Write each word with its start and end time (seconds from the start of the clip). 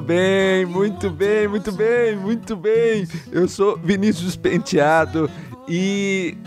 Muito 0.00 0.08
bem, 0.08 0.64
muito 0.64 1.10
bem, 1.10 1.46
muito 1.46 1.72
bem, 1.72 2.16
muito 2.16 2.56
bem. 2.56 3.06
Eu 3.30 3.46
sou 3.46 3.76
Vinícius 3.76 4.34
Penteado 4.34 5.30
e 5.68 6.38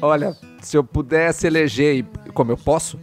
olha, 0.00 0.34
se 0.62 0.78
eu 0.78 0.82
pudesse 0.82 1.46
eleger, 1.46 2.06
como 2.32 2.52
eu 2.52 2.56
posso, 2.56 2.98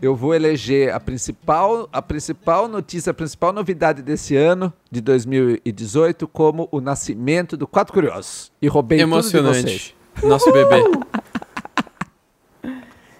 eu 0.00 0.16
vou 0.16 0.34
eleger 0.34 0.94
a 0.94 0.98
principal, 0.98 1.86
a 1.92 2.00
principal 2.00 2.68
notícia, 2.68 3.10
a 3.10 3.14
principal 3.14 3.52
novidade 3.52 4.00
desse 4.00 4.34
ano, 4.34 4.72
de 4.90 5.02
2018, 5.02 6.26
como 6.26 6.66
o 6.72 6.80
nascimento 6.80 7.54
do 7.54 7.66
Quatro 7.66 7.92
Curiosos. 7.92 8.50
E 8.62 8.66
roubei 8.66 8.98
Emocionante. 8.98 9.58
tudo 9.58 9.66
de 9.66 9.72
vocês. 9.72 9.94
Nosso 10.22 10.50
bebê. 10.52 10.82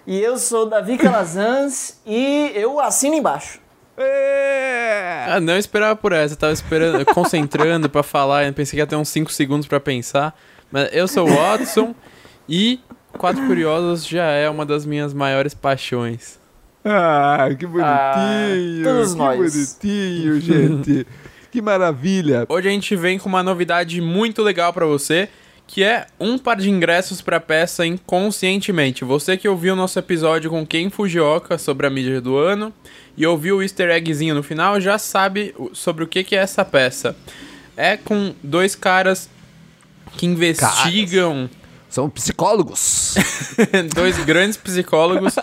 E 0.07 0.19
eu 0.19 0.37
sou 0.37 0.65
Davi 0.65 0.97
Calazans 0.97 2.01
e 2.05 2.51
eu 2.55 2.79
assino 2.79 3.15
embaixo. 3.15 3.61
É. 3.97 5.25
Ah, 5.27 5.39
não 5.39 5.57
esperava 5.57 5.95
por 5.95 6.11
essa. 6.11 6.33
Eu 6.33 6.37
tava 6.37 6.53
esperando, 6.53 7.05
concentrando 7.05 7.89
para 7.89 8.03
falar. 8.03 8.45
Eu 8.45 8.53
pensei 8.53 8.77
que 8.77 8.81
ia 8.81 8.87
ter 8.87 8.95
uns 8.95 9.09
5 9.09 9.31
segundos 9.31 9.67
para 9.67 9.79
pensar. 9.79 10.37
Mas 10.71 10.89
eu 10.93 11.07
sou 11.07 11.27
o 11.27 11.33
Watson 11.33 11.93
e 12.47 12.79
Quatro 13.17 13.45
Curiosos 13.45 14.07
já 14.07 14.25
é 14.25 14.49
uma 14.49 14.65
das 14.65 14.85
minhas 14.85 15.13
maiores 15.13 15.53
paixões. 15.53 16.39
Ah, 16.83 17.47
que 17.57 17.65
bonitinho! 17.65 17.83
Ah, 17.83 18.83
todos 18.83 19.11
que 19.11 19.17
nós. 19.17 19.37
bonitinho, 19.37 20.41
gente! 20.41 21.07
que 21.51 21.61
maravilha! 21.61 22.45
Hoje 22.49 22.67
a 22.69 22.71
gente 22.71 22.95
vem 22.95 23.19
com 23.19 23.29
uma 23.29 23.43
novidade 23.43 24.01
muito 24.01 24.41
legal 24.41 24.73
para 24.73 24.85
você 24.85 25.29
que 25.71 25.85
é 25.85 26.05
um 26.19 26.37
par 26.37 26.57
de 26.57 26.69
ingressos 26.69 27.21
para 27.21 27.37
a 27.37 27.39
peça 27.39 27.85
Inconscientemente. 27.85 29.05
Você 29.05 29.37
que 29.37 29.47
ouviu 29.47 29.71
o 29.71 29.75
nosso 29.75 29.97
episódio 29.97 30.49
com 30.49 30.67
Ken 30.67 30.89
Fujioka 30.89 31.57
sobre 31.57 31.87
a 31.87 31.89
mídia 31.89 32.19
do 32.19 32.37
ano 32.37 32.73
e 33.15 33.25
ouviu 33.25 33.57
o 33.57 33.63
easter 33.63 33.89
eggzinho 33.89 34.35
no 34.35 34.43
final, 34.43 34.81
já 34.81 34.97
sabe 34.97 35.55
sobre 35.71 36.03
o 36.03 36.07
que, 36.07 36.35
é 36.35 36.39
essa 36.39 36.65
peça. 36.65 37.15
É 37.77 37.95
com 37.95 38.35
dois 38.43 38.75
caras 38.75 39.29
que 40.17 40.25
investigam... 40.25 41.47
Caras. 41.47 41.61
São 41.87 42.09
psicólogos. 42.09 43.15
dois 43.95 44.17
grandes 44.25 44.57
psicólogos 44.57 45.35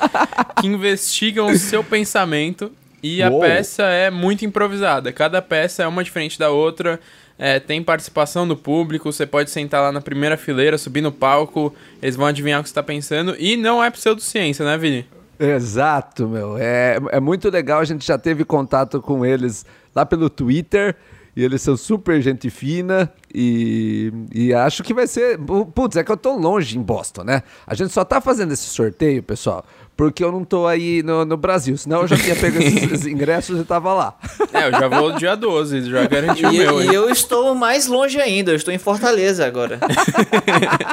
que 0.60 0.66
investigam 0.66 1.46
o 1.46 1.56
seu 1.56 1.82
pensamento 1.82 2.70
e 3.02 3.22
Uou. 3.22 3.42
a 3.42 3.46
peça 3.46 3.84
é 3.84 4.10
muito 4.10 4.44
improvisada. 4.44 5.12
Cada 5.12 5.40
peça 5.40 5.82
é 5.82 5.86
uma 5.86 6.04
diferente 6.04 6.38
da 6.38 6.50
outra. 6.50 7.00
É, 7.38 7.60
tem 7.60 7.82
participação 7.82 8.48
do 8.48 8.56
público, 8.56 9.12
você 9.12 9.24
pode 9.24 9.50
sentar 9.50 9.80
lá 9.80 9.92
na 9.92 10.00
primeira 10.00 10.36
fileira, 10.36 10.76
subir 10.76 11.00
no 11.00 11.12
palco, 11.12 11.72
eles 12.02 12.16
vão 12.16 12.26
adivinhar 12.26 12.58
o 12.58 12.62
que 12.64 12.68
você 12.68 12.72
está 12.72 12.82
pensando. 12.82 13.36
E 13.38 13.56
não 13.56 13.82
é 13.82 13.90
pseudociência, 13.90 14.64
né, 14.64 14.76
Vini? 14.76 15.06
Exato, 15.38 16.26
meu. 16.26 16.58
É, 16.58 16.98
é 17.12 17.20
muito 17.20 17.48
legal, 17.48 17.78
a 17.78 17.84
gente 17.84 18.04
já 18.04 18.18
teve 18.18 18.44
contato 18.44 19.00
com 19.00 19.24
eles 19.24 19.64
lá 19.94 20.04
pelo 20.04 20.28
Twitter. 20.28 20.96
E 21.36 21.44
eles 21.44 21.62
são 21.62 21.76
super 21.76 22.20
gente 22.20 22.50
fina 22.50 23.12
e, 23.32 24.12
e 24.34 24.52
acho 24.52 24.82
que 24.82 24.92
vai 24.92 25.06
ser. 25.06 25.38
Putz, 25.72 25.96
é 25.96 26.02
que 26.02 26.10
eu 26.10 26.16
tô 26.16 26.36
longe 26.36 26.76
em 26.76 26.82
Boston, 26.82 27.22
né? 27.22 27.44
A 27.64 27.76
gente 27.76 27.92
só 27.92 28.04
tá 28.04 28.20
fazendo 28.20 28.52
esse 28.52 28.64
sorteio, 28.64 29.22
pessoal, 29.22 29.64
porque 29.98 30.22
eu 30.22 30.30
não 30.30 30.44
tô 30.44 30.64
aí 30.64 31.02
no, 31.02 31.24
no 31.24 31.36
Brasil. 31.36 31.76
Senão 31.76 32.02
eu 32.02 32.06
já 32.06 32.16
tinha 32.16 32.36
pego 32.36 32.62
esses 32.62 33.04
ingressos 33.10 33.60
e 33.60 33.64
tava 33.64 33.92
lá. 33.92 34.16
É, 34.54 34.68
eu 34.68 34.70
já 34.70 34.86
vou 34.86 35.10
dia 35.12 35.34
12, 35.34 35.90
já 35.90 36.06
garanti 36.06 36.46
o 36.46 36.52
meu. 36.52 36.80
E 36.80 36.94
eu 36.94 37.10
estou 37.10 37.52
mais 37.56 37.88
longe 37.88 38.20
ainda, 38.20 38.52
eu 38.52 38.56
estou 38.56 38.72
em 38.72 38.78
Fortaleza 38.78 39.44
agora. 39.44 39.80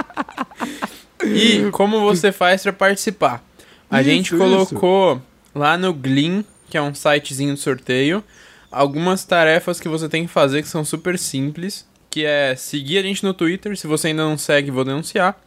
e 1.23 1.70
como 1.72 2.02
você 2.02 2.31
faz 2.31 2.64
para 2.64 2.73
participar? 2.73 3.44
A 3.92 4.02
isso, 4.02 4.09
gente 4.09 4.36
colocou 4.36 5.14
isso. 5.14 5.23
lá 5.53 5.78
no 5.78 5.94
Gleam, 5.94 6.44
que 6.67 6.75
é 6.75 6.81
um 6.81 6.95
sitezinho 6.95 7.53
de 7.53 7.59
sorteio 7.59 8.23
algumas 8.72 9.23
tarefas 9.23 9.80
que 9.80 9.88
você 9.88 10.09
tem 10.09 10.25
que 10.25 10.34
fazer 10.34 10.62
que 10.62 10.68
são 10.68 10.84
super 10.84 11.18
simples, 11.18 11.88
que 12.09 12.25
é 12.25 12.56
seguir 12.56 12.97
a 12.97 13.02
gente 13.03 13.24
no 13.24 13.34
Twitter, 13.34 13.78
se 13.78 13.88
você 13.88 14.08
ainda 14.08 14.24
não 14.24 14.38
segue, 14.38 14.69
vou 14.69 14.84
denunciar. 14.84 15.40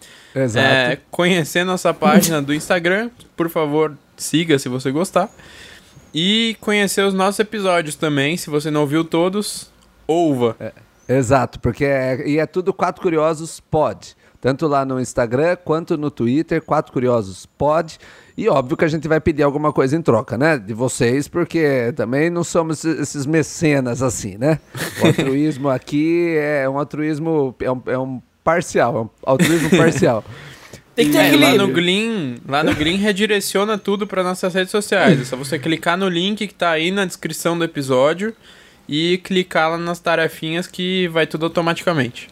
Exato. 0.42 0.66
É, 0.66 0.98
conhecer 1.10 1.64
nossa 1.64 1.92
página 1.92 2.40
do 2.40 2.54
Instagram, 2.54 3.10
por 3.36 3.48
favor, 3.48 3.96
siga 4.16 4.58
se 4.58 4.68
você 4.68 4.90
gostar. 4.90 5.28
E 6.14 6.56
conhecer 6.60 7.02
os 7.02 7.12
nossos 7.12 7.38
episódios 7.40 7.94
também, 7.94 8.36
se 8.36 8.48
você 8.48 8.70
não 8.70 8.82
ouviu 8.82 9.04
todos, 9.04 9.70
ouva. 10.06 10.56
É, 10.58 10.72
exato, 11.08 11.60
porque 11.60 11.84
é, 11.84 12.26
e 12.26 12.38
é 12.38 12.46
tudo 12.46 12.72
Quatro 12.72 13.02
Curiosos 13.02 13.60
Pod. 13.60 14.16
Tanto 14.40 14.68
lá 14.68 14.84
no 14.84 15.00
Instagram 15.00 15.56
quanto 15.56 15.98
no 15.98 16.10
Twitter, 16.12 16.62
Quatro 16.62 16.92
Curiosos 16.92 17.44
Pod. 17.44 17.98
E 18.36 18.48
óbvio 18.48 18.76
que 18.76 18.84
a 18.84 18.88
gente 18.88 19.08
vai 19.08 19.20
pedir 19.20 19.42
alguma 19.42 19.72
coisa 19.72 19.96
em 19.96 20.02
troca, 20.02 20.38
né? 20.38 20.56
De 20.56 20.72
vocês, 20.72 21.26
porque 21.26 21.92
também 21.96 22.30
não 22.30 22.44
somos 22.44 22.84
esses 22.84 23.26
mecenas 23.26 24.00
assim, 24.00 24.38
né? 24.38 24.60
O 25.02 25.06
altruísmo 25.08 25.68
aqui 25.68 26.36
é 26.38 26.68
um 26.68 26.78
altruísmo, 26.78 27.52
é 27.60 27.72
um, 27.72 27.82
é 27.86 27.98
um 27.98 28.22
parcial, 28.48 28.96
é 28.96 29.00
um 29.00 29.10
altruísmo 29.30 29.68
parcial. 29.76 30.24
Tem 30.96 31.06
que 31.06 31.12
ter 31.12 31.34
é, 31.34 31.36
lá 31.36 31.54
no 31.54 31.68
Gleam, 31.68 32.36
lá 32.48 32.64
no 32.64 32.74
Gleam 32.74 32.96
redireciona 32.96 33.76
tudo 33.76 34.06
para 34.06 34.24
nossas 34.24 34.54
redes 34.54 34.70
sociais. 34.70 35.20
É 35.20 35.24
só 35.24 35.36
você 35.36 35.58
clicar 35.58 35.98
no 35.98 36.08
link 36.08 36.44
que 36.48 36.54
tá 36.54 36.70
aí 36.70 36.90
na 36.90 37.04
descrição 37.04 37.56
do 37.56 37.62
episódio 37.62 38.34
e 38.88 39.18
clicar 39.18 39.70
lá 39.70 39.78
nas 39.78 40.00
tarefinhas 40.00 40.66
que 40.66 41.06
vai 41.08 41.24
tudo 41.24 41.44
automaticamente. 41.44 42.28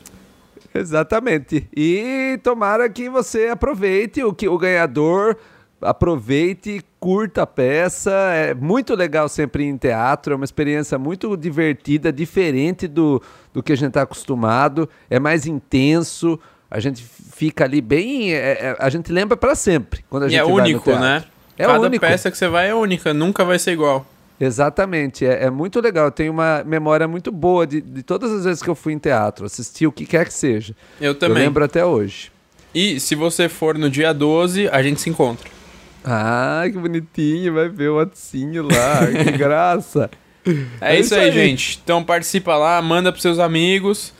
Exatamente. 0.74 1.68
E 1.76 2.40
tomara 2.42 2.88
que 2.88 3.08
você 3.08 3.48
aproveite 3.48 4.24
o 4.24 4.32
que 4.32 4.48
o 4.48 4.58
ganhador 4.58 5.36
aproveite, 5.80 6.82
curta 6.98 7.42
a 7.42 7.46
peça. 7.46 8.10
É 8.10 8.54
muito 8.54 8.94
legal 8.94 9.28
sempre 9.28 9.64
ir 9.64 9.68
em 9.68 9.76
teatro, 9.76 10.32
é 10.32 10.36
uma 10.36 10.44
experiência 10.44 10.98
muito 10.98 11.36
divertida, 11.36 12.12
diferente 12.12 12.86
do, 12.88 13.22
do 13.52 13.62
que 13.62 13.72
a 13.72 13.76
gente 13.76 13.88
está 13.88 14.02
acostumado, 14.02 14.88
é 15.08 15.18
mais 15.18 15.46
intenso. 15.46 16.38
A 16.70 16.80
gente 16.80 17.04
fica 17.32 17.64
ali 17.64 17.80
bem. 17.80 18.32
É, 18.32 18.36
é, 18.36 18.76
a 18.78 18.90
gente 18.90 19.12
lembra 19.12 19.36
para 19.36 19.54
sempre 19.54 20.04
quando 20.10 20.24
a 20.24 20.28
gente 20.28 20.36
e 20.36 20.40
é 20.40 20.44
único, 20.44 20.90
né? 20.92 21.24
É 21.56 21.64
Cada 21.64 21.80
único. 21.80 22.04
peça 22.04 22.30
que 22.30 22.36
você 22.36 22.48
vai 22.48 22.68
é 22.68 22.74
única, 22.74 23.14
nunca 23.14 23.44
vai 23.44 23.58
ser 23.58 23.72
igual. 23.72 24.04
Exatamente, 24.38 25.24
é, 25.24 25.44
é 25.44 25.50
muito 25.50 25.80
legal. 25.80 26.06
Eu 26.06 26.10
tenho 26.10 26.32
uma 26.32 26.62
memória 26.64 27.08
muito 27.08 27.32
boa 27.32 27.66
de, 27.66 27.80
de 27.80 28.02
todas 28.02 28.30
as 28.30 28.44
vezes 28.44 28.62
que 28.62 28.68
eu 28.68 28.74
fui 28.74 28.92
em 28.92 28.98
teatro, 28.98 29.46
assisti 29.46 29.86
o 29.86 29.92
que 29.92 30.04
quer 30.04 30.26
que 30.26 30.34
seja. 30.34 30.74
Eu 31.00 31.14
também. 31.14 31.38
Eu 31.38 31.44
lembro 31.44 31.64
até 31.64 31.84
hoje. 31.84 32.30
E 32.74 33.00
se 33.00 33.14
você 33.14 33.48
for 33.48 33.78
no 33.78 33.88
dia 33.88 34.12
12, 34.12 34.68
a 34.68 34.82
gente 34.82 35.00
se 35.00 35.08
encontra. 35.08 35.55
Ah, 36.06 36.62
que 36.64 36.78
bonitinho, 36.78 37.54
vai 37.54 37.68
ver 37.68 37.88
o 37.88 37.96
Watsinho 37.96 38.62
lá, 38.62 39.00
que 39.06 39.32
graça. 39.36 40.08
É, 40.80 40.94
é 40.96 41.00
isso, 41.00 41.14
aí, 41.16 41.22
aí, 41.22 41.32
gente. 41.32 41.80
Então 41.82 42.04
participa 42.04 42.56
lá, 42.56 42.80
manda 42.80 43.10
pros 43.10 43.22
seus 43.22 43.40
amigos. 43.40 44.14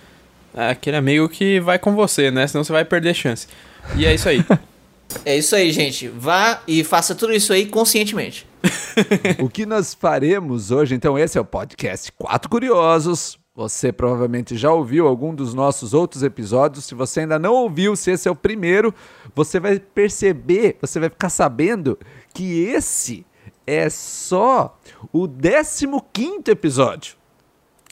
É 0.52 0.70
aquele 0.70 0.97
amigo 0.97 1.28
que 1.28 1.60
vai 1.60 1.78
com 1.78 1.94
você, 1.94 2.30
né? 2.30 2.47
Senão 2.47 2.64
você 2.64 2.72
vai 2.72 2.84
perder 2.84 3.14
chance. 3.14 3.47
E 3.94 4.04
é 4.04 4.12
isso 4.12 4.28
aí. 4.28 4.44
é 5.24 5.38
isso 5.38 5.54
aí, 5.54 5.70
gente. 5.70 6.08
Vá 6.08 6.60
e 6.66 6.82
faça 6.82 7.14
tudo 7.14 7.32
isso 7.32 7.52
aí 7.52 7.66
conscientemente. 7.66 8.47
o 9.38 9.48
que 9.48 9.64
nós 9.64 9.94
faremos 9.94 10.72
hoje, 10.72 10.94
então, 10.94 11.16
esse 11.16 11.38
é 11.38 11.41
o 11.41 11.44
podcast 11.44 12.10
Quatro 12.12 12.50
Curiosos. 12.50 13.38
Você 13.54 13.91
provavelmente 13.91 14.54
já 14.54 14.70
ouviu 14.70 15.06
algum 15.06 15.34
dos 15.34 15.54
nossos 15.54 15.94
outros 15.94 16.22
episódios. 16.22 16.84
Se 16.84 16.94
você 16.94 17.20
ainda 17.20 17.38
não 17.38 17.54
ouviu, 17.54 17.97
se 17.97 18.10
esse 18.10 18.28
é 18.28 18.30
o 18.30 18.36
primeiro, 18.36 18.94
você 19.36 19.60
vai 19.60 19.78
perceber, 19.78 20.78
você 20.80 20.98
vai 20.98 21.10
ficar 21.10 21.28
sabendo 21.28 21.98
que 22.32 22.62
esse 22.62 23.26
é 23.66 23.91
só 23.91 24.78
o 25.12 25.28
15 25.28 26.50
episódio. 26.50 27.16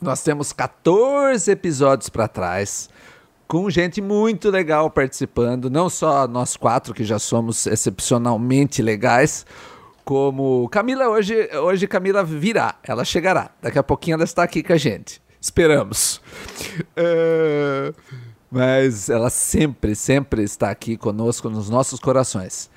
Nós 0.01 0.23
temos 0.23 0.55
14 0.55 1.51
episódios 1.51 2.09
para 2.09 2.27
trás, 2.29 2.89
com 3.47 3.69
gente 3.69 4.01
muito 4.01 4.49
legal 4.49 4.91
participando, 4.91 5.69
não 5.69 5.91
só 5.91 6.27
nós 6.27 6.57
quatro 6.57 6.95
que 6.95 7.05
já 7.05 7.19
somos 7.19 7.67
excepcionalmente 7.67 8.81
legais, 8.81 9.45
como 10.03 10.67
Camila 10.71 11.09
hoje, 11.09 11.51
hoje 11.59 11.87
Camila 11.87 12.25
virá, 12.25 12.77
ela 12.83 13.05
chegará. 13.05 13.51
Daqui 13.61 13.79
a 13.79 13.83
pouquinho 13.83 14.15
ela 14.15 14.25
está 14.25 14.43
aqui 14.43 14.63
com 14.63 14.73
a 14.73 14.79
gente. 14.79 15.23
Esperamos. 15.39 16.23
É, 16.97 17.93
mas 18.55 19.11
ela 19.11 19.29
sempre, 19.31 19.97
sempre 19.97 20.45
está 20.45 20.71
aqui 20.71 20.97
conosco 20.97 21.51
nos 21.51 21.69
nossos 21.69 21.99
corações. 21.99 22.71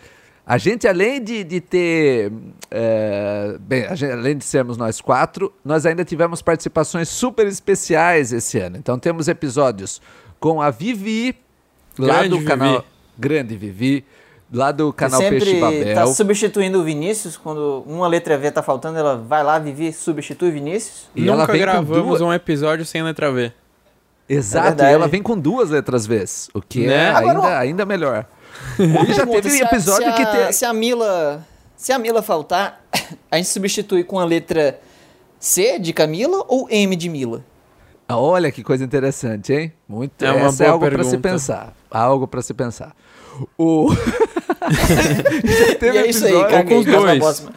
A 0.45 0.57
gente, 0.57 0.87
além 0.87 1.21
de, 1.21 1.43
de 1.43 1.61
ter. 1.61 2.31
É, 2.71 3.57
bem, 3.59 3.83
gente, 3.95 4.11
além 4.11 4.37
de 4.37 4.45
sermos 4.45 4.77
nós 4.77 4.99
quatro, 4.99 5.53
nós 5.63 5.85
ainda 5.85 6.03
tivemos 6.03 6.41
participações 6.41 7.09
super 7.09 7.45
especiais 7.45 8.33
esse 8.33 8.57
ano. 8.57 8.77
Então 8.77 8.97
temos 8.97 9.27
episódios 9.27 10.01
com 10.39 10.61
a 10.61 10.71
Vivi, 10.71 11.35
lá 11.99 12.19
Grande 12.19 12.29
do 12.29 12.37
Vivi. 12.37 12.47
canal 12.47 12.85
Grande 13.17 13.57
Vivi 13.57 14.05
lá 14.51 14.71
do 14.71 14.93
canal 14.93 15.21
Você 15.21 15.29
Peixe 15.29 15.59
Babel. 15.59 15.93
tá 15.93 16.07
substituindo 16.07 16.79
o 16.79 16.83
Vinícius, 16.83 17.35
quando 17.35 17.83
uma 17.85 18.07
letra 18.07 18.37
V 18.37 18.49
tá 18.49 18.63
faltando, 18.63 18.97
ela 18.97 19.17
vai 19.17 19.43
lá, 19.43 19.59
Vivi, 19.59 19.91
substitui 19.91 20.49
o 20.49 20.51
Vinícius. 20.53 21.09
E 21.15 21.21
Nunca 21.21 21.57
gravamos 21.57 22.19
duas... 22.19 22.21
um 22.21 22.31
episódio 22.33 22.85
sem 22.85 23.03
letra 23.03 23.31
V. 23.31 23.51
Exato, 24.29 24.83
é 24.83 24.91
e 24.91 24.93
ela 24.93 25.07
vem 25.07 25.21
com 25.23 25.37
duas 25.37 25.69
letras 25.69 26.05
V, 26.05 26.23
o 26.53 26.61
que 26.61 26.85
né? 26.85 26.93
é 26.93 27.09
Agora, 27.09 27.39
ainda, 27.39 27.59
ainda 27.59 27.85
melhor. 27.85 28.25
e 28.79 29.13
já 29.13 29.25
teve 29.25 29.49
se 29.49 29.61
episódio 29.63 30.07
a, 30.09 30.15
se 30.17 30.17
que... 30.17 30.25
Te... 30.47 30.53
Se 30.53 30.65
a 30.65 30.73
Mila... 30.73 31.45
Se 31.75 31.91
a 31.91 31.99
Mila 31.99 32.21
faltar, 32.23 32.81
a 33.31 33.37
gente 33.37 33.49
substitui 33.49 34.03
com 34.03 34.19
a 34.19 34.25
letra 34.25 34.79
C 35.39 35.77
de 35.79 35.93
Camila 35.93 36.43
ou 36.47 36.67
M 36.69 36.95
de 36.95 37.07
Mila? 37.07 37.43
Ah, 38.07 38.17
Olha 38.17 38.51
que 38.51 38.63
coisa 38.63 38.83
interessante, 38.83 39.53
hein? 39.53 39.73
Muito. 39.87 40.23
É 40.25 40.31
uma 40.31 40.47
Essa 40.47 40.63
é 40.63 40.67
boa 40.67 40.73
algo 40.75 40.89
para 40.89 41.03
se 41.03 41.17
pensar. 41.17 41.73
Algo 41.91 42.27
para 42.27 42.41
se 42.41 42.53
pensar. 42.53 42.95
O 43.57 43.93
já 45.53 45.71
E 45.71 45.75
teve 45.75 45.97
é 45.99 46.07
isso 46.07 46.25
aí, 46.25 46.31
episódio- 46.31 46.49
caguei. 46.57 46.73
com 46.73 46.79
os 46.79 46.85
dois. 46.85 47.19
próxima. 47.19 47.51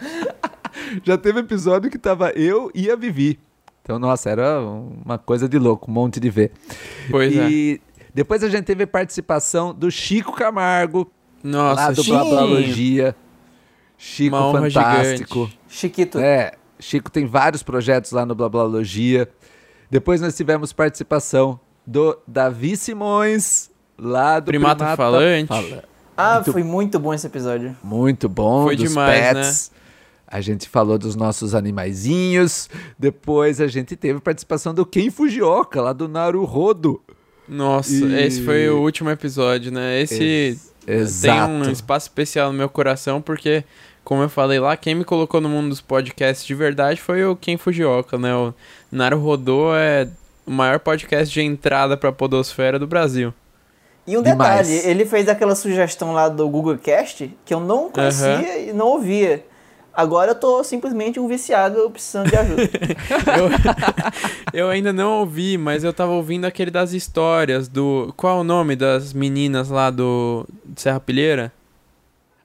já 1.04 1.16
teve 1.16 1.40
episódio 1.40 1.90
que 1.90 1.98
tava 1.98 2.30
eu 2.30 2.70
e 2.74 2.90
a 2.90 2.96
Vivi. 2.96 3.38
Então, 3.82 3.98
nossa, 3.98 4.30
era 4.30 4.60
uma 4.60 5.18
coisa 5.18 5.48
de 5.48 5.58
louco, 5.58 5.90
um 5.90 5.94
monte 5.94 6.20
de 6.20 6.30
ver. 6.30 6.52
Pois 7.10 7.36
é. 7.36 7.48
e 7.50 7.80
depois 8.14 8.42
a 8.44 8.48
gente 8.48 8.64
teve 8.64 8.86
participação 8.86 9.74
do 9.74 9.90
Chico 9.90 10.32
Camargo, 10.32 11.10
Nossa, 11.42 11.82
lá 11.82 11.90
do 11.92 12.02
Chico. 12.02 12.16
Blablalogia. 12.16 13.16
Chico 13.96 14.36
fantástico. 14.52 15.38
gigante. 15.44 15.58
Chiquito. 15.68 16.18
É, 16.18 16.52
Chico 16.78 17.10
tem 17.10 17.26
vários 17.26 17.62
projetos 17.62 18.12
lá 18.12 18.24
no 18.24 18.34
Blablalogia. 18.34 19.28
Depois 19.90 20.20
nós 20.20 20.36
tivemos 20.36 20.72
participação 20.72 21.58
do 21.86 22.16
Davi 22.26 22.76
Simões, 22.76 23.70
lá 23.98 24.38
do 24.40 24.46
Primata 24.46 24.96
Falante. 24.96 25.48
Fala- 25.48 25.84
Ah, 26.16 26.34
Muito- 26.34 26.52
foi 26.52 26.62
muito 26.62 26.98
bom 26.98 27.14
esse 27.14 27.26
episódio. 27.26 27.74
Muito 27.82 28.28
bom, 28.28 28.64
Foi 28.64 28.76
dos 28.76 28.88
demais, 28.90 29.70
né? 29.70 29.80
A 30.30 30.40
gente 30.40 30.68
falou 30.68 30.96
dos 30.96 31.16
nossos 31.16 31.54
animaizinhos. 31.54 32.68
Depois 32.98 33.60
a 33.60 33.66
gente 33.66 33.96
teve 33.96 34.20
participação 34.20 34.72
do 34.72 34.86
Ken 34.86 35.10
Fujioka, 35.10 35.80
lá 35.82 35.92
do 35.92 36.08
Naruhodo. 36.08 37.00
Nossa, 37.48 37.92
E- 37.92 38.26
esse 38.26 38.42
foi 38.42 38.68
o 38.70 38.80
último 38.80 39.10
episódio, 39.10 39.72
né? 39.72 40.00
Esse 40.00 40.22
Ex- 40.22 40.72
tem 40.86 40.94
Exato. 40.96 41.52
um 41.52 41.70
espaço 41.70 42.06
especial 42.06 42.52
no 42.52 42.58
meu 42.58 42.68
coração, 42.68 43.20
porque, 43.20 43.64
como 44.04 44.22
eu 44.22 44.28
falei 44.28 44.60
lá, 44.60 44.76
quem 44.76 44.94
me 44.94 45.04
colocou 45.04 45.40
no 45.40 45.48
mundo 45.48 45.68
dos 45.70 45.80
podcasts 45.80 46.46
de 46.46 46.54
verdade 46.54 47.00
foi 47.00 47.24
o 47.24 47.34
Ken 47.34 47.56
Fujioka, 47.56 48.16
né? 48.16 48.32
O 48.34 48.54
Naruhodô 48.92 49.74
é 49.74 50.08
o 50.46 50.50
maior 50.52 50.78
podcast 50.78 51.32
de 51.34 51.42
entrada 51.42 51.96
pra 51.96 52.12
podosfera 52.12 52.78
do 52.78 52.86
Brasil. 52.86 53.34
E 54.06 54.16
um 54.16 54.22
Demais. 54.22 54.68
detalhe, 54.68 54.88
ele 54.90 55.04
fez 55.04 55.28
aquela 55.28 55.54
sugestão 55.56 56.12
lá 56.12 56.28
do 56.28 56.48
Google 56.48 56.78
Cast 56.78 57.30
que 57.44 57.52
eu 57.52 57.60
não 57.60 57.90
conhecia 57.90 58.28
Aham. 58.36 58.58
e 58.68 58.72
não 58.72 58.86
ouvia. 58.86 59.44
Agora 59.92 60.30
eu 60.30 60.34
tô 60.34 60.62
simplesmente 60.62 61.18
um 61.18 61.26
viciado 61.26 61.90
precisando 61.90 62.28
de 62.30 62.36
ajuda. 62.36 62.62
Eu 64.52 64.68
ainda 64.68 64.92
não 64.92 65.20
ouvi, 65.20 65.56
mas 65.58 65.84
eu 65.84 65.92
tava 65.92 66.12
ouvindo 66.12 66.44
aquele 66.44 66.70
das 66.70 66.92
histórias 66.92 67.68
do... 67.68 68.12
Qual 68.16 68.38
é 68.38 68.40
o 68.40 68.44
nome 68.44 68.74
das 68.76 69.12
meninas 69.12 69.68
lá 69.68 69.90
do 69.90 70.46
Serra 70.76 70.98
Pilheira? 71.00 71.52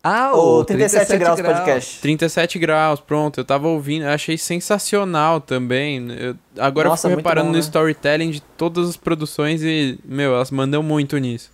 Ah, 0.03 0.35
o 0.35 0.63
37, 0.63 1.17
graus, 1.17 1.41
podcast. 1.41 1.99
37 2.01 2.59
graus, 2.59 2.99
pronto. 2.99 3.39
Eu 3.39 3.45
tava 3.45 3.67
ouvindo, 3.67 4.03
eu 4.05 4.11
achei 4.11 4.37
sensacional 4.37 5.41
também. 5.41 6.07
Eu- 6.11 6.35
agora 6.59 6.89
Nossa, 6.89 7.07
eu 7.07 7.09
fui 7.09 7.15
muito 7.15 7.23
reparando 7.25 7.45
bom, 7.47 7.51
no 7.53 7.57
né? 7.57 7.59
storytelling 7.63 8.29
de 8.29 8.39
todas 8.39 8.87
as 8.87 8.97
produções 8.97 9.63
e, 9.63 9.97
meu, 10.05 10.35
elas 10.35 10.51
mandam 10.51 10.83
muito 10.83 11.17
nisso. 11.17 11.49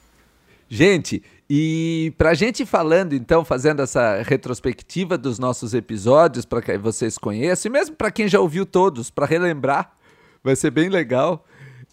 Gente, 0.70 1.24
e 1.54 2.14
pra 2.18 2.34
gente 2.34 2.64
ir 2.64 2.66
falando, 2.66 3.12
então, 3.12 3.44
fazendo 3.44 3.82
essa 3.82 4.22
retrospectiva 4.22 5.18
dos 5.18 5.38
nossos 5.38 5.74
episódios, 5.74 6.46
para 6.46 6.62
que 6.62 6.78
vocês 6.78 7.18
conheçam, 7.18 7.70
e 7.70 7.74
mesmo 7.74 7.94
para 7.94 8.10
quem 8.10 8.26
já 8.26 8.40
ouviu 8.40 8.66
todos, 8.66 9.10
para 9.10 9.26
relembrar, 9.26 9.92
vai 10.42 10.56
ser 10.56 10.72
bem 10.72 10.88
legal. 10.88 11.46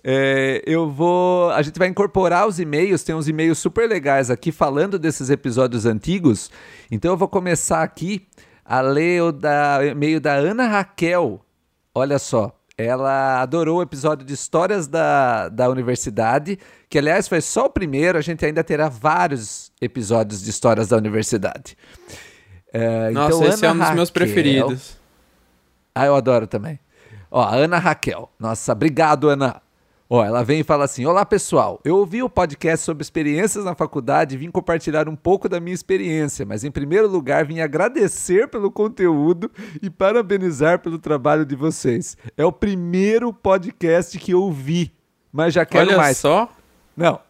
É, 0.05 0.63
eu 0.65 0.89
vou. 0.89 1.51
A 1.51 1.61
gente 1.63 1.77
vai 1.77 1.89
incorporar 1.89 2.47
os 2.47 2.61
e-mails, 2.61 3.03
tem 3.03 3.17
uns 3.17 3.27
e-mails 3.27 3.59
super 3.59 3.89
legais 3.89 4.31
aqui 4.31 4.53
falando 4.53 4.97
desses 4.97 5.29
episódios 5.29 5.87
antigos. 5.87 6.53
Então 6.89 7.11
eu 7.11 7.17
vou 7.17 7.27
começar 7.27 7.83
aqui 7.83 8.29
a 8.65 8.81
ler 8.81 9.25
o 9.25 9.33
da- 9.33 9.85
e-mail 9.85 10.21
da 10.21 10.35
Ana 10.35 10.69
Raquel. 10.69 11.45
Olha 11.93 12.21
só, 12.21 12.57
ela 12.79 13.43
adorou 13.43 13.79
o 13.79 13.83
episódio 13.83 14.25
de 14.25 14.33
Histórias 14.33 14.87
da, 14.87 15.49
da 15.49 15.69
Universidade, 15.69 16.57
que 16.89 16.97
aliás 16.97 17.27
foi 17.27 17.41
só 17.41 17.65
o 17.67 17.71
primeiro, 17.71 18.17
a 18.17 18.21
gente 18.21 18.47
ainda 18.47 18.63
terá 18.63 18.89
vários 18.89 19.73
episódios 19.81 20.41
de 20.43 20.49
Histórias 20.51 20.87
da 20.87 20.97
Universidade. 20.97 21.77
É, 22.73 23.11
Nossa, 23.11 23.35
então, 23.37 23.49
esse 23.49 23.65
é 23.67 23.69
um 23.69 23.73
Ana 23.73 23.85
dos 23.87 23.95
meus 23.97 24.09
Raquel- 24.11 24.27
preferidos. 24.27 24.97
ah, 25.95 26.07
eu 26.07 26.15
adoro 26.15 26.47
também. 26.47 26.79
Ó, 27.31 27.43
Ana 27.45 27.79
Raquel. 27.79 28.31
Nossa, 28.39 28.73
obrigado, 28.73 29.29
Ana. 29.29 29.61
Ó, 30.11 30.25
ela 30.25 30.43
vem 30.43 30.61
e 30.61 30.65
fala 30.65 30.85
assim: 30.85 31.05
Olá, 31.05 31.27
pessoal. 31.27 31.79
Eu 31.85 31.97
ouvi 31.97 32.23
o 32.23 32.31
podcast 32.31 32.85
sobre 32.85 33.03
experiências 33.03 33.65
na 33.65 33.75
faculdade 33.75 34.35
e 34.35 34.39
vim 34.39 34.51
compartilhar 34.51 35.07
um 35.07 35.15
pouco 35.15 35.51
da 35.51 35.61
minha 35.61 35.75
experiência, 35.75 36.47
mas 36.47 36.65
em 36.65 36.71
primeiro 36.71 37.07
lugar 37.07 37.45
vim 37.45 37.61
agradecer 37.61 38.49
pelo 38.49 38.71
conteúdo 38.71 39.51
e 39.83 39.91
parabenizar 39.91 40.79
pelo 40.79 40.99
trabalho 40.99 41.45
de 41.45 41.55
vocês. 41.55 42.17
É 42.39 42.45
o 42.45 42.51
primeiro 42.51 43.35
podcast 43.35 44.19
que 44.19 44.33
eu 44.33 44.43
ouvi, 44.43 44.91
mas 45.31 45.53
já 45.53 45.67
quero 45.67 45.89
Olha 45.89 45.99
mais. 45.99 46.17
só. 46.17 46.49
Não. 46.97 47.21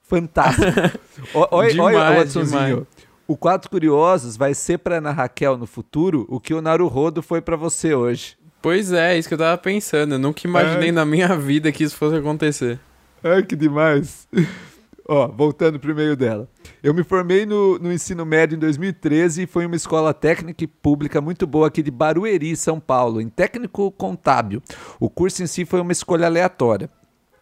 Fantástico. 0.00 0.66
Olha, 1.50 1.82
olha, 1.82 2.18
Watsonzinho. 2.18 2.86
O 3.26 3.36
Quatro 3.36 3.70
Curiosos 3.70 4.36
vai 4.36 4.52
ser 4.52 4.78
pra 4.78 4.96
Ana 4.96 5.10
Raquel 5.10 5.56
no 5.56 5.66
futuro 5.66 6.26
o 6.28 6.40
que 6.40 6.52
o 6.52 6.60
Naruhodo 6.60 7.22
foi 7.22 7.40
pra 7.40 7.56
você 7.56 7.94
hoje. 7.94 8.36
Pois 8.62 8.92
é, 8.92 9.18
isso 9.18 9.28
que 9.28 9.34
eu 9.34 9.38
tava 9.38 9.58
pensando. 9.58 10.14
Eu 10.14 10.18
nunca 10.18 10.46
imaginei 10.46 10.88
É. 10.90 10.92
na 10.92 11.04
minha 11.04 11.36
vida 11.36 11.72
que 11.72 11.82
isso 11.84 11.96
fosse 11.96 12.16
acontecer. 12.16 12.78
Ai, 13.22 13.42
que 13.42 13.56
demais. 13.56 14.28
Ó, 15.08 15.26
voltando 15.26 15.80
pro 15.80 15.90
e-mail 15.90 16.14
dela. 16.16 16.48
Eu 16.80 16.94
me 16.94 17.02
formei 17.02 17.44
no, 17.44 17.76
no 17.78 17.92
ensino 17.92 18.24
médio 18.24 18.54
em 18.54 18.58
2013 18.58 19.42
e 19.42 19.46
foi 19.46 19.66
uma 19.66 19.74
escola 19.74 20.14
técnica 20.14 20.62
e 20.62 20.66
pública 20.68 21.20
muito 21.20 21.44
boa 21.44 21.66
aqui 21.66 21.82
de 21.82 21.90
Barueri, 21.90 22.54
São 22.56 22.78
Paulo, 22.78 23.20
em 23.20 23.28
técnico 23.28 23.90
contábil. 23.90 24.62
O 25.00 25.10
curso 25.10 25.42
em 25.42 25.46
si 25.48 25.64
foi 25.64 25.80
uma 25.80 25.90
escolha 25.90 26.26
aleatória, 26.26 26.88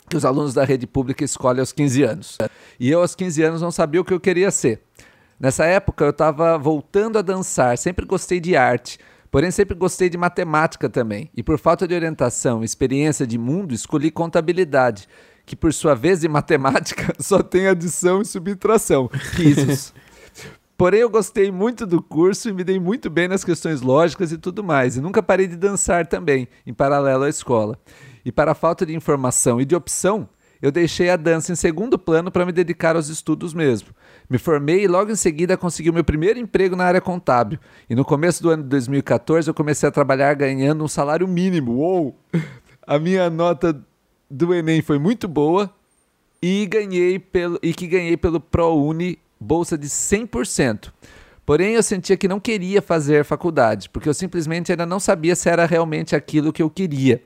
que 0.08 0.16
os 0.16 0.24
alunos 0.24 0.54
da 0.54 0.64
rede 0.64 0.86
pública 0.86 1.22
escolhem 1.22 1.60
aos 1.60 1.70
15 1.70 2.02
anos. 2.02 2.38
E 2.78 2.90
eu, 2.90 3.02
aos 3.02 3.14
15 3.14 3.42
anos, 3.42 3.62
não 3.62 3.70
sabia 3.70 4.00
o 4.00 4.04
que 4.04 4.14
eu 4.14 4.20
queria 4.20 4.50
ser. 4.50 4.80
Nessa 5.38 5.64
época, 5.66 6.04
eu 6.04 6.10
estava 6.10 6.56
voltando 6.58 7.18
a 7.18 7.22
dançar, 7.22 7.76
sempre 7.76 8.06
gostei 8.06 8.40
de 8.40 8.56
arte, 8.56 8.98
porém 9.30 9.50
sempre 9.50 9.74
gostei 9.74 10.08
de 10.08 10.18
matemática 10.18 10.88
também. 10.88 11.30
E 11.36 11.42
por 11.42 11.58
falta 11.58 11.86
de 11.86 11.94
orientação 11.94 12.62
e 12.62 12.64
experiência 12.64 13.26
de 13.26 13.38
mundo, 13.38 13.74
escolhi 13.74 14.10
contabilidade, 14.10 15.08
que 15.46 15.56
por 15.56 15.72
sua 15.72 15.94
vez 15.94 16.24
em 16.24 16.28
matemática 16.28 17.14
só 17.20 17.42
tem 17.42 17.68
adição 17.68 18.22
e 18.22 18.24
subtração. 18.24 19.08
Risos. 19.32 19.94
Porém, 20.76 21.00
eu 21.00 21.10
gostei 21.10 21.52
muito 21.52 21.86
do 21.86 22.02
curso 22.02 22.48
e 22.48 22.54
me 22.54 22.64
dei 22.64 22.80
muito 22.80 23.10
bem 23.10 23.28
nas 23.28 23.44
questões 23.44 23.82
lógicas 23.82 24.32
e 24.32 24.38
tudo 24.38 24.64
mais. 24.64 24.96
E 24.96 25.00
nunca 25.02 25.22
parei 25.22 25.46
de 25.46 25.54
dançar 25.54 26.06
também, 26.06 26.48
em 26.66 26.72
paralelo 26.72 27.24
à 27.24 27.28
escola. 27.28 27.78
E 28.24 28.32
para 28.32 28.54
falta 28.54 28.86
de 28.86 28.94
informação 28.94 29.60
e 29.60 29.66
de 29.66 29.76
opção, 29.76 30.26
eu 30.62 30.72
deixei 30.72 31.10
a 31.10 31.16
dança 31.16 31.52
em 31.52 31.54
segundo 31.54 31.98
plano 31.98 32.30
para 32.30 32.46
me 32.46 32.52
dedicar 32.52 32.96
aos 32.96 33.08
estudos 33.08 33.52
mesmo. 33.52 33.88
Me 34.30 34.38
formei 34.38 34.84
e 34.84 34.86
logo 34.86 35.10
em 35.10 35.16
seguida 35.16 35.56
consegui 35.56 35.90
o 35.90 35.92
meu 35.92 36.04
primeiro 36.04 36.38
emprego 36.38 36.76
na 36.76 36.84
área 36.84 37.00
contábil. 37.00 37.58
E 37.88 37.96
no 37.96 38.04
começo 38.04 38.40
do 38.40 38.50
ano 38.50 38.62
de 38.62 38.68
2014 38.68 39.50
eu 39.50 39.54
comecei 39.54 39.88
a 39.88 39.92
trabalhar 39.92 40.32
ganhando 40.34 40.84
um 40.84 40.88
salário 40.88 41.26
mínimo. 41.26 41.72
Uou! 41.72 42.16
A 42.86 42.96
minha 42.96 43.28
nota 43.28 43.84
do 44.30 44.54
Enem 44.54 44.82
foi 44.82 45.00
muito 45.00 45.26
boa 45.26 45.68
e 46.40 46.64
ganhei 46.66 47.18
pelo 47.18 47.58
e 47.60 47.74
que 47.74 47.88
ganhei 47.88 48.16
pelo 48.16 48.38
ProUni 48.38 49.18
bolsa 49.40 49.76
de 49.76 49.88
100%. 49.88 50.92
Porém, 51.44 51.74
eu 51.74 51.82
sentia 51.82 52.16
que 52.16 52.28
não 52.28 52.38
queria 52.38 52.80
fazer 52.80 53.24
faculdade, 53.24 53.88
porque 53.88 54.08
eu 54.08 54.14
simplesmente 54.14 54.70
ainda 54.70 54.86
não 54.86 55.00
sabia 55.00 55.34
se 55.34 55.48
era 55.48 55.66
realmente 55.66 56.14
aquilo 56.14 56.52
que 56.52 56.62
eu 56.62 56.70
queria. 56.70 57.20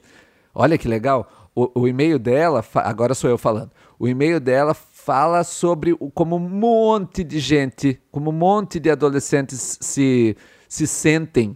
Olha 0.54 0.78
que 0.78 0.88
legal. 0.88 1.30
O, 1.54 1.82
o 1.82 1.88
e-mail 1.88 2.18
dela, 2.18 2.64
agora 2.76 3.14
sou 3.14 3.28
eu 3.28 3.36
falando. 3.36 3.70
O 3.98 4.08
e-mail 4.08 4.40
dela 4.40 4.74
fala 5.04 5.44
sobre 5.44 5.94
como 6.14 6.36
um 6.36 6.48
monte 6.48 7.22
de 7.22 7.38
gente, 7.38 8.00
como 8.10 8.30
um 8.30 8.32
monte 8.32 8.80
de 8.80 8.90
adolescentes 8.90 9.78
se, 9.80 10.34
se 10.66 10.86
sentem 10.86 11.54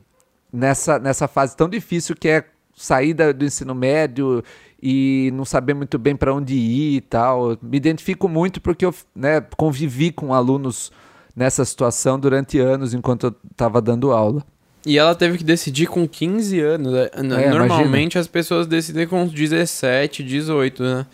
nessa, 0.52 0.98
nessa 0.98 1.26
fase 1.26 1.56
tão 1.56 1.68
difícil 1.68 2.14
que 2.14 2.28
é 2.28 2.44
sair 2.76 3.14
do 3.14 3.44
ensino 3.44 3.74
médio 3.74 4.44
e 4.82 5.30
não 5.34 5.44
saber 5.46 5.74
muito 5.74 5.98
bem 5.98 6.14
para 6.14 6.32
onde 6.32 6.54
ir 6.54 6.96
e 6.96 7.00
tal. 7.00 7.56
Me 7.62 7.78
identifico 7.78 8.28
muito 8.28 8.60
porque 8.60 8.84
eu 8.84 8.94
né, 9.14 9.40
convivi 9.56 10.12
com 10.12 10.34
alunos 10.34 10.92
nessa 11.34 11.64
situação 11.64 12.20
durante 12.20 12.58
anos 12.58 12.92
enquanto 12.92 13.28
eu 13.28 13.34
estava 13.50 13.80
dando 13.80 14.12
aula. 14.12 14.44
E 14.86 14.98
ela 14.98 15.14
teve 15.14 15.38
que 15.38 15.44
decidir 15.44 15.86
com 15.86 16.06
15 16.06 16.60
anos. 16.60 16.92
né? 16.92 17.08
É, 17.12 17.50
Normalmente 17.50 18.18
as 18.18 18.28
pessoas 18.28 18.66
decidem 18.66 19.06
com 19.06 19.22
uns 19.22 19.32
17, 19.32 20.22
18, 20.22 20.82
né? 20.82 21.06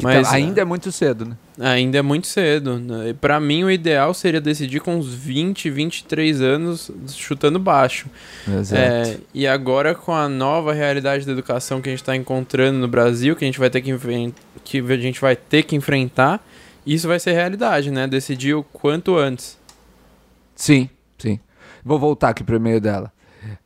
Que 0.00 0.04
Mas 0.06 0.28
tá- 0.28 0.34
ainda 0.34 0.62
é 0.62 0.64
muito 0.64 0.90
cedo, 0.90 1.26
né? 1.26 1.36
ainda 1.58 1.98
é 1.98 2.02
muito 2.02 2.26
cedo. 2.26 2.78
Né? 2.78 3.14
Pra 3.20 3.38
mim, 3.38 3.64
o 3.64 3.70
ideal 3.70 4.14
seria 4.14 4.40
decidir 4.40 4.80
com 4.80 4.96
uns 4.96 5.12
20, 5.12 5.68
23 5.68 6.40
anos, 6.40 6.90
chutando 7.08 7.58
baixo. 7.58 8.08
É, 8.72 9.18
e 9.34 9.46
agora, 9.46 9.94
com 9.94 10.12
a 10.12 10.26
nova 10.26 10.72
realidade 10.72 11.26
da 11.26 11.32
educação 11.32 11.82
que 11.82 11.90
a 11.90 11.92
gente 11.92 12.00
está 12.00 12.16
encontrando 12.16 12.78
no 12.78 12.88
Brasil, 12.88 13.36
que 13.36 13.44
a 13.44 13.46
gente 13.46 13.58
vai 13.58 13.68
ter 13.68 13.82
que, 13.82 13.92
que 14.64 14.78
a 14.78 14.96
gente 14.96 15.20
vai 15.20 15.36
ter 15.36 15.64
que 15.64 15.76
enfrentar, 15.76 16.42
isso 16.86 17.06
vai 17.06 17.20
ser 17.20 17.32
realidade, 17.32 17.90
né? 17.90 18.06
Decidir 18.06 18.54
o 18.54 18.62
quanto 18.62 19.18
antes. 19.18 19.58
Sim, 20.56 20.88
sim. 21.18 21.38
Vou 21.84 21.98
voltar 21.98 22.30
aqui 22.30 22.42
pro 22.42 22.56
e-mail 22.56 22.80
dela. 22.80 23.12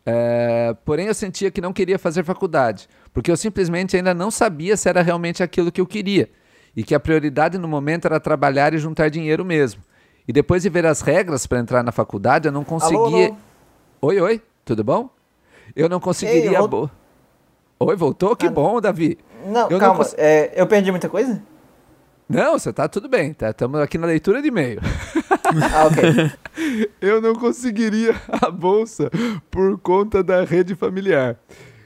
É, 0.05 0.75
porém, 0.85 1.07
eu 1.07 1.15
sentia 1.15 1.49
que 1.51 1.61
não 1.61 1.73
queria 1.73 1.99
fazer 1.99 2.25
faculdade, 2.25 2.89
porque 3.15 3.31
eu 3.31 3.37
simplesmente 3.37 3.97
ainda 3.97 4.13
não 4.13 4.31
sabia 4.31 4.77
se 4.77 4.89
era 4.89 5.01
realmente 5.01 5.43
aquilo 5.43 5.73
que 5.73 5.81
eu 5.81 5.87
queria, 5.87 6.29
e 6.77 6.83
que 6.83 6.95
a 6.95 7.01
prioridade 7.01 7.57
no 7.57 7.69
momento 7.69 8.05
era 8.07 8.19
trabalhar 8.21 8.75
e 8.75 8.79
juntar 8.79 9.09
dinheiro 9.09 9.45
mesmo. 9.45 9.81
E 10.29 10.33
depois 10.33 10.63
de 10.65 10.69
ver 10.69 10.85
as 10.85 11.01
regras 11.01 11.47
para 11.47 11.59
entrar 11.61 11.83
na 11.85 11.93
faculdade, 11.93 12.49
eu 12.49 12.53
não 12.53 12.65
conseguia. 12.65 12.99
Alô, 12.99 13.17
alô. 13.27 13.37
Oi, 14.03 14.21
oi, 14.21 14.43
tudo 14.65 14.83
bom? 14.83 15.09
Eu 15.75 15.89
não 15.89 16.01
conseguiria. 16.01 16.51
Ei, 16.51 16.57
eu 16.57 16.91
Oi, 17.79 17.97
voltou? 17.97 18.35
Que 18.35 18.47
Ah, 18.47 18.51
bom, 18.51 18.81
Davi. 18.81 19.19
Não, 19.47 19.65
Eu 19.65 19.71
não 19.73 19.79
calma, 19.79 19.97
cons- 19.97 20.15
é, 20.17 20.53
eu 20.57 20.67
perdi 20.67 20.91
muita 20.91 21.09
coisa? 21.09 21.43
Não, 22.29 22.59
você 22.59 22.73
tá 22.73 22.89
tudo 22.89 23.09
bem, 23.09 23.35
tá? 23.35 23.51
Estamos 23.51 23.79
aqui 23.81 23.99
na 23.99 24.07
leitura 24.07 24.41
de 24.41 24.49
e-mail. 24.49 24.81
Ah, 25.73 25.87
ok. 25.87 26.33
Eu 27.01 27.21
não 27.21 27.35
conseguiria 27.35 28.15
a 28.41 28.51
bolsa 28.51 29.11
por 29.51 29.79
conta 29.79 30.23
da 30.23 30.43
rede 30.43 30.75
familiar. 30.75 31.37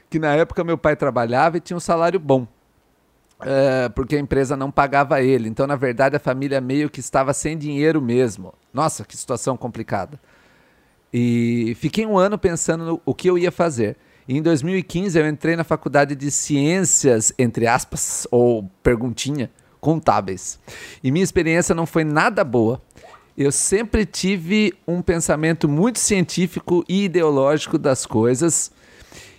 Que 0.09 0.19
na 0.19 0.35
época 0.35 0.63
meu 0.63 0.77
pai 0.77 0.95
trabalhava 0.95 1.57
e 1.57 1.59
tinha 1.59 1.77
um 1.77 1.81
salário 1.81 2.19
bom. 2.19 2.47
É, 3.41 3.87
porque 3.89 4.15
a 4.15 4.19
empresa 4.19 4.57
não 4.57 4.69
pagava 4.69 5.21
ele. 5.21 5.47
Então, 5.47 5.65
na 5.65 5.75
verdade, 5.75 6.15
a 6.15 6.19
família 6.19 6.59
meio 6.59 6.89
que 6.89 6.99
estava 6.99 7.33
sem 7.33 7.57
dinheiro 7.57 8.01
mesmo. 8.01 8.53
Nossa, 8.73 9.05
que 9.05 9.15
situação 9.15 9.55
complicada. 9.55 10.19
E 11.13 11.75
fiquei 11.79 12.05
um 12.05 12.17
ano 12.17 12.37
pensando 12.37 12.85
no 12.85 13.01
o 13.05 13.13
que 13.13 13.29
eu 13.29 13.37
ia 13.37 13.51
fazer. 13.51 13.97
E 14.27 14.37
em 14.37 14.41
2015 14.41 15.17
eu 15.17 15.27
entrei 15.27 15.55
na 15.55 15.63
faculdade 15.63 16.15
de 16.15 16.29
ciências, 16.29 17.33
entre 17.37 17.65
aspas, 17.65 18.27
ou 18.29 18.69
perguntinha, 18.83 19.49
contábeis. 19.81 20.59
E 21.03 21.11
minha 21.11 21.23
experiência 21.23 21.73
não 21.73 21.87
foi 21.87 22.03
nada 22.03 22.43
boa. 22.43 22.79
Eu 23.35 23.51
sempre 23.51 24.05
tive 24.05 24.73
um 24.87 25.01
pensamento 25.01 25.67
muito 25.67 25.97
científico 25.97 26.83
e 26.87 27.05
ideológico 27.05 27.77
das 27.77 28.05
coisas, 28.05 28.71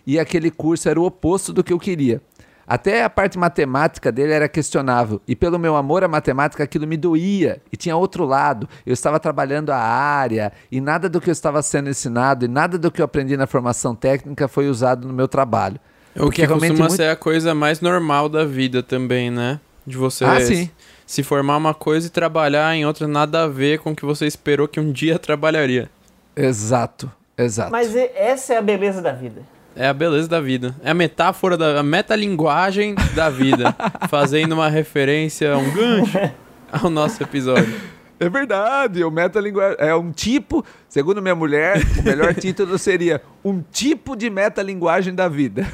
e 0.06 0.18
aquele 0.18 0.50
curso 0.50 0.88
era 0.88 1.00
o 1.00 1.04
oposto 1.04 1.52
do 1.52 1.62
que 1.64 1.72
eu 1.72 1.78
queria. 1.78 2.20
Até 2.66 3.02
a 3.02 3.10
parte 3.10 3.36
matemática 3.36 4.12
dele 4.12 4.32
era 4.32 4.48
questionável, 4.48 5.20
e 5.26 5.34
pelo 5.34 5.58
meu 5.58 5.74
amor 5.74 6.04
à 6.04 6.08
matemática 6.08 6.62
aquilo 6.62 6.86
me 6.86 6.96
doía, 6.96 7.60
e 7.72 7.76
tinha 7.76 7.96
outro 7.96 8.24
lado. 8.24 8.68
Eu 8.86 8.92
estava 8.92 9.18
trabalhando 9.18 9.70
a 9.70 9.76
área, 9.78 10.52
e 10.70 10.80
nada 10.80 11.08
do 11.08 11.20
que 11.20 11.28
eu 11.30 11.32
estava 11.32 11.62
sendo 11.62 11.90
ensinado, 11.90 12.44
e 12.44 12.48
nada 12.48 12.78
do 12.78 12.88
que 12.92 13.00
eu 13.00 13.04
aprendi 13.04 13.36
na 13.36 13.48
formação 13.48 13.92
técnica 13.94 14.46
foi 14.46 14.68
usado 14.68 15.08
no 15.08 15.12
meu 15.12 15.26
trabalho. 15.26 15.80
O 16.14 16.20
Porque 16.20 16.42
que 16.42 16.48
costuma 16.48 16.74
muito- 16.78 16.92
ser 16.94 17.08
a 17.10 17.16
coisa 17.16 17.54
mais 17.56 17.80
normal 17.80 18.28
da 18.28 18.44
vida 18.44 18.82
também, 18.84 19.30
né? 19.32 19.58
De 19.84 19.96
você 19.96 20.24
Ah, 20.24 20.40
sim. 20.40 20.70
se 21.06 21.24
formar 21.24 21.56
uma 21.56 21.74
coisa 21.74 22.06
e 22.06 22.10
trabalhar 22.10 22.72
em 22.76 22.86
outra 22.86 23.08
nada 23.08 23.42
a 23.44 23.48
ver 23.48 23.80
com 23.80 23.90
o 23.90 23.96
que 23.96 24.04
você 24.04 24.26
esperou 24.26 24.68
que 24.68 24.78
um 24.78 24.92
dia 24.92 25.18
trabalharia. 25.18 25.90
Exato, 26.36 27.10
exato. 27.36 27.72
Mas 27.72 27.94
essa 27.96 28.54
é 28.54 28.58
a 28.58 28.62
beleza 28.62 29.02
da 29.02 29.12
vida. 29.12 29.42
É 29.74 29.86
a 29.86 29.94
beleza 29.94 30.28
da 30.28 30.40
vida. 30.40 30.74
É 30.82 30.90
a 30.90 30.94
metáfora 30.94 31.56
da 31.56 31.80
a 31.80 31.82
metalinguagem 31.82 32.94
da 33.14 33.30
vida. 33.30 33.74
fazendo 34.08 34.52
uma 34.52 34.68
referência, 34.68 35.56
um 35.56 35.70
gancho 35.72 36.18
ao 36.72 36.90
nosso 36.90 37.22
episódio. 37.22 37.74
É 38.18 38.28
verdade, 38.28 39.02
o 39.02 39.10
metalinguagem 39.10 39.76
é 39.78 39.94
um 39.94 40.12
tipo, 40.12 40.62
segundo 40.88 41.22
minha 41.22 41.34
mulher, 41.34 41.80
o 41.98 42.02
melhor 42.02 42.34
título 42.38 42.76
seria 42.78 43.22
um 43.42 43.62
tipo 43.62 44.14
de 44.14 44.28
metalinguagem 44.28 45.14
da 45.14 45.26
vida. 45.26 45.66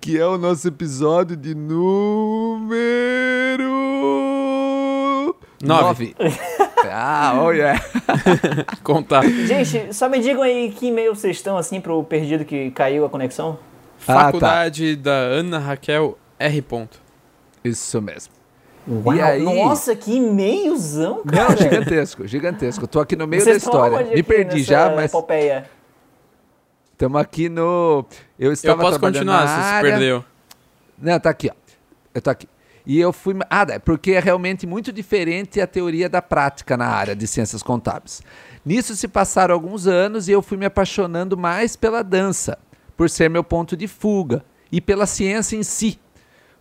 que 0.00 0.16
é 0.16 0.24
o 0.24 0.38
nosso 0.38 0.68
episódio 0.68 1.36
de 1.36 1.54
número 1.54 2.84
Nove. 5.64 6.14
Ah, 6.92 7.40
oh 7.42 7.50
yeah. 7.52 7.80
Contar. 8.82 9.22
Gente, 9.26 9.92
só 9.94 10.08
me 10.08 10.20
digam 10.20 10.42
aí 10.42 10.70
que 10.70 10.86
e-mail 10.88 11.14
vocês 11.14 11.36
estão, 11.36 11.56
assim, 11.56 11.80
pro 11.80 12.02
perdido 12.04 12.44
que 12.44 12.70
caiu 12.70 13.04
a 13.04 13.10
conexão. 13.10 13.58
Ah, 14.06 14.14
tá. 14.14 14.24
Faculdade 14.24 14.96
da 14.96 15.12
Ana 15.12 15.58
Raquel 15.58 16.18
R. 16.38 16.62
Ponto. 16.62 17.00
Isso 17.64 18.00
mesmo. 18.02 18.32
Uau, 18.86 19.14
E 19.16 19.20
aí? 19.22 19.42
Nossa, 19.42 19.96
que 19.96 20.14
e-mailzão, 20.16 21.22
Não, 21.24 21.46
cara. 21.46 21.56
gigantesco, 21.56 22.26
gigantesco. 22.26 22.86
Tô 22.86 23.00
aqui 23.00 23.16
no 23.16 23.26
meio 23.26 23.42
Vocês 23.42 23.62
da 23.62 23.66
história. 23.66 24.14
Me 24.14 24.22
perdi 24.22 24.62
já, 24.62 24.90
mas 24.94 25.10
Epopeia? 25.10 25.70
estamos 26.92 27.18
aqui 27.20 27.48
no. 27.48 28.04
Eu 28.38 28.48
Eu 28.48 28.52
estava 28.52 28.76
posso 28.82 28.98
trabalhando 28.98 29.14
continuar 29.26 29.40
na 29.40 29.46
se 29.46 29.54
se 29.54 29.60
área. 29.74 29.90
perdeu. 29.90 30.24
Não, 30.98 31.18
tá 31.18 31.30
aqui, 31.30 31.50
ó. 31.50 31.54
Eu 32.14 32.20
tô 32.20 32.28
aqui. 32.30 32.46
E 32.86 33.00
eu 33.00 33.12
fui. 33.12 33.34
Ah, 33.48 33.66
é 33.68 33.78
porque 33.78 34.12
é 34.12 34.20
realmente 34.20 34.66
muito 34.66 34.92
diferente 34.92 35.60
a 35.60 35.66
teoria 35.66 36.08
da 36.08 36.20
prática 36.20 36.76
na 36.76 36.86
área 36.86 37.16
de 37.16 37.26
ciências 37.26 37.62
contábeis. 37.62 38.22
Nisso 38.64 38.94
se 38.94 39.08
passaram 39.08 39.54
alguns 39.54 39.86
anos 39.86 40.28
e 40.28 40.32
eu 40.32 40.42
fui 40.42 40.56
me 40.56 40.66
apaixonando 40.66 41.36
mais 41.36 41.76
pela 41.76 42.02
dança, 42.02 42.58
por 42.96 43.08
ser 43.08 43.30
meu 43.30 43.44
ponto 43.44 43.76
de 43.76 43.88
fuga, 43.88 44.44
e 44.70 44.80
pela 44.80 45.06
ciência 45.06 45.56
em 45.56 45.62
si. 45.62 45.98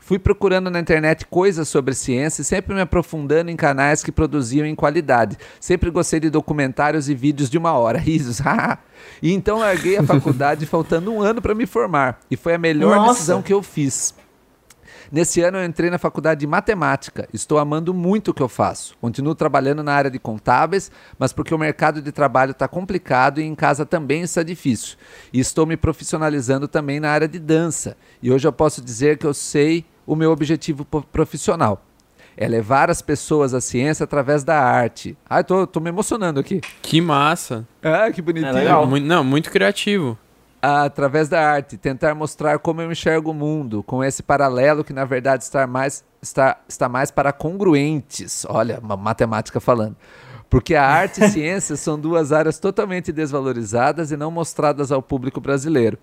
Fui 0.04 0.20
procurando 0.20 0.70
na 0.70 0.82
internet 0.82 1.26
coisas 1.28 1.70
sobre 1.70 1.94
ciência 1.94 2.42
e 2.42 2.46
sempre 2.46 2.76
me 2.76 2.82
aprofundando 2.82 3.50
em 3.50 3.56
canais 3.56 4.04
que 4.04 4.12
produziam 4.12 4.66
em 4.66 4.76
qualidade. 4.76 5.38
Sempre 5.62 5.90
gostei 5.90 6.20
de 6.20 6.30
documentários 6.30 7.08
e 7.08 7.16
vídeos 7.16 7.50
de 7.50 7.58
uma 7.58 7.72
hora. 7.72 7.98
Risos. 8.04 8.42
e 9.22 9.32
então 9.32 9.60
larguei 9.60 9.96
a 9.96 10.04
faculdade 10.04 10.66
faltando 10.68 11.14
um 11.14 11.22
ano 11.22 11.42
para 11.42 11.56
me 11.56 11.66
formar. 11.66 12.20
E 12.30 12.36
foi 12.36 12.54
a 12.54 12.58
melhor 12.58 12.98
Nossa. 12.98 13.14
decisão 13.14 13.42
que 13.42 13.54
eu 13.54 13.64
fiz. 13.64 14.14
Nesse 15.14 15.42
ano 15.42 15.60
eu 15.60 15.64
entrei 15.64 15.92
na 15.92 16.00
faculdade 16.00 16.40
de 16.40 16.48
matemática. 16.48 17.30
Estou 17.32 17.60
amando 17.60 17.94
muito 17.94 18.32
o 18.32 18.34
que 18.34 18.42
eu 18.42 18.50
faço. 18.50 18.98
Continuo 19.00 19.36
trabalhando 19.36 19.84
na 19.84 19.94
área 19.94 20.10
de 20.10 20.18
contábeis, 20.18 20.92
mas 21.20 21.32
porque 21.32 21.54
o 21.54 21.58
mercado 21.60 22.02
de 22.02 22.12
trabalho 22.12 22.50
está 22.50 22.68
complicado 22.68 23.40
e 23.40 23.44
em 23.44 23.54
casa 23.54 23.86
também 23.86 24.24
está 24.24 24.42
difícil. 24.42 24.98
E 25.32 25.40
estou 25.40 25.68
me 25.68 25.78
profissionalizando 25.78 26.68
também 26.68 27.00
na 27.00 27.12
área 27.12 27.28
de 27.28 27.38
dança. 27.38 27.96
E 28.24 28.32
hoje 28.32 28.48
eu 28.48 28.52
posso 28.52 28.82
dizer 28.82 29.20
que 29.20 29.28
eu 29.28 29.36
sei 29.36 29.86
o 30.04 30.16
meu 30.16 30.32
objetivo 30.32 30.84
profissional. 30.84 31.86
É 32.36 32.48
levar 32.48 32.90
as 32.90 33.00
pessoas 33.00 33.54
à 33.54 33.62
ciência 33.62 34.06
através 34.06 34.44
da 34.44 34.60
arte. 34.60 35.16
Ai, 35.30 35.44
tô, 35.44 35.68
tô 35.68 35.80
me 35.80 35.90
emocionando 35.90 36.40
aqui. 36.40 36.60
Que 36.82 37.00
massa. 37.00 37.68
Ah, 37.84 38.10
que 38.12 38.20
bonitinho. 38.20 38.58
É 38.58 39.00
não, 39.00 39.24
muito 39.24 39.52
criativo. 39.52 40.18
Através 40.66 41.28
da 41.28 41.46
arte, 41.46 41.78
tentar 41.78 42.16
mostrar 42.16 42.58
como 42.58 42.82
eu 42.82 42.90
enxergo 42.90 43.32
o 43.32 43.34
mundo, 43.34 43.84
com 43.84 44.02
esse 44.02 44.24
paralelo 44.24 44.82
que 44.82 44.94
na 44.94 45.04
verdade 45.04 45.44
está 45.44 45.68
mais, 45.68 46.06
está, 46.22 46.58
está 46.70 46.88
mais 46.88 47.12
para 47.12 47.34
congruentes. 47.34 48.46
Olha, 48.48 48.80
uma 48.82 48.96
matemática 48.96 49.60
falando. 49.60 49.98
Porque 50.50 50.74
a 50.74 50.88
arte 50.88 51.22
e 51.22 51.28
ciência 51.30 51.76
são 51.76 52.00
duas 52.00 52.32
áreas 52.32 52.60
totalmente 52.60 53.12
desvalorizadas 53.12 54.12
e 54.12 54.16
não 54.16 54.32
mostradas 54.32 54.90
ao 54.90 55.02
público 55.02 55.42
brasileiro. 55.42 55.98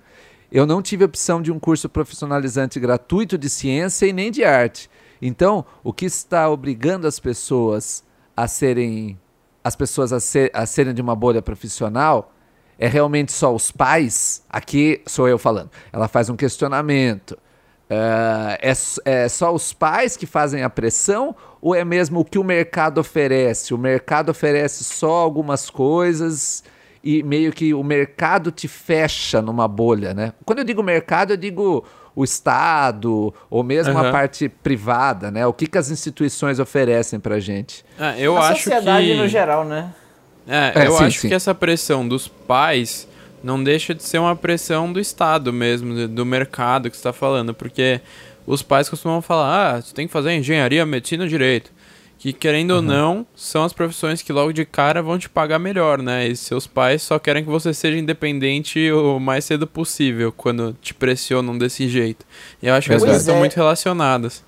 Eu 0.52 0.66
não 0.66 0.82
tive 0.82 1.04
opção 1.04 1.40
de 1.40 1.50
um 1.50 1.58
curso 1.58 1.88
profissionalizante 1.88 2.78
gratuito 2.78 3.38
de 3.38 3.48
ciência 3.48 4.04
e 4.06 4.12
nem 4.12 4.30
de 4.30 4.44
arte. 4.44 4.90
Então, 5.22 5.64
o 5.82 5.90
que 5.92 6.04
está 6.04 6.50
obrigando 6.50 7.06
as 7.06 7.18
pessoas 7.18 8.04
a 8.36 8.46
serem 8.46 9.18
as 9.62 9.76
pessoas 9.76 10.12
a, 10.12 10.20
ser- 10.20 10.50
a 10.54 10.66
serem 10.66 10.92
de 10.92 11.00
uma 11.00 11.14
bolha 11.14 11.40
profissional 11.40 12.32
é 12.80 12.88
realmente 12.88 13.30
só 13.30 13.54
os 13.54 13.70
pais? 13.70 14.42
Aqui 14.50 15.00
sou 15.06 15.28
eu 15.28 15.38
falando. 15.38 15.70
Ela 15.92 16.08
faz 16.08 16.28
um 16.28 16.34
questionamento. 16.34 17.38
Ah, 17.88 18.56
é, 18.62 18.70
s- 18.70 19.00
é 19.04 19.28
só 19.28 19.52
os 19.52 19.72
pais 19.72 20.16
que 20.16 20.24
fazem 20.26 20.62
a 20.62 20.70
pressão 20.70 21.34
ou 21.60 21.74
é 21.74 21.84
mesmo 21.84 22.20
o 22.20 22.24
que 22.24 22.38
o 22.38 22.44
mercado 22.44 22.98
oferece? 22.98 23.74
O 23.74 23.78
mercado 23.78 24.30
oferece 24.30 24.82
só 24.84 25.10
algumas 25.10 25.68
coisas 25.68 26.62
e 27.02 27.22
meio 27.22 27.52
que 27.52 27.74
o 27.74 27.82
mercado 27.82 28.50
te 28.52 28.68
fecha 28.68 29.42
numa 29.42 29.66
bolha, 29.66 30.14
né? 30.14 30.32
Quando 30.44 30.60
eu 30.60 30.64
digo 30.64 30.82
mercado, 30.82 31.32
eu 31.32 31.36
digo 31.36 31.84
o 32.14 32.22
Estado 32.22 33.32
ou 33.48 33.62
mesmo 33.64 33.96
a 33.98 34.02
Aham. 34.02 34.12
parte 34.12 34.48
privada, 34.48 35.30
né? 35.30 35.46
O 35.46 35.52
que, 35.52 35.66
que 35.66 35.78
as 35.78 35.90
instituições 35.90 36.58
oferecem 36.60 37.18
pra 37.18 37.40
gente? 37.40 37.84
Ah, 37.98 38.16
eu 38.18 38.36
a 38.36 38.50
acho 38.50 38.64
sociedade 38.64 39.06
que. 39.06 39.14
no 39.16 39.26
geral, 39.26 39.64
né? 39.64 39.92
É, 40.48 40.72
É, 40.74 40.86
eu 40.86 40.92
sim, 40.92 41.04
acho 41.04 41.20
sim. 41.20 41.28
que 41.28 41.34
essa 41.34 41.54
pressão 41.54 42.06
dos 42.06 42.26
pais 42.28 43.06
não 43.42 43.62
deixa 43.62 43.94
de 43.94 44.02
ser 44.02 44.18
uma 44.18 44.36
pressão 44.36 44.92
do 44.92 45.00
Estado 45.00 45.52
mesmo, 45.52 45.94
do- 45.94 46.08
do 46.08 46.26
mercado 46.26 46.90
que 46.90 46.96
você 46.96 47.00
está 47.00 47.12
falando, 47.12 47.54
porque 47.54 48.00
os 48.46 48.62
pais 48.62 48.88
costumam 48.88 49.22
falar, 49.22 49.76
ah, 49.76 49.80
você 49.82 49.94
tem 49.94 50.06
que 50.06 50.12
fazer 50.12 50.32
engenharia, 50.32 50.84
medicina, 50.84 51.26
direito. 51.28 51.70
Que 52.18 52.34
querendo 52.34 52.72
ou 52.72 52.82
não, 52.82 53.24
são 53.34 53.64
as 53.64 53.72
profissões 53.72 54.20
que 54.20 54.30
logo 54.30 54.52
de 54.52 54.66
cara 54.66 55.00
vão 55.00 55.18
te 55.18 55.26
pagar 55.26 55.58
melhor, 55.58 56.02
né? 56.02 56.28
E 56.28 56.36
seus 56.36 56.66
pais 56.66 57.00
só 57.00 57.18
querem 57.18 57.42
que 57.42 57.48
você 57.48 57.72
seja 57.72 57.96
independente 57.96 58.92
o 58.92 59.18
mais 59.18 59.46
cedo 59.46 59.66
possível 59.66 60.30
quando 60.30 60.76
te 60.82 60.92
pressionam 60.92 61.56
desse 61.56 61.88
jeito. 61.88 62.26
E 62.62 62.66
eu 62.66 62.74
acho 62.74 62.88
que 62.90 62.94
as 62.94 63.02
coisas 63.02 63.22
estão 63.22 63.36
é. 63.36 63.38
muito 63.38 63.54
relacionadas. 63.56 64.44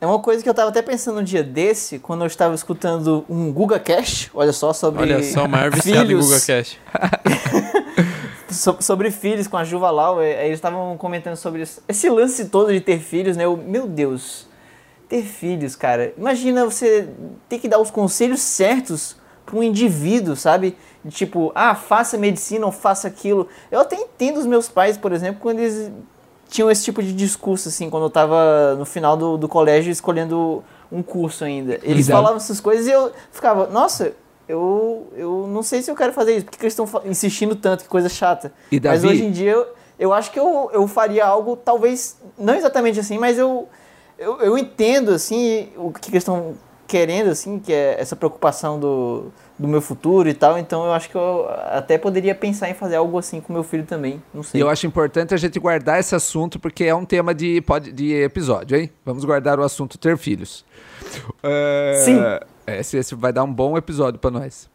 É 0.00 0.06
uma 0.06 0.18
coisa 0.18 0.42
que 0.42 0.48
eu 0.48 0.52
tava 0.54 0.68
até 0.68 0.82
pensando 0.82 1.20
um 1.20 1.24
dia 1.24 1.42
desse, 1.42 1.98
quando 1.98 2.20
eu 2.20 2.26
estava 2.26 2.54
escutando 2.54 3.24
um 3.30 3.50
Guga 3.50 3.78
Cash, 3.78 4.30
olha 4.34 4.52
só, 4.52 4.72
sobre 4.72 5.02
Olha 5.02 5.22
só, 5.22 5.44
o 5.44 5.48
maior 5.48 5.70
viciado 5.70 6.04
em 6.04 6.06
filhos, 6.08 6.26
GugaCast. 6.26 6.80
so- 8.50 8.76
sobre 8.80 9.10
filhos 9.10 9.46
com 9.46 9.56
a 9.56 9.64
Juva 9.64 9.90
Lau, 9.90 10.20
eh, 10.20 10.44
eles 10.46 10.58
estavam 10.58 10.96
comentando 10.98 11.36
sobre 11.36 11.62
isso- 11.62 11.80
esse 11.88 12.08
lance 12.10 12.46
todo 12.46 12.72
de 12.72 12.80
ter 12.80 12.98
filhos, 12.98 13.36
né? 13.38 13.44
Eu, 13.46 13.56
meu 13.56 13.86
Deus, 13.86 14.46
ter 15.08 15.22
filhos, 15.22 15.74
cara. 15.74 16.12
Imagina 16.18 16.64
você 16.66 17.08
ter 17.48 17.58
que 17.58 17.66
dar 17.68 17.78
os 17.78 17.90
conselhos 17.90 18.40
certos 18.40 19.16
para 19.46 19.56
um 19.56 19.62
indivíduo, 19.62 20.36
sabe? 20.36 20.76
Tipo, 21.08 21.52
ah, 21.54 21.74
faça 21.74 22.18
medicina 22.18 22.66
ou 22.66 22.72
faça 22.72 23.06
aquilo. 23.08 23.48
Eu 23.70 23.80
até 23.80 23.96
entendo 23.96 24.38
os 24.38 24.46
meus 24.46 24.68
pais, 24.68 24.98
por 24.98 25.12
exemplo, 25.12 25.40
quando 25.40 25.60
eles 25.60 25.90
tinham 26.48 26.70
esse 26.70 26.84
tipo 26.84 27.02
de 27.02 27.12
discurso, 27.12 27.68
assim, 27.68 27.90
quando 27.90 28.04
eu 28.04 28.10
tava 28.10 28.74
no 28.76 28.84
final 28.84 29.16
do, 29.16 29.36
do 29.36 29.48
colégio 29.48 29.90
escolhendo 29.90 30.62
um 30.90 31.02
curso 31.02 31.44
ainda. 31.44 31.74
Eles 31.82 32.06
Exato. 32.06 32.18
falavam 32.18 32.36
essas 32.36 32.60
coisas 32.60 32.86
e 32.86 32.90
eu 32.90 33.12
ficava, 33.32 33.66
nossa, 33.66 34.12
eu, 34.48 35.08
eu 35.16 35.46
não 35.48 35.62
sei 35.62 35.82
se 35.82 35.90
eu 35.90 35.96
quero 35.96 36.12
fazer 36.12 36.36
isso, 36.36 36.46
porque 36.46 36.64
eles 36.64 36.78
estão 36.78 37.02
insistindo 37.04 37.56
tanto, 37.56 37.82
que 37.84 37.88
coisa 37.88 38.08
chata. 38.08 38.52
E 38.70 38.80
Mas 38.80 39.02
Davi? 39.02 39.14
hoje 39.14 39.24
em 39.24 39.30
dia 39.30 39.52
eu, 39.52 39.66
eu 39.98 40.12
acho 40.12 40.30
que 40.30 40.38
eu, 40.38 40.70
eu 40.72 40.86
faria 40.86 41.26
algo, 41.26 41.56
talvez, 41.56 42.16
não 42.38 42.54
exatamente 42.54 43.00
assim, 43.00 43.18
mas 43.18 43.38
eu, 43.38 43.68
eu, 44.18 44.38
eu 44.40 44.58
entendo, 44.58 45.10
assim, 45.10 45.68
o 45.76 45.92
que 45.92 46.10
eles 46.10 46.22
estão 46.22 46.54
querendo, 46.86 47.30
assim, 47.30 47.58
que 47.58 47.72
é 47.72 47.96
essa 48.00 48.14
preocupação 48.14 48.78
do, 48.78 49.32
do 49.58 49.66
meu 49.66 49.80
futuro 49.80 50.28
e 50.28 50.34
tal, 50.34 50.56
então 50.58 50.84
eu 50.84 50.92
acho 50.92 51.08
que 51.10 51.16
eu 51.16 51.46
até 51.70 51.98
poderia 51.98 52.34
pensar 52.34 52.68
em 52.70 52.74
fazer 52.74 52.96
algo 52.96 53.18
assim 53.18 53.40
com 53.40 53.52
meu 53.52 53.62
filho 53.64 53.84
também, 53.84 54.22
não 54.32 54.42
E 54.42 54.44
sei. 54.44 54.62
eu 54.62 54.68
acho 54.68 54.86
importante 54.86 55.34
a 55.34 55.36
gente 55.36 55.58
guardar 55.58 55.98
esse 55.98 56.14
assunto, 56.14 56.58
porque 56.60 56.84
é 56.84 56.94
um 56.94 57.04
tema 57.04 57.34
de, 57.34 57.60
pod- 57.62 57.90
de 57.92 58.14
episódio, 58.14 58.76
hein? 58.78 58.90
Vamos 59.04 59.24
guardar 59.24 59.58
o 59.58 59.62
assunto 59.62 59.98
ter 59.98 60.16
filhos. 60.16 60.64
É, 61.42 62.02
Sim. 62.04 62.18
Esse, 62.66 62.96
esse 62.96 63.14
vai 63.14 63.32
dar 63.32 63.44
um 63.44 63.52
bom 63.52 63.76
episódio 63.76 64.18
pra 64.18 64.30
nós. 64.30 64.68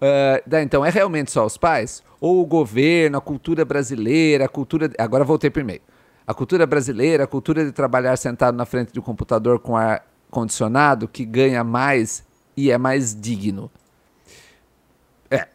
É, 0.00 0.42
daí, 0.46 0.64
então, 0.64 0.84
é 0.84 0.90
realmente 0.90 1.30
só 1.32 1.44
os 1.44 1.56
pais? 1.56 2.02
Ou 2.20 2.40
o 2.40 2.46
governo, 2.46 3.18
a 3.18 3.20
cultura 3.20 3.64
brasileira, 3.64 4.44
a 4.44 4.48
cultura. 4.48 4.90
Agora 4.98 5.24
voltei 5.24 5.50
pro 5.50 5.60
e-mail. 5.60 5.80
A 6.26 6.32
cultura 6.34 6.66
brasileira, 6.66 7.24
a 7.24 7.26
cultura 7.26 7.64
de 7.64 7.72
trabalhar 7.72 8.16
sentado 8.16 8.54
na 8.56 8.64
frente 8.66 8.92
de 8.92 9.00
um 9.00 9.02
computador 9.02 9.58
com 9.58 9.76
ar 9.76 10.04
condicionado 10.30 11.08
que 11.08 11.24
ganha 11.24 11.62
mais 11.64 12.24
e 12.56 12.70
é 12.70 12.78
mais 12.78 13.14
digno. 13.18 13.70
É. 15.30 15.46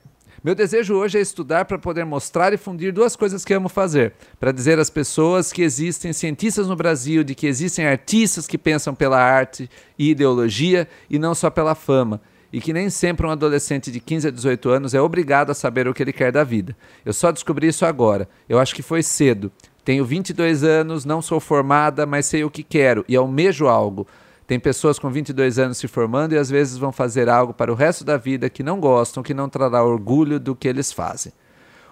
Meu 0.44 0.56
desejo 0.56 0.96
hoje 0.96 1.18
é 1.18 1.22
estudar 1.22 1.66
para 1.66 1.78
poder 1.78 2.06
mostrar 2.06 2.54
e 2.54 2.58
fundir 2.58 2.92
duas 2.92 3.16
coisas 3.16 3.46
que 3.46 3.54
amo 3.54 3.70
fazer. 3.70 4.14
Para 4.40 4.52
dizer 4.52 4.80
às 4.80 4.90
pessoas 4.90 5.52
que 5.52 5.62
existem 5.62 6.14
cientistas 6.14 6.68
no 6.68 6.76
Brasil, 6.76 7.24
de 7.24 7.36
que 7.36 7.48
existem 7.48 7.86
artistas 7.86 8.48
que 8.48 8.58
pensam 8.58 8.94
pela 8.94 9.20
arte 9.20 9.70
e 9.98 10.12
ideologia 10.12 10.88
e 11.10 11.18
não 11.18 11.34
só 11.34 11.50
pela 11.50 11.76
fama. 11.76 12.22
E 12.52 12.62
que 12.62 12.72
nem 12.72 12.90
sempre 12.90 13.26
um 13.26 13.32
adolescente 13.32 13.92
de 13.92 14.00
15 14.00 14.28
a 14.28 14.32
18 14.32 14.70
anos 14.70 14.94
é 14.94 15.02
obrigado 15.02 15.50
a 15.50 15.56
saber 15.56 15.88
o 15.88 15.94
que 15.94 16.04
ele 16.04 16.14
quer 16.14 16.32
da 16.32 16.44
vida. 16.44 16.76
Eu 17.04 17.12
só 17.12 17.32
descobri 17.32 17.68
isso 17.68 17.86
agora. 17.86 18.30
Eu 18.48 18.60
acho 18.60 18.76
que 18.76 18.84
foi 18.84 19.02
cedo. 19.02 19.52
Tenho 19.84 20.06
22 20.06 20.64
anos, 20.64 21.04
não 21.04 21.22
sou 21.22 21.40
formada, 21.40 22.06
mas 22.06 22.28
sei 22.28 22.44
o 22.44 22.50
que 22.50 22.64
quero 22.64 23.04
e 23.08 23.16
almejo 23.16 23.68
algo. 23.68 24.08
Tem 24.46 24.60
pessoas 24.60 25.00
com 25.00 25.10
22 25.10 25.58
anos 25.58 25.78
se 25.78 25.88
formando 25.88 26.34
e 26.34 26.38
às 26.38 26.50
vezes 26.50 26.78
vão 26.78 26.92
fazer 26.92 27.30
algo 27.30 27.54
para 27.54 27.72
o 27.72 27.76
resto 27.76 28.04
da 28.04 28.18
vida 28.18 28.50
que 28.50 28.62
não 28.62 28.80
gostam, 28.80 29.24
que 29.24 29.34
não 29.34 29.48
trará 29.48 29.84
orgulho 29.84 30.40
do 30.40 30.54
que 30.56 30.68
eles 30.68 30.92
fazem. 30.92 31.32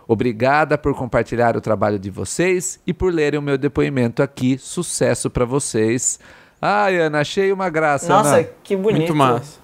Obrigada 0.07 0.77
por 0.77 0.93
compartilhar 0.93 1.55
o 1.55 1.61
trabalho 1.61 1.97
de 1.97 2.09
vocês 2.09 2.79
e 2.85 2.93
por 2.93 3.13
lerem 3.13 3.39
o 3.39 3.41
meu 3.43 3.57
depoimento 3.57 4.21
aqui. 4.21 4.57
Sucesso 4.57 5.29
para 5.29 5.45
vocês. 5.45 6.19
Ai, 6.61 6.97
Ana, 6.97 7.21
achei 7.21 7.51
uma 7.53 7.69
graça, 7.69 8.09
Nossa, 8.09 8.35
Ana. 8.37 8.47
que 8.63 8.75
bonito. 8.75 8.97
Muito 8.99 9.15
massa. 9.15 9.61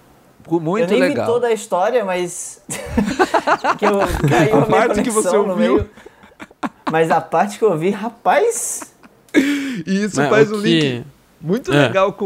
Muito 0.50 0.84
eu 0.86 0.88
nem 1.00 1.10
legal. 1.10 1.25
vi 1.25 1.32
toda 1.34 1.48
a 1.48 1.51
história, 1.51 2.06
mas. 2.06 2.62
que 3.77 3.86
eu 3.86 4.00
caiu 4.29 4.62
A 4.62 4.65
parte 4.65 5.01
que 5.03 5.10
você 5.10 5.36
ouviu. 5.36 5.86
Mas 6.89 7.12
a 7.12 7.20
parte 7.20 7.60
que 7.60 7.65
eu 7.65 7.77
vi, 7.77 7.89
rapaz. 7.89 8.94
E 9.36 10.06
isso 10.06 10.15
Mas 10.15 10.29
faz 10.29 10.50
o 10.51 10.56
um 10.60 10.62
que- 10.62 10.67
link 10.91 11.06
muito 11.48 11.72
É. 11.74 11.88
legal 11.88 12.12
com 12.13 12.25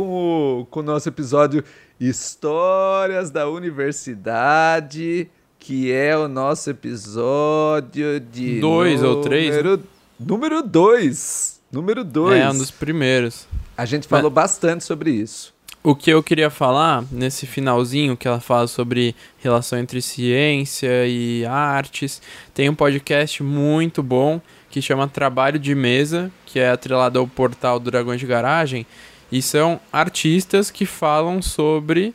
o, 0.61 0.65
com 0.65 0.79
o 0.79 0.83
nosso 0.83 1.07
episódio 1.07 1.63
Histórias 1.99 3.29
da 3.29 3.47
Universidade, 3.47 5.29
que 5.59 5.91
é 5.91 6.17
o 6.17 6.27
nosso 6.27 6.69
episódio 6.71 8.19
de. 8.19 8.59
Dois 8.59 9.03
ou 9.03 9.21
três, 9.21 9.55
né? 9.55 9.77
número- 10.19 10.63
2. 10.63 11.61
Número 11.71 12.03
2. 12.03 12.39
É 12.41 12.49
um 12.49 12.57
dos 12.57 12.71
primeiros. 12.71 13.47
A 13.77 13.85
gente 13.85 14.07
falou 14.07 14.29
bastante 14.29 14.83
sobre 14.83 15.11
isso. 15.11 15.53
O 15.83 15.95
que 15.95 16.11
eu 16.11 16.21
queria 16.21 16.49
falar 16.49 17.03
nesse 17.11 17.47
finalzinho 17.47 18.15
que 18.17 18.27
ela 18.27 18.39
fala 18.39 18.67
sobre 18.67 19.15
relação 19.39 19.79
entre 19.79 19.99
ciência 20.01 21.07
e 21.07 21.43
artes, 21.45 22.21
tem 22.53 22.69
um 22.69 22.75
podcast 22.75 23.41
muito 23.41 24.03
bom 24.03 24.39
que 24.69 24.79
chama 24.81 25.07
Trabalho 25.07 25.57
de 25.57 25.73
Mesa, 25.73 26.31
que 26.45 26.59
é 26.59 26.69
atrelado 26.69 27.17
ao 27.17 27.27
portal 27.27 27.79
do 27.79 27.89
Dragões 27.89 28.19
de 28.19 28.27
Garagem, 28.27 28.85
e 29.31 29.41
são 29.41 29.79
artistas 29.91 30.69
que 30.69 30.85
falam 30.85 31.41
sobre, 31.41 32.13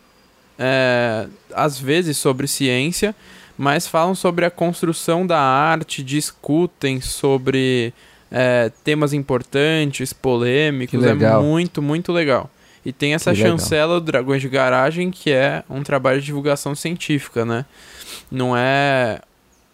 é, 0.58 1.26
às 1.54 1.78
vezes 1.78 2.16
sobre 2.18 2.46
ciência, 2.46 3.14
mas 3.56 3.86
falam 3.86 4.14
sobre 4.14 4.44
a 4.44 4.50
construção 4.50 5.26
da 5.26 5.40
arte, 5.40 6.02
discutem 6.02 7.00
sobre 7.00 7.94
é, 8.30 8.70
temas 8.84 9.12
importantes, 9.12 10.12
polêmicos, 10.12 11.02
é 11.02 11.12
legal. 11.12 11.42
muito, 11.42 11.80
muito 11.80 12.12
legal. 12.12 12.50
E 12.84 12.92
tem 12.92 13.14
essa 13.14 13.32
Que 13.32 13.38
legal. 13.38 13.58
chancela 13.58 13.98
do 13.98 14.06
Dragões 14.06 14.40
de 14.40 14.48
Garagem, 14.48 15.10
que 15.10 15.32
é 15.32 15.64
um 15.68 15.82
trabalho 15.82 16.20
de 16.20 16.26
divulgação 16.26 16.74
científica, 16.74 17.44
né? 17.44 17.64
Não 18.30 18.56
é. 18.56 19.20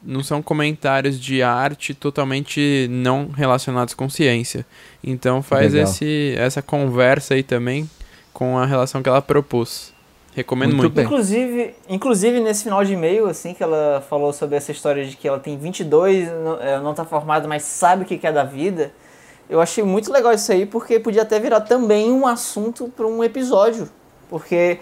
Não 0.05 0.23
são 0.23 0.43
comentários 0.43 1.19
de 1.21 1.43
arte 1.43 1.95
totalmente 1.95 2.89
não 2.91 3.29
relacionados 3.29 3.95
com 3.95 4.09
ciência. 4.09 4.67
Então 5.03 5.43
faz 5.43 5.73
Legal. 5.73 5.89
esse, 5.89 6.35
essa 6.37 6.61
conversa 6.61 7.35
aí 7.35 7.43
também 7.43 7.89
com 8.33 8.59
a 8.59 8.67
relação 8.67 9.03
que 9.03 9.09
ela 9.09 9.23
propôs. 9.23 9.93
Recomendo 10.35 10.71
Muito 10.71 10.83
muito. 10.83 10.95
bem. 10.95 11.05
Inclusive, 11.05 11.75
inclusive, 11.89 12.41
nesse 12.41 12.65
final 12.65 12.83
de 12.83 12.95
e-mail, 12.95 13.27
assim, 13.27 13.53
que 13.53 13.63
ela 13.63 14.03
falou 14.09 14.33
sobre 14.33 14.57
essa 14.57 14.73
história 14.73 15.05
de 15.05 15.15
que 15.15 15.29
ela 15.29 15.39
tem 15.39 15.59
22, 15.59 16.31
não, 16.33 16.61
é, 16.61 16.81
não 16.81 16.95
tá 16.95 17.05
formada, 17.05 17.47
mas 17.47 17.63
sabe 17.65 18.03
o 18.03 18.07
que 18.07 18.17
que 18.17 18.27
é 18.27 18.33
da 18.33 18.43
vida. 18.43 18.93
Eu 19.49 19.61
achei 19.61 19.85
muito 19.85 20.11
legal 20.11 20.33
isso 20.33 20.51
aí, 20.51 20.65
porque 20.65 20.99
podia 20.99 21.23
até 21.23 21.39
virar 21.39 21.61
também 21.61 22.11
um 22.11 22.27
assunto 22.27 22.91
para 22.97 23.07
um 23.07 23.23
episódio. 23.23 23.91
Porque, 24.31 24.79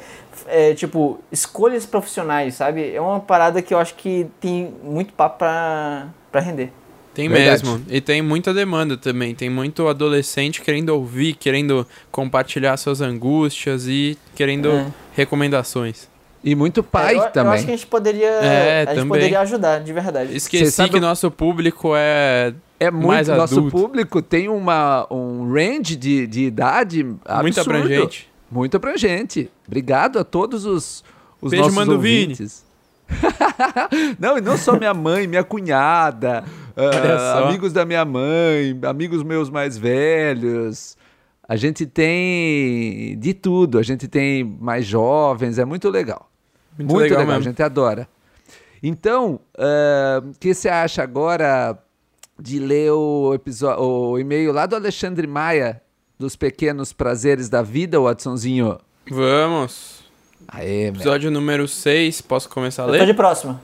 é, 0.49 0.75
tipo, 0.75 1.19
escolhas 1.31 1.85
profissionais, 1.87 2.55
sabe? 2.55 2.95
É 2.95 3.01
uma 3.01 3.21
parada 3.21 3.61
que 3.63 3.73
eu 3.75 3.79
acho 3.79 3.95
que 3.95 4.27
tem 4.41 4.73
muito 4.83 5.13
papo 5.13 5.39
pra, 5.39 6.09
pra 6.31 6.41
render. 6.41 6.71
Tem 7.13 7.29
Verdade. 7.29 7.65
mesmo. 7.65 7.85
E 7.89 8.01
tem 8.01 8.23
muita 8.23 8.55
demanda 8.55 8.97
também. 8.97 9.35
Tem 9.35 9.51
muito 9.51 9.89
adolescente 9.89 10.63
querendo 10.63 10.91
ouvir, 10.91 11.35
querendo 11.35 11.85
compartilhar 12.11 12.77
suas 12.77 13.01
angústias 13.01 13.87
e 13.89 14.17
querendo 14.35 14.71
É. 14.71 14.87
recomendações. 15.15 16.09
E 16.43 16.55
muito 16.55 16.83
pai 16.83 17.17
É, 17.17 17.19
eu, 17.19 17.31
também. 17.33 17.47
Eu 17.49 17.53
acho 17.53 17.65
que 17.67 17.73
a 17.73 17.77
gente 17.77 17.87
poderia, 17.87 18.27
É, 18.29 18.77
a 18.77 18.85
gente 18.87 18.95
também. 18.95 19.09
poderia 19.09 19.41
ajudar, 19.41 19.81
de 19.81 19.93
verdade. 19.93 20.35
Esqueci 20.37 20.71
sabe 20.71 20.91
que 20.91 21.01
nosso 21.01 21.31
público 21.31 21.93
é 21.95 22.55
É 22.79 22.91
muito. 22.91 23.07
mais 23.09 23.29
Nosso 23.29 23.59
adulto. 23.59 23.77
público 23.77 24.23
tem 24.23 24.49
uma, 24.49 25.07
um 25.13 25.53
range 25.53 25.97
de, 25.97 26.27
de 26.27 26.45
idade 26.45 27.01
absurdo. 27.27 27.43
muito 27.43 27.61
abrangente. 27.61 28.30
Muito 28.51 28.77
abrangente. 28.77 29.51
Obrigado 29.67 30.19
a 30.19 30.25
todos 30.25 30.65
os, 30.65 31.05
os 31.41 31.51
Beijo, 31.51 31.65
nossos 31.65 31.77
Mando 31.77 31.93
ouvintes. 31.93 32.65
não, 34.19 34.39
e 34.39 34.41
não 34.41 34.57
só 34.57 34.77
minha 34.77 34.95
mãe, 34.95 35.27
minha 35.27 35.45
cunhada, 35.45 36.45
só. 36.75 37.45
amigos 37.45 37.73
da 37.73 37.85
minha 37.85 38.05
mãe, 38.05 38.79
amigos 38.83 39.23
meus 39.23 39.51
mais 39.51 39.77
velhos. 39.77 40.97
A 41.49 41.57
gente 41.57 41.85
tem 41.85 43.19
de 43.19 43.35
tudo. 43.35 43.79
A 43.79 43.83
gente 43.83 44.07
tem 44.07 44.45
mais 44.45 44.87
jovens, 44.87 45.59
é 45.59 45.65
muito 45.65 45.89
legal. 45.89 46.31
Muito, 46.79 46.97
legal, 46.97 47.23
a 47.23 47.27
mesmo. 47.27 47.43
gente 47.43 47.63
adora. 47.63 48.09
Então, 48.83 49.41
ah, 49.59 50.23
o 50.25 50.39
que 50.39 50.55
você 50.55 50.69
acha 50.69 51.03
agora 51.03 51.77
de 52.39 52.59
ler 52.59 52.93
o, 52.93 53.37
o 53.79 54.19
e-mail 54.19 54.53
lá 54.53 54.65
do 54.65 54.77
Alexandre 54.77 55.27
Maia, 55.27 55.83
dos 56.21 56.37
Pequenos 56.37 56.93
Prazeres 56.93 57.49
da 57.49 57.63
Vida, 57.63 57.99
Watsonzinho? 57.99 58.79
Vamos. 59.11 60.01
Aê, 60.47 60.91
meu. 60.91 61.01
Episódio 61.01 61.31
número 61.31 61.67
6. 61.67 62.21
Posso 62.21 62.47
começar 62.51 62.83
a 62.83 62.87
Eu 62.89 62.93
tô 62.93 62.99
ler? 62.99 63.07
de 63.07 63.15
próxima. 63.15 63.59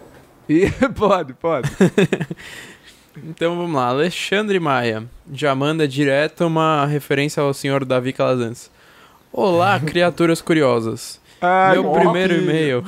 E- 0.49 0.71
pode, 0.97 1.35
pode. 1.35 1.71
Então 3.19 3.57
vamos 3.57 3.75
lá. 3.75 3.87
Alexandre 3.89 4.61
Maia 4.61 5.05
já 5.33 5.55
manda 5.55 5.89
direto 5.89 6.47
uma 6.47 6.85
referência 6.85 7.43
ao 7.43 7.55
senhor 7.55 7.83
Davi 7.83 8.13
Calazans. 8.13 8.71
Olá, 9.33 9.81
criaturas 9.81 10.43
curiosas. 10.43 11.19
Ai, 11.41 11.79
Meu 11.81 11.93
primeiro 11.93 12.35
e-mail. 12.37 12.85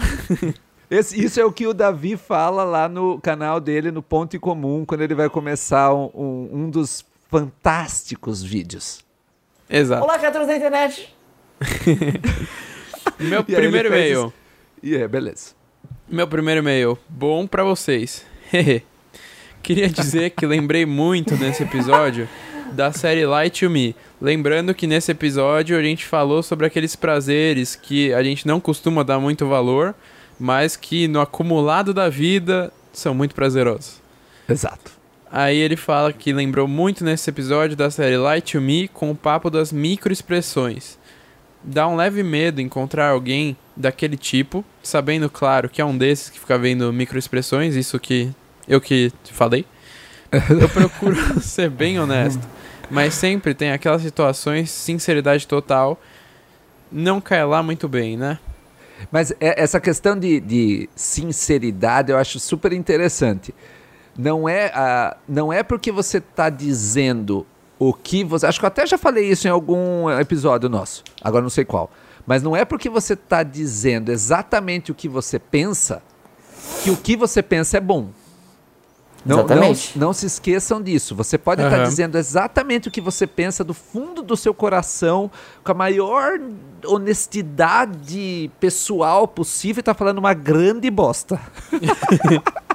Esse- 0.90 1.18
isso 1.22 1.40
é 1.40 1.44
o 1.46 1.50
que 1.52 1.66
o 1.66 1.72
Davi 1.72 2.16
fala 2.18 2.62
lá 2.62 2.90
no 2.90 3.18
canal 3.18 3.58
dele, 3.58 3.90
no 3.90 4.02
Ponto 4.02 4.36
em 4.36 4.38
Comum, 4.38 4.84
quando 4.84 5.00
ele 5.00 5.14
vai 5.14 5.30
começar 5.30 5.94
um, 5.94 6.10
um- 6.14 6.48
um 6.64 6.70
dos 6.70 7.02
fantásticos 7.30 8.42
vídeos. 8.42 9.02
Exato. 9.70 10.02
Olá, 10.04 10.18
criaturas 10.18 10.46
da 10.46 10.56
internet! 10.56 11.14
Meu 13.18 13.40
E 13.46 13.54
primeiro 13.54 13.88
e-mail. 13.88 14.32
E 14.82 14.96
é, 14.96 15.06
beleza. 15.08 15.52
Meu 16.08 16.26
primeiro 16.26 16.60
e-mail. 16.60 16.98
Bom 17.08 17.46
pra 17.46 17.64
vocês. 17.64 18.24
Queria 19.62 19.88
dizer 19.88 20.30
que 20.30 20.46
lembrei 20.46 20.86
muito 20.86 21.36
nesse 21.36 21.64
episódio 21.64 22.28
da 22.72 22.92
série 22.92 23.26
Light 23.26 23.60
to 23.60 23.70
Me. 23.70 23.94
Lembrando 24.20 24.74
que 24.74 24.86
nesse 24.86 25.10
episódio 25.10 25.76
a 25.76 25.82
gente 25.82 26.06
falou 26.06 26.42
sobre 26.42 26.66
aqueles 26.66 26.96
prazeres 26.96 27.74
que 27.76 28.12
a 28.14 28.22
gente 28.22 28.46
não 28.46 28.60
costuma 28.60 29.02
dar 29.02 29.18
muito 29.18 29.46
valor, 29.46 29.94
mas 30.38 30.76
que 30.76 31.08
no 31.08 31.20
acumulado 31.20 31.92
da 31.92 32.08
vida 32.08 32.72
são 32.92 33.14
muito 33.14 33.34
prazerosos. 33.34 34.00
Exato. 34.48 34.97
Aí 35.30 35.56
ele 35.58 35.76
fala 35.76 36.12
que 36.12 36.32
lembrou 36.32 36.66
muito 36.66 37.04
nesse 37.04 37.28
episódio 37.28 37.76
da 37.76 37.90
série 37.90 38.16
Light 38.16 38.52
to 38.52 38.60
Me 38.60 38.88
com 38.88 39.10
o 39.10 39.14
papo 39.16 39.50
das 39.50 39.70
microexpressões. 39.72 40.96
Dá 41.62 41.86
um 41.86 41.96
leve 41.96 42.22
medo 42.22 42.60
encontrar 42.60 43.10
alguém 43.10 43.56
daquele 43.76 44.16
tipo, 44.16 44.64
sabendo, 44.82 45.28
claro, 45.28 45.68
que 45.68 45.80
é 45.82 45.84
um 45.84 45.96
desses 45.96 46.30
que 46.30 46.40
fica 46.40 46.56
vendo 46.58 46.92
microexpressões, 46.92 47.74
isso 47.76 47.98
que 47.98 48.30
eu 48.66 48.80
que 48.80 49.12
falei. 49.24 49.66
Eu 50.50 50.68
procuro 50.68 51.16
ser 51.40 51.70
bem 51.70 51.98
honesto, 51.98 52.46
mas 52.90 53.14
sempre 53.14 53.54
tem 53.54 53.70
aquelas 53.72 54.02
situações, 54.02 54.70
sinceridade 54.70 55.46
total, 55.46 55.98
não 56.92 57.18
cai 57.18 57.44
lá 57.46 57.62
muito 57.62 57.88
bem, 57.88 58.14
né? 58.16 58.38
Mas 59.10 59.30
é- 59.40 59.62
essa 59.62 59.80
questão 59.80 60.18
de, 60.18 60.38
de 60.40 60.88
sinceridade 60.94 62.12
eu 62.12 62.18
acho 62.18 62.38
super 62.38 62.72
interessante. 62.74 63.54
Não 64.18 64.48
é, 64.48 65.14
não 65.28 65.52
é 65.52 65.62
porque 65.62 65.92
você 65.92 66.18
está 66.18 66.50
dizendo 66.50 67.46
o 67.78 67.94
que 67.94 68.24
você. 68.24 68.46
Acho 68.46 68.58
que 68.58 68.64
eu 68.64 68.68
até 68.68 68.84
já 68.84 68.98
falei 68.98 69.30
isso 69.30 69.46
em 69.46 69.50
algum 69.50 70.10
episódio 70.10 70.68
nosso, 70.68 71.04
agora 71.22 71.42
não 71.42 71.50
sei 71.50 71.64
qual. 71.64 71.88
Mas 72.26 72.42
não 72.42 72.56
é 72.56 72.64
porque 72.64 72.90
você 72.90 73.14
está 73.14 73.42
dizendo 73.42 74.10
exatamente 74.10 74.90
o 74.90 74.94
que 74.94 75.08
você 75.08 75.38
pensa 75.38 76.02
que 76.82 76.90
o 76.90 76.96
que 76.96 77.16
você 77.16 77.42
pensa 77.42 77.78
é 77.78 77.80
bom. 77.80 78.08
Não, 79.24 79.40
Exatamente. 79.40 79.98
Não, 79.98 80.08
não 80.08 80.12
se 80.12 80.26
esqueçam 80.26 80.80
disso. 80.80 81.14
Você 81.14 81.36
pode 81.36 81.62
estar 81.62 81.76
Aham. 81.76 81.84
dizendo 81.84 82.16
exatamente 82.16 82.88
o 82.88 82.90
que 82.90 83.00
você 83.00 83.26
pensa 83.26 83.64
do 83.64 83.74
fundo 83.74 84.22
do 84.22 84.36
seu 84.36 84.54
coração, 84.54 85.30
com 85.64 85.72
a 85.72 85.74
maior 85.74 86.40
honestidade 86.86 88.50
pessoal 88.60 89.26
possível 89.26 89.80
e 89.80 89.82
tá 89.82 89.92
falando 89.92 90.18
uma 90.18 90.34
grande 90.34 90.90
bosta. 90.90 91.40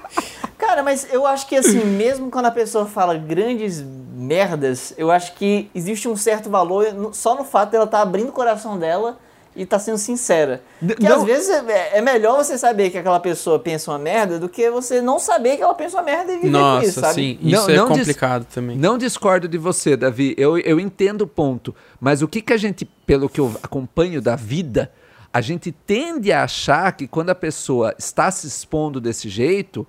Cara, 0.65 0.82
mas 0.82 1.08
eu 1.12 1.26
acho 1.28 1.45
que 1.47 1.56
assim, 1.56 1.84
mesmo 1.86 2.32
quando 2.32 2.45
a 2.45 2.52
pessoa 2.52 2.86
fala 2.86 3.15
grandes 3.17 3.84
merdas, 4.15 4.93
eu 4.97 5.12
acho 5.12 5.34
que 5.36 5.69
existe 5.76 6.08
um 6.08 6.15
certo 6.15 6.49
valor 6.49 6.86
só 7.13 7.36
no 7.36 7.43
fato 7.43 7.71
dela 7.71 7.86
estar 7.86 8.02
abrindo 8.02 8.30
o 8.30 8.32
coração 8.32 8.78
dela 8.80 9.19
e 9.56 9.65
tá 9.65 9.78
sendo 9.78 9.97
sincera. 9.97 10.63
Porque 10.80 11.04
não- 11.08 11.17
às 11.17 11.23
vezes 11.26 11.49
é, 11.49 11.97
é 11.97 12.02
melhor 12.02 12.38
você 12.43 12.58
saber 12.58 12.89
que 12.89 12.97
aquela 12.97 13.19
pessoa 13.19 13.60
pensa 13.60 13.91
uma 13.91 13.99
merda 13.99 14.39
do 14.39 14.47
que 14.49 14.69
você 14.71 15.02
não 15.02 15.19
saber 15.19 15.58
que 15.58 15.63
ela 15.63 15.76
pensa 15.76 15.97
uma 15.97 16.04
merda 16.04 16.32
e 16.32 16.38
viver 16.38 16.47
com 16.52 16.58
Nossa, 16.58 16.86
isso, 16.88 16.99
sabe? 17.02 17.13
sim, 17.13 17.39
Não- 17.41 17.49
isso 17.52 17.69
é 17.71 17.76
não 17.76 17.88
complicado 17.89 18.45
também. 18.45 18.78
Não 18.78 18.97
discordo 18.97 19.47
de 19.47 19.58
você, 19.58 19.95
Davi. 19.97 20.34
Eu, 20.38 20.58
eu 20.58 20.80
entendo 20.80 21.21
o 21.23 21.28
ponto. 21.28 21.76
Mas 21.99 22.21
o 22.21 22.28
que, 22.28 22.41
que 22.41 22.54
a 22.54 22.58
gente, 22.58 22.86
pelo 23.06 23.28
que 23.30 23.39
eu 23.39 23.54
acompanho 23.62 24.21
da 24.21 24.36
vida, 24.36 24.91
a 25.32 25.41
gente 25.41 25.71
tende 25.71 26.32
a 26.32 26.43
achar 26.45 26.91
que 26.93 27.08
quando 27.08 27.30
a 27.32 27.36
pessoa 27.36 27.93
está 27.99 28.32
se 28.32 28.47
expondo 28.47 28.99
desse 29.02 29.28
jeito, 29.30 29.86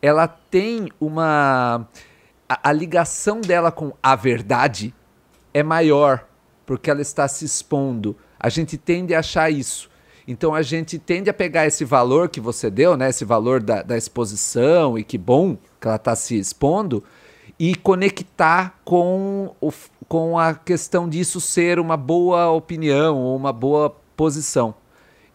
ela 0.00 0.26
tem 0.26 0.88
uma. 1.00 1.86
A, 2.48 2.70
a 2.70 2.72
ligação 2.72 3.40
dela 3.40 3.70
com 3.70 3.92
a 4.02 4.16
verdade 4.16 4.94
é 5.52 5.62
maior, 5.62 6.26
porque 6.64 6.90
ela 6.90 7.02
está 7.02 7.26
se 7.28 7.44
expondo. 7.44 8.16
A 8.38 8.48
gente 8.48 8.76
tende 8.76 9.14
a 9.14 9.20
achar 9.20 9.50
isso. 9.50 9.90
Então 10.26 10.54
a 10.54 10.62
gente 10.62 10.98
tende 10.98 11.28
a 11.28 11.34
pegar 11.34 11.66
esse 11.66 11.84
valor 11.84 12.28
que 12.28 12.40
você 12.40 12.70
deu, 12.70 12.96
né? 12.96 13.10
Esse 13.10 13.24
valor 13.24 13.60
da, 13.60 13.82
da 13.82 13.96
exposição, 13.96 14.98
e 14.98 15.04
que 15.04 15.18
bom 15.18 15.56
que 15.80 15.86
ela 15.86 15.96
está 15.96 16.14
se 16.14 16.38
expondo, 16.38 17.02
e 17.58 17.74
conectar 17.74 18.78
com, 18.84 19.54
o, 19.60 19.72
com 20.08 20.38
a 20.38 20.54
questão 20.54 21.08
disso 21.08 21.40
ser 21.40 21.78
uma 21.78 21.96
boa 21.96 22.50
opinião 22.50 23.18
ou 23.18 23.36
uma 23.36 23.52
boa 23.52 23.94
posição. 24.16 24.74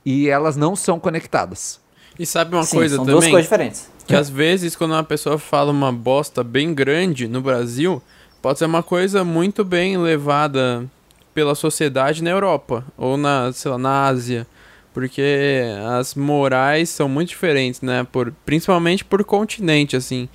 E 0.05 0.29
elas 0.29 0.55
não 0.55 0.75
são 0.75 0.99
conectadas. 0.99 1.79
E 2.17 2.25
sabe 2.25 2.55
uma 2.55 2.63
Sim, 2.63 2.77
coisa 2.77 2.95
são 2.95 3.05
duas 3.05 3.17
também? 3.17 3.31
coisas 3.31 3.45
diferentes. 3.45 3.94
Que 4.07 4.15
às 4.15 4.29
vezes, 4.29 4.75
quando 4.75 4.91
uma 4.91 5.03
pessoa 5.03 5.37
fala 5.37 5.71
uma 5.71 5.91
bosta 5.91 6.43
bem 6.43 6.73
grande 6.73 7.27
no 7.27 7.41
Brasil, 7.41 8.01
pode 8.41 8.59
ser 8.59 8.65
uma 8.65 8.83
coisa 8.83 9.23
muito 9.23 9.63
bem 9.63 9.97
levada 9.97 10.85
pela 11.33 11.55
sociedade 11.55 12.23
na 12.23 12.29
Europa 12.29 12.85
ou 12.97 13.17
na, 13.17 13.51
sei 13.51 13.71
lá, 13.71 13.77
na 13.77 14.05
Ásia. 14.05 14.45
Porque 14.93 15.63
as 15.99 16.15
morais 16.15 16.89
são 16.89 17.09
muito 17.09 17.29
diferentes, 17.29 17.81
né? 17.81 18.05
Por, 18.09 18.31
principalmente 18.45 19.03
por 19.03 19.23
continente, 19.25 19.95
assim. 19.95 20.29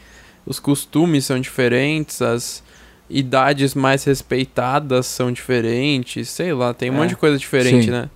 Os 0.44 0.58
costumes 0.58 1.24
são 1.24 1.40
diferentes, 1.40 2.20
as 2.20 2.62
idades 3.08 3.74
mais 3.74 4.04
respeitadas 4.04 5.06
são 5.06 5.32
diferentes, 5.32 6.28
sei 6.28 6.52
lá, 6.52 6.74
tem 6.74 6.90
um 6.90 6.94
É, 6.94 6.96
monte 6.98 7.08
de 7.10 7.16
coisa 7.16 7.38
diferente, 7.38 7.84
sim. 7.86 7.90
né? 7.90 8.10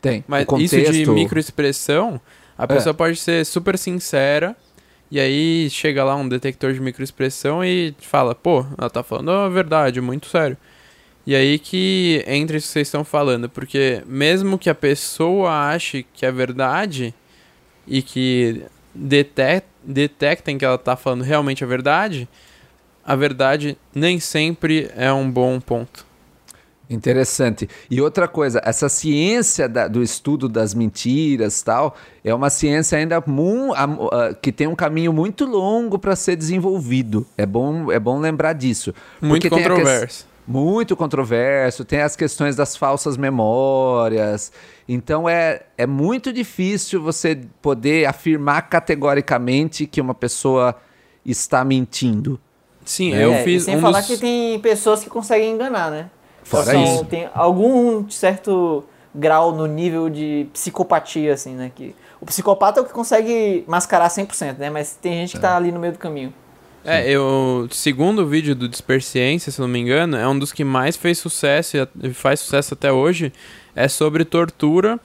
Tem. 0.00 0.24
Mas 0.26 0.46
o 0.48 0.58
isso 0.58 0.76
de 0.76 0.84
contexto- 0.84 1.12
microexpressão, 1.12 2.20
a 2.58 2.64
É. 2.64 2.66
pessoa 2.66 2.94
pode 2.94 3.16
ser 3.16 3.44
super 3.44 3.76
sincera 3.78 4.56
e 5.10 5.20
aí 5.20 5.68
chega 5.70 6.02
lá 6.04 6.16
um 6.16 6.28
detector 6.28 6.72
de 6.72 6.80
microexpressão 6.80 7.64
e 7.64 7.94
fala, 8.00 8.34
pô, 8.34 8.64
ela 8.76 8.90
tá 8.90 9.02
falando 9.02 9.30
a 9.30 9.48
verdade, 9.48 10.00
muito 10.00 10.26
sério. 10.26 10.56
E 11.26 11.34
aí 11.34 11.58
que 11.58 12.22
entra 12.26 12.56
isso 12.56 12.68
que 12.68 12.72
vocês 12.72 12.88
estão 12.88 13.04
falando, 13.04 13.48
porque 13.48 14.02
mesmo 14.06 14.58
que 14.58 14.70
a 14.70 14.74
pessoa 14.74 15.70
ache 15.70 16.06
que 16.14 16.24
é 16.24 16.30
verdade 16.30 17.12
e 17.86 18.00
que 18.02 18.62
detec 18.94 19.66
detectem 19.84 20.58
que 20.58 20.64
ela 20.64 20.78
tá 20.78 20.96
falando 20.96 21.22
realmente 21.22 21.62
a 21.62 21.66
verdade, 21.66 22.28
a 23.04 23.14
verdade 23.14 23.76
nem 23.94 24.18
sempre 24.18 24.90
é 24.96 25.12
um 25.12 25.30
bom 25.30 25.60
ponto. 25.60 26.04
Interessante. 26.88 27.68
E 27.90 28.00
outra 28.00 28.28
coisa, 28.28 28.60
essa 28.64 28.88
ciência 28.88 29.68
da- 29.68 29.88
do 29.88 30.02
estudo 30.02 30.48
das 30.48 30.72
mentiras 30.72 31.60
tal, 31.62 31.96
é 32.24 32.32
uma 32.32 32.48
ciência 32.48 32.96
ainda 32.96 33.20
mu- 33.26 33.74
am- 33.74 34.08
ah, 34.12 34.34
que 34.40 34.52
tem 34.52 34.68
um 34.68 34.74
caminho 34.76 35.12
muito 35.12 35.44
longo 35.44 35.98
para 35.98 36.14
ser 36.14 36.36
desenvolvido. 36.36 37.26
É 37.36 37.44
bom, 37.44 37.90
é 37.90 37.98
bom 37.98 38.18
lembrar 38.20 38.52
disso. 38.52 38.94
Muito 39.20 39.42
Porque 39.42 39.50
tem 39.50 39.58
a 39.64 39.68
ques- 39.68 39.78
controverso. 39.78 40.26
Muito 40.48 40.94
controverso, 40.96 41.84
tem 41.84 42.02
as 42.02 42.14
questões 42.14 42.54
das 42.54 42.76
falsas 42.76 43.16
memórias. 43.16 44.52
Então 44.88 45.28
é, 45.28 45.62
é 45.76 45.88
muito 45.88 46.32
difícil 46.32 47.02
você 47.02 47.36
poder 47.60 48.06
afirmar 48.06 48.68
categoricamente 48.68 49.86
que 49.86 50.00
uma 50.00 50.14
pessoa 50.14 50.76
está 51.24 51.64
mentindo. 51.64 52.38
Sim, 52.84 53.12
É, 53.12 53.24
eu 53.24 53.32
É, 53.32 53.42
fiz 53.42 53.64
sem 53.64 53.76
um 53.76 53.80
falar 53.80 53.98
dos... 53.98 54.06
que 54.06 54.18
tem 54.18 54.60
pessoas 54.60 55.02
que 55.02 55.10
conseguem 55.10 55.52
enganar, 55.52 55.90
né? 55.90 56.10
Fora 56.46 56.64
São- 56.64 56.84
isso. 56.84 57.04
Tem 57.06 57.28
algum 57.34 58.08
certo 58.08 58.84
grau 59.14 59.52
no 59.52 59.66
nível 59.66 60.08
de 60.08 60.46
psicopatia, 60.52 61.34
assim, 61.34 61.54
né? 61.54 61.72
Que 61.74 61.94
o 62.20 62.26
psicopata 62.26 62.80
é 62.80 62.82
o 62.82 62.86
que 62.86 62.92
consegue 62.92 63.64
mascarar 63.66 64.08
100%, 64.08 64.58
né? 64.58 64.70
Mas 64.70 64.92
tem 64.92 65.12
gente 65.14 65.34
que 65.34 65.40
tá 65.40 65.56
ali 65.56 65.72
no 65.72 65.80
meio 65.80 65.92
do 65.92 65.98
caminho. 65.98 66.32
É, 66.84 67.10
eu. 67.10 67.66
Segundo 67.72 68.20
o 68.20 68.26
vídeo 68.26 68.54
do 68.54 68.68
Disperciência, 68.68 69.50
se 69.50 69.60
não 69.60 69.66
me 69.66 69.80
engano, 69.80 70.16
é 70.16 70.28
um 70.28 70.38
dos 70.38 70.52
que 70.52 70.62
mais 70.62 70.96
fez 70.96 71.18
sucesso 71.18 71.76
e 72.00 72.10
faz 72.10 72.38
sucesso 72.38 72.74
até 72.74 72.92
hoje. 72.92 73.32
É 73.74 73.88
sobre 73.88 74.24
tortura 74.24 75.00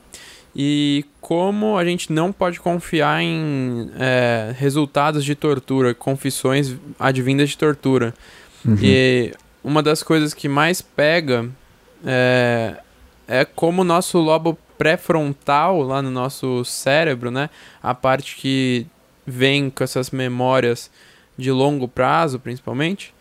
e 0.55 1.03
como 1.19 1.77
a 1.77 1.83
gente 1.83 2.13
não 2.13 2.31
pode 2.31 2.59
confiar 2.59 3.23
em 3.23 3.89
é, 3.99 4.53
resultados 4.57 5.25
de 5.25 5.33
tortura, 5.33 5.95
confissões 5.95 6.75
advindas 6.99 7.49
de 7.49 7.57
tortura. 7.57 8.13
E 8.79 9.33
uma 9.63 9.81
das 9.83 10.01
coisas 10.03 10.33
que 10.33 10.47
mais 10.47 10.81
pega 10.81 11.49
é, 12.05 12.77
é 13.27 13.45
como 13.45 13.81
o 13.81 13.85
nosso 13.85 14.17
lobo 14.17 14.57
pré-frontal, 14.77 15.81
lá 15.83 16.01
no 16.01 16.09
nosso 16.09 16.65
cérebro, 16.65 17.29
né? 17.29 17.49
A 17.83 17.93
parte 17.93 18.35
que 18.35 18.87
vem 19.25 19.69
com 19.69 19.83
essas 19.83 20.09
memórias 20.09 20.89
de 21.37 21.51
longo 21.51 21.87
prazo, 21.87 22.39
principalmente, 22.39 23.13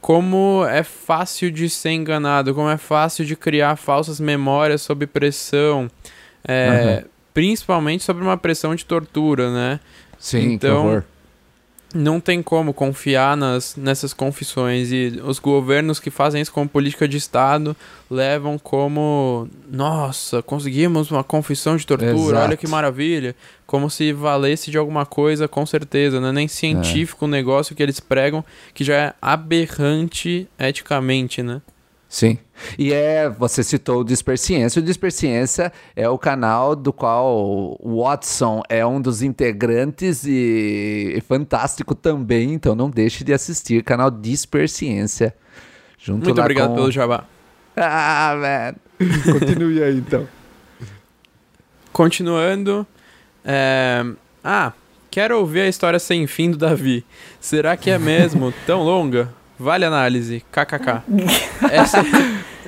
como 0.00 0.66
é 0.68 0.82
fácil 0.82 1.50
de 1.50 1.70
ser 1.70 1.92
enganado, 1.92 2.54
como 2.54 2.68
é 2.68 2.76
fácil 2.76 3.24
de 3.24 3.36
criar 3.36 3.76
falsas 3.76 4.18
memórias 4.18 4.82
sob 4.82 5.06
pressão, 5.06 5.88
é, 6.46 7.04
principalmente 7.32 8.04
sobre 8.04 8.22
uma 8.22 8.36
pressão 8.36 8.74
de 8.74 8.84
tortura, 8.84 9.50
né? 9.50 9.80
Sim, 10.18 10.52
Então, 10.52 11.02
Não 11.94 12.18
tem 12.18 12.42
como 12.42 12.74
confiar 12.74 13.36
nas, 13.36 13.76
nessas 13.76 14.12
confissões 14.12 14.90
e 14.90 15.20
os 15.24 15.38
governos 15.38 16.00
que 16.00 16.10
fazem 16.10 16.42
isso 16.42 16.52
como 16.52 16.68
política 16.68 17.06
de 17.06 17.16
Estado 17.16 17.76
levam 18.10 18.58
como, 18.58 19.48
nossa, 19.70 20.42
conseguimos 20.42 21.10
uma 21.10 21.22
confissão 21.22 21.76
de 21.76 21.86
tortura, 21.86 22.12
Exato. 22.12 22.44
olha 22.46 22.56
que 22.56 22.66
maravilha, 22.66 23.36
como 23.66 23.88
se 23.88 24.12
valesse 24.12 24.70
de 24.70 24.76
alguma 24.76 25.06
coisa, 25.06 25.46
com 25.46 25.64
certeza, 25.64 26.20
não 26.20 26.28
é 26.28 26.32
nem 26.32 26.48
científico 26.48 27.24
o 27.24 27.28
negócio 27.28 27.74
que 27.74 27.82
eles 27.82 28.00
pregam, 28.00 28.44
que 28.74 28.82
já 28.82 28.94
é 28.94 29.14
aberrante 29.22 30.48
eticamente, 30.58 31.42
né? 31.42 31.62
Sim. 32.08 32.38
E 32.78 32.92
é, 32.92 33.28
você 33.28 33.62
citou 33.62 34.00
o 34.00 34.04
Disperciência. 34.04 34.80
O 34.80 34.84
Disperciência 34.84 35.72
é 35.94 36.08
o 36.08 36.18
canal 36.18 36.74
do 36.76 36.92
qual 36.92 37.76
o 37.80 38.02
Watson 38.02 38.62
é 38.68 38.84
um 38.84 39.00
dos 39.00 39.22
integrantes 39.22 40.24
e, 40.24 41.14
e 41.16 41.20
fantástico 41.20 41.94
também, 41.94 42.52
então 42.52 42.74
não 42.74 42.88
deixe 42.90 43.24
de 43.24 43.32
assistir 43.32 43.82
canal 43.82 44.10
Disperciência. 44.10 45.34
Junto 45.98 46.24
Muito 46.24 46.38
lá 46.38 46.44
obrigado 46.44 46.68
com... 46.70 46.74
pelo 46.74 46.90
jabá. 46.90 47.24
Ah, 47.76 48.34
man. 48.36 48.74
Continue 49.38 49.82
aí 49.82 49.96
então. 49.96 50.28
Continuando, 51.92 52.86
É... 53.44 54.04
Ah, 54.42 54.72
quero 55.10 55.38
ouvir 55.38 55.60
a 55.60 55.68
história 55.68 55.98
sem 55.98 56.26
fim 56.26 56.50
do 56.50 56.58
Davi. 56.58 57.04
Será 57.40 57.76
que 57.76 57.90
é 57.90 57.98
mesmo 57.98 58.52
tão 58.66 58.82
longa? 58.82 59.32
Vale 59.58 59.84
análise. 59.84 60.44
KKK. 60.50 61.02
Essa, 61.70 62.04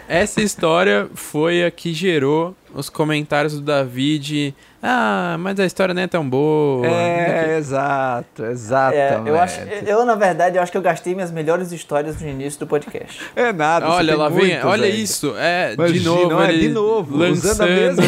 essa 0.08 0.40
história 0.40 1.08
foi 1.14 1.64
a 1.64 1.70
que 1.70 1.92
gerou 1.92 2.54
os 2.74 2.88
comentários 2.88 3.54
do 3.54 3.60
Davi 3.60 4.18
de 4.18 4.54
ah, 4.88 5.36
mas 5.40 5.58
a 5.58 5.66
história 5.66 5.92
não 5.92 6.02
é 6.02 6.06
tão 6.06 6.28
boa. 6.28 6.86
É, 6.86 7.56
exato, 7.58 8.44
exatamente. 8.44 9.28
É, 9.28 9.30
eu, 9.32 9.40
acho, 9.40 9.60
eu, 9.84 10.04
na 10.04 10.14
verdade, 10.14 10.56
eu 10.56 10.62
acho 10.62 10.70
que 10.70 10.78
eu 10.78 10.82
gastei 10.82 11.12
minhas 11.12 11.32
melhores 11.32 11.72
histórias 11.72 12.20
no 12.20 12.28
início 12.28 12.60
do 12.60 12.68
podcast. 12.68 13.20
É 13.34 13.52
nada. 13.52 13.88
Olha, 13.88 14.16
lá 14.16 14.28
vem, 14.28 14.62
olha 14.64 14.86
isso. 14.86 15.34
É, 15.36 15.74
Imagina, 15.74 15.98
de 15.98 16.04
novo, 16.04 16.40
é, 16.40 16.52
de 16.52 16.68
novo, 16.68 17.16
lançando, 17.16 17.50
usando 17.50 17.62
a 17.62 17.66
mesma, 17.66 18.04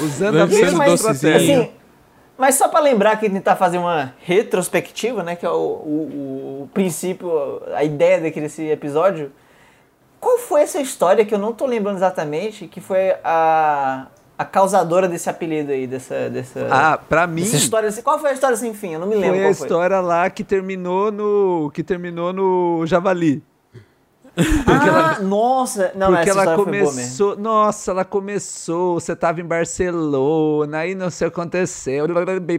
usando 0.00 0.40
a 0.40 0.46
mesma 0.48 0.88
estratégia. 0.88 1.60
Assim, 1.60 1.70
mas 2.38 2.56
só 2.56 2.68
para 2.68 2.80
lembrar 2.80 3.18
que 3.18 3.28
tentar 3.30 3.56
fazer 3.56 3.78
uma 3.78 4.14
retrospectiva, 4.20 5.22
né, 5.22 5.36
que 5.36 5.46
é 5.46 5.50
o, 5.50 5.54
o, 5.54 6.62
o 6.62 6.70
princípio, 6.72 7.62
a 7.74 7.82
ideia 7.82 8.20
daquele 8.20 8.46
episódio, 8.70 9.32
qual 10.20 10.38
foi 10.38 10.62
essa 10.62 10.80
história 10.80 11.24
que 11.24 11.34
eu 11.34 11.38
não 11.38 11.52
tô 11.52 11.66
lembrando 11.66 11.96
exatamente, 11.96 12.66
que 12.66 12.80
foi 12.80 13.14
a, 13.22 14.06
a 14.38 14.44
causadora 14.44 15.08
desse 15.08 15.30
apelido 15.30 15.72
aí, 15.72 15.86
dessa. 15.86 16.28
dessa 16.28 16.66
ah, 16.70 16.98
pra 16.98 17.26
mim. 17.26 17.42
História, 17.42 17.90
qual 18.02 18.18
foi 18.18 18.30
a 18.30 18.32
história 18.32 18.56
sem 18.56 18.74
fim? 18.74 18.94
Eu 18.94 19.00
não 19.00 19.06
me 19.06 19.14
lembro. 19.14 19.36
Foi 19.36 19.46
a 19.46 19.50
história 19.50 20.00
lá 20.00 20.28
que 20.28 20.42
terminou 20.42 21.12
no. 21.12 21.70
que 21.72 21.82
terminou 21.82 22.32
no 22.32 22.84
Javali. 22.86 23.42
Ah, 24.66 24.86
ela, 24.86 25.18
nossa! 25.20 25.92
Não, 25.94 26.12
porque 26.12 26.28
ela 26.28 26.54
começou. 26.56 27.36
Nossa, 27.36 27.90
ela 27.90 28.04
começou. 28.04 29.00
Você 29.00 29.16
tava 29.16 29.40
em 29.40 29.44
Barcelona, 29.44 30.78
aí 30.78 30.94
não 30.94 31.08
sei 31.08 31.28
o 31.28 31.30
que 31.30 31.40
aconteceu. 31.40 32.06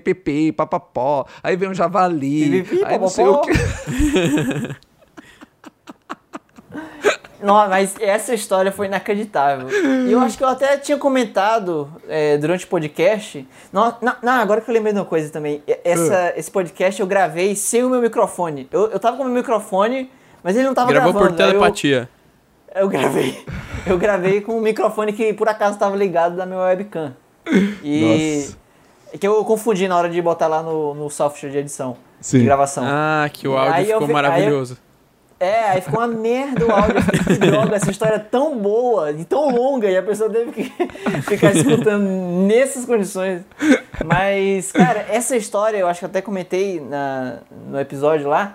Pipi, 0.03 0.51
papapó. 0.51 1.25
Aí 1.43 1.55
vem 1.55 1.69
um 1.69 1.73
javali. 1.73 2.65
Aí 2.85 2.97
não 2.97 3.07
sei 3.07 3.25
o 3.25 3.41
que. 3.41 3.51
Não, 7.41 7.53
mas 7.69 7.95
essa 7.99 8.33
história 8.33 8.71
foi 8.71 8.87
inacreditável. 8.87 9.69
E 10.07 10.11
eu 10.11 10.19
acho 10.19 10.37
que 10.37 10.43
eu 10.43 10.47
até 10.47 10.77
tinha 10.77 10.97
comentado 10.97 11.87
é, 12.07 12.37
durante 12.37 12.65
o 12.65 12.67
podcast. 12.67 13.47
Não, 13.71 13.95
não, 14.01 14.15
não, 14.23 14.33
agora 14.33 14.59
que 14.59 14.69
eu 14.69 14.73
lembrei 14.73 14.91
de 14.91 14.99
uma 14.99 15.05
coisa 15.05 15.31
também. 15.31 15.61
Essa, 15.83 16.33
uh. 16.35 16.39
Esse 16.39 16.49
podcast 16.49 16.99
eu 16.99 17.05
gravei 17.05 17.55
sem 17.55 17.83
o 17.83 17.89
meu 17.89 18.01
microfone. 18.01 18.67
Eu, 18.71 18.89
eu 18.89 18.99
tava 18.99 19.17
com 19.17 19.23
o 19.23 19.25
meu 19.27 19.35
microfone, 19.35 20.09
mas 20.47 20.55
ele 20.55 20.65
não 20.65 20.73
tava 20.73 20.89
Gravou 20.89 21.11
gravando. 21.11 21.35
Gravou 21.35 21.45
por 21.45 21.53
telepatia. 21.53 22.09
Eu, 22.73 22.83
eu, 22.83 22.87
gravei. 22.87 23.45
Eu 23.85 23.97
gravei 23.97 24.39
com 24.39 24.57
um 24.57 24.61
microfone 24.61 25.11
que 25.11 25.33
por 25.33 25.49
acaso 25.49 25.73
estava 25.73 25.93
ligado 25.93 26.37
da 26.37 26.45
minha 26.45 26.59
webcam. 26.59 27.13
E. 27.83 28.45
Nossa. 28.45 28.57
Que 29.19 29.27
eu 29.27 29.43
confundi 29.43 29.89
na 29.89 29.97
hora 29.97 30.09
de 30.09 30.21
botar 30.21 30.47
lá 30.47 30.63
no, 30.63 30.93
no 30.93 31.09
software 31.09 31.49
de 31.49 31.57
edição. 31.57 31.97
Sim. 32.21 32.39
De 32.39 32.45
gravação. 32.45 32.85
Ah, 32.87 33.29
que 33.31 33.45
o 33.45 33.57
áudio 33.57 33.73
aí 33.73 33.85
ficou 33.87 34.01
eu, 34.03 34.07
maravilhoso. 34.07 34.77
É, 35.37 35.63
aí 35.65 35.81
ficou 35.81 35.99
uma 35.99 36.07
merda 36.07 36.65
o 36.65 36.71
áudio. 36.71 36.95
que 37.27 37.37
droga, 37.37 37.75
essa 37.75 37.91
história 37.91 38.15
é 38.15 38.19
tão 38.19 38.57
boa 38.57 39.11
e 39.11 39.25
tão 39.25 39.49
longa 39.49 39.89
e 39.89 39.97
a 39.97 40.03
pessoa 40.03 40.29
teve 40.29 40.53
que 40.53 40.63
ficar 41.27 41.51
escutando 41.51 42.05
nessas 42.47 42.85
condições. 42.85 43.41
Mas, 44.05 44.71
cara, 44.71 45.07
essa 45.09 45.35
história 45.35 45.77
eu 45.77 45.89
acho 45.89 45.99
que 45.99 46.05
até 46.05 46.21
comentei 46.21 46.79
na, 46.79 47.39
no 47.69 47.77
episódio 47.77 48.29
lá 48.29 48.53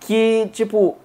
que, 0.00 0.48
tipo, 0.52 0.98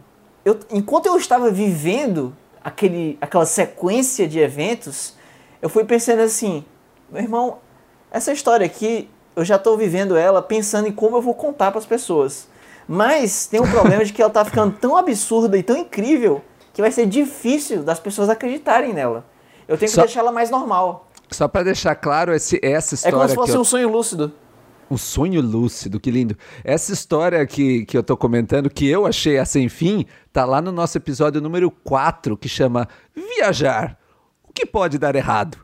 eu, 0.44 0.60
enquanto 0.72 1.06
eu 1.06 1.18
estava 1.18 1.52
vivendo 1.52 2.36
aquele, 2.64 3.18
aquela 3.22 3.46
sequência 3.46 4.28
de 4.28 4.40
eventos, 4.40 5.14
eu 5.62 5.70
fui 5.70 5.84
pensando 5.84 6.22
assim: 6.22 6.64
meu 7.12 7.22
irmão, 7.22 7.58
essa 8.12 8.32
história 8.32 8.66
aqui 8.66 9.10
eu 9.36 9.46
já 9.46 9.56
estou 9.56 9.78
vivendo 9.78 10.18
ela 10.18 10.42
pensando 10.42 10.88
em 10.88 10.92
como 10.92 11.18
eu 11.18 11.22
vou 11.22 11.34
contar 11.34 11.72
para 11.72 11.80
as 11.80 11.86
pessoas. 11.86 12.48
Mas 12.88 13.46
tem 13.46 13.62
um 13.62 13.70
problema 13.70 14.04
de 14.04 14.12
que 14.12 14.22
ela 14.22 14.32
tá 14.32 14.44
ficando 14.44 14.76
tão 14.76 14.98
absurda 14.98 15.58
e 15.58 15.64
tão 15.64 15.78
incrível 15.78 16.42
que 16.74 16.82
vai 16.82 16.92
ser 16.92 17.06
difícil 17.06 17.84
das 17.84 18.00
pessoas 18.00 18.30
acreditarem 18.30 18.94
nela. 18.94 19.26
Eu 19.68 19.78
tenho 19.78 19.90
que 19.90 19.96
Só... 19.96 20.02
deixar 20.02 20.22
ela 20.22 20.32
mais 20.32 20.50
normal. 20.50 21.08
Só 21.30 21.48
para 21.48 21.64
deixar 21.64 21.94
claro, 21.96 22.34
esse, 22.34 22.60
essa 22.64 22.96
história. 22.96 23.16
É 23.16 23.18
como 23.18 23.30
se 23.30 23.36
fosse 23.36 23.54
eu... 23.54 23.62
um 23.62 23.64
sonho 23.64 23.90
lúcido. 23.90 24.34
Um 24.90 24.98
sonho 24.98 25.42
lúcido, 25.42 26.00
que 26.00 26.10
lindo. 26.10 26.36
Essa 26.64 26.92
história 26.92 27.46
que, 27.46 27.86
que 27.86 27.98
eu 27.98 28.04
tô 28.04 28.18
comentando, 28.18 28.70
que 28.70 28.88
eu 28.88 29.06
achei 29.06 29.38
a 29.38 29.46
sem 29.46 29.70
fim, 29.70 30.06
tá 30.34 30.46
lá 30.46 30.62
no 30.62 30.72
nosso 30.72 30.98
episódio 30.98 31.40
número 31.40 31.70
4, 31.70 32.36
que 32.36 32.50
chama 32.50 32.88
Viajar. 33.16 33.98
O 34.44 34.54
que 34.54 34.66
pode 34.66 34.98
dar 34.98 35.16
errado? 35.16 35.58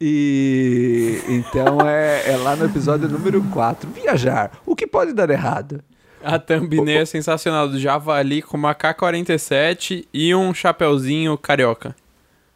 E 0.00 1.22
então 1.28 1.80
é, 1.80 2.30
é 2.30 2.36
lá 2.36 2.54
no 2.54 2.66
episódio 2.66 3.08
número 3.08 3.42
4. 3.42 3.90
Viajar. 3.90 4.52
O 4.66 4.76
que 4.76 4.86
pode 4.86 5.12
dar 5.12 5.30
errado? 5.30 5.82
A 6.22 6.38
thumbnail 6.38 7.02
é 7.02 7.04
sensacional, 7.04 7.68
do 7.68 7.78
javali 7.78 8.42
com 8.42 8.56
uma 8.56 8.74
K-47 8.74 10.06
e 10.12 10.34
um 10.34 10.52
chapeuzinho 10.52 11.38
carioca. 11.38 11.94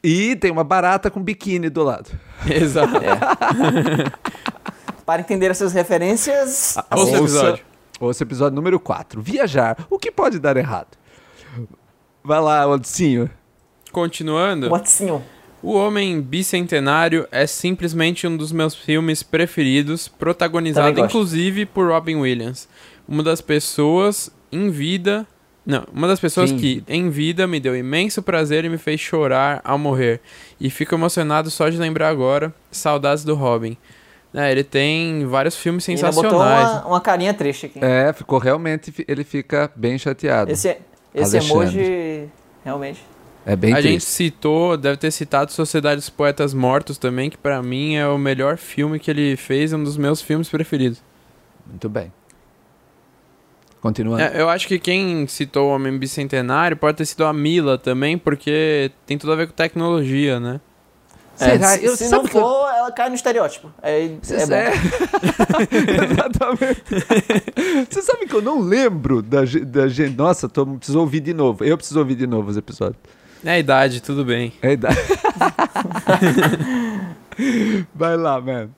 E 0.02 0.34
tem 0.36 0.50
uma 0.50 0.64
barata 0.64 1.10
com 1.10 1.22
biquíni 1.22 1.68
do 1.68 1.82
lado. 1.82 2.10
Exato. 2.48 2.96
É. 2.96 3.10
Para 5.04 5.20
entender 5.20 5.50
essas 5.50 5.72
referências... 5.72 6.76
Ouça 6.90 7.12
o 7.12 7.16
episódio. 7.16 7.64
Ouça 7.98 8.22
episódio 8.22 8.56
número 8.56 8.78
4. 8.80 9.20
Viajar. 9.20 9.86
O 9.90 9.98
que 9.98 10.10
pode 10.10 10.38
dar 10.38 10.56
errado? 10.56 10.96
Vai 12.22 12.40
lá, 12.40 12.66
Odicinho. 12.66 13.30
Continuando. 13.92 14.72
Odicinho. 14.72 15.22
O 15.62 15.74
Homem 15.74 16.20
Bicentenário 16.22 17.28
é 17.30 17.46
simplesmente 17.46 18.26
um 18.26 18.34
dos 18.34 18.50
meus 18.50 18.74
filmes 18.74 19.22
preferidos, 19.22 20.08
protagonizado 20.08 21.00
inclusive 21.00 21.66
por 21.66 21.88
Robin 21.88 22.16
Williams 22.16 22.66
uma 23.10 23.24
das 23.24 23.40
pessoas 23.40 24.30
em 24.52 24.70
vida. 24.70 25.26
Não, 25.66 25.84
uma 25.92 26.06
das 26.06 26.20
pessoas 26.20 26.50
Sim. 26.50 26.56
que 26.56 26.84
em 26.88 27.10
vida 27.10 27.46
me 27.46 27.58
deu 27.58 27.76
imenso 27.76 28.22
prazer 28.22 28.64
e 28.64 28.68
me 28.68 28.78
fez 28.78 29.00
chorar 29.00 29.60
ao 29.64 29.76
morrer. 29.76 30.20
E 30.60 30.70
fico 30.70 30.94
emocionado 30.94 31.50
só 31.50 31.68
de 31.68 31.76
lembrar 31.76 32.08
agora. 32.08 32.54
Saudades 32.70 33.24
do 33.24 33.34
Robin. 33.34 33.76
É, 34.32 34.50
ele 34.50 34.62
tem 34.62 35.26
vários 35.26 35.56
filmes 35.56 35.82
sensacionais. 35.84 36.32
Ele 36.32 36.32
botou 36.32 36.40
uma, 36.40 36.86
uma 36.86 37.00
carinha 37.00 37.34
triste 37.34 37.66
aqui. 37.66 37.78
É, 37.82 38.12
ficou 38.12 38.38
realmente. 38.38 38.92
Ele 39.08 39.24
fica 39.24 39.70
bem 39.74 39.98
chateado. 39.98 40.52
Esse, 40.52 40.76
esse 41.14 41.36
emoji, 41.36 42.28
realmente. 42.64 43.04
É 43.44 43.56
bem 43.56 43.72
A 43.72 43.76
triste. 43.76 43.92
gente 43.92 44.04
citou, 44.04 44.76
deve 44.76 44.98
ter 44.98 45.10
citado 45.10 45.50
Sociedade 45.50 45.96
dos 45.96 46.10
Poetas 46.10 46.54
Mortos 46.54 46.98
também, 46.98 47.30
que 47.30 47.38
para 47.38 47.60
mim 47.62 47.96
é 47.96 48.06
o 48.06 48.18
melhor 48.18 48.56
filme 48.56 48.98
que 48.98 49.10
ele 49.10 49.34
fez, 49.36 49.72
um 49.72 49.82
dos 49.82 49.96
meus 49.96 50.20
filmes 50.20 50.48
preferidos. 50.48 51.02
Muito 51.66 51.88
bem. 51.88 52.12
Continuando. 53.80 54.22
É, 54.22 54.40
eu 54.40 54.48
acho 54.48 54.68
que 54.68 54.78
quem 54.78 55.26
citou 55.26 55.70
o 55.70 55.74
Homem 55.74 55.96
Bicentenário 55.98 56.76
pode 56.76 56.98
ter 56.98 57.06
sido 57.06 57.24
a 57.24 57.32
Mila 57.32 57.78
também, 57.78 58.18
porque 58.18 58.92
tem 59.06 59.16
tudo 59.16 59.32
a 59.32 59.36
ver 59.36 59.46
com 59.46 59.54
tecnologia, 59.54 60.38
né? 60.38 60.60
É, 61.40 61.52
Será? 61.52 61.68
Se, 61.68 61.84
eu, 61.84 61.96
se 61.96 62.10
não 62.10 62.26
for, 62.26 62.38
eu... 62.38 62.68
ela 62.68 62.92
cai 62.92 63.08
no 63.08 63.14
estereótipo. 63.14 63.72
É, 63.82 64.00
é, 64.00 64.04
é 64.04 64.08
Exatamente. 66.04 66.84
Você 67.90 68.02
sabe 68.02 68.26
que 68.26 68.34
eu 68.34 68.42
não 68.42 68.60
lembro 68.60 69.22
da, 69.22 69.40
da 69.66 69.88
gente. 69.88 70.14
Nossa, 70.16 70.46
tô, 70.48 70.66
preciso 70.66 71.00
ouvir 71.00 71.20
de 71.20 71.32
novo. 71.32 71.64
Eu 71.64 71.78
preciso 71.78 71.98
ouvir 71.98 72.14
de 72.14 72.26
novo 72.26 72.50
os 72.50 72.58
episódios. 72.58 72.98
É 73.42 73.52
a 73.52 73.58
idade, 73.58 74.02
tudo 74.02 74.22
bem. 74.22 74.52
É 74.60 74.68
a 74.68 74.72
idade. 74.72 74.98
Vai 77.94 78.18
lá, 78.18 78.38
mano. 78.38 78.74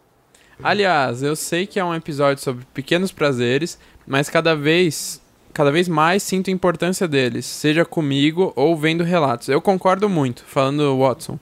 Aliás, 0.62 1.20
eu 1.22 1.35
sei 1.35 1.66
que 1.66 1.81
é 1.81 1.85
um 1.85 1.92
episódio 1.92 2.40
sobre 2.40 2.64
pequenos 2.72 3.11
prazeres, 3.11 3.77
mas 4.07 4.31
cada 4.31 4.55
vez 4.55 5.20
cada 5.53 5.70
vez 5.70 5.87
mais 5.87 6.22
sinto 6.22 6.48
a 6.48 6.53
importância 6.53 7.07
deles, 7.07 7.44
seja 7.44 7.85
comigo 7.85 8.53
ou 8.57 8.77
vendo 8.77 9.05
relatos. 9.05 9.48
Eu 9.48 9.61
concordo 9.61 10.09
muito, 10.09 10.44
falando 10.46 10.98
Watson. 10.98 11.38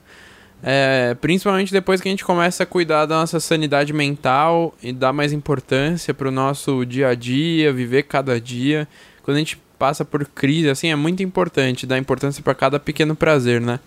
É, 0.63 1.17
principalmente 1.21 1.73
depois 1.73 2.01
que 2.01 2.09
a 2.09 2.11
gente 2.11 2.25
começa 2.25 2.63
a 2.63 2.67
cuidar 2.67 3.07
da 3.07 3.17
nossa 3.17 3.41
sanidade 3.41 3.93
mental 3.93 4.75
e 4.83 4.93
dar 4.93 5.13
mais 5.13 5.33
importância 5.33 6.13
para 6.13 6.29
o 6.29 6.31
nosso 6.31 6.85
dia 6.85 7.09
a 7.09 7.15
dia, 7.15 7.73
viver 7.73 8.03
cada 8.05 8.41
dia. 8.41 8.87
Quando 9.23 9.37
a 9.37 9.41
gente 9.41 9.61
passa 9.79 10.05
por 10.05 10.27
crise, 10.27 10.69
assim, 10.69 10.89
é 10.89 10.97
muito 10.97 11.23
importante 11.23 11.87
dar 11.87 11.97
importância 11.97 12.43
para 12.43 12.55
cada 12.55 12.79
pequeno 12.79 13.17
prazer, 13.17 13.61
né? 13.61 13.81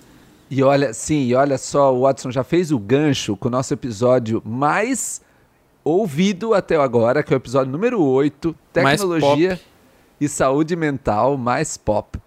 E 0.49 0.63
olha, 0.63 0.93
sim, 0.93 1.25
e 1.27 1.35
olha 1.35 1.57
só, 1.57 1.93
o 1.93 2.01
Watson 2.01 2.31
já 2.31 2.43
fez 2.43 2.71
o 2.71 2.79
gancho 2.79 3.37
com 3.37 3.47
o 3.47 3.51
nosso 3.51 3.73
episódio 3.73 4.41
mais 4.45 5.21
ouvido 5.83 6.53
até 6.53 6.75
agora, 6.75 7.21
que 7.21 7.33
é 7.33 7.35
o 7.35 7.37
episódio 7.37 7.71
número 7.71 8.01
8, 8.01 8.55
Tecnologia 8.71 9.59
e 10.19 10.27
Saúde 10.27 10.75
Mental 10.75 11.37
mais 11.37 11.77
Pop. 11.77 12.22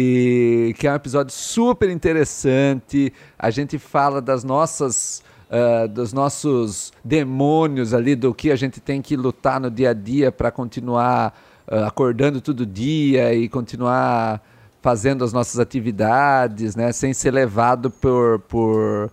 E 0.00 0.74
que 0.78 0.86
é 0.86 0.92
um 0.92 0.94
episódio 0.94 1.32
super 1.32 1.90
interessante. 1.90 3.12
A 3.38 3.50
gente 3.50 3.78
fala 3.78 4.20
das 4.20 4.42
nossas. 4.42 5.22
Uh, 5.50 5.88
dos 5.88 6.12
nossos 6.12 6.92
demônios 7.04 7.92
ali, 7.92 8.14
do 8.14 8.32
que 8.32 8.52
a 8.52 8.56
gente 8.56 8.78
tem 8.78 9.02
que 9.02 9.16
lutar 9.16 9.58
no 9.58 9.68
dia 9.68 9.90
a 9.90 9.92
dia 9.92 10.30
para 10.30 10.48
continuar 10.48 11.36
uh, 11.66 11.86
acordando 11.86 12.40
todo 12.40 12.64
dia 12.64 13.34
e 13.34 13.48
continuar 13.48 14.40
fazendo 14.80 15.24
as 15.24 15.32
nossas 15.32 15.58
atividades, 15.58 16.76
né, 16.76 16.92
sem 16.92 17.12
ser 17.12 17.32
levado 17.32 17.90
por, 17.90 18.38
por 18.48 19.10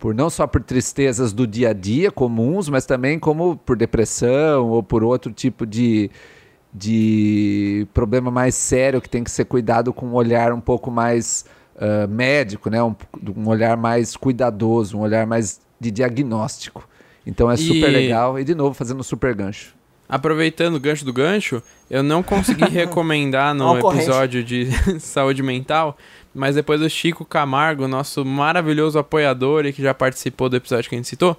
por 0.00 0.14
não 0.14 0.30
só 0.30 0.46
por 0.46 0.62
tristezas 0.62 1.30
do 1.32 1.46
dia 1.46 1.68
a 1.68 1.72
dia 1.74 2.10
comuns, 2.10 2.70
mas 2.70 2.86
também 2.86 3.18
como 3.18 3.56
por 3.58 3.76
depressão 3.76 4.70
ou 4.70 4.82
por 4.82 5.04
outro 5.04 5.30
tipo 5.30 5.66
de, 5.66 6.10
de 6.72 7.86
problema 7.92 8.30
mais 8.30 8.54
sério 8.54 9.00
que 9.00 9.08
tem 9.08 9.24
que 9.24 9.30
ser 9.30 9.44
cuidado 9.44 9.92
com 9.92 10.06
um 10.06 10.14
olhar 10.14 10.52
um 10.52 10.60
pouco 10.60 10.90
mais 10.90 11.44
uh, 11.76 12.08
médico, 12.08 12.70
né? 12.70 12.82
Um, 12.82 12.94
um, 13.36 13.48
olhar 13.48 13.76
mais 13.76 14.16
cuidadoso, 14.16 14.96
um 14.96 15.00
olhar 15.00 15.26
mais 15.26 15.60
de 15.80 15.90
diagnóstico. 15.90 16.88
Então 17.26 17.50
é 17.50 17.56
super 17.56 17.90
e... 17.90 17.92
legal. 17.92 18.38
E 18.38 18.44
de 18.44 18.54
novo, 18.54 18.74
fazendo 18.74 19.02
super 19.02 19.34
gancho. 19.34 19.74
Aproveitando 20.08 20.74
o 20.74 20.80
gancho 20.80 21.04
do 21.04 21.12
gancho, 21.12 21.62
eu 21.88 22.02
não 22.02 22.20
consegui 22.20 22.64
recomendar 22.70 23.54
no 23.54 23.78
episódio 23.78 24.42
de 24.42 24.66
saúde 24.98 25.40
mental, 25.40 25.96
mas 26.34 26.56
depois 26.56 26.82
o 26.82 26.90
Chico 26.90 27.24
Camargo, 27.24 27.86
nosso 27.86 28.24
maravilhoso 28.24 28.98
apoiador 28.98 29.66
e 29.66 29.72
que 29.72 29.80
já 29.80 29.94
participou 29.94 30.48
do 30.48 30.56
episódio 30.56 30.88
que 30.88 30.96
a 30.96 30.98
gente 30.98 31.06
citou, 31.06 31.36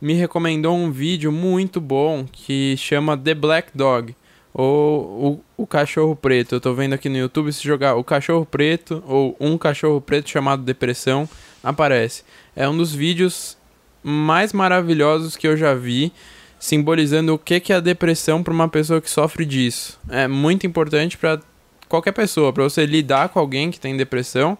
me 0.00 0.14
recomendou 0.14 0.74
um 0.74 0.90
vídeo 0.90 1.30
muito 1.30 1.78
bom 1.78 2.24
que 2.30 2.74
chama 2.78 3.18
The 3.18 3.34
Black 3.34 3.68
Dog, 3.74 4.14
ou 4.58 5.42
o, 5.58 5.62
o 5.64 5.66
cachorro 5.66 6.16
preto. 6.16 6.54
Eu 6.54 6.60
tô 6.60 6.72
vendo 6.72 6.94
aqui 6.94 7.10
no 7.10 7.18
YouTube, 7.18 7.52
se 7.52 7.62
jogar 7.62 7.94
o 7.94 8.02
cachorro 8.02 8.46
preto 8.46 9.04
ou 9.06 9.36
um 9.38 9.58
cachorro 9.58 10.00
preto 10.00 10.30
chamado 10.30 10.62
depressão, 10.62 11.28
aparece. 11.62 12.24
É 12.54 12.66
um 12.66 12.74
dos 12.74 12.94
vídeos 12.94 13.58
mais 14.02 14.54
maravilhosos 14.54 15.36
que 15.36 15.46
eu 15.46 15.58
já 15.58 15.74
vi 15.74 16.10
simbolizando 16.58 17.34
o 17.34 17.38
que, 17.38 17.60
que 17.60 17.70
é 17.70 17.76
a 17.76 17.80
depressão 17.80 18.42
para 18.42 18.52
uma 18.52 18.66
pessoa 18.66 18.98
que 18.98 19.10
sofre 19.10 19.44
disso. 19.44 20.00
É 20.08 20.26
muito 20.26 20.66
importante 20.66 21.18
para 21.18 21.38
qualquer 21.86 22.12
pessoa, 22.12 22.50
para 22.50 22.64
você 22.64 22.86
lidar 22.86 23.28
com 23.28 23.38
alguém 23.38 23.70
que 23.70 23.78
tem 23.78 23.94
depressão 23.94 24.56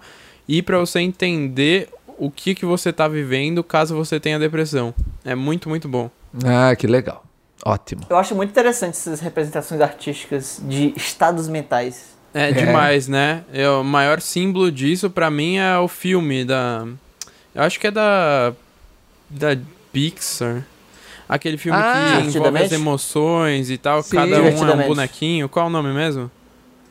e 0.46 0.60
para 0.60 0.78
você 0.78 1.00
entender 1.00 1.88
o 2.18 2.30
que, 2.30 2.54
que 2.54 2.66
você 2.66 2.90
está 2.90 3.08
vivendo 3.08 3.64
caso 3.64 3.96
você 3.96 4.20
tenha 4.20 4.38
depressão. 4.38 4.94
É 5.24 5.34
muito, 5.34 5.70
muito 5.70 5.88
bom. 5.88 6.10
Ah, 6.44 6.76
que 6.76 6.86
legal. 6.86 7.24
Ótimo. 7.64 8.02
Eu 8.08 8.16
acho 8.16 8.34
muito 8.34 8.50
interessante 8.50 8.94
essas 8.94 9.20
representações 9.20 9.80
artísticas 9.80 10.60
de 10.62 10.92
estados 10.96 11.48
mentais. 11.48 12.16
É, 12.34 12.50
é. 12.50 12.52
demais, 12.52 13.08
né? 13.08 13.44
É, 13.52 13.68
o 13.68 13.82
maior 13.82 14.20
símbolo 14.20 14.70
disso 14.70 15.08
para 15.08 15.30
mim 15.30 15.56
é 15.56 15.78
o 15.78 15.88
filme 15.88 16.44
da. 16.44 16.86
Eu 17.54 17.62
acho 17.62 17.80
que 17.80 17.86
é 17.86 17.90
da. 17.90 18.52
Da 19.30 19.56
Pixar. 19.92 20.62
Aquele 21.28 21.56
filme 21.56 21.76
ah, 21.76 22.20
que 22.20 22.28
envolve 22.28 22.58
as 22.62 22.70
emoções 22.70 23.68
e 23.70 23.76
tal, 23.76 24.00
Sim, 24.02 24.16
cada 24.16 24.40
um 24.40 24.46
é 24.46 24.74
um 24.74 24.86
bonequinho. 24.86 25.48
Qual 25.48 25.66
é 25.66 25.68
o 25.68 25.72
nome 25.72 25.92
mesmo? 25.92 26.30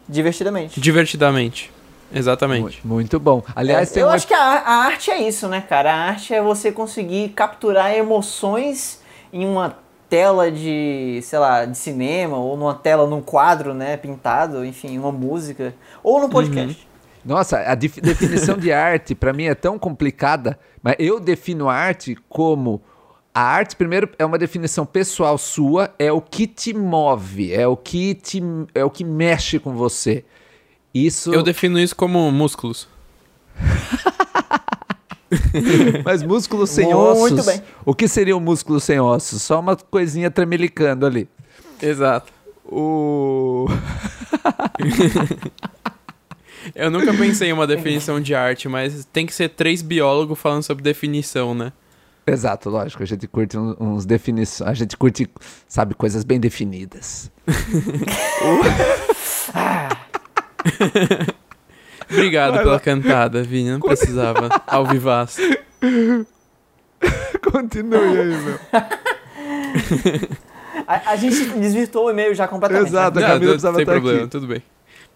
Divertidamente. 0.09 0.79
Divertidamente. 0.79 1.71
Exatamente. 2.13 2.79
Muito 2.83 3.19
bom. 3.19 3.41
Aliás, 3.55 3.95
é, 3.95 4.01
eu 4.01 4.09
acho 4.09 4.27
que 4.27 4.33
a, 4.33 4.39
a, 4.39 4.73
arte 4.85 5.09
é 5.09 5.21
isso, 5.25 5.47
né, 5.47 5.61
cara? 5.61 5.93
A 5.93 5.97
arte 6.09 6.33
é 6.33 6.41
você 6.41 6.71
conseguir 6.71 7.29
capturar 7.29 7.93
emoções 7.93 8.99
em 9.31 9.45
uma 9.45 9.77
tela 10.15 10.49
de, 10.49 11.19
sei 11.23 11.39
lá, 11.39 11.65
de 11.65 11.77
cinema, 11.77 12.37
ou 12.37 12.55
numa 12.55 12.73
tela, 12.73 13.05
num 13.05 13.21
quadro, 13.21 13.73
né, 13.73 13.97
pintado, 13.97 14.63
enfim, 14.63 14.97
uma 14.97 15.11
música, 15.11 15.75
ou 16.01 16.21
no 16.21 16.29
podcast. 16.29 16.81
Uhum. 16.81 17.33
Nossa, 17.33 17.59
a 17.59 17.75
definição 17.75 18.57
de 18.57 18.71
arte 18.71 19.13
para 19.13 19.33
mim 19.33 19.43
é 19.43 19.53
tão 19.53 19.77
complicada, 19.77 20.57
mas 20.81 20.95
eu 20.99 21.19
defino 21.19 21.67
arte 21.67 22.15
como 22.29 22.81
a 23.33 23.41
arte, 23.41 23.75
primeiro, 23.75 24.09
é 24.17 24.23
uma 24.23 24.37
definição 24.37 24.85
pessoal 24.85 25.37
sua, 25.37 25.93
é 25.99 26.09
o 26.09 26.21
que 26.21 26.47
te 26.47 26.73
move, 26.73 27.53
é 27.53 27.67
o 27.67 27.75
que 27.75 28.13
te 28.13 28.41
é 28.73 28.85
o 28.85 28.89
que 28.89 29.03
mexe 29.03 29.59
com 29.59 29.73
você. 29.75 30.23
Isso 30.93 31.33
Eu 31.33 31.43
defino 31.43 31.77
isso 31.77 31.93
como 31.93 32.31
músculos. 32.31 32.87
Mas 36.03 36.23
músculo 36.23 36.67
sem 36.67 36.85
Muito 36.85 36.97
ossos. 36.97 37.45
Bem. 37.45 37.61
O 37.83 37.93
que 37.93 38.07
seria 38.07 38.35
um 38.35 38.39
músculo 38.39 38.79
sem 38.79 38.99
ossos? 38.99 39.41
Só 39.41 39.59
uma 39.59 39.75
coisinha 39.75 40.31
tremelicando 40.31 41.05
ali. 41.05 41.27
Exato. 41.81 42.31
O 42.65 43.67
Eu 46.73 46.89
nunca 46.89 47.13
pensei 47.13 47.49
em 47.49 47.53
uma 47.53 47.67
definição 47.67 48.19
de 48.19 48.33
arte, 48.33 48.67
mas 48.67 49.07
tem 49.13 49.25
que 49.25 49.33
ser 49.33 49.49
três 49.49 49.83
biólogos 49.83 50.39
falando 50.39 50.63
sobre 50.63 50.83
definição, 50.83 51.53
né? 51.53 51.71
Exato, 52.25 52.71
lógico. 52.71 53.03
A 53.03 53.05
gente 53.05 53.27
curte 53.27 53.55
uns 53.55 54.03
definições. 54.03 54.67
A 54.67 54.73
gente 54.73 54.97
curte, 54.97 55.29
sabe, 55.67 55.93
coisas 55.93 56.23
bem 56.23 56.39
definidas. 56.39 57.29
Obrigado 62.09 62.53
Vai 62.53 62.63
pela 62.63 62.73
lá. 62.73 62.79
cantada, 62.79 63.43
Vini. 63.43 63.71
Não 63.71 63.79
precisava. 63.79 64.49
Ao 64.67 64.85
vivaço. 64.85 65.41
Continue 67.51 67.97
aí, 67.97 68.37
meu. 68.43 68.59
a, 70.87 71.11
a, 71.11 71.15
gente 71.15 71.45
desvirtuou 71.59 72.07
o 72.07 72.11
e-mail 72.11 72.33
já 72.33 72.47
completamente. 72.47 72.87
Exato, 72.89 73.19
a 73.19 73.21
Camila 73.21 73.51
precisava 73.51 73.81
estar 73.81 73.91
problema, 73.91 74.21
aqui. 74.21 74.29
tudo 74.29 74.47
bem. 74.47 74.61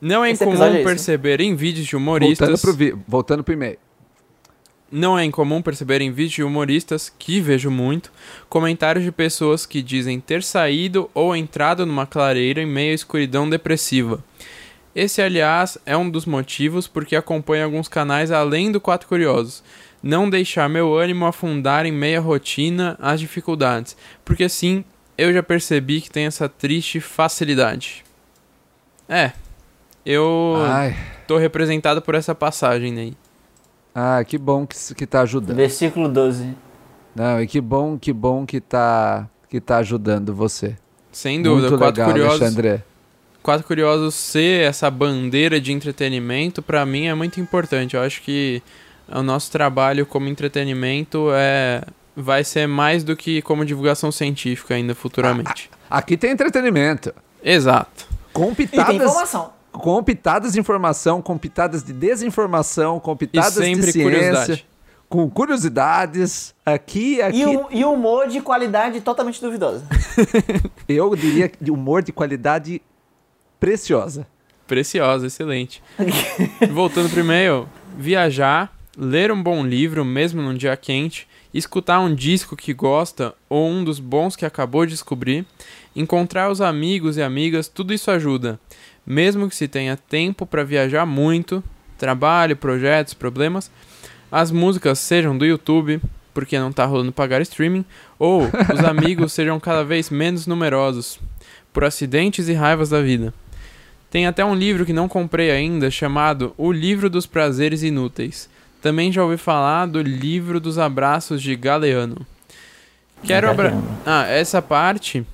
Não 0.02 0.24
é 0.24 0.32
Esse 0.32 0.44
incomum 0.44 0.64
é 0.64 0.84
perceber 0.84 1.42
em 1.42 1.56
vídeos 1.56 1.86
de 1.86 1.96
humoristas... 1.96 2.48
Voltando 2.48 2.62
pro, 2.62 2.74
vi... 2.74 2.96
Voltando 3.08 3.44
pro 3.44 3.54
e-mail. 3.54 3.78
Não 4.92 5.20
é 5.20 5.24
incomum 5.24 5.62
perceber 5.62 6.02
em 6.02 6.12
vídeos 6.12 6.34
de 6.34 6.44
humoristas, 6.44 7.14
que 7.20 7.40
vejo 7.40 7.70
muito, 7.70 8.12
comentários 8.48 9.04
de 9.06 9.12
pessoas 9.12 9.66
que 9.66 9.84
dizem 9.84 10.20
ter 10.20 10.42
saído 10.42 11.10
ou 11.14 11.36
entrado 11.36 11.86
numa 11.86 12.08
clareira 12.08 12.62
em 12.62 12.66
meio 12.66 12.92
à 12.92 12.96
escuridão 12.96 13.48
depressiva. 13.48 14.24
Esse, 15.00 15.22
aliás, 15.22 15.78
é 15.86 15.96
um 15.96 16.10
dos 16.10 16.26
motivos 16.26 16.86
porque 16.86 17.16
acompanho 17.16 17.64
alguns 17.64 17.88
canais 17.88 18.32
além 18.32 18.70
do 18.70 18.82
Quatro 18.82 19.08
Curiosos. 19.08 19.64
Não 20.04 20.30
deixar 20.30 20.68
meu 20.68 20.94
ânimo 20.94 21.26
afundar 21.26 21.86
em 21.86 21.92
meia 21.92 22.20
rotina 22.20 22.98
as 23.00 23.22
dificuldades, 23.22 23.96
porque 24.26 24.50
sim, 24.50 24.84
eu 25.18 25.32
já 25.32 25.42
percebi 25.42 26.02
que 26.02 26.12
tem 26.12 26.26
essa 26.26 26.50
triste 26.50 27.00
facilidade. 27.00 28.04
É, 29.08 29.32
eu 30.06 30.56
Ai. 30.68 30.94
tô 31.26 31.38
representado 31.38 32.02
por 32.02 32.14
essa 32.14 32.36
passagem 32.36 33.00
aí. 33.00 33.14
Ah, 33.96 34.22
que 34.26 34.38
bom 34.38 34.68
que, 34.68 34.76
que 34.96 35.08
tá 35.08 35.22
ajudando. 35.22 35.56
Versículo 35.56 36.10
12. 36.10 36.54
Não, 37.16 37.42
e 37.42 37.48
que 37.48 37.62
bom, 37.62 37.98
que 37.98 38.12
bom 38.12 38.46
que 38.46 38.60
tá, 38.60 39.30
que 39.48 39.62
tá 39.62 39.78
ajudando 39.78 40.36
você. 40.36 40.76
Sem 41.10 41.42
dúvida, 41.42 41.70
Muito 41.70 41.80
quatro 41.80 42.02
legal, 42.02 42.12
curiosos. 42.12 42.42
Alexandre. 42.42 42.89
Quatro 43.42 43.66
Curiosos 43.66 44.16
ser 44.16 44.68
essa 44.68 44.90
bandeira 44.90 45.60
de 45.60 45.72
entretenimento, 45.72 46.62
para 46.62 46.86
mim 46.86 47.08
é 47.08 47.14
muito 47.14 47.40
importante. 47.40 47.96
Eu 47.96 48.02
acho 48.02 48.22
que 48.22 48.62
o 49.08 49.24
nosso 49.24 49.52
trabalho 49.52 50.06
como 50.06 50.28
entretenimento 50.28 51.30
é 51.34 51.82
vai 52.16 52.44
ser 52.44 52.68
mais 52.68 53.04
do 53.04 53.16
que 53.16 53.42
como 53.42 53.64
divulgação 53.64 54.12
científica 54.12 54.76
ainda 54.76 54.94
futuramente. 54.94 55.70
Aqui 55.90 56.18
tem 56.18 56.32
entretenimento. 56.32 57.14
Exato. 57.42 58.08
Com 58.34 58.54
pitadas, 58.54 58.96
e 58.96 58.98
tem 58.98 59.08
informação 59.08 59.54
com 59.72 60.04
pitadas 60.04 60.54
de 60.54 60.60
informação, 60.60 61.22
com 61.22 61.38
pitadas 61.38 61.84
de 61.84 61.94
desinformação, 61.94 63.00
com 63.00 63.16
pitadas 63.16 63.54
de 63.54 63.62
ciência, 63.62 64.04
curiosidade. 64.04 64.68
com 65.08 65.30
curiosidades. 65.30 66.54
Aqui, 66.66 67.22
aqui. 67.22 67.44
E, 67.44 67.80
e 67.80 67.86
humor 67.86 68.28
de 68.28 68.42
qualidade 68.42 69.00
totalmente 69.02 69.42
duvidosa. 69.42 69.86
Eu 70.88 71.16
diria 71.16 71.52
de 71.60 71.72
humor 71.72 72.04
de 72.04 72.12
qualidade 72.12 72.82
preciosa. 73.60 74.28
Preciosa, 74.68 75.28
excelente. 75.28 75.82
Voltando 76.72 77.10
pro 77.10 77.22
e-mail, 77.22 77.68
viajar, 77.98 78.76
ler 78.98 79.32
um 79.32 79.42
bom 79.42 79.66
livro, 79.66 80.06
mesmo 80.06 80.42
num 80.42 80.54
dia 80.54 80.78
quente, 80.78 81.28
escutar 81.54 82.00
um 82.00 82.14
disco 82.14 82.56
que 82.56 82.74
gosta 82.74 83.34
ou 83.50 83.68
um 83.68 83.84
dos 83.84 84.00
bons 84.00 84.36
que 84.36 84.46
acabou 84.46 84.86
de 84.86 84.92
descobrir, 84.92 85.46
encontrar 85.96 86.52
os 86.52 86.62
amigos 86.62 87.18
e 87.18 87.22
amigas, 87.22 87.68
tudo 87.68 87.94
isso 87.94 88.12
ajuda 88.12 88.60
mesmo 89.10 89.50
que 89.50 89.56
se 89.56 89.68
tenha 89.68 89.98
tempo 89.98 90.46
para 90.46 90.64
viajar 90.64 91.04
muito, 91.04 91.64
trabalho, 91.98 92.56
projetos, 92.56 93.16
problemas, 93.16 93.72
as 94.32 94.52
músicas 94.52 95.00
sejam 95.00 95.36
do 95.36 95.48
YouTube, 95.48 96.00
porque 96.32 96.60
não 96.60 96.70
está 96.70 96.86
rolando 96.86 97.12
pagar 97.12 97.42
streaming, 97.42 97.84
ou 98.20 98.44
os 98.44 98.84
amigos 98.86 99.34
sejam 99.34 99.60
cada 99.60 99.84
vez 99.84 100.12
menos 100.12 100.46
numerosos, 100.46 101.20
por 101.74 101.84
acidentes 101.84 102.48
e 102.48 102.54
raivas 102.54 102.90
da 102.90 103.02
vida. 103.02 103.34
Tem 104.10 104.26
até 104.26 104.44
um 104.44 104.56
livro 104.56 104.86
que 104.86 104.94
não 104.94 105.08
comprei 105.08 105.52
ainda, 105.52 105.92
chamado 105.92 106.54
O 106.58 106.72
Livro 106.72 107.10
dos 107.10 107.26
Prazeres 107.26 107.84
Inúteis. 107.84 108.50
Também 108.82 109.12
já 109.12 109.24
ouvi 109.24 109.38
falar 109.38 109.86
do 109.86 110.02
Livro 110.02 110.60
dos 110.60 110.78
Abraços 110.78 111.42
de 111.42 111.56
Galeano. 111.56 112.26
Quero 113.24 113.50
abra... 113.50 113.74
Ah, 114.06 114.26
essa 114.26 114.62
parte 114.62 115.26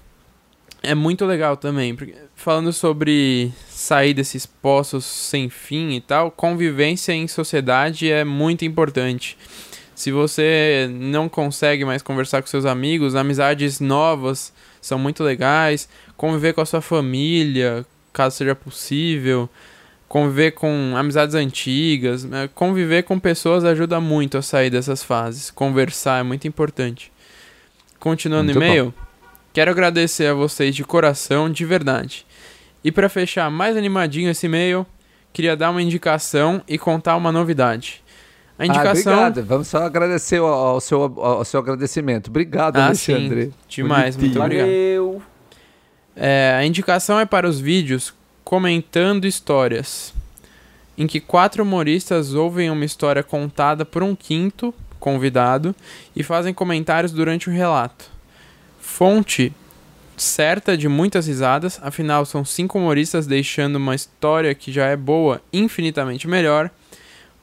é 0.81 0.93
muito 0.93 1.25
legal 1.25 1.55
também, 1.55 1.95
porque 1.95 2.15
falando 2.35 2.73
sobre 2.73 3.51
sair 3.69 4.13
desses 4.13 4.45
poços 4.45 5.05
sem 5.05 5.49
fim 5.49 5.91
e 5.91 6.01
tal, 6.01 6.29
convivência 6.29 7.13
em 7.13 7.27
sociedade 7.27 8.11
é 8.11 8.23
muito 8.23 8.65
importante. 8.65 9.37
Se 9.95 10.11
você 10.11 10.89
não 10.91 11.29
consegue 11.29 11.85
mais 11.85 12.01
conversar 12.01 12.41
com 12.41 12.47
seus 12.47 12.65
amigos, 12.65 13.15
amizades 13.15 13.79
novas 13.79 14.51
são 14.81 14.99
muito 14.99 15.23
legais. 15.23 15.87
Conviver 16.17 16.53
com 16.53 16.61
a 16.61 16.65
sua 16.65 16.81
família, 16.81 17.85
caso 18.15 18.35
seja 18.37 18.55
possível. 18.55 19.49
conviver 20.07 20.51
com 20.51 20.93
amizades 20.95 21.35
antigas, 21.35 22.23
né? 22.23 22.47
conviver 22.55 23.03
com 23.03 23.19
pessoas 23.19 23.65
ajuda 23.65 23.99
muito 23.99 24.37
a 24.37 24.41
sair 24.41 24.69
dessas 24.69 25.03
fases. 25.03 25.51
Conversar 25.51 26.19
é 26.19 26.23
muito 26.23 26.47
importante. 26.47 27.11
Continuando 27.99 28.51
o 28.51 28.55
Muito 28.55 28.63
e-mail, 28.65 28.93
quero 29.51 29.71
agradecer 29.71 30.27
a 30.27 30.33
vocês 30.33 30.75
de 30.75 30.83
coração, 30.83 31.49
de 31.51 31.65
verdade. 31.65 32.25
E 32.83 32.91
para 32.91 33.09
fechar 33.09 33.49
mais 33.49 33.75
animadinho 33.75 34.29
esse 34.29 34.45
e-mail, 34.45 34.85
queria 35.33 35.57
dar 35.57 35.71
uma 35.71 35.81
indicação 35.81 36.61
e 36.67 36.77
contar 36.77 37.15
uma 37.17 37.31
novidade. 37.31 38.03
A 38.59 38.65
indicação. 38.67 39.11
Ah, 39.11 39.27
obrigado. 39.27 39.45
Vamos 39.45 39.67
só 39.67 39.79
agradecer 39.83 40.37
ao, 40.37 40.45
ao 40.47 40.79
seu, 40.79 41.01
ao 41.01 41.43
seu 41.43 41.59
agradecimento. 41.59 42.27
Obrigado, 42.29 42.77
Ah, 42.77 42.85
Alexandre. 42.85 43.45
sim. 43.47 43.53
Demais, 43.67 44.15
muito 44.15 44.39
Bonitinho. 44.39 44.43
obrigado. 44.45 44.69
Eu. 44.69 45.21
É, 46.15 46.55
a 46.57 46.65
indicação 46.65 47.19
é 47.19 47.25
para 47.25 47.47
os 47.47 47.59
vídeos 47.59 48.13
comentando 48.43 49.25
histórias, 49.25 50.13
em 50.97 51.05
que 51.07 51.19
quatro 51.19 51.63
humoristas 51.63 52.33
ouvem 52.33 52.69
uma 52.69 52.85
história 52.85 53.21
contada 53.21 53.83
por 53.83 54.01
um 54.01 54.15
quinto 54.15 54.73
convidado 54.99 55.75
e 56.15 56.23
fazem 56.23 56.53
comentários 56.53 57.11
durante 57.11 57.49
o 57.49 57.51
relato. 57.51 58.09
Fonte 58.79 59.51
certa 60.15 60.77
de 60.77 60.87
muitas 60.87 61.27
risadas, 61.27 61.79
afinal 61.83 62.25
são 62.25 62.45
cinco 62.45 62.77
humoristas 62.77 63.27
deixando 63.27 63.75
uma 63.75 63.95
história 63.95 64.55
que 64.55 64.71
já 64.71 64.85
é 64.85 64.95
boa 64.95 65.41
infinitamente 65.51 66.27
melhor. 66.27 66.71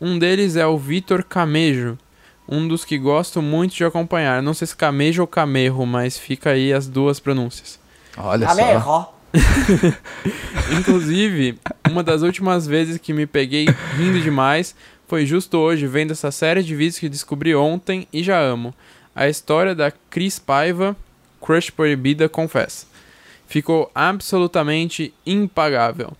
Um 0.00 0.18
deles 0.18 0.56
é 0.56 0.66
o 0.66 0.78
Vitor 0.78 1.22
Camejo, 1.22 1.98
um 2.48 2.66
dos 2.66 2.84
que 2.84 2.96
gosto 2.96 3.42
muito 3.42 3.74
de 3.74 3.84
acompanhar. 3.84 4.42
Não 4.42 4.54
sei 4.54 4.66
se 4.66 4.74
Camejo 4.74 5.22
ou 5.22 5.28
Camerro, 5.28 5.84
mas 5.84 6.16
fica 6.16 6.50
aí 6.50 6.72
as 6.72 6.88
duas 6.88 7.20
pronúncias. 7.20 7.81
Olha 8.16 8.46
A 8.46 8.50
só. 8.50 8.56
melhor. 8.56 9.14
Inclusive, 10.78 11.58
uma 11.90 12.02
das 12.02 12.22
últimas 12.22 12.66
vezes 12.66 12.98
que 12.98 13.12
me 13.12 13.26
peguei 13.26 13.66
rindo 13.96 14.20
demais 14.20 14.74
foi 15.08 15.24
justo 15.26 15.58
hoje, 15.58 15.86
vendo 15.86 16.12
essa 16.12 16.30
série 16.30 16.62
de 16.62 16.74
vídeos 16.74 16.98
que 16.98 17.08
descobri 17.08 17.54
ontem 17.54 18.06
e 18.12 18.22
já 18.22 18.38
amo. 18.40 18.74
A 19.14 19.28
história 19.28 19.74
da 19.74 19.90
Cris 20.10 20.38
Paiva, 20.38 20.96
Crush 21.40 21.70
Proibida, 21.70 22.28
confessa. 22.28 22.86
Ficou 23.46 23.90
absolutamente 23.94 25.12
impagável. 25.26 26.12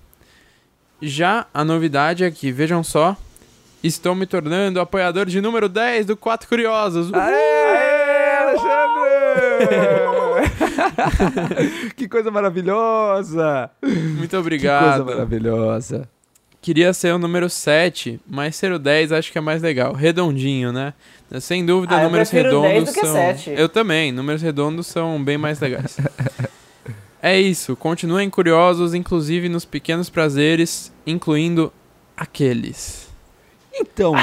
Já 1.01 1.47
a 1.55 1.65
novidade 1.65 2.23
é 2.25 2.31
que, 2.31 2.53
vejam 2.53 2.85
só, 2.85 3.17
estou 3.83 4.15
me 4.15 4.27
tornando 4.27 4.79
apoiador 4.81 5.27
de 5.27 5.41
número 5.41 5.69
10 5.69 6.07
do 6.07 6.17
Quatro 6.17 6.47
Curiosos. 6.49 7.09
Uhul! 7.11 7.19
Aê, 7.21 8.37
Alexandre! 8.39 10.13
que 11.97 12.09
coisa 12.09 12.31
maravilhosa! 12.31 13.71
Muito 13.83 14.21
Que 14.21 14.29
coisa 14.29 14.39
obrigado. 14.39 15.05
maravilhosa. 15.07 16.09
Queria 16.61 16.93
ser 16.93 17.13
o 17.13 17.19
número 17.19 17.51
7, 17.51 18.21
mas 18.27 18.55
ser 18.55 18.71
o 18.71 18.79
10 18.79 19.11
acho 19.13 19.33
que 19.33 19.39
é 19.39 19.41
mais 19.41 19.61
legal. 19.63 19.93
Redondinho, 19.93 20.73
né? 20.73 20.95
Sem 21.41 21.67
dúvida, 21.67 21.97
Ah, 21.97 22.03
eu 22.03 22.05
números 22.05 22.31
10 22.31 22.45
redondos 22.45 22.85
do 22.85 22.93
que 22.95 23.01
são. 23.01 23.13
7. 23.15 23.51
Eu 23.57 23.69
também, 23.69 24.13
números 24.13 24.43
redondos 24.43 24.87
são 24.87 25.23
bem 25.23 25.37
mais 25.37 25.59
legais. 25.59 25.97
é 27.21 27.41
isso, 27.41 27.75
continuem 27.75 28.31
curiosos, 28.31 28.95
inclusive 28.95 29.49
nos 29.49 29.65
pequenos 29.65 30.09
prazeres, 30.09 30.93
incluindo 31.07 31.73
aqueles. 32.17 33.09
Então, 33.75 34.15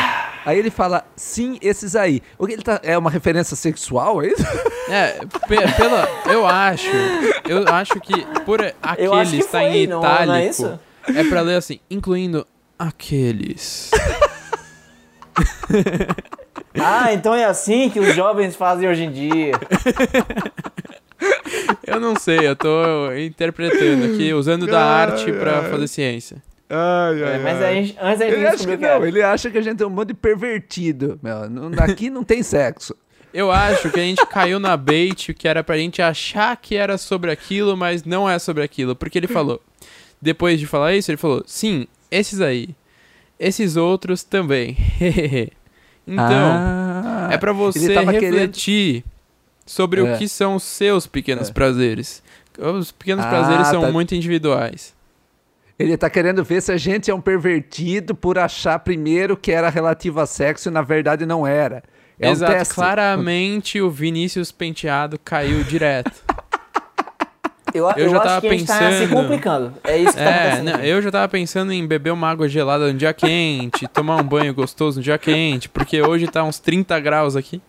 aí 0.49 0.59
ele 0.59 0.69
fala, 0.69 1.05
sim, 1.15 1.57
esses 1.61 1.95
aí. 1.95 2.21
O 2.37 2.45
que 2.47 2.53
ele 2.53 2.61
tá, 2.61 2.79
é 2.83 2.97
uma 2.97 3.09
referência 3.11 3.55
sexual, 3.55 4.21
é 4.23 4.27
isso? 4.27 4.43
É, 4.89 5.19
pe- 5.47 5.71
pela, 5.77 6.09
eu 6.33 6.47
acho, 6.47 6.89
eu 7.47 7.63
acho 7.67 7.99
que 7.99 8.25
por 8.43 8.59
aqueles 8.81 9.33
está 9.33 9.63
em 9.63 9.85
não, 9.85 9.99
itálico. 9.99 10.25
não 10.25 10.33
é 10.33 10.47
isso? 10.47 10.79
É 11.15 11.23
pra 11.25 11.41
ler 11.41 11.57
assim, 11.57 11.79
incluindo 11.91 12.45
aqueles. 12.77 13.91
Ah, 16.81 17.13
então 17.13 17.33
é 17.33 17.45
assim 17.45 17.89
que 17.89 17.99
os 17.99 18.15
jovens 18.15 18.55
fazem 18.55 18.87
hoje 18.89 19.03
em 19.03 19.11
dia. 19.11 19.51
Eu 21.85 21.99
não 21.99 22.15
sei, 22.15 22.47
eu 22.47 22.55
tô 22.55 23.11
interpretando 23.13 24.05
aqui, 24.13 24.33
usando 24.33 24.65
da 24.67 24.81
arte 24.81 25.31
pra 25.33 25.63
fazer 25.63 25.87
ciência. 25.87 26.37
Ai, 26.69 27.23
É, 27.23 27.37
mas 27.39 27.61
a 27.63 27.73
gente, 27.73 27.97
antes 27.99 28.21
a 28.21 28.25
gente 28.25 28.35
Ele 28.35 28.47
acha 28.47 28.57
que 28.67 28.77
que 28.77 28.83
não, 28.83 28.89
era. 28.89 29.07
ele 29.07 29.21
acha 29.23 29.49
que 29.49 29.57
a 29.57 29.61
gente 29.61 29.81
é 29.81 29.87
um 29.87 29.89
monte 29.89 30.09
de 30.09 30.13
pervertido. 30.13 31.19
Meu, 31.23 31.49
não- 31.49 31.71
aqui 31.83 32.09
não 32.09 32.23
tem 32.23 32.43
sexo. 32.43 32.95
Eu 33.33 33.51
acho 33.51 33.89
que 33.91 33.99
a 33.99 34.03
gente 34.03 34.25
caiu 34.27 34.59
na 34.59 34.75
bait 34.77 35.33
que 35.33 35.47
era 35.47 35.63
pra 35.63 35.77
gente 35.77 36.01
achar 36.01 36.55
que 36.57 36.75
era 36.75 36.97
sobre 36.97 37.31
aquilo, 37.31 37.75
mas 37.77 38.03
não 38.03 38.29
é 38.29 38.37
sobre 38.39 38.63
aquilo. 38.63 38.95
Porque 38.95 39.17
ele 39.17 39.27
falou, 39.27 39.61
depois 40.21 40.59
de 40.59 40.65
falar 40.67 40.93
isso, 40.95 41.09
ele 41.11 41.17
falou, 41.17 41.43
sim, 41.45 41.87
esses 42.11 42.41
aí. 42.41 42.69
Esses 43.39 43.75
outros 43.77 44.23
também. 44.23 44.75
então, 46.07 46.25
Ah, 46.27 47.29
é 47.31 47.37
pra 47.37 47.51
você 47.53 47.93
tava 47.93 48.11
querendo- 48.13 48.33
refletir 48.33 49.03
sobre 49.65 50.01
É. 50.01 50.03
o 50.03 50.17
que 50.17 50.27
são 50.27 50.55
os 50.55 50.63
seus 50.63 51.05
pequenos 51.07 51.49
É. 51.49 51.53
prazeres. 51.53 52.21
Os 52.57 52.91
pequenos 52.91 53.23
Ah, 53.25 53.29
prazeres 53.29 53.67
são 53.67 53.81
tá. 53.81 53.91
muito 53.91 54.13
individuais. 54.15 54.93
Ele 55.79 55.95
tá 55.95 56.09
querendo 56.09 56.43
ver 56.43 56.61
se 56.61 56.71
a 56.73 56.77
gente 56.77 57.09
é 57.09 57.15
um 57.15 57.21
pervertido 57.21 58.13
por 58.13 58.37
achar 58.37 58.77
primeiro 58.79 59.37
que 59.37 59.49
era 59.51 59.69
relativo 59.69 60.19
a 60.19 60.25
sexo 60.25 60.67
e 60.67 60.71
na 60.71 60.81
verdade 60.81 61.25
não 61.25 61.47
era. 61.47 61.81
É 62.19 62.29
Exato, 62.29 62.51
um 62.51 62.55
teste. 62.57 62.73
claramente 62.75 63.79
o 63.81 63.89
Vinícius 63.89 64.51
Penteado 64.51 65.17
caiu 65.23 65.63
direto. 65.63 66.11
Eu, 67.71 67.87
Eu 67.91 68.05
eu 68.05 68.09
já 68.09 68.17
acho 68.17 68.25
tava 68.27 68.41
que 68.41 68.47
a 68.47 68.51
gente 68.57 68.65
tá 68.65 68.73
se 68.73 68.79
pensando- 68.79 69.09
complicando. 69.15 69.73
É 69.83 69.95
isso 69.95 70.13
que 70.13 70.17
tá 70.17 70.23
É, 70.23 70.47
acontecendo. 70.53 70.65
não, 70.77 70.83
eu 70.83 71.01
já 71.03 71.11
tava 71.11 71.27
pensando 71.29 71.71
em 71.71 71.85
beber 71.85 72.09
uma 72.11 72.27
água 72.27 72.49
gelada 72.49 72.91
no 72.91 72.97
dia 72.97 73.13
quente, 73.13 73.87
tomar 73.93 74.15
um 74.15 74.23
banho 74.23 74.51
gostoso 74.55 74.97
no 74.97 75.03
dia 75.03 75.19
quente, 75.19 75.69
porque 75.69 76.01
hoje 76.01 76.25
tá 76.27 76.43
uns 76.43 76.57
30 76.57 76.99
graus 76.99 77.35
aqui. 77.35 77.61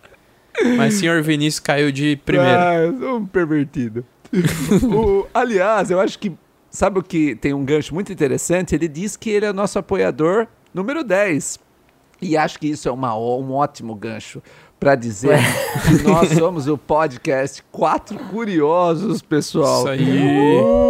Mas 0.79 0.95
senhor 0.95 1.23
Vinícius 1.23 1.61
caiu 1.61 1.93
de 1.93 2.17
primeiro. 2.25 2.59
Ah, 2.59 2.75
eu 2.77 2.99
sou 2.99 3.19
um 3.19 3.27
pervertido. 3.27 4.03
O- 4.91 5.27
aliás, 5.35 5.91
eu 5.91 6.01
acho 6.01 6.19
que. 6.19 6.33
Sabe 6.71 7.01
o 7.01 7.03
que 7.03 7.35
tem 7.35 7.53
um 7.53 7.65
gancho 7.65 7.93
muito 7.93 8.13
interessante? 8.13 8.75
Ele 8.75 8.87
diz 8.87 9.17
que 9.17 9.31
ele 9.31 9.47
é 9.47 9.53
nosso 9.53 9.79
apoiador 9.79 10.47
número 10.73 11.03
10. 11.03 11.59
E 12.23 12.37
acho 12.37 12.59
que 12.59 12.69
isso 12.69 12.89
é 12.89 12.93
uma, 12.93 13.17
um 13.17 13.53
ótimo 13.53 13.95
gancho 13.95 14.43
para 14.79 14.95
dizer 14.95 15.39
que 15.87 16.03
nós 16.03 16.31
somos 16.31 16.69
o 16.69 16.79
podcast 16.79 17.63
Quatro 17.73 18.19
Curiosos, 18.19 19.21
pessoal. 19.21 19.81
Isso 19.81 19.89
aí. 19.89 20.59
Uh, 20.59 20.90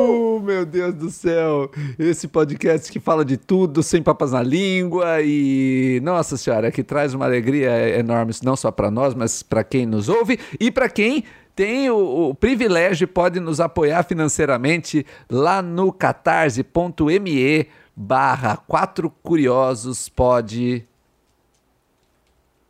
meu 0.60 0.66
Deus 0.66 0.94
do 0.94 1.10
céu! 1.10 1.70
Esse 1.98 2.28
podcast 2.28 2.92
que 2.92 3.00
fala 3.00 3.24
de 3.24 3.38
tudo, 3.38 3.82
sem 3.82 4.02
papas 4.02 4.32
na 4.32 4.42
língua 4.42 5.22
e, 5.22 6.00
nossa 6.02 6.36
senhora, 6.36 6.70
que 6.70 6.82
traz 6.82 7.14
uma 7.14 7.24
alegria 7.24 7.98
enorme, 7.98 8.34
não 8.42 8.54
só 8.54 8.70
para 8.70 8.90
nós, 8.90 9.14
mas 9.14 9.42
para 9.42 9.64
quem 9.64 9.86
nos 9.86 10.10
ouve 10.10 10.38
e 10.58 10.70
para 10.70 10.88
quem 10.88 11.24
tem 11.56 11.88
o, 11.88 12.28
o 12.28 12.34
privilégio 12.34 13.04
e 13.04 13.06
pode 13.06 13.40
nos 13.40 13.58
apoiar 13.58 14.02
financeiramente 14.02 15.06
lá 15.30 15.62
no 15.62 15.90
catarse.me 15.92 17.66
barra 17.96 18.56
quatro 18.58 19.10
curiosos 19.22 20.10
pode... 20.10 20.84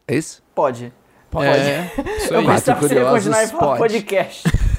É 0.07 0.16
isso? 0.16 0.43
Pode. 0.55 0.93
Pode. 1.28 1.49
É, 1.49 1.91
Eu 2.30 2.45
gostava 2.45 2.80
que 2.80 2.88
você 2.88 2.95
ia 2.95 3.01
curiosos, 3.01 3.24
continuar 3.24 3.45
e 3.45 3.49
falar 3.49 3.76
podcast. 3.78 4.70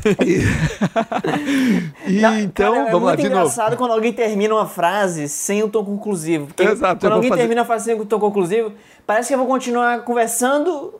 E 2.06 2.12
Não, 2.22 2.38
então, 2.40 2.74
cara, 2.74 2.88
é 2.88 2.92
vamos 2.92 3.06
lá 3.08 3.14
muito 3.14 3.22
de 3.22 3.30
novo. 3.30 3.42
engraçado 3.42 3.78
quando 3.78 3.92
alguém 3.92 4.14
termina 4.14 4.54
uma 4.56 4.68
frase 4.68 5.28
sem 5.30 5.64
um 5.64 5.70
tom 5.70 5.84
conclusivo. 5.86 6.48
Porque 6.48 6.64
Exato, 6.64 7.06
eu 7.06 7.10
quando 7.10 7.14
alguém 7.14 7.30
fazer- 7.30 7.42
termina 7.42 7.62
a 7.62 7.66
frase 7.66 7.86
sem 7.86 7.96
um 7.96 8.06
tom 8.06 8.20
conclusivo, 8.20 8.74
parece 9.06 9.28
que 9.30 9.34
eu 9.34 9.38
vou 9.38 9.48
continuar 9.48 10.04
conversando. 10.04 11.00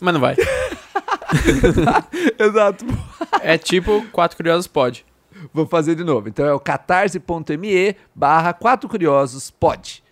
Mas 0.00 0.14
não 0.14 0.20
vai. 0.20 0.36
Exato. 2.38 2.84
É 3.42 3.58
tipo 3.58 4.04
Quatro 4.12 4.36
Curiosos 4.36 4.66
pode. 4.66 5.04
Vou 5.52 5.66
fazer 5.66 5.94
de 5.94 6.04
novo. 6.04 6.28
Então 6.28 6.44
é 6.46 6.52
o 6.52 6.60
catarse.me 6.60 7.96
barra 8.14 8.52
quatro 8.52 8.88
curiosos 8.88 9.50
pode. 9.50 10.02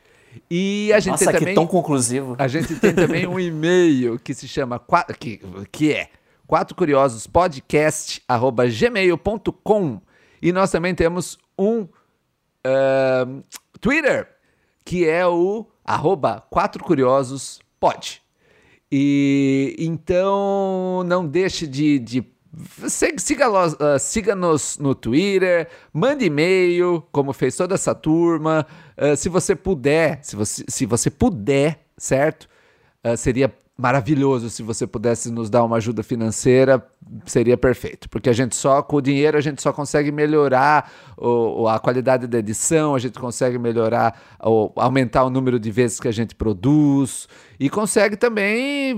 E 0.51 0.91
a 0.93 1.01
gente 1.01 1.13
Nossa, 1.13 1.25
tem 1.27 1.33
que 1.35 1.39
também. 1.41 1.55
tom 1.55 1.67
conclusivo. 1.67 2.35
A 2.39 2.49
gente 2.49 2.75
tem 2.77 2.95
também 2.95 3.27
um 3.27 3.39
e-mail 3.39 4.19
que 4.19 4.33
se 4.33 4.49
chama 4.49 4.79
qua- 4.79 5.05
que, 5.19 5.41
que 5.71 5.93
é 5.93 6.09
quatro 6.49 6.75
curiosos 6.75 7.27
podcast 7.27 8.23
arroba 8.27 8.67
gmail.com 8.67 10.01
e 10.41 10.51
nós 10.51 10.71
também 10.71 10.95
temos 10.95 11.39
um 11.59 11.87
ahn, 12.65 13.43
Twitter 13.81 14.29
que 14.85 15.07
é 15.07 15.27
o 15.27 15.67
arroba 15.85 16.41
quatro 16.51 16.83
curiosos. 16.83 17.61
E 18.91 19.77
então 19.79 21.05
não 21.07 21.27
deixe 21.27 21.67
de, 21.67 21.99
de 21.99 22.25
Siga- 22.89 23.19
Siga-nos 23.21 23.77
ah, 23.81 23.99
siga-nos 23.99 24.79
no 24.79 24.95
Twitter, 24.95 25.69
mande 25.93 26.25
e-mail, 26.25 27.07
como 27.13 27.33
fez 27.35 27.55
toda 27.55 27.75
essa 27.75 27.95
turma. 27.95 28.67
Ah, 28.97 29.15
se 29.15 29.29
você 29.29 29.55
puder, 29.55 30.19
se 30.25 30.35
você, 30.35 30.65
se 30.67 30.87
você 30.87 31.11
puder, 31.11 31.85
certo? 31.97 32.49
Ah, 33.05 33.17
seria 33.17 33.55
maravilhoso 33.81 34.51
se 34.51 34.61
você 34.61 34.89
pudesse 34.89 35.31
nos 35.31 35.49
dar 35.49 35.63
uma 35.63 35.77
ajuda 35.77 36.03
financeira, 36.03 36.85
seria 37.25 37.57
perfeito, 37.57 38.11
porque 38.11 38.29
a 38.29 38.33
gente 38.33 38.57
só 38.57 38.83
com 38.83 38.97
o 38.97 39.01
dinheiro 39.01 39.39
a 39.39 39.41
gente 39.41 39.63
só 39.63 39.73
consegue 39.73 40.11
melhorar 40.11 40.91
o, 41.17 41.69
a 41.69 41.79
qualidade 41.79 42.27
da 42.27 42.39
edição, 42.39 42.97
a 42.97 42.99
gente 42.99 43.21
consegue 43.21 43.57
melhorar, 43.57 44.21
o, 44.43 44.73
aumentar 44.75 45.23
o 45.23 45.31
número 45.31 45.61
de 45.61 45.71
vezes 45.71 46.01
que 46.01 46.09
a 46.09 46.13
gente 46.13 46.35
produz 46.35 47.29
e 47.61 47.71
consegue 47.71 48.17
também 48.17 48.97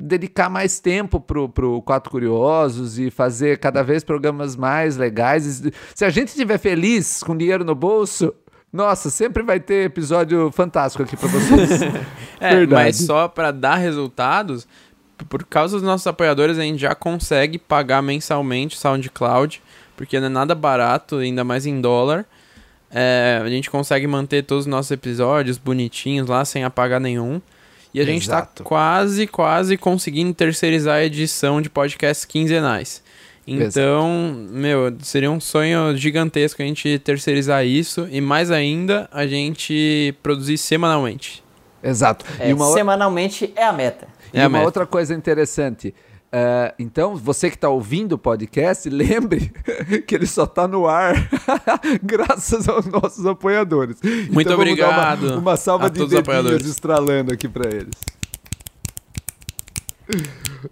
dedicar 0.00 0.50
mais 0.50 0.80
tempo 0.80 1.20
pro, 1.20 1.48
pro 1.48 1.80
Quatro 1.82 2.10
Curiosos 2.10 2.98
e 2.98 3.12
fazer 3.12 3.58
cada 3.58 3.84
vez 3.84 4.02
programas 4.02 4.56
mais 4.56 4.96
legais. 4.96 5.62
Se 5.94 6.04
a 6.04 6.10
gente 6.10 6.28
estiver 6.28 6.58
feliz 6.58 7.22
com 7.22 7.36
dinheiro 7.36 7.64
no 7.64 7.76
bolso, 7.76 8.34
nossa, 8.76 9.10
sempre 9.10 9.42
vai 9.42 9.58
ter 9.58 9.86
episódio 9.86 10.50
fantástico 10.52 11.02
aqui 11.02 11.16
para 11.16 11.28
vocês. 11.28 11.82
é, 12.38 12.54
Verdade. 12.54 12.68
mas 12.68 12.96
só 12.98 13.26
para 13.26 13.50
dar 13.50 13.76
resultados, 13.76 14.68
por 15.28 15.44
causa 15.44 15.76
dos 15.76 15.82
nossos 15.82 16.06
apoiadores, 16.06 16.58
a 16.58 16.62
gente 16.62 16.78
já 16.78 16.94
consegue 16.94 17.58
pagar 17.58 18.02
mensalmente 18.02 18.76
o 18.76 18.78
SoundCloud, 18.78 19.62
porque 19.96 20.20
não 20.20 20.26
é 20.26 20.30
nada 20.30 20.54
barato, 20.54 21.16
ainda 21.16 21.42
mais 21.42 21.64
em 21.64 21.80
dólar. 21.80 22.26
É, 22.90 23.40
a 23.42 23.48
gente 23.48 23.70
consegue 23.70 24.06
manter 24.06 24.44
todos 24.44 24.64
os 24.64 24.70
nossos 24.70 24.90
episódios 24.90 25.58
bonitinhos 25.58 26.28
lá, 26.28 26.44
sem 26.44 26.62
apagar 26.62 27.00
nenhum. 27.00 27.40
E 27.92 28.00
a 28.00 28.04
gente 28.04 28.22
está 28.22 28.46
quase, 28.62 29.26
quase 29.26 29.78
conseguindo 29.78 30.34
terceirizar 30.34 30.96
a 30.96 31.04
edição 31.04 31.62
de 31.62 31.70
podcasts 31.70 32.26
quinzenais. 32.26 33.02
Então, 33.46 33.66
Exato. 33.66 34.52
meu, 34.52 34.96
seria 35.00 35.30
um 35.30 35.38
sonho 35.38 35.96
gigantesco 35.96 36.60
a 36.60 36.64
gente 36.64 36.98
terceirizar 36.98 37.64
isso 37.64 38.08
e 38.10 38.20
mais 38.20 38.50
ainda 38.50 39.08
a 39.12 39.24
gente 39.26 40.14
produzir 40.20 40.58
semanalmente. 40.58 41.44
Exato. 41.82 42.24
É, 42.40 42.50
e 42.50 42.52
uma 42.52 42.66
semanalmente 42.72 43.52
é 43.54 43.64
a 43.64 43.72
meta. 43.72 44.08
É 44.32 44.38
e 44.38 44.40
a 44.40 44.48
uma 44.48 44.58
meta. 44.58 44.64
outra 44.64 44.86
coisa 44.86 45.14
interessante. 45.14 45.94
Uh, 46.26 46.74
então, 46.76 47.14
você 47.14 47.48
que 47.48 47.54
está 47.54 47.68
ouvindo 47.68 48.14
o 48.14 48.18
podcast, 48.18 48.88
lembre 48.90 49.52
que 50.06 50.14
ele 50.16 50.26
só 50.26 50.42
está 50.42 50.66
no 50.66 50.88
ar 50.88 51.14
graças 52.02 52.68
aos 52.68 52.84
nossos 52.86 53.24
apoiadores. 53.24 53.96
Muito 54.02 54.40
então, 54.40 54.54
obrigado. 54.54 55.28
Uma, 55.28 55.36
uma 55.38 55.56
salva 55.56 55.88
de 55.88 56.04
dedinhos 56.04 56.66
estralando 56.66 57.32
aqui 57.32 57.48
para 57.48 57.68
eles. 57.72 57.94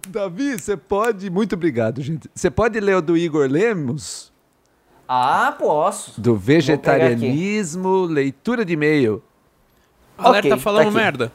Davi, 0.07 0.59
você 0.59 0.77
pode. 0.77 1.29
Muito 1.29 1.55
obrigado, 1.55 2.01
gente. 2.01 2.29
Você 2.33 2.49
pode 2.49 2.79
ler 2.79 2.97
o 2.97 3.01
do 3.01 3.17
Igor 3.17 3.47
Lemos? 3.49 4.31
Ah, 5.07 5.55
posso. 5.57 6.19
Do 6.19 6.35
vegetarianismo, 6.35 8.05
leitura 8.05 8.65
de 8.65 8.73
e-mail. 8.73 9.21
Alerta 10.17 10.47
okay, 10.47 10.59
falando 10.59 10.85
tá 10.85 10.91
merda. 10.91 11.31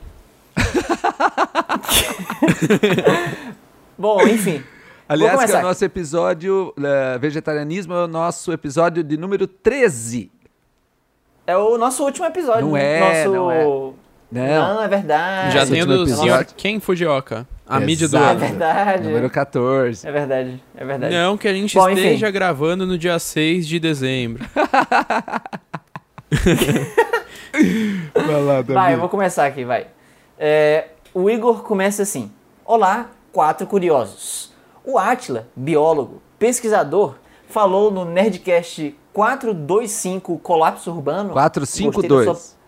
Bom, 3.97 4.27
enfim. 4.27 4.63
Aliás, 5.09 5.45
que 5.45 5.53
é 5.53 5.59
o 5.59 5.63
nosso 5.63 5.85
episódio. 5.85 6.75
Uh, 6.79 7.19
vegetarianismo 7.19 7.95
é 7.95 8.05
o 8.05 8.09
nosso 8.09 8.53
episódio 8.53 9.05
de 9.05 9.17
número 9.17 9.47
13. 9.47 10.31
É 11.47 11.57
o 11.57 11.77
nosso 11.77 12.05
último 12.05 12.27
episódio. 12.27 12.69
Não 12.69 12.77
é, 12.77 13.25
nosso... 13.25 13.35
não 13.35 13.51
é. 13.51 13.65
Não, 14.31 14.75
não 14.75 14.83
é 14.83 14.89
verdade. 14.89 15.53
Já 15.53 15.67
tem 15.67 15.83
o 15.83 15.87
do 15.87 16.07
senhor 16.07 16.45
Ken 16.57 16.79
Fujioka. 16.79 17.47
A 17.71 17.75
Exato. 17.77 17.87
mídia 17.87 18.09
do 18.09 18.17
ano. 18.17 18.31
É 18.31 18.35
verdade. 18.35 19.05
Número 19.05 19.31
14. 19.31 20.05
É 20.05 20.11
verdade, 20.11 20.61
é 20.77 20.85
verdade. 20.85 21.15
Não 21.15 21.37
que 21.39 21.47
a 21.47 21.55
gente 21.55 21.77
Bom, 21.77 21.89
esteja 21.89 22.27
enfim. 22.27 22.33
gravando 22.33 22.85
no 22.85 22.99
dia 22.99 23.17
6 23.17 23.65
de 23.65 23.79
dezembro. 23.79 24.45
vai 28.13 28.43
lá, 28.43 28.55
Davi. 28.57 28.73
Vai, 28.73 28.95
eu 28.95 28.99
vou 28.99 29.09
começar 29.09 29.47
aqui, 29.47 29.65
vai. 29.65 29.87
É, 30.37 30.89
o 31.15 31.31
Igor 31.31 31.63
começa 31.63 32.03
assim. 32.03 32.33
Olá, 32.65 33.11
quatro 33.33 33.65
curiosos. 33.69 34.53
O 34.85 34.99
Atila, 34.99 35.47
biólogo, 35.55 36.21
pesquisador, 36.41 37.15
falou 37.49 37.93
no 37.93 38.05
Nerdcast 38.05 38.97
425 39.13 40.39
Colapso 40.39 40.91
Urbano. 40.91 41.31
452. 41.35 42.59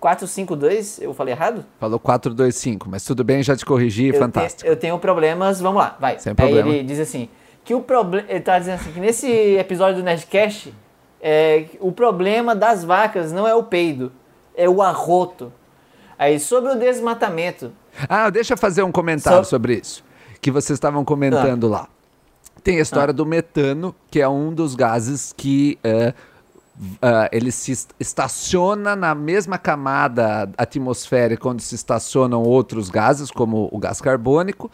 452, 0.00 1.02
eu 1.02 1.12
falei 1.12 1.34
errado? 1.34 1.64
Falou 1.78 2.00
425, 2.00 2.88
mas 2.88 3.04
tudo 3.04 3.22
bem, 3.22 3.42
já 3.42 3.54
te 3.54 3.66
corrigi, 3.66 4.08
eu 4.08 4.14
fantástico. 4.14 4.62
Te, 4.62 4.66
eu 4.66 4.76
tenho 4.76 4.98
problemas, 4.98 5.60
vamos 5.60 5.80
lá, 5.80 5.96
vai. 6.00 6.18
Sem 6.18 6.34
problema. 6.34 6.70
Aí 6.70 6.78
ele 6.78 6.84
diz 6.84 6.98
assim, 6.98 7.28
que 7.62 7.74
o 7.74 7.82
problema, 7.82 8.26
ele 8.28 8.40
tá 8.40 8.58
dizendo 8.58 8.76
assim, 8.76 8.92
que 8.92 8.98
nesse 8.98 9.30
episódio 9.30 9.96
do 9.96 10.02
Nerdcast, 10.02 10.74
é, 11.20 11.66
o 11.80 11.92
problema 11.92 12.56
das 12.56 12.82
vacas 12.82 13.30
não 13.30 13.46
é 13.46 13.54
o 13.54 13.62
peido, 13.62 14.10
é 14.56 14.68
o 14.68 14.80
arroto. 14.80 15.52
Aí, 16.18 16.40
sobre 16.40 16.72
o 16.72 16.78
desmatamento... 16.78 17.72
Ah, 18.08 18.30
deixa 18.30 18.54
eu 18.54 18.58
fazer 18.58 18.82
um 18.82 18.92
comentário 18.92 19.44
so... 19.44 19.50
sobre 19.50 19.74
isso, 19.74 20.02
que 20.40 20.50
vocês 20.50 20.76
estavam 20.76 21.04
comentando 21.04 21.66
ah. 21.66 21.70
lá. 21.70 21.88
Tem 22.62 22.78
a 22.78 22.82
história 22.82 23.10
ah. 23.10 23.14
do 23.14 23.26
metano, 23.26 23.94
que 24.10 24.20
é 24.20 24.28
um 24.28 24.52
dos 24.52 24.74
gases 24.74 25.34
que... 25.36 25.78
É, 25.84 26.14
Uh, 26.80 27.28
ele 27.30 27.52
se 27.52 27.72
estaciona 28.00 28.96
na 28.96 29.14
mesma 29.14 29.58
camada 29.58 30.50
atmosférica 30.56 31.46
onde 31.46 31.62
se 31.62 31.74
estacionam 31.74 32.42
outros 32.42 32.88
gases, 32.88 33.30
como 33.30 33.68
o 33.70 33.78
gás 33.78 34.00
carbônico, 34.00 34.70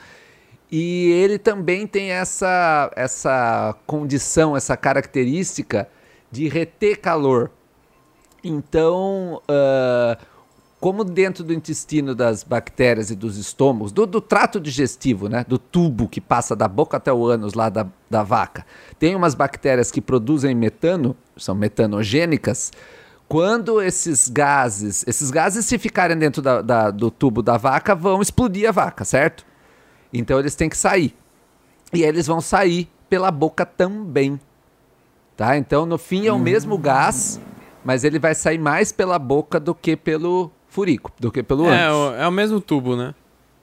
e 0.71 1.11
ele 1.11 1.37
também 1.37 1.85
tem 1.85 2.13
essa, 2.13 2.93
essa 2.95 3.75
condição, 3.87 4.57
essa 4.57 4.77
característica 4.77 5.89
de 6.31 6.47
reter 6.49 7.01
calor. 7.01 7.51
Então, 8.43 9.43
uh, 9.51 10.25
como 10.87 11.03
dentro 11.03 11.43
do 11.43 11.53
intestino 11.53 12.14
das 12.14 12.45
bactérias 12.45 13.11
e 13.11 13.16
dos 13.16 13.37
estômagos, 13.37 13.91
do, 13.91 14.07
do, 14.07 14.20
trato 14.20 14.61
digestivo, 14.61 15.28
né, 15.28 15.45
do 15.49 15.59
tubo 15.59 16.07
que 16.07 16.20
passa 16.20 16.55
da 16.55 16.68
boca 16.68 16.97
até 16.97 17.12
o 17.12 17.26
ânus 17.26 17.55
lá 17.55 17.68
da, 17.68 17.89
da 18.09 18.22
vaca, 18.22 18.64
tem 18.97 19.16
umas 19.16 19.34
bactérias 19.34 19.91
que 19.91 20.01
produzem 20.01 20.55
metano, 20.55 21.16
são 21.37 21.57
metanogênicas. 21.57 22.70
Quando 23.26 23.82
esses 23.82 24.28
gases, 24.28 25.05
esses 25.09 25.28
gases 25.32 25.66
se 25.66 25.76
ficarem 25.76 26.16
dentro 26.16 26.41
da, 26.41 26.62
da, 26.62 26.93
do 26.93 27.11
tubo 27.11 27.43
da 27.43 27.57
vaca, 27.57 27.93
vão 27.93 28.22
explodir 28.22 28.68
a 28.68 28.72
vaca, 28.72 29.05
certo? 29.05 29.45
Então 30.12 30.39
eles 30.39 30.55
têm 30.55 30.68
que 30.68 30.76
sair. 30.76 31.16
E 31.93 32.05
eles 32.05 32.28
vão 32.28 32.41
sair 32.41 32.89
pela 33.11 33.32
boca 33.32 33.66
também. 33.66 34.39
Tá? 35.37 35.57
Então 35.57 35.84
no 35.84 35.99
fim 35.99 36.28
é 36.28 36.32
o 36.32 36.39
mesmo 36.39 36.78
gás, 36.78 37.41
mas 37.84 38.05
ele 38.05 38.20
vai 38.20 38.37
sair 38.37 38.59
mais 38.59 38.93
pela 38.93 39.18
boca 39.18 39.59
do 39.59 39.74
que 39.74 39.97
pelo 39.97 40.53
furico 40.77 41.11
do 41.18 41.33
que 41.33 41.43
pelo 41.43 41.70
é, 41.70 41.91
o, 41.91 42.14
é 42.16 42.29
o 42.29 42.31
mesmo 42.31 42.61
tubo, 42.61 42.95
né? 42.95 43.14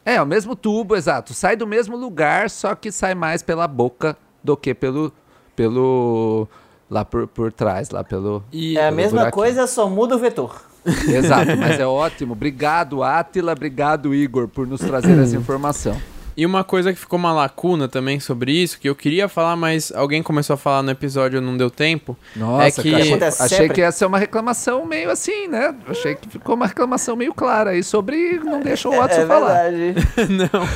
É, 0.04 0.20
o 0.20 0.26
mesmo 0.26 0.56
tubo, 0.56 0.96
exato. 0.96 1.32
Sai 1.32 1.56
do 1.56 1.68
mesmo 1.68 1.96
lugar, 1.96 2.50
só 2.50 2.74
que 2.74 2.92
sai 2.92 3.14
mais 3.14 3.44
pela 3.44 3.68
boca 3.68 4.18
do 4.44 4.58
que 4.58 4.74
pelo. 4.74 5.14
pelo 5.56 6.48
lá 6.90 7.06
por, 7.06 7.28
por 7.28 7.54
trás, 7.54 7.92
lá 7.92 8.04
pelo. 8.04 8.44
E 8.52 8.80
é 8.80 8.88
a 8.88 8.92
mesma 8.92 9.20
buraquinho. 9.20 9.44
coisa, 9.44 9.68
só 9.68 9.88
muda 9.88 10.16
o 10.16 10.20
vetor. 10.20 10.60
Exato, 11.08 11.56
mas 11.56 11.80
é 11.80 11.86
ótimo. 11.88 12.34
Obrigado, 12.34 13.04
Atila. 13.04 13.52
Obrigado, 13.52 14.14
Igor, 14.14 14.48
por 14.48 14.66
nos 14.66 14.82
trazer 14.82 15.18
essa 15.20 15.36
informação. 15.38 15.96
E 16.36 16.46
uma 16.46 16.64
coisa 16.64 16.92
que 16.92 17.00
ficou 17.00 17.20
uma 17.20 17.32
lacuna 17.32 17.88
também 17.88 18.20
sobre 18.20 18.52
isso, 18.52 18.80
que 18.80 18.90
eu 18.90 18.96
queria 18.96 19.28
falar, 19.28 19.56
mas 19.56 19.92
alguém 19.92 20.24
começou 20.24 20.56
a 20.56 20.58
falar 20.58 20.82
no 20.82 20.92
episódio 20.92 21.38
e 21.38 21.42
não 21.42 21.56
deu 21.56 21.70
tempo. 21.70 22.18
Nossa, 22.36 22.66
é 22.66 22.72
que... 22.72 22.92
Cara, 22.92 23.28
achei 23.40 23.70
que 23.70 23.82
ia 23.82 23.92
ser 23.92 24.06
uma 24.06 24.18
reclamação 24.18 24.86
meio 24.86 25.10
assim, 25.10 25.48
né? 25.48 25.76
Achei 25.88 26.16
que 26.16 26.28
ficou 26.30 26.56
uma 26.56 26.68
reclamação 26.68 27.16
meio 27.16 27.34
clara 27.34 27.72
aí 27.72 27.84
sobre 27.84 28.40
não 28.40 28.62
deixa 28.62 28.90
o 28.90 28.96
Watson 28.96 29.22
é, 29.22 29.24
é 29.24 29.28
falar. 29.28 29.72
não. 30.30 30.68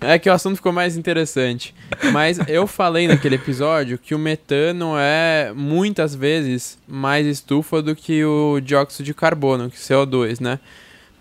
é 0.00 0.18
que 0.18 0.30
o 0.30 0.32
assunto 0.32 0.56
ficou 0.56 0.72
mais 0.72 0.96
interessante. 0.96 1.74
Mas 2.12 2.38
eu 2.48 2.66
falei 2.66 3.08
naquele 3.08 3.34
episódio 3.34 3.98
que 3.98 4.14
o 4.14 4.18
metano 4.18 4.94
é 4.96 5.52
muitas 5.54 6.14
vezes 6.14 6.78
mais 6.86 7.26
estufa 7.26 7.82
do 7.82 7.94
que 7.94 8.24
o 8.24 8.60
dióxido 8.60 9.04
de 9.04 9.14
carbono, 9.14 9.70
que 9.70 9.76
CO2, 9.76 10.40
né? 10.40 10.58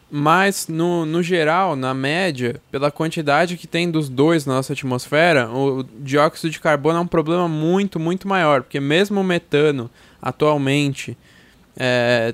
Mas, 0.09 0.67
no, 0.67 1.05
no 1.05 1.23
geral, 1.23 1.75
na 1.75 1.93
média, 1.93 2.61
pela 2.71 2.91
quantidade 2.91 3.57
que 3.57 3.67
tem 3.67 3.89
dos 3.89 4.07
dois 4.07 4.45
na 4.45 4.55
nossa 4.55 4.73
atmosfera, 4.73 5.49
o 5.49 5.83
dióxido 5.99 6.51
de 6.51 6.59
carbono 6.59 6.99
é 6.99 7.01
um 7.01 7.07
problema 7.07 7.47
muito, 7.47 7.99
muito 7.99 8.27
maior. 8.27 8.61
Porque 8.61 8.79
mesmo 8.79 9.19
o 9.19 9.23
metano, 9.23 9.89
atualmente, 10.21 11.17
é, 11.75 12.33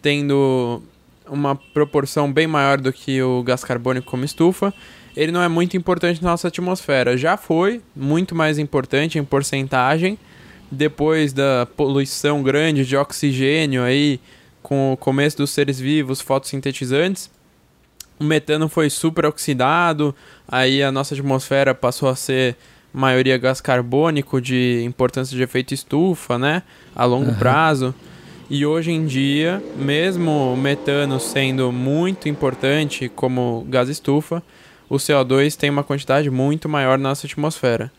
tendo 0.00 0.82
uma 1.28 1.56
proporção 1.56 2.32
bem 2.32 2.46
maior 2.46 2.80
do 2.80 2.92
que 2.92 3.20
o 3.20 3.42
gás 3.42 3.64
carbônico 3.64 4.06
como 4.06 4.24
estufa, 4.24 4.72
ele 5.16 5.32
não 5.32 5.42
é 5.42 5.48
muito 5.48 5.76
importante 5.76 6.22
na 6.22 6.30
nossa 6.30 6.48
atmosfera. 6.48 7.16
Já 7.16 7.36
foi 7.36 7.82
muito 7.94 8.34
mais 8.34 8.58
importante 8.58 9.18
em 9.18 9.24
porcentagem, 9.24 10.16
depois 10.70 11.32
da 11.32 11.66
poluição 11.76 12.42
grande 12.42 12.84
de 12.84 12.96
oxigênio 12.96 13.82
aí 13.82 14.20
com 14.68 14.92
o 14.92 14.98
começo 14.98 15.38
dos 15.38 15.48
seres 15.48 15.80
vivos 15.80 16.20
fotossintetizantes, 16.20 17.30
o 18.20 18.24
metano 18.24 18.68
foi 18.68 18.90
super 18.90 19.24
oxidado, 19.24 20.14
aí 20.46 20.82
a 20.82 20.92
nossa 20.92 21.14
atmosfera 21.14 21.74
passou 21.74 22.06
a 22.06 22.14
ser 22.14 22.54
maioria 22.92 23.38
gás 23.38 23.62
carbônico 23.62 24.42
de 24.42 24.82
importância 24.84 25.34
de 25.34 25.42
efeito 25.42 25.72
estufa, 25.72 26.38
né, 26.38 26.62
a 26.94 27.06
longo 27.06 27.30
uhum. 27.30 27.36
prazo. 27.36 27.94
E 28.50 28.66
hoje 28.66 28.90
em 28.90 29.06
dia, 29.06 29.62
mesmo 29.74 30.52
o 30.52 30.56
metano 30.56 31.18
sendo 31.18 31.72
muito 31.72 32.28
importante 32.28 33.08
como 33.08 33.66
gás 33.70 33.88
estufa, 33.88 34.42
o 34.86 34.96
CO2 34.96 35.56
tem 35.56 35.70
uma 35.70 35.82
quantidade 35.82 36.28
muito 36.28 36.68
maior 36.68 36.98
na 36.98 37.08
nossa 37.08 37.26
atmosfera. 37.26 37.90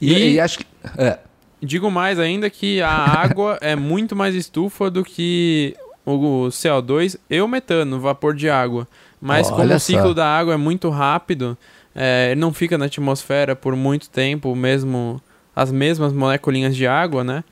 E, 0.00 0.12
e, 0.12 0.32
e 0.34 0.40
acho 0.40 0.60
que. 0.60 0.66
É. 0.96 1.18
Digo 1.62 1.90
mais 1.90 2.18
ainda 2.18 2.48
que 2.48 2.80
a 2.80 2.90
água 2.90 3.58
é 3.62 3.76
muito 3.76 4.16
mais 4.16 4.34
estufa 4.34 4.90
do 4.90 5.04
que 5.04 5.76
o 6.04 6.46
CO2 6.48 7.18
e 7.28 7.40
o 7.40 7.48
metano, 7.48 7.96
o 7.96 8.00
vapor 8.00 8.34
de 8.34 8.48
água. 8.48 8.88
Mas 9.20 9.50
como 9.50 9.74
o 9.74 9.78
ciclo 9.78 10.08
só. 10.08 10.14
da 10.14 10.26
água 10.26 10.54
é 10.54 10.56
muito 10.56 10.88
rápido, 10.88 11.56
é, 11.94 12.28
ele 12.30 12.40
não 12.40 12.52
fica 12.52 12.78
na 12.78 12.86
atmosfera 12.86 13.54
por 13.54 13.76
muito 13.76 14.08
tempo, 14.08 14.54
mesmo 14.56 15.20
as 15.54 15.70
mesmas 15.70 16.12
moléculas 16.12 16.74
de 16.74 16.86
água, 16.86 17.22
né? 17.22 17.44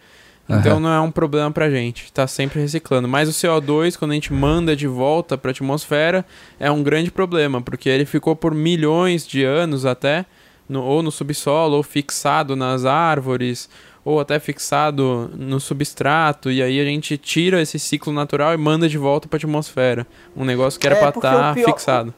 Então 0.48 0.76
uhum. 0.76 0.80
não 0.80 0.90
é 0.90 1.00
um 1.00 1.10
problema 1.10 1.50
pra 1.50 1.68
gente, 1.68 2.04
está 2.04 2.26
sempre 2.26 2.58
reciclando. 2.58 3.06
Mas 3.06 3.28
o 3.28 3.32
CO2, 3.32 3.98
quando 3.98 4.12
a 4.12 4.14
gente 4.14 4.32
manda 4.32 4.74
de 4.74 4.86
volta 4.86 5.36
para 5.36 5.50
a 5.50 5.52
atmosfera, 5.52 6.24
é 6.58 6.70
um 6.70 6.82
grande 6.82 7.10
problema, 7.10 7.60
porque 7.60 7.88
ele 7.88 8.06
ficou 8.06 8.34
por 8.34 8.54
milhões 8.54 9.26
de 9.26 9.44
anos 9.44 9.84
até, 9.84 10.24
no, 10.66 10.82
ou 10.82 11.02
no 11.02 11.10
subsolo, 11.10 11.76
ou 11.76 11.82
fixado 11.82 12.56
nas 12.56 12.86
árvores, 12.86 13.68
ou 14.08 14.18
até 14.18 14.38
fixado 14.38 15.30
no 15.34 15.60
substrato, 15.60 16.50
e 16.50 16.62
aí 16.62 16.80
a 16.80 16.84
gente 16.84 17.18
tira 17.18 17.60
esse 17.60 17.78
ciclo 17.78 18.10
natural 18.10 18.54
e 18.54 18.56
manda 18.56 18.88
de 18.88 18.96
volta 18.96 19.28
para 19.28 19.36
a 19.36 19.38
atmosfera. 19.38 20.06
Um 20.34 20.46
negócio 20.46 20.80
que 20.80 20.86
era 20.86 20.96
é, 20.96 20.98
para 20.98 21.10
estar 21.10 21.54
tá 21.54 21.54
fixado. 21.54 22.14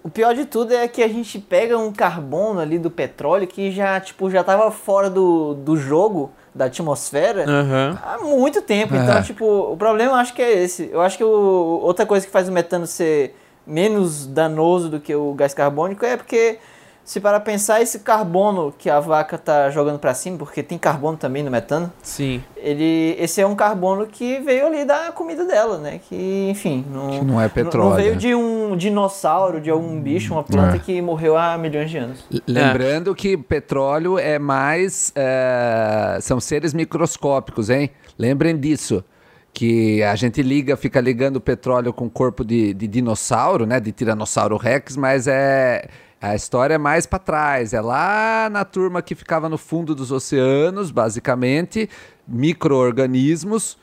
O 0.00 0.08
pior 0.08 0.32
de 0.32 0.44
tudo 0.44 0.72
é 0.72 0.86
que 0.86 1.02
a 1.02 1.08
gente 1.08 1.40
pega 1.40 1.76
um 1.76 1.92
carbono 1.92 2.60
ali 2.60 2.78
do 2.78 2.88
petróleo 2.88 3.48
que 3.48 3.72
já, 3.72 3.98
tipo, 3.98 4.30
já 4.30 4.44
tava 4.44 4.70
fora 4.70 5.10
do, 5.10 5.54
do 5.54 5.76
jogo 5.76 6.30
da 6.54 6.66
atmosfera 6.66 7.44
uhum. 7.48 7.98
há 8.00 8.18
muito 8.22 8.62
tempo. 8.62 8.94
Então, 8.94 9.18
é. 9.18 9.22
tipo, 9.22 9.44
o 9.44 9.76
problema 9.76 10.12
eu 10.12 10.16
acho 10.16 10.32
que 10.32 10.40
é 10.40 10.62
esse. 10.62 10.88
Eu 10.92 11.00
acho 11.00 11.18
que 11.18 11.24
o, 11.24 11.80
outra 11.82 12.06
coisa 12.06 12.24
que 12.24 12.30
faz 12.30 12.48
o 12.48 12.52
metano 12.52 12.86
ser 12.86 13.34
menos 13.66 14.24
danoso 14.24 14.88
do 14.88 15.00
que 15.00 15.12
o 15.16 15.34
gás 15.34 15.52
carbônico 15.52 16.04
é 16.04 16.16
porque 16.16 16.60
se 17.08 17.20
para 17.20 17.40
pensar 17.40 17.80
esse 17.80 18.00
carbono 18.00 18.70
que 18.76 18.90
a 18.90 19.00
vaca 19.00 19.38
tá 19.38 19.70
jogando 19.70 19.98
para 19.98 20.12
cima, 20.12 20.36
porque 20.36 20.62
tem 20.62 20.76
carbono 20.76 21.16
também 21.16 21.42
no 21.42 21.50
metano. 21.50 21.90
Sim. 22.02 22.44
Ele, 22.54 23.16
esse 23.18 23.40
é 23.40 23.46
um 23.46 23.56
carbono 23.56 24.06
que 24.06 24.38
veio 24.40 24.66
ali 24.66 24.84
da 24.84 25.10
comida 25.10 25.46
dela, 25.46 25.78
né? 25.78 26.00
Que, 26.06 26.50
enfim, 26.50 26.84
não, 26.92 27.08
que 27.08 27.24
não 27.24 27.40
é 27.40 27.48
petróleo. 27.48 27.88
Não 27.88 27.96
veio 27.96 28.14
de 28.14 28.34
um 28.34 28.76
dinossauro, 28.76 29.58
de 29.58 29.70
algum 29.70 29.98
bicho, 29.98 30.34
uma 30.34 30.44
planta 30.44 30.76
é. 30.76 30.78
que 30.78 31.00
morreu 31.00 31.34
há 31.34 31.56
milhões 31.56 31.90
de 31.90 31.96
anos. 31.96 32.26
Lembrando 32.46 33.12
é. 33.12 33.14
que 33.14 33.38
petróleo 33.38 34.18
é 34.18 34.38
mais 34.38 35.10
é, 35.16 36.18
são 36.20 36.38
seres 36.38 36.74
microscópicos, 36.74 37.70
hein? 37.70 37.90
Lembrem 38.18 38.54
disso 38.54 39.02
que 39.50 40.02
a 40.02 40.14
gente 40.14 40.42
liga, 40.42 40.76
fica 40.76 41.00
ligando 41.00 41.36
o 41.36 41.40
petróleo 41.40 41.90
com 41.90 42.04
o 42.04 42.10
corpo 42.10 42.44
de, 42.44 42.74
de 42.74 42.86
dinossauro, 42.86 43.64
né, 43.64 43.80
de 43.80 43.92
tiranossauro 43.92 44.58
rex, 44.58 44.94
mas 44.94 45.26
é 45.26 45.88
a 46.20 46.34
história 46.34 46.74
é 46.74 46.78
mais 46.78 47.06
para 47.06 47.18
trás, 47.18 47.72
é 47.72 47.80
lá 47.80 48.48
na 48.50 48.64
turma 48.64 49.00
que 49.00 49.14
ficava 49.14 49.48
no 49.48 49.56
fundo 49.56 49.94
dos 49.94 50.10
oceanos, 50.10 50.90
basicamente, 50.90 51.88
micro-organismos 52.26 53.78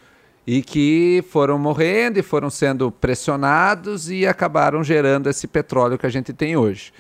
e 0.45 0.61
que 0.61 1.23
foram 1.29 1.57
morrendo 1.57 2.19
e 2.19 2.21
foram 2.21 2.49
sendo 2.49 2.91
pressionados 2.91 4.11
e 4.11 4.27
acabaram 4.27 4.83
gerando 4.83 5.29
esse 5.29 5.47
petróleo 5.47 5.97
que 5.97 6.05
a 6.05 6.09
gente 6.09 6.33
tem 6.33 6.57
hoje. 6.57 6.91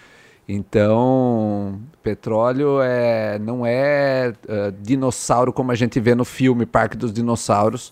Então, 0.47 1.81
petróleo 2.01 2.79
é, 2.81 3.37
não 3.39 3.65
é 3.65 4.33
uh, 4.47 4.71
dinossauro 4.79 5.51
como 5.51 5.71
a 5.71 5.75
gente 5.75 5.99
vê 5.99 6.15
no 6.15 6.23
filme 6.23 6.65
Parque 6.65 6.95
dos 6.95 7.11
Dinossauros, 7.11 7.91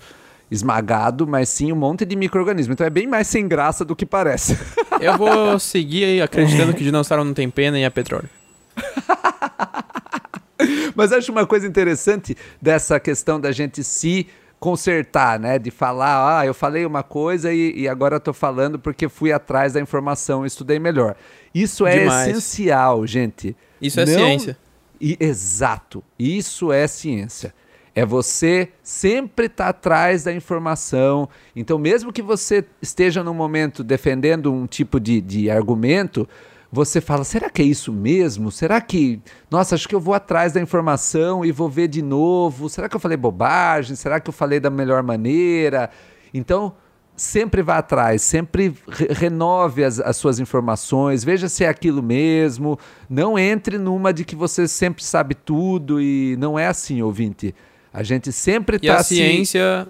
esmagado, 0.49 1.25
mas 1.25 1.49
sim 1.49 1.71
um 1.71 1.75
monte 1.75 2.05
de 2.05 2.15
micro-organismo. 2.15 2.73
Então 2.73 2.85
é 2.85 2.89
bem 2.89 3.07
mais 3.07 3.27
sem 3.27 3.47
graça 3.47 3.83
do 3.83 3.95
que 3.95 4.05
parece. 4.05 4.57
Eu 4.99 5.17
vou 5.17 5.57
seguir 5.59 6.05
aí 6.05 6.21
acreditando 6.21 6.73
que 6.73 6.83
dinossauro 6.83 7.23
não 7.23 7.33
tem 7.33 7.49
pena 7.49 7.79
e 7.79 7.83
é 7.83 7.89
petróleo. 7.89 8.29
mas 10.95 11.11
acho 11.11 11.31
uma 11.31 11.45
coisa 11.45 11.67
interessante 11.67 12.35
dessa 12.61 12.99
questão 12.99 13.39
da 13.39 13.51
gente 13.51 13.83
se 13.83 14.27
consertar, 14.59 15.39
né? 15.39 15.59
De 15.59 15.69
falar, 15.69 16.39
ah, 16.39 16.45
eu 16.45 16.53
falei 16.53 16.85
uma 16.85 17.03
coisa 17.03 17.51
e, 17.51 17.81
e 17.81 17.87
agora 17.87 18.15
estou 18.15 18.33
falando 18.33 18.79
porque 18.79 19.09
fui 19.09 19.31
atrás 19.31 19.73
da 19.73 19.81
informação, 19.81 20.45
estudei 20.45 20.79
melhor. 20.79 21.15
Isso 21.53 21.85
é 21.85 21.99
Demais. 21.99 22.29
essencial, 22.29 23.05
gente. 23.05 23.55
Isso 23.81 23.99
é 23.99 24.05
não... 24.05 24.13
ciência. 24.13 24.57
E, 25.01 25.17
exato. 25.19 26.01
Isso 26.17 26.71
é 26.71 26.87
ciência. 26.87 27.53
É 27.95 28.05
você 28.05 28.69
sempre 28.81 29.45
estar 29.45 29.65
tá 29.65 29.69
atrás 29.69 30.23
da 30.23 30.33
informação. 30.33 31.29
Então, 31.55 31.77
mesmo 31.77 32.11
que 32.11 32.21
você 32.21 32.65
esteja 32.81 33.23
num 33.23 33.33
momento 33.33 33.83
defendendo 33.83 34.51
um 34.51 34.65
tipo 34.65 34.99
de, 34.99 35.21
de 35.21 35.49
argumento, 35.49 36.27
você 36.71 36.99
fala: 36.99 37.23
será 37.23 37.51
que 37.51 37.61
é 37.61 37.65
isso 37.65 37.93
mesmo? 37.93 38.51
Será 38.51 38.81
que. 38.81 39.21
Nossa, 39.49 39.75
acho 39.75 39.87
que 39.87 39.93
eu 39.93 39.99
vou 39.99 40.15
atrás 40.15 40.53
da 40.53 40.59
informação 40.59 41.45
e 41.45 41.51
vou 41.51 41.69
ver 41.69 41.87
de 41.87 42.01
novo. 42.01 42.67
Será 42.67 42.89
que 42.89 42.95
eu 42.95 42.99
falei 42.99 43.15
bobagem? 43.15 43.95
Será 43.95 44.19
que 44.19 44.27
eu 44.27 44.33
falei 44.33 44.59
da 44.59 44.71
melhor 44.71 45.03
maneira? 45.03 45.91
Então, 46.33 46.73
sempre 47.15 47.61
vá 47.61 47.77
atrás, 47.77 48.23
sempre 48.23 48.73
re 48.87 49.07
renove 49.11 49.83
as, 49.83 49.99
as, 49.99 50.17
suas 50.17 50.39
informações, 50.39 51.23
veja 51.23 51.47
se 51.47 51.63
é 51.63 51.69
aquilo 51.69 52.01
mesmo. 52.01 52.79
Não 53.07 53.37
entre 53.37 53.77
numa 53.77 54.11
de 54.11 54.25
que 54.25 54.35
você 54.35 54.67
sempre 54.67 55.03
sabe 55.03 55.35
tudo 55.35 56.01
e 56.01 56.35
não 56.37 56.57
é 56.57 56.65
assim, 56.65 57.03
ouvinte. 57.03 57.53
A 57.93 58.01
gente 58.01 58.31
sempre 58.31 58.77
está 58.77 58.97
a 58.97 59.03
ciência 59.03 59.87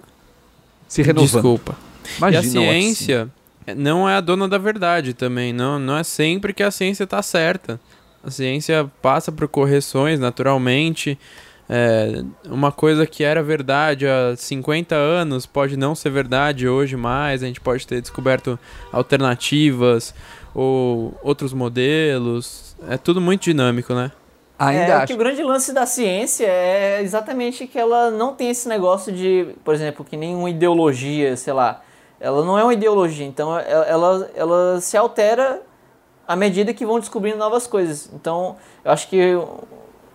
se, 0.86 0.96
se 0.96 1.02
renovando. 1.02 1.30
Desculpa. 1.30 1.76
Imagina, 2.18 2.42
e 2.42 2.46
a 2.46 2.50
ciência 2.50 3.28
assim. 3.66 3.80
não 3.80 4.08
é 4.08 4.14
a 4.14 4.20
dona 4.20 4.46
da 4.46 4.58
verdade 4.58 5.14
também. 5.14 5.52
Não, 5.52 5.78
não 5.78 5.96
é 5.96 6.04
sempre 6.04 6.52
que 6.52 6.62
a 6.62 6.70
ciência 6.70 7.04
está 7.04 7.22
certa. 7.22 7.80
A 8.22 8.30
ciência 8.30 8.90
passa 9.00 9.32
por 9.32 9.48
correções 9.48 10.20
naturalmente. 10.20 11.18
É, 11.66 12.22
uma 12.44 12.70
coisa 12.70 13.06
que 13.06 13.24
era 13.24 13.42
verdade 13.42 14.06
há 14.06 14.36
50 14.36 14.94
anos 14.94 15.46
pode 15.46 15.76
não 15.76 15.94
ser 15.94 16.10
verdade 16.10 16.68
hoje 16.68 16.96
mais. 16.96 17.42
A 17.42 17.46
gente 17.46 17.60
pode 17.60 17.86
ter 17.86 18.02
descoberto 18.02 18.58
alternativas 18.92 20.14
ou 20.54 21.18
outros 21.22 21.54
modelos. 21.54 22.76
É 22.88 22.98
tudo 22.98 23.20
muito 23.20 23.44
dinâmico, 23.44 23.94
né? 23.94 24.12
Ainda 24.58 24.82
é, 24.84 24.92
acho. 24.92 25.06
que 25.08 25.14
o 25.14 25.16
grande 25.16 25.42
lance 25.42 25.72
da 25.72 25.84
ciência 25.84 26.46
é 26.46 27.02
exatamente 27.02 27.66
que 27.66 27.78
ela 27.78 28.10
não 28.10 28.34
tem 28.34 28.50
esse 28.50 28.68
negócio 28.68 29.12
de, 29.12 29.48
por 29.64 29.74
exemplo, 29.74 30.04
que 30.04 30.16
nenhuma 30.16 30.48
ideologia, 30.48 31.36
sei 31.36 31.52
lá. 31.52 31.82
Ela 32.20 32.44
não 32.44 32.58
é 32.58 32.62
uma 32.62 32.72
ideologia, 32.72 33.26
então 33.26 33.58
ela, 33.58 34.30
ela 34.34 34.80
se 34.80 34.96
altera 34.96 35.60
à 36.26 36.36
medida 36.36 36.72
que 36.72 36.86
vão 36.86 37.00
descobrindo 37.00 37.36
novas 37.36 37.66
coisas. 37.66 38.08
Então, 38.14 38.56
eu 38.84 38.92
acho 38.92 39.08
que 39.08 39.36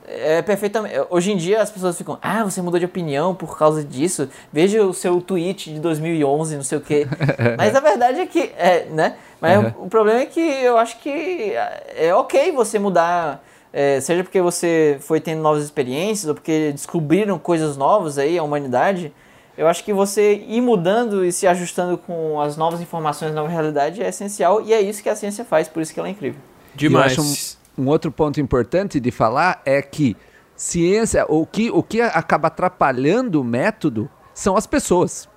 é 0.08 0.42
perfeitamente. 0.42 0.96
Hoje 1.10 1.32
em 1.32 1.38
dia 1.38 1.62
as 1.62 1.70
pessoas 1.70 1.98
ficam, 1.98 2.18
ah, 2.22 2.44
você 2.44 2.62
mudou 2.62 2.80
de 2.80 2.86
opinião 2.86 3.36
por 3.36 3.58
causa 3.58 3.84
disso. 3.84 4.28
Veja 4.52 4.84
o 4.84 4.94
seu 4.94 5.22
tweet 5.22 5.74
de 5.74 5.80
2011, 5.80 6.56
não 6.56 6.64
sei 6.64 6.78
o 6.78 6.82
quê. 6.82 7.08
Mas 7.58 7.76
a 7.76 7.80
verdade 7.80 8.22
é 8.22 8.26
que, 8.26 8.52
é, 8.58 8.86
né? 8.90 9.16
Mas 9.40 9.58
uhum. 9.58 9.86
o 9.86 9.90
problema 9.90 10.22
é 10.22 10.26
que 10.26 10.42
eu 10.42 10.78
acho 10.78 10.98
que 11.00 11.54
é 11.96 12.14
ok 12.16 12.52
você 12.52 12.80
mudar 12.80 13.44
é, 13.72 14.00
seja 14.02 14.24
porque 14.24 14.42
você 14.42 14.98
foi 15.02 15.20
tendo 15.20 15.42
novas 15.42 15.64
experiências 15.64 16.28
ou 16.28 16.36
porque 16.36 16.72
descobriram 16.72 17.38
coisas 17.38 17.78
novas 17.78 18.18
aí, 18.18 18.38
a 18.38 18.44
humanidade, 18.44 19.14
eu 19.58 19.68
acho 19.68 19.84
que 19.84 19.94
você 19.94 20.36
ir 20.48 20.62
mudando 20.62 21.24
e 21.24 21.32
se 21.32 21.46
ajustando 21.46 21.98
com 21.98 22.40
as 22.40 22.56
novas 22.56 22.82
informações, 22.82 23.34
nova 23.34 23.50
realidade 23.50 24.02
é 24.02 24.08
essencial 24.08 24.62
e 24.62 24.74
é 24.74 24.82
isso 24.82 25.04
que 25.04 25.10
a 25.10 25.16
ciência 25.16 25.44
faz, 25.44 25.68
por 25.68 25.82
isso 25.82 25.94
que 25.94 26.00
ela 26.00 26.08
é 26.08 26.12
incrível. 26.12 26.40
Demais. 26.74 27.58
Um, 27.78 27.84
um, 27.84 27.88
outro 27.88 28.12
ponto 28.12 28.40
importante 28.40 29.00
de 29.00 29.12
falar 29.12 29.62
é 29.66 29.82
que 29.82 30.16
ciência, 30.56 31.26
o 31.28 31.46
que, 31.46 31.70
o 31.70 31.84
que 31.84 32.02
acaba 32.02 32.48
atrapalhando 32.48 33.42
o 33.42 33.44
método 33.44 34.10
são 34.34 34.56
as 34.56 34.66
pessoas. 34.66 35.28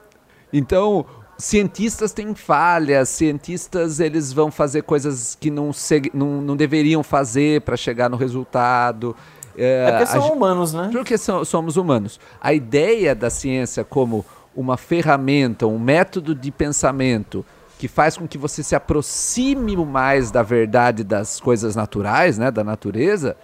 Então, 0.53 1.05
cientistas 1.43 2.12
têm 2.12 2.36
falhas, 2.36 3.09
cientistas 3.09 3.99
eles 3.99 4.32
vão 4.32 4.49
fazer 4.49 4.82
coisas 4.82 5.36
que 5.38 5.51
não, 5.51 5.72
não, 6.14 6.40
não 6.40 6.57
deveriam 6.57 7.03
fazer 7.03 7.62
para 7.62 7.76
chegar 7.76 8.09
no 8.09 8.16
resultado. 8.16 9.16
É, 9.59 9.86
é 9.88 9.90
porque 9.90 10.07
são 10.07 10.22
a, 10.22 10.32
humanos, 10.32 10.72
né? 10.72 10.88
Porque 10.93 11.18
são, 11.18 11.45
somos 11.45 11.76
humanos. 11.76 12.20
A 12.40 12.53
ideia 12.53 13.12
da 13.12 13.28
ciência 13.28 13.82
como 13.82 14.24
uma 14.55 14.76
ferramenta, 14.76 15.66
um 15.66 15.80
método 15.80 16.32
de 16.32 16.53
pensamento 16.53 17.45
que 17.76 17.88
faz 17.88 18.16
com 18.16 18.28
que 18.28 18.38
você 18.38 18.62
se 18.62 18.76
aproxime 18.76 19.74
mais 19.76 20.30
da 20.30 20.45
verdade 20.45 21.03
das 21.03 21.40
coisas 21.40 21.74
naturais, 21.74 22.38
né, 22.38 22.53
da 22.53 22.62
natureza, 22.62 23.36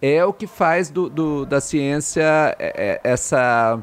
é 0.00 0.24
o 0.24 0.32
que 0.32 0.46
faz 0.46 0.88
do, 0.88 1.10
do 1.10 1.44
da 1.44 1.60
ciência 1.60 2.56
é, 2.58 2.98
é, 2.98 3.00
essa 3.04 3.78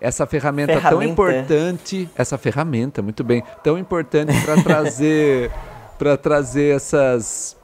essa 0.00 0.26
ferramenta, 0.26 0.74
ferramenta, 0.74 0.96
tão 0.96 1.02
importante, 1.02 2.08
essa 2.16 2.36
ferramenta, 2.38 3.02
muito 3.02 3.24
bem, 3.24 3.42
tão 3.62 3.78
importante 3.78 4.32
para 4.42 4.60
trazer 4.62 5.50
para 5.98 6.16
trazer 6.16 6.76
essas 6.76 7.56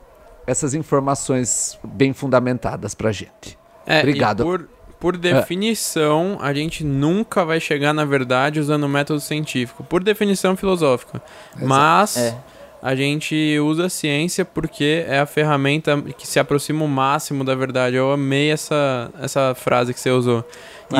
essas 0.46 0.74
informações 0.74 1.78
bem 1.84 2.12
fundamentadas 2.12 2.94
para 2.94 3.12
gente. 3.12 3.56
É, 3.86 4.00
Obrigado. 4.00 4.42
Por, 4.42 4.68
por 4.98 5.16
definição, 5.16 6.38
a 6.40 6.52
gente 6.52 6.82
nunca 6.84 7.44
vai 7.44 7.60
chegar 7.60 7.92
na 7.92 8.04
verdade 8.04 8.58
usando 8.58 8.84
o 8.84 8.88
método 8.88 9.20
científico, 9.20 9.84
por 9.84 10.02
definição 10.02 10.56
filosófica. 10.56 11.22
Mas 11.60 12.16
É. 12.16 12.36
a 12.80 12.94
gente 12.94 13.58
usa 13.60 13.86
a 13.86 13.88
ciência 13.88 14.44
porque 14.44 15.04
é 15.06 15.20
a 15.20 15.26
ferramenta 15.26 16.00
que 16.16 16.26
se 16.26 16.40
aproxima 16.40 16.84
o 16.84 16.88
máximo 16.88 17.44
da 17.44 17.54
verdade. 17.54 17.96
Eu 17.96 18.10
amei 18.12 18.50
essa, 18.50 19.10
essa 19.20 19.54
frase 19.54 19.92
que 19.94 20.00
você 20.00 20.10
usou. 20.10 20.44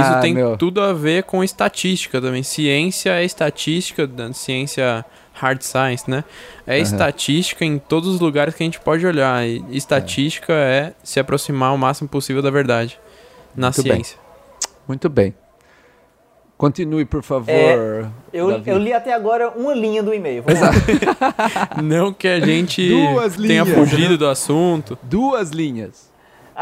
Isso 0.00 0.12
Ah, 0.12 0.20
tem 0.20 0.34
meu. 0.34 0.56
tudo 0.56 0.80
a 0.80 0.92
ver 0.92 1.24
com 1.24 1.42
estatística 1.44 2.20
também. 2.20 2.42
Ciência 2.42 3.10
é 3.10 3.24
estatística, 3.24 4.08
ciência 4.32 5.04
hard 5.34 5.62
science, 5.62 6.08
né? 6.10 6.24
É 6.66 6.74
Aham. 6.74 6.82
estatística 6.82 7.64
em 7.64 7.78
todos 7.78 8.08
os 8.08 8.20
lugares 8.20 8.54
que 8.54 8.62
a 8.62 8.66
gente 8.66 8.80
pode 8.80 9.06
olhar. 9.06 9.46
E 9.46 9.64
estatística 9.70 10.52
é 10.52 10.92
se 11.02 11.18
aproximar 11.18 11.74
o 11.74 11.78
máximo 11.78 12.08
possível 12.08 12.42
da 12.42 12.50
verdade 12.50 12.98
na 13.56 13.68
Muito 13.68 13.82
bem. 13.82 13.92
ciência. 13.94 14.18
Muito 14.86 15.08
bem. 15.08 15.34
Continue, 16.56 17.04
por 17.04 17.22
favor. 17.24 17.50
É, 17.50 18.06
Eu, 18.32 18.52
Davi. 18.52 18.70
eu 18.70 18.78
li 18.78 18.92
até 18.92 19.12
agora 19.12 19.50
uma 19.50 19.74
linha 19.74 20.00
do 20.00 20.14
e-mail. 20.14 20.44
Lá. 20.46 20.70
Não 21.82 22.12
que 22.12 22.28
a 22.28 22.38
gente 22.38 22.88
Duas 22.88 23.34
tenha 23.34 23.64
linhas, 23.64 23.68
fugido 23.70 24.16
do 24.16 24.28
assunto. 24.28 24.96
Duas 25.02 25.50
linhas. 25.50 26.11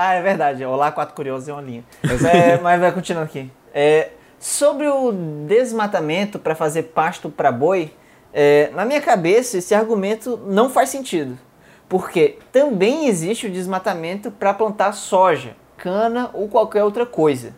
Ah, 0.03 0.15
é 0.15 0.23
verdade. 0.23 0.65
Olá, 0.65 0.91
Quatro 0.91 1.15
Curiosos 1.15 1.47
é 1.47 1.53
uma. 1.53 1.63
Mas, 2.03 2.25
é, 2.25 2.57
mas 2.65 2.81
vai 2.81 2.91
continuando 2.91 3.27
aqui. 3.29 3.53
É, 3.75 4.13
sobre 4.39 4.89
o 4.89 5.13
desmatamento 5.47 6.39
para 6.39 6.55
fazer 6.55 6.85
pasto 6.85 7.29
para 7.29 7.53
boi, 7.53 7.93
é, 8.33 8.71
na 8.73 8.87
minha 8.87 9.03
cabeça 9.03 9.59
esse 9.59 9.75
argumento 9.75 10.41
não 10.47 10.71
faz 10.71 10.89
sentido. 10.89 11.39
Porque 11.87 12.39
também 12.51 13.09
existe 13.09 13.47
o 13.47 13.51
desmatamento 13.51 14.31
para 14.31 14.55
plantar 14.55 14.93
soja, 14.93 15.55
cana 15.77 16.31
ou 16.33 16.49
qualquer 16.49 16.83
outra 16.83 17.05
coisa. 17.05 17.55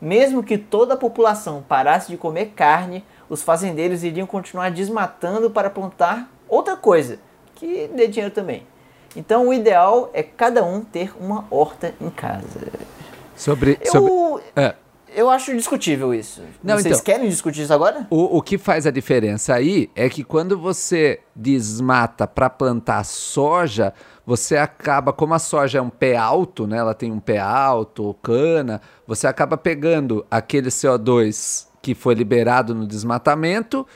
Mesmo 0.00 0.42
que 0.42 0.58
toda 0.58 0.94
a 0.94 0.96
população 0.96 1.62
parasse 1.68 2.10
de 2.10 2.16
comer 2.16 2.46
carne, 2.46 3.04
os 3.28 3.44
fazendeiros 3.44 4.02
iriam 4.02 4.26
continuar 4.26 4.72
desmatando 4.72 5.48
para 5.48 5.70
plantar 5.70 6.28
outra 6.48 6.74
coisa, 6.76 7.20
que 7.54 7.88
dê 7.94 8.08
dinheiro 8.08 8.34
também. 8.34 8.66
Então 9.16 9.48
o 9.48 9.52
ideal 9.52 10.10
é 10.12 10.22
cada 10.22 10.64
um 10.64 10.82
ter 10.82 11.12
uma 11.20 11.44
horta 11.50 11.94
em 12.00 12.10
casa. 12.10 12.68
Sobre. 13.36 13.78
Eu, 13.82 13.90
sobre 13.90 14.44
é, 14.54 14.74
eu 15.14 15.28
acho 15.28 15.54
discutível 15.54 16.14
isso. 16.14 16.42
Não, 16.62 16.76
Vocês 16.76 16.98
então. 16.98 17.04
querem 17.04 17.28
discutir 17.28 17.62
isso 17.62 17.74
agora? 17.74 18.06
o, 18.10 18.38
o 18.38 18.42
que 18.42 18.56
faz 18.56 18.86
a 18.86 18.90
diferença 18.90 19.54
aí 19.54 19.90
é 19.94 20.08
que 20.08 20.22
quando 20.22 20.56
você 20.58 21.20
desmata 21.34 22.26
para 22.26 22.48
plantar 22.48 23.04
soja, 23.04 23.92
você 24.24 24.56
acaba, 24.56 25.12
como 25.12 25.34
a 25.34 25.38
soja 25.38 25.78
é 25.78 25.82
um 25.82 25.90
pé 25.90 26.16
alto, 26.16 26.66
né? 26.66 26.78
Ela 26.78 26.94
tem 26.94 27.10
um 27.10 27.18
pé 27.18 27.38
alto, 27.38 28.14
cana, 28.22 28.80
você 29.06 29.26
acaba 29.26 29.56
pegando 29.56 30.24
aquele 30.30 30.68
CO2 30.68 31.66
que 31.82 31.94
foi 31.94 32.14
liberado 32.14 32.74
no 32.74 32.86
desmatamento 32.86 33.86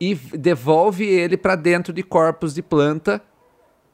e 0.00 0.14
devolve 0.14 1.04
ele 1.04 1.36
para 1.36 1.54
dentro 1.54 1.92
de 1.92 2.02
corpos 2.02 2.54
de 2.54 2.62
planta 2.62 3.20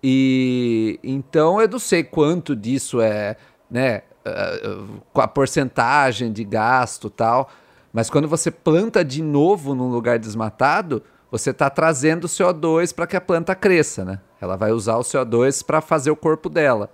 E 0.02 0.98
então 1.02 1.60
eu 1.60 1.68
não 1.68 1.78
sei 1.78 2.04
quanto 2.04 2.54
disso 2.54 3.00
é, 3.00 3.36
né, 3.70 4.02
eh, 4.24 4.76
com 5.12 5.20
a 5.20 5.26
porcentagem 5.28 6.32
de 6.32 6.44
gasto 6.44 7.10
tal, 7.10 7.50
mas 7.92 8.08
quando 8.08 8.28
você 8.28 8.50
planta 8.50 9.04
de 9.04 9.22
novo 9.22 9.74
num 9.74 9.90
lugar 9.90 10.18
desmatado, 10.18 11.02
você 11.30 11.50
está 11.50 11.68
trazendo 11.68 12.26
CO2 12.28 12.94
para 12.94 13.06
que 13.06 13.16
a 13.16 13.20
planta 13.20 13.54
cresça, 13.54 14.04
né? 14.04 14.20
Ela 14.40 14.56
vai 14.56 14.70
usar 14.72 14.96
o 14.96 15.02
CO2 15.02 15.62
para 15.64 15.80
fazer 15.80 16.10
o 16.10 16.16
corpo 16.16 16.48
dela. 16.48 16.90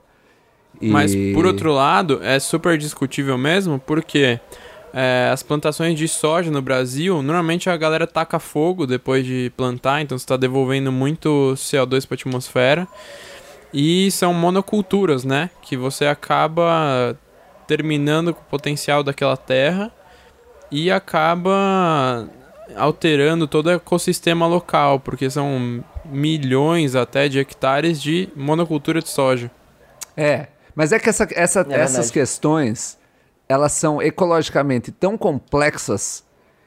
E- 0.81 0.89
Mas, 0.91 1.15
por 1.35 1.47
outro 1.47 1.73
lado, 1.73 2.21
é 2.23 2.41
super 2.41 2.77
discutível 2.79 3.37
mesmo, 3.39 3.79
porque 3.79 4.41
é, 4.95 5.29
as 5.33 5.43
plantações 5.43 5.99
de 5.99 6.07
soja 6.07 6.51
no 6.51 6.63
Brasil, 6.63 7.21
normalmente 7.23 7.69
a 7.69 7.77
galera 7.77 8.07
taca 8.07 8.39
fogo 8.39 8.87
depois 8.87 9.27
de 9.27 9.53
plantar, 9.57 10.01
então 10.01 10.17
você 10.17 10.23
está 10.25 10.37
devolvendo 10.37 10.93
muito 10.93 11.55
CO2 11.57 12.07
para 12.07 12.15
a 12.15 12.19
atmosfera. 12.21 12.89
E 13.73 14.09
são 14.13 14.33
monoculturas, 14.33 15.25
né? 15.25 15.51
Que 15.61 15.77
você 15.77 16.07
acaba 16.07 17.19
terminando 17.67 18.33
com 18.33 18.41
o 18.41 18.45
potencial 18.45 19.03
daquela 19.03 19.37
terra 19.37 19.91
e 20.71 20.91
acaba 20.93 22.29
alterando 22.77 23.47
todo 23.49 23.67
o 23.67 23.71
ecossistema 23.71 24.47
local, 24.47 25.01
porque 25.01 25.29
são 25.29 25.85
milhões 26.05 26.95
até 26.95 27.29
de 27.29 27.39
hectares 27.39 28.01
de 28.01 28.29
monocultura 28.37 29.01
de 29.03 29.09
soja. 29.09 29.51
É, 30.17 30.47
mas 30.75 30.93
é 30.93 30.99
que 31.01 31.09
essa- 31.09 31.27
essa- 31.33 31.67
É 31.69 31.81
essas 31.81 32.11
questões 32.13 32.97
elas 33.55 33.73
são 33.73 34.03
ecologicamente 34.03 34.93
tão 34.93 35.17
complexas 35.17 36.25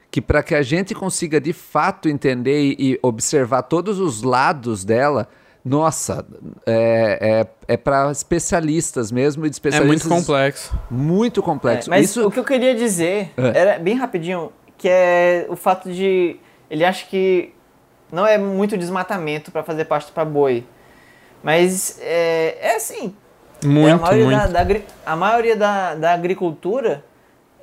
que 0.09 0.21
para 0.21 0.41
que 0.41 0.55
a 0.55 0.61
gente 0.61 0.95
consiga 0.95 1.39
de 1.39 1.53
fato 1.53 2.07
entender 2.09 2.59
e, 2.59 2.75
e 2.93 2.99
observar 3.01 3.63
todos 3.63 3.99
os 3.99 4.23
lados 4.23 4.85
dela, 4.85 5.27
nossa, 5.63 6.25
é, 6.65 7.45
é, 7.67 7.73
é 7.73 7.77
para 7.77 8.09
especialistas 8.11 9.11
mesmo 9.11 9.45
e 9.45 9.49
de 9.49 9.55
É 9.55 9.57
especialistas 9.57 10.09
muito 10.09 10.25
complexo. 10.25 10.79
muito 10.89 11.43
complexo. 11.43 11.89
É, 11.89 11.91
mas 11.91 12.05
Isso 12.09 12.25
o 12.25 12.31
que 12.31 12.39
eu 12.39 12.45
queria 12.45 12.73
dizer 12.73 13.31
É. 13.37 13.59
era 13.59 13.79
bem 13.79 13.95
rapidinho, 13.95 14.51
que 14.77 14.87
é 14.87 15.45
o 15.49 15.55
fato 15.55 15.91
de 15.91 16.39
ele 16.69 16.85
acha 16.85 17.05
que 17.05 17.53
não 18.11 18.25
é 18.25 18.37
muito 18.37 18.77
desmatamento 18.77 19.51
para 19.51 19.63
fazer 19.63 19.85
pasto 19.85 20.13
para 20.13 20.23
boi, 20.23 20.65
mas 21.43 21.99
é, 22.01 22.57
é 22.61 22.75
assim. 22.75 23.13
É 23.63 23.65
a 23.65 23.69
Muito, 23.69 24.01
maioria 24.01 24.25
muito. 24.25 24.51
Da, 24.51 24.63
da 24.63 24.75
a 25.05 25.15
maioria 25.15 25.55
da, 25.55 25.95
da 25.95 26.13
agricultura 26.13 27.03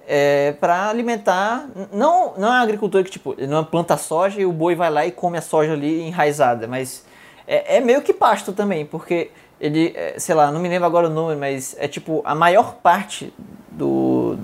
é 0.06 0.52
para 0.60 0.88
alimentar, 0.88 1.66
não 1.92 2.34
não 2.36 2.48
é 2.48 2.58
a 2.58 2.60
agricultura 2.60 3.02
que 3.02 3.10
tipo 3.10 3.34
não 3.46 3.64
planta 3.64 3.96
soja 3.96 4.40
e 4.40 4.46
o 4.46 4.52
boi 4.52 4.74
vai 4.74 4.90
lá 4.90 5.06
e 5.06 5.10
come 5.10 5.38
a 5.38 5.42
soja 5.42 5.72
ali 5.72 6.02
enraizada, 6.02 6.66
mas 6.66 7.04
é, 7.46 7.76
é 7.76 7.80
meio 7.80 8.02
que 8.02 8.12
pasto 8.12 8.52
também, 8.52 8.84
porque 8.84 9.30
ele, 9.60 9.92
é, 9.96 10.18
sei 10.18 10.34
lá, 10.34 10.50
não 10.50 10.60
me 10.60 10.68
lembro 10.68 10.86
agora 10.86 11.06
o 11.06 11.10
número, 11.10 11.38
mas 11.38 11.74
é 11.78 11.88
tipo 11.88 12.20
a 12.24 12.34
maior 12.34 12.74
parte 12.82 13.32
do, 13.70 14.36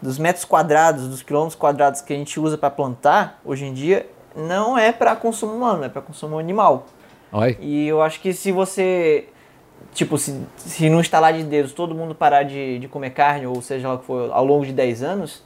dos 0.00 0.18
metros 0.18 0.44
quadrados, 0.44 1.08
dos 1.08 1.22
quilômetros 1.22 1.56
quadrados 1.58 2.00
que 2.00 2.12
a 2.12 2.16
gente 2.16 2.38
usa 2.38 2.56
para 2.56 2.70
plantar 2.70 3.40
hoje 3.44 3.64
em 3.64 3.72
dia 3.72 4.06
não 4.34 4.76
é 4.78 4.92
para 4.92 5.14
consumo 5.16 5.54
humano, 5.54 5.84
é 5.84 5.88
para 5.88 6.02
consumo 6.02 6.38
animal. 6.38 6.86
Olha, 7.32 7.56
E 7.60 7.88
eu 7.88 8.02
acho 8.02 8.20
que 8.20 8.32
se 8.32 8.52
você, 8.52 9.28
tipo, 9.94 10.16
se, 10.18 10.40
se 10.56 10.88
não 10.88 11.00
instalar 11.00 11.32
de 11.32 11.42
dedos 11.44 11.72
todo 11.72 11.94
mundo 11.94 12.14
parar 12.14 12.42
de, 12.44 12.78
de 12.78 12.88
comer 12.88 13.10
carne, 13.10 13.46
ou 13.46 13.60
seja 13.62 13.88
lá 13.88 13.94
o 13.94 13.98
que 13.98 14.06
for, 14.06 14.30
ao 14.32 14.44
longo 14.44 14.64
de 14.66 14.72
10 14.72 15.02
anos, 15.02 15.42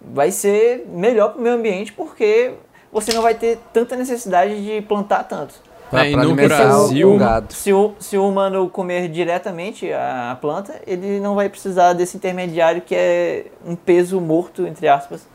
vai 0.00 0.30
ser 0.30 0.86
melhor 0.88 1.30
para 1.32 1.38
o 1.40 1.42
meio 1.42 1.54
ambiente 1.56 1.92
porque 1.92 2.52
você 2.92 3.12
não 3.12 3.22
vai 3.22 3.34
ter 3.34 3.58
tanta 3.72 3.94
necessidade 3.96 4.64
de 4.64 4.80
plantar 4.82 5.24
tanto. 5.24 5.54
pra, 5.90 6.04
É, 6.06 6.10
e 6.10 6.12
pra 6.14 6.24
no 6.24 6.34
Brasil- 6.34 7.14
o 7.14 7.18
gado. 7.18 7.52
Se 7.52 7.72
o, 7.72 7.92
se 7.98 8.16
o 8.16 8.28
humano 8.28 8.68
comer 8.68 9.08
diretamente 9.08 9.92
a, 9.92 10.32
a 10.32 10.36
planta, 10.36 10.80
ele 10.86 11.20
não 11.20 11.34
vai 11.34 11.48
precisar 11.48 11.92
desse 11.92 12.16
intermediário 12.16 12.80
que 12.82 12.94
é 12.94 13.46
um 13.66 13.76
peso 13.76 14.20
morto, 14.20 14.66
entre 14.66 14.88
aspas, 14.88 15.26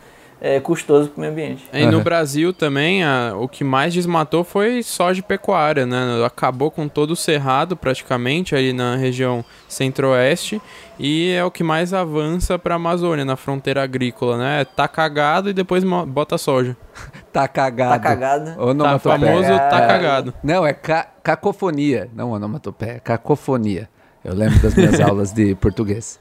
é, 0.47 0.59
custoso 0.59 1.09
para 1.09 1.17
o 1.17 1.21
meio 1.21 1.31
ambiente. 1.31 1.65
E 1.73 1.85
no. 1.87 2.01
Brasil 2.01 2.53
também, 2.53 3.03
a- 3.03 3.33
o 3.35 3.47
que 3.47 3.63
mais 3.63 3.93
desmatou 3.93 4.43
foi 4.43 4.83
soja 4.83 5.19
e 5.19 5.23
pecuária, 5.23 5.85
né? 5.87 6.23
Acabou 6.23 6.69
com 6.69 6.87
todo 6.87 7.11
o 7.11 7.15
cerrado 7.15 7.75
praticamente 7.75 8.55
ali 8.55 8.71
na 8.71 8.95
região 8.95 9.43
centro-oeste 9.67 10.61
e 10.99 11.31
é 11.31 11.43
o 11.43 11.49
que 11.49 11.63
mais 11.63 11.93
avança 11.93 12.59
para 12.59 12.75
a 12.75 12.77
Amazônia, 12.77 13.25
na 13.25 13.35
fronteira 13.35 13.81
agrícola, 13.83 14.37
né? 14.37 14.65
Tá 14.65 14.87
cagado 14.87 15.49
e 15.49 15.53
depois 15.53 15.83
bota 15.83 16.37
soja. 16.37 16.77
Tá 17.35 17.49
cagado. 17.49 17.91
Tá 17.91 17.99
cagado. 17.99 18.55
Tá 18.55 18.63
Onomatopeia. 18.63 19.19
famoso, 19.19 19.49
tá 19.69 19.79
É. 19.83 19.87
cagado. 19.87 20.33
Não, 20.41 20.65
é 20.65 20.71
ca- 20.71 21.07
cacofonia, 21.21 22.09
não 22.15 22.31
onomatopeia, 22.31 23.01
cacofonia. 23.03 23.89
Eu 24.23 24.33
lembro 24.33 24.57
das 24.59 24.73
minhas 24.73 24.99
aulas 25.01 25.33
de 25.33 25.53
português. 25.55 26.17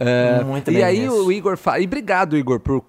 É, 0.00 0.42
Muito 0.42 0.68
e 0.70 0.74
bem 0.74 0.82
aí 0.82 1.00
nisso. 1.00 1.26
o 1.26 1.30
Igor 1.30 1.56
fala. 1.56 1.78
E 1.78 1.84
obrigado, 1.84 2.36
Igor, 2.36 2.58
por 2.58 2.82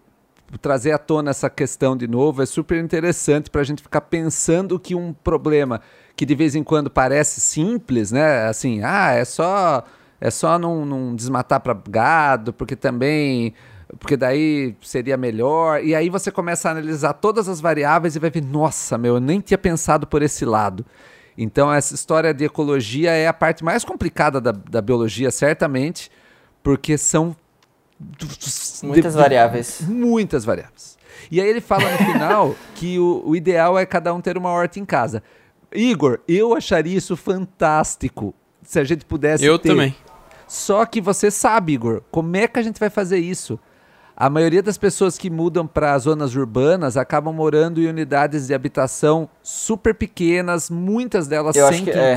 trazer 0.59 0.91
à 0.91 0.97
tona 0.97 1.31
essa 1.31 1.49
questão 1.49 1.95
de 1.95 2.07
novo. 2.07 2.41
É 2.41 2.45
super 2.45 2.83
interessante 2.83 3.49
para 3.49 3.61
a 3.61 3.63
gente 3.63 3.81
ficar 3.81 4.01
pensando 4.01 4.79
que 4.79 4.95
um 4.95 5.13
problema 5.13 5.81
que 6.15 6.25
de 6.25 6.35
vez 6.35 6.55
em 6.55 6.63
quando 6.63 6.89
parece 6.89 7.41
simples, 7.41 8.11
né? 8.11 8.47
Assim, 8.47 8.81
ah, 8.83 9.11
é 9.11 9.25
só 9.25 9.83
é 10.19 10.29
só 10.29 10.59
não, 10.59 10.85
não 10.85 11.15
desmatar 11.15 11.59
para 11.59 11.73
gado, 11.89 12.53
porque 12.53 12.75
também 12.75 13.53
porque 13.99 14.15
daí 14.15 14.75
seria 14.81 15.17
melhor. 15.17 15.83
E 15.83 15.93
aí 15.95 16.09
você 16.09 16.31
começa 16.31 16.69
a 16.69 16.71
analisar 16.71 17.13
todas 17.13 17.49
as 17.49 17.59
variáveis 17.59 18.15
e 18.15 18.19
vai 18.19 18.29
ver, 18.29 18.43
nossa, 18.43 18.97
meu, 18.97 19.15
eu 19.15 19.19
nem 19.19 19.39
tinha 19.39 19.57
pensado 19.57 20.07
por 20.07 20.21
esse 20.21 20.45
lado. 20.45 20.85
Então, 21.37 21.73
essa 21.73 21.95
história 21.95 22.33
de 22.33 22.45
ecologia 22.45 23.11
é 23.11 23.27
a 23.27 23.33
parte 23.33 23.63
mais 23.63 23.83
complicada 23.83 24.39
da, 24.39 24.51
da 24.51 24.81
biologia, 24.81 25.31
certamente, 25.31 26.11
porque 26.61 26.97
são. 26.97 27.35
Muitas 28.83 29.13
de- 29.13 29.19
variáveis. 29.19 29.81
Muitas 29.87 30.43
variáveis. 30.45 30.97
E 31.29 31.39
aí 31.39 31.47
ele 31.47 31.61
fala 31.61 31.89
no 31.91 31.97
final 31.97 32.55
que 32.75 32.97
o, 32.99 33.21
o 33.25 33.35
ideal 33.35 33.77
é 33.77 33.85
cada 33.85 34.13
um 34.13 34.19
ter 34.21 34.37
uma 34.37 34.49
horta 34.49 34.79
em 34.79 34.85
casa. 34.85 35.21
Igor, 35.73 36.19
eu 36.27 36.53
acharia 36.55 36.97
isso 36.97 37.15
fantástico 37.15 38.33
se 38.63 38.79
a 38.79 38.83
gente 38.83 39.05
pudesse 39.05 39.45
Eu 39.45 39.57
ter. 39.57 39.69
também. 39.69 39.95
Só 40.47 40.85
que 40.85 40.99
você 40.99 41.31
sabe, 41.31 41.73
Igor, 41.73 42.01
como 42.11 42.35
é 42.35 42.47
que 42.47 42.59
a 42.59 42.61
gente 42.61 42.79
vai 42.79 42.89
fazer 42.89 43.19
isso? 43.19 43.57
A 44.17 44.29
maioria 44.29 44.61
das 44.61 44.77
pessoas 44.77 45.17
que 45.17 45.29
mudam 45.29 45.65
para 45.65 45.97
zonas 45.97 46.35
urbanas 46.35 46.97
acabam 46.97 47.33
morando 47.33 47.81
em 47.81 47.87
unidades 47.87 48.47
de 48.47 48.53
habitação 48.53 49.29
super 49.41 49.95
pequenas, 49.95 50.69
muitas 50.69 51.27
delas 51.27 51.55
Eu 51.55 51.67
sem 51.69 51.85
que 51.85 51.91
é. 51.91 52.13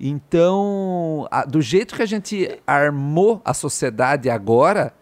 Então, 0.00 1.26
a- 1.30 1.44
do 1.44 1.60
jeito 1.60 1.94
que 1.94 2.02
a 2.02 2.06
gente 2.06 2.60
armou 2.66 3.40
a 3.44 3.54
sociedade 3.54 4.28
agora, 4.28 4.92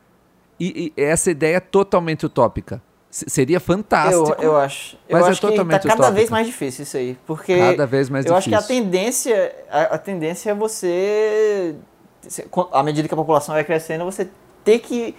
e, 0.60 0.92
e 0.96 1.02
essa 1.02 1.30
ideia 1.30 1.56
é 1.56 1.60
totalmente 1.60 2.26
utópica. 2.26 2.80
S- 3.10 3.24
seria 3.28 3.56
Eu, 3.56 3.60
fantástico. 3.60 4.36
eu 4.42 4.56
acho. 4.56 4.96
Eu 5.08 5.18
Mas 5.18 5.26
é 5.26 5.30
acho 5.30 5.40
que 5.40 5.46
tá 5.46 5.50
totalmente 5.50 5.82
cada 5.82 5.94
utópico. 5.94 6.14
vez 6.14 6.30
mais 6.30 6.46
difícil 6.46 6.82
isso 6.84 6.96
aí. 6.96 7.18
Porque 7.26 7.58
Cada 7.58 7.86
vez 7.86 8.08
mais 8.08 8.24
eu 8.26 8.34
acho 8.36 8.48
que 8.48 8.54
a 8.54 8.58
difícil. 8.58 8.82
tendência, 8.82 9.54
a, 9.70 9.82
a 9.82 9.98
tendência 9.98 10.50
é 10.50 10.54
você, 10.54 11.74
à 12.72 12.82
medida 12.82 13.08
que 13.08 13.14
a 13.14 13.16
população 13.16 13.54
vai 13.54 13.64
crescendo, 13.64 14.04
você 14.04 14.28
ter 14.64 14.78
que 14.78 15.14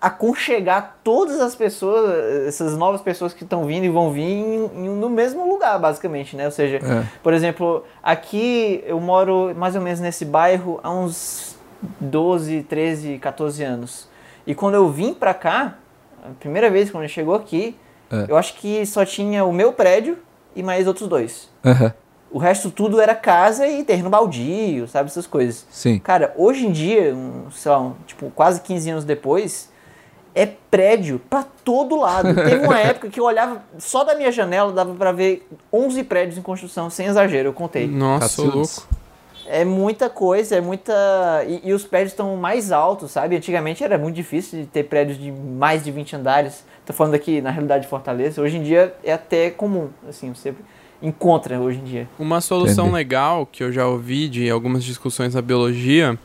aconchegar 0.00 0.96
todas 1.02 1.40
as 1.40 1.54
pessoas, 1.54 2.46
essas 2.46 2.76
novas 2.76 3.00
pessoas 3.00 3.32
que 3.32 3.44
estão 3.44 3.64
vindo 3.64 3.84
e 3.84 3.88
vão 3.88 4.10
vir 4.12 4.22
em- 4.22 4.64
em- 4.74 4.88
no 4.96 5.08
mesmo 5.08 5.48
lugar, 5.48 5.78
basicamente, 5.78 6.36
né? 6.36 6.44
Ou 6.46 6.50
seja, 6.50 6.76
É. 6.76 7.04
por 7.22 7.32
exemplo, 7.32 7.84
aqui 8.02 8.82
eu 8.86 9.00
moro 9.00 9.54
mais 9.56 9.74
ou 9.74 9.80
menos 9.82 10.00
nesse 10.00 10.24
bairro 10.24 10.78
há 10.82 10.90
uns 10.90 11.56
12, 12.00 12.62
13, 12.62 13.18
14 13.18 13.62
anos. 13.62 14.08
E 14.46 14.54
quando 14.54 14.74
eu 14.74 14.88
vim 14.88 15.14
pra 15.14 15.32
cá, 15.34 15.74
a 16.24 16.30
primeira 16.38 16.70
vez 16.70 16.90
quando 16.90 17.08
chegou 17.08 17.34
aqui, 17.34 17.76
É. 18.10 18.26
eu 18.28 18.36
acho 18.36 18.54
que 18.54 18.84
só 18.86 19.04
tinha 19.04 19.44
o 19.44 19.52
meu 19.52 19.72
prédio 19.72 20.18
e 20.54 20.62
mais 20.62 20.86
outros 20.86 21.08
dois. 21.08 21.48
Aham, 21.64 21.92
O 22.32 22.38
resto 22.38 22.70
tudo 22.70 23.00
era 23.00 23.14
casa 23.14 23.66
e 23.66 23.84
terreno 23.84 24.08
baldio, 24.08 24.88
sabe? 24.88 25.08
Essas 25.10 25.26
coisas. 25.26 25.66
Sim. 25.70 25.98
Cara, 25.98 26.32
hoje 26.36 26.66
em 26.66 26.72
dia, 26.72 27.14
um, 27.14 27.50
sei 27.50 27.70
lá, 27.70 27.80
um, 27.80 27.94
tipo, 28.06 28.30
quase 28.30 28.60
15 28.62 28.90
anos 28.90 29.04
depois, 29.04 29.70
é 30.34 30.46
prédio 30.46 31.20
pra 31.28 31.44
todo 31.64 31.94
lado. 31.96 32.32
Teve 32.34 32.64
uma 32.64 32.78
época 32.78 33.10
que 33.10 33.20
eu 33.20 33.24
olhava 33.24 33.62
só 33.78 34.02
da 34.02 34.14
minha 34.14 34.32
janela, 34.32 34.72
dava 34.72 34.94
pra 34.94 35.12
ver 35.12 35.46
11 35.70 36.02
prédios 36.04 36.38
em 36.38 36.42
construção, 36.42 36.88
sem 36.88 37.06
exagero, 37.06 37.50
eu 37.50 37.52
contei. 37.52 37.86
Nossa, 37.86 38.20
Caçudos. 38.20 38.78
louco. 38.78 39.02
É 39.46 39.64
muita 39.64 40.08
coisa, 40.08 40.56
é 40.56 40.60
muita. 40.60 40.92
E, 41.46 41.68
e 41.68 41.72
os 41.72 41.84
prédios 41.84 42.12
estão 42.12 42.36
mais 42.36 42.72
altos, 42.72 43.10
sabe? 43.10 43.36
Antigamente 43.36 43.82
era 43.82 43.98
muito 43.98 44.14
difícil 44.14 44.60
de 44.60 44.66
ter 44.66 44.84
prédios 44.84 45.18
de 45.18 45.30
mais 45.30 45.84
de 45.84 45.90
20 45.90 46.16
andares. 46.16 46.64
Tô 46.86 46.92
falando 46.92 47.14
aqui 47.14 47.40
na 47.40 47.50
realidade 47.50 47.82
de 47.82 47.88
Fortaleza. 47.88 48.40
Hoje 48.40 48.56
em 48.56 48.62
dia 48.62 48.94
é 49.04 49.12
até 49.12 49.50
comum, 49.50 49.90
assim, 50.08 50.32
você 50.32 50.54
encontra 51.02 51.60
hoje 51.60 51.78
em 51.78 51.84
dia. 51.84 52.08
Uma 52.18 52.40
solução 52.40 52.84
Entendi. 52.86 52.96
legal 52.96 53.46
que 53.50 53.62
eu 53.62 53.72
já 53.72 53.86
ouvi 53.86 54.28
de 54.28 54.48
algumas 54.48 54.84
discussões 54.84 55.34
na 55.34 55.42
biologia, 55.42 56.18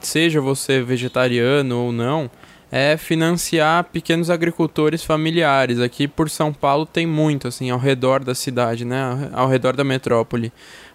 seja 0.00 0.40
você 0.40 0.82
vegetariano 0.82 1.78
ou 1.78 1.92
não, 1.92 2.30
é 2.70 2.96
financiar 2.96 3.84
pequenos 3.84 4.28
agricultores 4.28 5.02
familiares. 5.02 5.80
Aqui 5.80 6.06
por 6.06 6.28
São 6.28 6.52
Paulo 6.52 6.84
tem 6.84 7.06
muito, 7.06 7.48
assim, 7.48 7.70
ao 7.70 7.78
redor 7.78 8.22
da 8.22 8.34
cidade, 8.34 8.84
né? 8.84 9.30
Ao 9.32 9.48
redor 9.48 9.74
da 9.74 9.84
metrópole. 9.84 10.52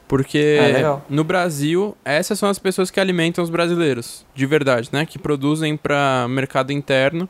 Porque 0.07 0.59
Ah, 0.85 0.99
no 1.09 1.23
Brasil, 1.23 1.97
essas 2.05 2.37
são 2.37 2.47
as 2.49 2.59
pessoas 2.59 2.91
que 2.91 2.99
alimentam 2.99 3.43
os 3.43 3.49
brasileiros, 3.49 4.23
de 4.35 4.45
verdade, 4.45 4.89
né? 4.91 5.05
Que 5.05 5.17
produzem 5.17 5.75
para 5.75 6.27
mercado 6.29 6.71
interno. 6.71 7.27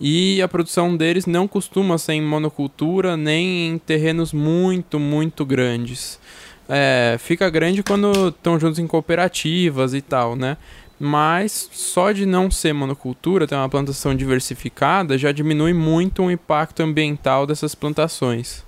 E 0.00 0.40
a 0.40 0.46
produção 0.48 0.96
deles 0.96 1.26
não 1.26 1.48
costuma 1.48 1.98
ser 1.98 2.12
em 2.14 2.22
monocultura 2.22 3.16
nem 3.16 3.68
em 3.68 3.78
terrenos 3.78 4.32
muito, 4.32 4.98
muito 4.98 5.44
grandes. 5.44 6.20
É, 6.68 7.16
fica 7.18 7.48
grande 7.50 7.82
quando 7.82 8.28
estão 8.28 8.60
juntos 8.60 8.78
em 8.78 8.86
cooperativas 8.86 9.94
e 9.94 10.00
tal, 10.00 10.36
né? 10.36 10.56
Mas 11.00 11.68
só 11.72 12.12
de 12.12 12.26
não 12.26 12.50
ser 12.50 12.72
monocultura, 12.72 13.46
ter 13.46 13.54
uma 13.54 13.68
plantação 13.68 14.14
diversificada, 14.14 15.16
já 15.16 15.32
diminui 15.32 15.72
muito 15.72 16.22
o 16.22 16.30
impacto 16.30 16.82
ambiental 16.82 17.46
dessas 17.46 17.74
plantações. 17.74 18.64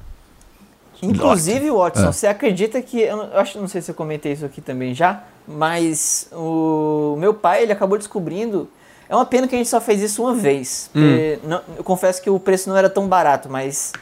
Inclusive, 1.02 1.70
Watson, 1.70 2.08
É. 2.08 2.12
você 2.12 2.26
acredita 2.26 2.80
que. 2.82 3.00
Eu, 3.00 3.22
acho 3.38 3.58
não 3.58 3.68
sei 3.68 3.80
se 3.80 3.90
eu 3.90 3.94
comentei 3.94 4.32
isso 4.32 4.44
aqui 4.44 4.60
também 4.60 4.94
já, 4.94 5.24
mas 5.48 6.28
o 6.32 7.16
meu 7.18 7.32
pai 7.34 7.62
ele 7.62 7.72
acabou 7.72 7.96
descobrindo. 7.98 8.68
É 9.10 9.14
uma 9.16 9.26
pena 9.26 9.48
que 9.48 9.56
a 9.56 9.58
gente 9.58 9.68
só 9.68 9.80
fez 9.80 10.00
isso 10.00 10.22
uma 10.22 10.34
vez. 10.34 10.88
porque 10.92 11.40
não- 11.42 11.60
eu 11.76 11.82
confesso 11.82 12.22
que 12.22 12.30
o 12.30 12.38
preço 12.38 12.68
não 12.70 12.76
era 12.76 12.88
tão 12.88 13.08
barato, 13.08 13.48
mas 13.50 13.92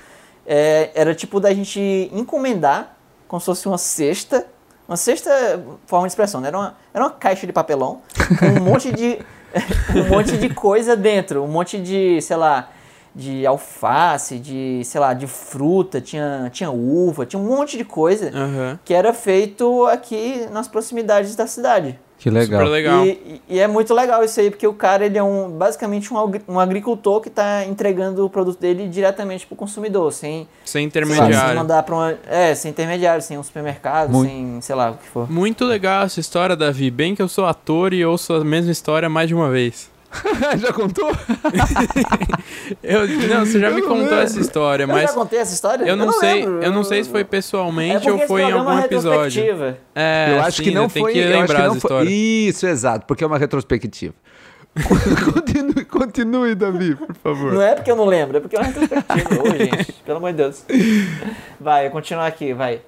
é, 0.47 0.91
era 0.95 1.15
tipo 1.15 1.41
da 1.41 1.53
gente 1.55 2.11
encomendar, 2.13 2.95
como 3.27 3.41
se 3.41 3.47
fosse 3.47 3.67
uma 3.67 3.79
cesta. 3.79 4.47
Uma 4.87 4.97
cesta, 4.99 5.31
forma 5.87 6.07
de 6.07 6.13
expressão, 6.13 6.41
né? 6.43 6.49
Era 6.49 6.59
uma, 6.59 6.75
era 6.95 7.05
uma 7.05 7.11
caixa 7.11 7.47
de 7.47 7.53
papelão 7.55 8.01
com 8.39 8.47
um 8.61 8.65
monte 8.65 8.93
de. 8.93 9.19
um 9.97 10.09
monte 10.11 10.37
de 10.37 10.49
coisa 10.51 10.95
dentro. 10.95 11.43
Um 11.43 11.49
monte 11.49 11.79
de, 11.79 12.21
sei 12.23 12.37
lá, 12.37 12.71
de 13.15 13.47
alface, 13.47 14.39
de, 14.39 14.83
sei 14.85 15.01
lá, 15.01 15.13
de 15.15 15.27
fruta, 15.27 16.01
tinha, 16.01 16.51
tinha 16.53 16.71
uva, 16.71 17.25
tinha 17.27 17.41
um 17.41 17.45
monte 17.47 17.77
de 17.79 17.85
coisa 17.85 18.31
Aham. 18.35 18.79
que 18.85 18.93
era 18.95 19.13
feito 19.15 19.87
aqui 19.87 20.47
nas 20.53 20.69
proximidades 20.69 21.35
da 21.35 21.47
cidade. 21.47 21.99
Que 22.19 22.29
legal. 22.31 22.61
Super 22.61 22.71
legal. 22.73 23.07
E, 23.07 23.41
e- 23.49 23.59
é 23.61 23.67
muito 23.69 23.95
legal 23.95 24.25
isso 24.25 24.41
aí, 24.41 24.51
porque 24.51 24.67
o 24.67 24.75
cara 24.75 25.07
ele 25.07 25.17
é 25.17 25.23
um, 25.23 25.49
basicamente 25.51 26.13
um, 26.13 26.17
um 26.49 26.59
agricultor 26.59 27.21
que 27.21 27.29
está 27.29 27.65
entregando 27.65 28.25
o 28.25 28.29
produto 28.31 28.59
dele 28.61 28.89
diretamente 28.89 29.47
para 29.47 29.55
o 29.55 29.57
consumidor, 29.57 30.13
sem, 30.13 30.21
Sem 30.31 30.41
lá, 30.41 30.49
sem 30.65 30.83
intermediário. 30.85 31.57
mandar 31.57 31.83
para 31.85 31.95
uma. 31.95 32.19
É, 32.29 32.55
sem 32.57 32.71
intermediário, 32.73 33.23
sem 33.23 33.39
um 33.39 33.43
supermercado, 33.43 34.11
Muito. 34.11 34.29
sem, 34.31 34.61
sei 34.61 34.75
lá, 34.75 34.91
o 34.91 34.95
que 34.97 35.07
for. 35.09 35.31
Muito 35.31 35.65
legal 35.65 36.03
essa 36.05 36.19
história, 36.19 36.57
Davi. 36.57 36.91
Bem 36.91 37.15
que 37.15 37.23
eu 37.23 37.29
sou 37.29 37.47
ator 37.47 37.93
e 37.95 38.05
ouço 38.05 38.33
a 38.35 38.45
mesma 38.45 38.73
história 38.73 39.09
mais 39.09 39.29
de 39.29 39.35
uma 39.35 39.49
vez. 39.49 39.89
Já 40.59 40.73
contou? 40.73 41.11
Eu, 42.83 43.07
não, 43.07 43.45
você 43.47 43.61
já 43.61 43.71
me 43.71 43.77
Eu 43.81 43.83
não 43.83 43.89
contou 43.89 44.05
lembro. 44.05 44.19
essa 44.21 44.41
história, 44.41 44.83
eu 44.85 44.89
mas 44.89 45.03
já 45.11 45.13
contei 45.15 45.39
essa 45.39 45.55
história? 45.55 45.85
eu 45.85 45.97
não, 45.97 46.13
sei, 46.13 46.35
lembro. 46.47 46.63
eu 46.63 46.73
não 46.73 46.83
sei 46.85 47.05
se 47.05 47.11
foi 47.11 47.21
É 47.21 47.25
pessoalmente 47.25 48.07
porque 48.07 48.23
ou 48.23 48.27
foi 48.29 48.43
em 48.43 48.51
é 48.51 48.53
algum 48.53 48.71
uma 48.71 48.81
episódio. 48.85 49.43
retrospectiva. 49.43 49.79
É, 49.95 50.35
eu 50.37 50.41
acho 50.43 50.57
sim, 50.59 50.63
que 50.65 50.71
não 50.71 50.85
eu 50.85 50.89
foi. 50.89 51.13
que 51.13 51.19
eu 51.19 51.25
acho 51.25 51.33
que 51.33 51.41
lembrar 51.41 51.59
não 51.59 51.71
essa 51.73 51.81
foi- 51.81 51.89
história. 51.91 52.09
Isso, 52.11 52.67
exato, 52.67 53.07
porque 53.07 53.23
é 53.23 53.27
uma 53.27 53.39
retrospectiva. 53.39 54.15
continue, 55.35 55.85
continue, 55.85 56.55
Davi, 56.55 56.95
por 56.95 57.15
favor. 57.15 57.53
Não 57.53 57.63
é 57.63 57.75
porque 57.75 57.91
eu 57.91 57.97
não 57.97 58.05
lembro, 58.07 58.37
é 58.37 58.41
porque 58.41 58.57
é 58.57 58.61
uma 58.61 58.67
retrospectiva. 58.67 59.43
Ô, 59.43 59.51
gente, 59.57 59.93
pelo 60.05 60.19
amor 60.19 60.31
de 60.33 60.37
Deus. 60.39 60.65
Vai, 61.61 61.87
eu 61.87 61.91
continuar 61.91 62.27
aqui, 62.27 62.53
vai. 62.53 62.81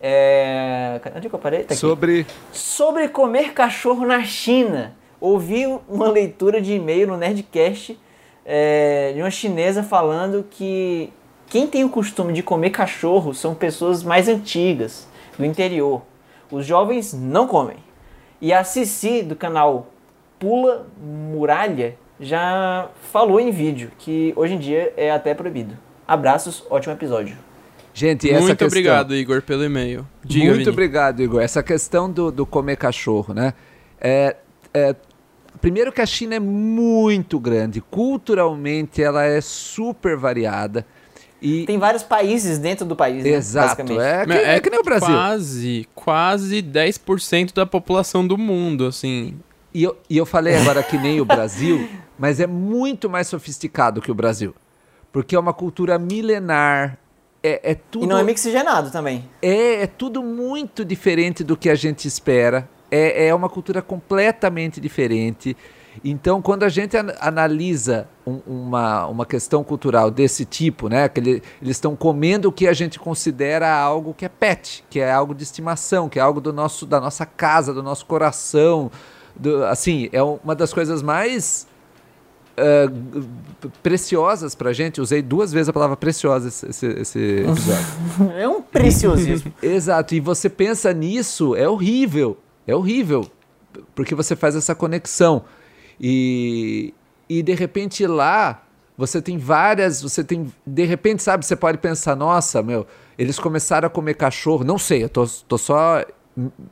É... 0.00 1.00
Onde 1.16 1.28
que 1.28 1.34
eu 1.34 1.38
parei? 1.38 1.60
Tá 1.60 1.66
aqui. 1.74 1.76
Sobre. 1.76 2.26
Sobre 2.52 3.08
comer 3.08 3.52
cachorro 3.52 4.06
na 4.06 4.22
China. 4.24 4.96
Ouvi 5.20 5.64
uma 5.88 6.08
leitura 6.08 6.60
de 6.60 6.74
e-mail 6.74 7.08
no 7.08 7.16
Nerdcast 7.16 7.98
é, 8.44 9.12
de 9.14 9.20
uma 9.20 9.30
chinesa 9.30 9.82
falando 9.82 10.44
que 10.48 11.12
quem 11.48 11.66
tem 11.66 11.84
o 11.84 11.88
costume 11.88 12.32
de 12.32 12.42
comer 12.42 12.70
cachorro 12.70 13.34
são 13.34 13.54
pessoas 13.54 14.02
mais 14.02 14.28
antigas, 14.28 15.08
do 15.38 15.44
interior. 15.44 16.02
Os 16.50 16.66
jovens 16.66 17.12
não 17.12 17.46
comem. 17.46 17.76
E 18.40 18.52
a 18.52 18.64
Cici, 18.64 19.22
do 19.22 19.34
canal 19.34 19.88
Pula 20.38 20.86
Muralha, 21.00 21.96
já 22.20 22.88
falou 23.12 23.40
em 23.40 23.50
vídeo 23.50 23.90
que 23.98 24.32
hoje 24.36 24.54
em 24.54 24.58
dia 24.58 24.92
é 24.96 25.10
até 25.10 25.34
proibido. 25.34 25.76
Abraços, 26.06 26.64
ótimo 26.70 26.94
episódio. 26.94 27.36
Gente, 27.92 28.30
essa 28.30 28.40
Muito 28.40 28.50
questão... 28.50 28.68
obrigado, 28.68 29.14
Igor, 29.14 29.42
pelo 29.42 29.64
e-mail. 29.64 30.06
Diga, 30.22 30.46
Muito 30.46 30.58
Vini. 30.58 30.70
obrigado, 30.70 31.20
Igor. 31.20 31.42
Essa 31.42 31.62
questão 31.62 32.10
do, 32.10 32.30
do 32.30 32.46
comer 32.46 32.76
cachorro, 32.76 33.34
né? 33.34 33.54
É, 34.00 34.36
é, 34.72 34.94
primeiro 35.60 35.92
que 35.92 36.00
a 36.00 36.06
China 36.06 36.34
é 36.36 36.40
muito 36.40 37.38
grande. 37.38 37.80
Culturalmente, 37.80 39.02
ela 39.02 39.24
é 39.24 39.40
super 39.40 40.16
variada. 40.16 40.86
E, 41.40 41.64
Tem 41.66 41.78
vários 41.78 42.02
países 42.02 42.58
dentro 42.58 42.84
do 42.84 42.96
país, 42.96 43.22
né, 43.22 43.30
Exato. 43.30 43.84
basicamente. 43.84 44.00
É 44.00 44.20
que, 44.22 44.26
Mas 44.28 44.38
é 44.40 44.60
que 44.60 44.70
nem 44.70 44.80
o 44.80 44.82
Brasil. 44.82 45.08
Quase, 45.08 45.88
quase 45.94 46.62
10% 46.62 47.54
da 47.54 47.64
população 47.64 48.26
do 48.26 48.36
mundo, 48.36 48.86
assim. 48.86 49.36
E 49.72 49.84
eu, 49.84 49.96
e 50.10 50.16
eu 50.16 50.26
falei 50.26 50.56
agora 50.56 50.82
que 50.82 50.98
nem 50.98 51.20
o 51.20 51.24
Brasil, 51.24 51.88
mas 52.18 52.40
é 52.40 52.46
muito 52.46 53.08
mais 53.08 53.28
sofisticado 53.28 54.00
que 54.00 54.10
o 54.10 54.14
Brasil. 54.14 54.52
Porque 55.12 55.36
é 55.36 55.38
uma 55.38 55.54
cultura 55.54 55.96
milenar. 55.98 56.98
É, 57.40 57.70
é 57.70 57.74
tudo, 57.76 58.04
E 58.04 58.08
não 58.08 58.18
é 58.18 58.24
mixigenado 58.24 58.90
também. 58.90 59.24
é, 59.40 59.82
é 59.82 59.86
tudo 59.86 60.22
muito 60.24 60.84
diferente 60.84 61.44
do 61.44 61.56
que 61.56 61.70
a 61.70 61.74
gente 61.76 62.08
espera. 62.08 62.68
É, 62.90 63.26
é 63.28 63.34
uma 63.34 63.48
cultura 63.48 63.82
completamente 63.82 64.80
diferente. 64.80 65.56
Então, 66.04 66.40
quando 66.40 66.62
a 66.62 66.68
gente 66.68 66.96
an- 66.96 67.12
analisa 67.20 68.08
um- 68.26 68.40
uma, 68.46 69.06
uma 69.06 69.26
questão 69.26 69.64
cultural 69.64 70.10
desse 70.12 70.44
tipo, 70.44 70.88
né, 70.88 71.08
que 71.08 71.18
ele- 71.18 71.42
eles 71.60 71.76
estão 71.76 71.96
comendo 71.96 72.48
o 72.48 72.52
que 72.52 72.68
a 72.68 72.72
gente 72.72 72.98
considera 73.00 73.68
algo 73.76 74.14
que 74.14 74.24
é 74.24 74.28
pet, 74.28 74.84
que 74.88 75.00
é 75.00 75.10
algo 75.12 75.34
de 75.34 75.42
estimação, 75.42 76.08
que 76.08 76.18
é 76.18 76.22
algo 76.22 76.40
do 76.40 76.52
nosso, 76.52 76.86
da 76.86 77.00
nossa 77.00 77.26
casa, 77.26 77.74
do 77.74 77.82
nosso 77.82 78.06
coração, 78.06 78.90
do- 79.34 79.64
assim, 79.64 80.08
é 80.12 80.22
uma 80.22 80.54
das 80.54 80.72
coisas 80.72 81.02
mais 81.02 81.66
g- 83.60 83.68
preciosas 83.82 84.54
pra 84.54 84.72
gente. 84.72 85.00
Usei 85.00 85.20
duas 85.22 85.52
vezes 85.52 85.68
a 85.68 85.72
palavra 85.72 85.96
preciosa 85.96 86.48
esse, 86.48 86.66
esse- 86.68 86.86
esse 87.00 87.18
episódio. 87.40 87.86
É 88.38 88.48
um 88.48 88.62
preciosismo. 88.62 89.52
Exato, 89.62 90.14
e 90.14 90.20
você 90.20 90.48
pensa 90.48 90.92
nisso, 90.92 91.54
é 91.56 91.68
horrível, 91.68 92.36
é 92.68 92.76
horrível. 92.76 93.26
porque 93.94 94.14
você 94.14 94.36
faz 94.36 94.54
essa 94.54 94.74
conexão. 94.74 95.44
E, 96.00 96.94
e 97.28 97.42
de 97.42 97.54
repente 97.54 98.06
lá 98.06 98.62
você 98.96 99.22
tem 99.22 99.38
várias, 99.38 100.02
você 100.02 100.24
tem, 100.24 100.52
de 100.66 100.84
repente, 100.84 101.22
sabe, 101.22 101.46
você 101.46 101.54
pode 101.54 101.78
pensar, 101.78 102.16
nossa, 102.16 102.60
meu, 102.64 102.84
eles 103.16 103.38
começaram 103.38 103.86
a 103.86 103.90
comer 103.90 104.14
cachorro, 104.14 104.64
não 104.64 104.76
sei, 104.76 105.04
eu 105.04 105.08
tô, 105.08 105.24
tô 105.46 105.56
só 105.56 106.04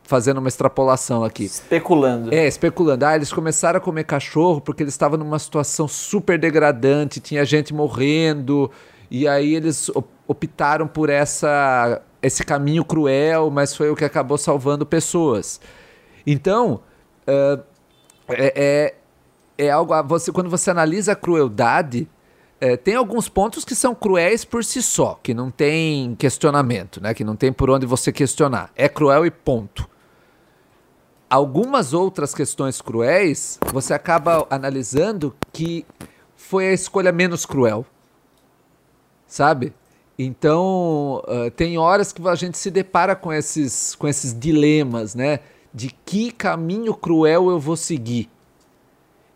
fazendo 0.03 0.39
uma 0.39 0.49
extrapolação 0.49 1.23
aqui. 1.23 1.45
Especulando. 1.45 2.35
É, 2.35 2.47
especulando. 2.47 3.05
Ah, 3.05 3.15
eles 3.15 3.33
começaram 3.33 3.79
a 3.79 3.81
comer 3.81 4.05
cachorro 4.05 4.61
porque 4.61 4.83
eles 4.83 4.95
estavam 4.95 5.17
numa 5.17 5.39
situação 5.39 5.87
super 5.87 6.37
degradante, 6.37 7.21
tinha 7.21 7.45
gente 7.45 7.73
morrendo, 7.73 8.71
e 9.09 9.29
aí 9.29 9.55
eles 9.55 9.89
optaram 10.27 10.89
por 10.89 11.09
essa 11.09 12.03
esse 12.21 12.45
caminho 12.45 12.85
cruel, 12.85 13.53
mas 13.53 13.77
foi 13.77 13.89
o 13.89 13.95
que 13.95 14.05
acabou 14.05 14.37
salvando 14.37 14.85
pessoas. 14.85 15.61
Então, 16.27 16.81
uh, 17.29 17.63
é, 18.29 18.53
é, 19.59 19.67
é, 19.67 19.71
algo. 19.71 19.95
Você, 20.05 20.33
quando 20.33 20.51
você 20.51 20.71
analisa 20.71 21.13
a 21.13 21.17
crueldade, 21.17 22.09
é, 22.61 22.77
tem 22.77 22.95
alguns 22.95 23.29
pontos 23.29 23.65
que 23.65 23.75
são 23.75 23.95
cruéis 23.95 24.45
por 24.45 24.65
si 24.65 24.83
só, 24.83 25.19
que 25.23 25.33
não 25.33 25.51
tem 25.51 26.15
questionamento, 26.17 27.01
né? 27.01 27.15
Que 27.15 27.23
não 27.23 27.37
tem 27.37 27.53
por 27.53 27.71
onde 27.71 27.87
você 27.87 28.11
questionar. 28.11 28.71
É 28.75 28.89
cruel 28.89 29.25
e 29.25 29.31
ponto. 29.31 29.89
Algumas 31.29 31.93
outras 31.93 32.35
questões 32.35 32.81
cruéis, 32.81 33.59
você 33.73 33.93
acaba 33.93 34.47
analisando 34.49 35.35
que 35.53 35.85
foi 36.37 36.69
a 36.69 36.73
escolha 36.73 37.13
menos 37.13 37.45
cruel. 37.45 37.85
Sabe? 39.27 39.75
Então, 40.19 41.23
uh, 41.27 41.51
tem 41.51 41.77
horas 41.77 42.13
que 42.13 42.27
a 42.27 42.35
gente 42.35 42.57
se 42.57 42.71
depara 42.71 43.15
com 43.15 43.33
esses, 43.33 43.95
com 43.97 44.09
esses 44.09 44.39
dilemas, 44.39 45.15
né? 45.15 45.41
De 45.77 45.95
que 46.07 46.33
caminho 46.33 46.95
cruel 46.95 47.51
eu 47.51 47.61
vou 47.61 47.77
seguir. 47.77 48.31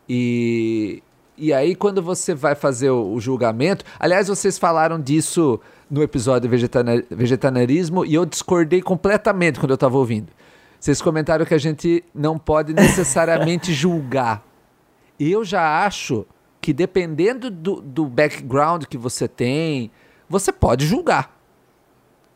E, 0.08 1.02
e 1.36 1.52
aí, 1.52 1.74
quando 1.74 2.00
você 2.00 2.34
vai 2.34 2.54
fazer 2.54 2.88
o, 2.88 3.12
o 3.12 3.20
julgamento. 3.20 3.84
Aliás, 3.98 4.28
vocês 4.28 4.58
falaram 4.58 4.98
disso 4.98 5.60
no 5.90 6.02
episódio 6.02 6.48
vegetana, 6.48 7.04
Vegetarianismo 7.10 8.06
e 8.06 8.14
eu 8.14 8.24
discordei 8.24 8.80
completamente 8.80 9.60
quando 9.60 9.72
eu 9.72 9.74
estava 9.74 9.98
ouvindo. 9.98 10.32
Vocês 10.78 11.02
comentaram 11.02 11.44
que 11.44 11.52
a 11.52 11.58
gente 11.58 12.02
não 12.14 12.38
pode 12.38 12.72
necessariamente 12.72 13.70
julgar. 13.74 14.42
Eu 15.18 15.44
já 15.44 15.84
acho 15.84 16.24
que 16.58 16.72
dependendo 16.72 17.50
do, 17.50 17.82
do 17.82 18.06
background 18.06 18.84
que 18.84 18.96
você 18.96 19.28
tem, 19.28 19.90
você 20.26 20.50
pode 20.50 20.86
julgar. 20.86 21.38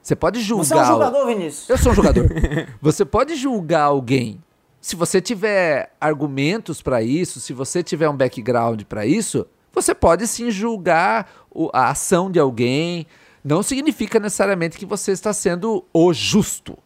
Você 0.05 0.14
pode 0.14 0.40
julgar. 0.40 0.64
Você 0.64 0.74
é 0.74 0.82
um 0.82 0.86
jogador, 0.86 1.26
Vinícius? 1.26 1.68
Eu 1.68 1.78
sou 1.78 1.90
um 1.90 1.94
jogador. 1.96 2.26
você 2.80 3.05
pode 3.05 3.34
julgar 3.34 3.82
alguém 3.82 4.40
se 4.84 4.96
você 4.96 5.18
tiver 5.18 5.94
argumentos 5.98 6.82
para 6.82 7.02
isso, 7.02 7.40
se 7.40 7.55
você 7.55 7.82
tiver 7.82 8.07
um 8.07 8.14
background 8.14 8.82
para 8.82 9.07
isso, 9.07 9.46
você 9.72 9.94
pode 9.94 10.26
sim 10.26 10.50
julgar 10.50 11.26
a 11.72 11.88
ação 11.88 12.30
de 12.30 12.38
alguém. 12.38 13.07
Não 13.42 13.62
significa 13.62 14.20
necessariamente 14.20 14.76
que 14.76 14.84
você 14.84 15.12
está 15.12 15.32
sendo 15.32 15.86
o 15.90 16.12
justo. 16.12 16.76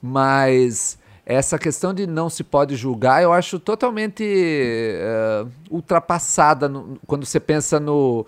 Mas 0.00 0.96
essa 1.26 1.58
questão 1.58 1.92
de 1.92 2.06
não 2.06 2.30
se 2.30 2.44
pode 2.44 2.76
julgar, 2.76 3.20
eu 3.20 3.32
acho 3.32 3.58
totalmente 3.58 4.22
uh, 4.22 5.50
ultrapassada 5.72 6.68
no, 6.68 7.00
quando 7.04 7.26
você 7.26 7.40
pensa 7.40 7.80
no, 7.80 8.24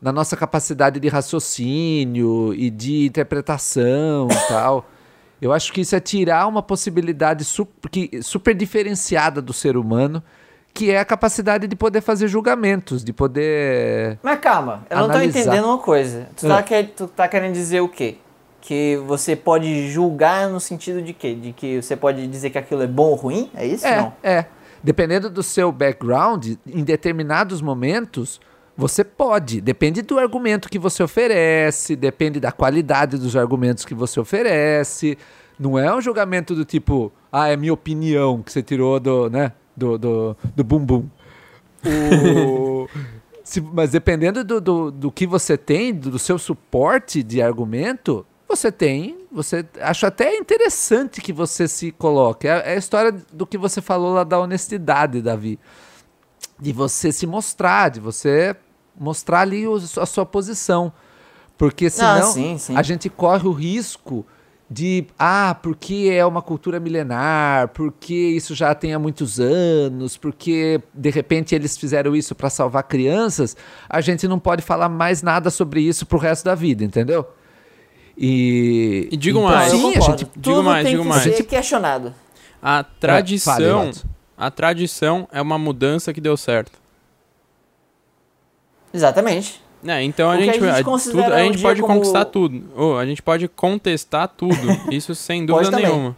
na 0.00 0.10
nossa 0.12 0.36
capacidade 0.36 0.98
de 0.98 1.08
raciocínio 1.08 2.54
e 2.54 2.70
de 2.70 3.06
interpretação 3.06 4.28
e 4.30 4.48
tal. 4.48 4.88
Eu 5.40 5.52
acho 5.52 5.72
que 5.72 5.80
isso 5.80 5.96
é 5.96 6.00
tirar 6.00 6.46
uma 6.46 6.62
possibilidade 6.62 7.44
super, 7.44 7.88
que, 7.90 8.22
super 8.22 8.54
diferenciada 8.54 9.40
do 9.40 9.52
ser 9.52 9.76
humano, 9.76 10.22
que 10.72 10.90
é 10.90 10.98
a 10.98 11.04
capacidade 11.04 11.66
de 11.66 11.74
poder 11.74 12.00
fazer 12.00 12.28
julgamentos, 12.28 13.02
de 13.02 13.12
poder. 13.12 14.18
Mas 14.22 14.38
calma, 14.38 14.84
eu 14.88 14.98
analisar. 14.98 15.24
não 15.24 15.32
tô 15.32 15.38
entendendo 15.38 15.64
uma 15.64 15.78
coisa. 15.78 16.28
Tu 16.36 16.46
tá, 16.46 16.64
é. 16.70 16.82
tu 16.82 17.06
tá 17.08 17.28
querendo 17.28 17.54
dizer 17.54 17.80
o 17.80 17.88
quê? 17.88 18.18
Que 18.60 18.98
você 19.06 19.34
pode 19.34 19.90
julgar 19.90 20.48
no 20.48 20.60
sentido 20.60 21.00
de 21.00 21.14
quê? 21.14 21.34
De 21.34 21.52
que 21.52 21.80
você 21.80 21.96
pode 21.96 22.26
dizer 22.26 22.50
que 22.50 22.58
aquilo 22.58 22.82
é 22.82 22.86
bom 22.86 23.08
ou 23.08 23.14
ruim? 23.14 23.50
É 23.54 23.66
isso? 23.66 23.86
É, 23.86 23.96
não? 23.96 24.12
é. 24.22 24.44
Dependendo 24.82 25.28
do 25.28 25.42
seu 25.42 25.72
background, 25.72 26.54
em 26.66 26.84
determinados 26.84 27.60
momentos, 27.60 28.40
você 28.76 29.04
pode, 29.04 29.60
depende 29.60 30.02
do 30.02 30.18
argumento 30.18 30.68
que 30.68 30.78
você 30.78 31.02
oferece, 31.02 31.94
depende 31.94 32.40
da 32.40 32.50
qualidade 32.50 33.18
dos 33.18 33.36
argumentos 33.36 33.84
que 33.84 33.94
você 33.94 34.18
oferece. 34.18 35.18
Não 35.58 35.78
é 35.78 35.94
um 35.94 36.00
julgamento 36.00 36.54
do 36.54 36.64
tipo, 36.64 37.12
ah, 37.30 37.48
é 37.48 37.56
minha 37.56 37.72
opinião 37.72 38.42
que 38.42 38.50
você 38.50 38.62
tirou 38.62 38.98
do, 38.98 39.28
né, 39.28 39.52
do, 39.76 39.98
do, 39.98 40.36
do 40.56 40.64
bumbum. 40.64 41.06
O... 41.84 42.88
Se, 43.50 43.60
mas 43.60 43.90
dependendo 43.90 44.44
do, 44.44 44.60
do, 44.60 44.90
do, 44.92 45.10
que 45.10 45.26
você 45.26 45.56
tem, 45.56 45.92
do, 45.92 46.20
seu 46.20 46.38
suporte 46.38 47.20
de 47.20 47.42
argumento, 47.42 48.24
você 48.48 48.70
tem. 48.70 49.26
Você 49.32 49.66
acho 49.80 50.06
até 50.06 50.36
interessante 50.36 51.20
que 51.20 51.32
você 51.32 51.66
se 51.66 51.90
coloque. 51.90 52.46
É, 52.46 52.62
é 52.64 52.74
a 52.74 52.76
história 52.76 53.12
do 53.32 53.44
que 53.44 53.58
você 53.58 53.80
falou 53.80 54.14
lá 54.14 54.22
da 54.22 54.38
honestidade, 54.38 55.20
Davi. 55.20 55.58
De 56.58 56.72
você 56.72 57.10
se 57.12 57.26
mostrar, 57.26 57.90
de 57.90 58.00
você 58.00 58.54
mostrar 58.98 59.40
ali 59.40 59.66
o, 59.66 59.74
a 59.74 60.06
sua 60.06 60.26
posição. 60.26 60.92
Porque 61.56 61.86
ah, 61.86 61.90
senão 61.90 62.28
ah, 62.28 62.32
sim, 62.32 62.58
sim. 62.58 62.76
a 62.76 62.82
gente 62.82 63.08
corre 63.08 63.46
o 63.46 63.52
risco 63.52 64.26
de 64.70 65.04
ah, 65.18 65.56
porque 65.60 66.08
é 66.12 66.24
uma 66.24 66.40
cultura 66.40 66.78
milenar, 66.78 67.68
porque 67.68 68.14
isso 68.14 68.54
já 68.54 68.72
tem 68.72 68.94
há 68.94 68.98
muitos 69.00 69.40
anos, 69.40 70.16
porque 70.16 70.80
de 70.94 71.10
repente 71.10 71.56
eles 71.56 71.76
fizeram 71.76 72.14
isso 72.14 72.36
para 72.36 72.48
salvar 72.48 72.84
crianças, 72.84 73.56
a 73.88 74.00
gente 74.00 74.28
não 74.28 74.38
pode 74.38 74.62
falar 74.62 74.88
mais 74.88 75.22
nada 75.22 75.50
sobre 75.50 75.80
isso 75.80 76.06
pro 76.06 76.18
resto 76.18 76.44
da 76.44 76.54
vida, 76.54 76.84
entendeu? 76.84 77.26
E, 78.16 79.08
e 79.10 79.16
digo 79.16 79.40
então, 79.40 79.50
mais, 79.50 79.72
sim, 79.72 79.96
a 79.96 80.00
gente 80.00 80.28
digo 80.36 80.62
mais, 80.62 80.88
digo 80.88 81.04
mais. 81.04 81.22
Ser 81.22 81.42
questionado. 81.42 82.14
A 82.62 82.84
tradição, 82.84 83.82
é, 83.82 83.92
fale, 83.92 84.04
a 84.40 84.50
tradição 84.50 85.28
é 85.30 85.42
uma 85.42 85.58
mudança 85.58 86.14
que 86.14 86.20
deu 86.20 86.34
certo. 86.34 86.72
Exatamente. 88.92 89.60
É, 89.86 90.02
então 90.02 90.30
a 90.30 90.40
gente, 90.40 90.58
a 90.64 90.82
gente, 90.82 91.10
tudo, 91.10 91.22
a 91.22 91.42
gente 91.42 91.60
pode 91.60 91.82
como... 91.82 91.94
conquistar 91.94 92.24
tudo. 92.24 92.64
Oh, 92.74 92.96
a 92.96 93.04
gente 93.04 93.20
pode 93.20 93.46
contestar 93.48 94.28
tudo. 94.28 94.56
isso 94.90 95.14
sem 95.14 95.44
dúvida 95.44 95.76
nenhuma. 95.76 96.16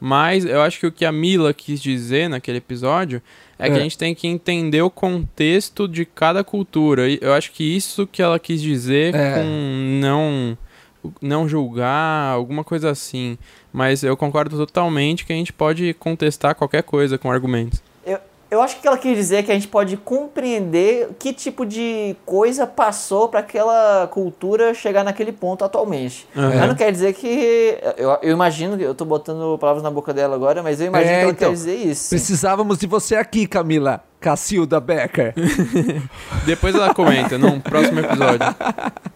Mas 0.00 0.44
eu 0.44 0.60
acho 0.62 0.80
que 0.80 0.86
o 0.86 0.92
que 0.92 1.04
a 1.04 1.12
Mila 1.12 1.54
quis 1.54 1.80
dizer 1.80 2.28
naquele 2.28 2.58
episódio 2.58 3.22
é, 3.56 3.68
é, 3.68 3.70
que 3.70 3.78
a 3.78 3.82
gente 3.82 3.96
tem 3.96 4.16
que 4.16 4.26
entender 4.26 4.82
o 4.82 4.90
contexto 4.90 5.86
de 5.86 6.04
cada 6.04 6.42
cultura. 6.42 7.02
Eu 7.20 7.32
acho 7.34 7.52
que 7.52 7.62
isso 7.62 8.04
que 8.04 8.20
ela 8.20 8.38
quis 8.40 8.60
dizer 8.60 9.14
é. 9.14 9.34
com 9.34 9.44
não 10.00 10.58
não 11.20 11.48
julgar, 11.48 12.32
alguma 12.32 12.64
coisa 12.64 12.90
assim. 12.90 13.38
Mas 13.72 14.02
eu 14.02 14.16
concordo 14.16 14.56
totalmente 14.56 15.24
que 15.24 15.32
a 15.32 15.36
gente 15.36 15.52
pode 15.52 15.94
contestar 15.94 16.54
qualquer 16.54 16.82
coisa 16.82 17.16
com 17.18 17.30
argumentos. 17.30 17.82
Eu 18.50 18.60
acho 18.60 18.80
que 18.80 18.88
ela 18.88 18.98
quis 18.98 19.16
dizer 19.16 19.44
que 19.44 19.52
a 19.52 19.54
gente 19.54 19.68
pode 19.68 19.96
compreender 19.96 21.10
que 21.20 21.32
tipo 21.32 21.64
de 21.64 22.16
coisa 22.26 22.66
passou 22.66 23.28
para 23.28 23.38
aquela 23.38 24.08
cultura 24.08 24.74
chegar 24.74 25.04
naquele 25.04 25.30
ponto 25.30 25.64
atualmente. 25.64 26.26
Uhum. 26.34 26.48
Mas 26.48 26.68
não 26.68 26.74
quer 26.74 26.90
dizer 26.90 27.12
que. 27.12 27.78
Eu, 27.96 28.18
eu 28.22 28.32
imagino, 28.32 28.74
eu 28.82 28.92
tô 28.92 29.04
botando 29.04 29.56
palavras 29.56 29.84
na 29.84 29.90
boca 29.90 30.12
dela 30.12 30.34
agora, 30.34 30.64
mas 30.64 30.80
eu 30.80 30.88
imagino 30.88 31.12
é, 31.12 31.16
que 31.18 31.22
ela 31.22 31.32
então, 31.32 31.48
quer 31.48 31.54
dizer 31.54 31.76
isso. 31.76 32.08
Precisávamos 32.08 32.78
de 32.78 32.88
você 32.88 33.14
aqui, 33.14 33.46
Camila. 33.46 34.02
Cacilda 34.20 34.78
Becker. 34.78 35.34
Depois 36.44 36.74
ela 36.74 36.92
comenta, 36.92 37.38
num 37.38 37.58
próximo 37.58 38.00
episódio. 38.00 38.46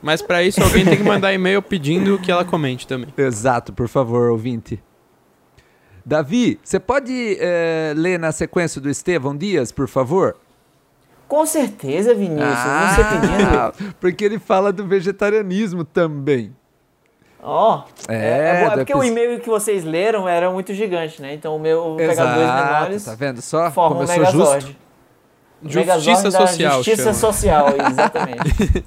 Mas 0.02 0.22
para 0.22 0.42
isso 0.42 0.62
alguém 0.62 0.84
tem 0.84 0.96
que 0.96 1.02
mandar 1.02 1.32
e-mail 1.32 1.60
pedindo 1.60 2.18
que 2.18 2.32
ela 2.32 2.44
comente 2.44 2.86
também. 2.86 3.12
Exato, 3.16 3.72
por 3.72 3.86
favor, 3.86 4.30
ouvinte. 4.30 4.82
Davi, 6.04 6.58
você 6.62 6.80
pode 6.80 7.36
é, 7.40 7.92
ler 7.96 8.18
na 8.18 8.32
sequência 8.32 8.80
do 8.80 8.90
Estevão 8.90 9.36
Dias, 9.36 9.70
por 9.70 9.88
favor? 9.88 10.36
Com 11.28 11.46
certeza, 11.46 12.14
Vinícius. 12.14 12.46
Ah, 12.46 12.94
você 12.94 13.04
pedindo. 13.78 13.94
Porque 14.00 14.24
ele 14.24 14.38
fala 14.38 14.72
do 14.72 14.86
vegetarianismo 14.86 15.84
também. 15.84 16.54
Ó, 17.42 17.82
oh, 17.84 18.10
é, 18.10 18.16
é, 18.16 18.64
é, 18.64 18.70
porque 18.70 18.94
o 18.94 19.04
e-mail 19.04 19.38
que 19.38 19.50
vocês 19.50 19.84
leram 19.84 20.26
era 20.26 20.50
muito 20.50 20.72
gigante, 20.72 21.20
né? 21.20 21.34
Então 21.34 21.54
o 21.56 21.58
meu 21.58 21.94
pegar 21.98 22.36
dois 22.36 22.54
menores. 22.54 23.04
Tá 23.04 23.14
vendo 23.14 23.42
só? 23.42 23.70
Forma 23.70 23.96
Como 23.96 24.08
um 24.08 24.10
Megazord. 24.10 24.66
Justo. 24.66 24.83
Justiça 25.64 26.30
social. 26.30 26.76
Justiça 26.76 27.02
chama. 27.02 27.14
social, 27.14 27.68
exatamente. 27.90 28.84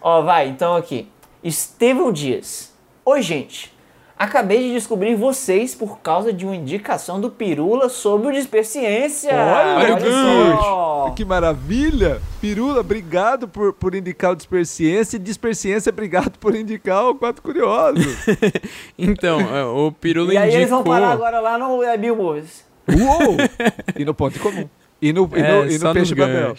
Ó, 0.00 0.22
vai, 0.22 0.48
então 0.48 0.76
aqui. 0.76 1.08
Estevão 1.42 2.12
Dias. 2.12 2.72
Oi, 3.04 3.22
gente. 3.22 3.76
Acabei 4.18 4.62
de 4.62 4.72
descobrir 4.72 5.14
vocês 5.14 5.74
por 5.74 5.98
causa 5.98 6.32
de 6.32 6.46
uma 6.46 6.56
indicação 6.56 7.20
do 7.20 7.30
Pirula 7.30 7.90
sobre 7.90 8.28
o 8.28 8.32
Desperciência. 8.32 9.30
Olha, 9.30 9.94
Olha 9.94 10.56
só. 10.56 11.12
Que 11.14 11.22
maravilha! 11.22 12.22
Pirula, 12.40 12.80
obrigado 12.80 13.46
por, 13.46 13.74
por 13.74 13.94
indicar 13.94 14.32
o 14.32 14.34
Desperciência. 14.34 15.16
E 15.16 15.18
Desperciência, 15.18 15.90
obrigado 15.90 16.38
por 16.38 16.56
indicar 16.56 17.08
o 17.08 17.14
Quatro 17.14 17.42
Curiosos. 17.42 18.06
Então, 18.98 19.40
é, 19.40 19.64
o 19.66 19.92
Pirula 19.92 20.32
E 20.32 20.38
aí 20.38 20.44
indicou... 20.44 20.60
eles 20.60 20.70
vão 20.70 20.82
parar 20.82 21.10
agora 21.10 21.38
lá 21.38 21.58
no 21.58 21.82
é, 21.82 21.96
Bill 21.98 22.16
Movies. 22.16 22.64
Uou! 22.88 23.36
E 23.98 24.04
no 24.04 24.14
Ponto 24.14 24.38
Comum. 24.40 24.66
E 25.00 25.12
no, 25.12 25.30
e 25.34 25.40
É, 25.40 25.52
no, 25.52 25.66
e 25.66 25.78
só 25.78 25.88
no 25.88 25.94
Peixe 25.94 26.14
Babel. 26.14 26.56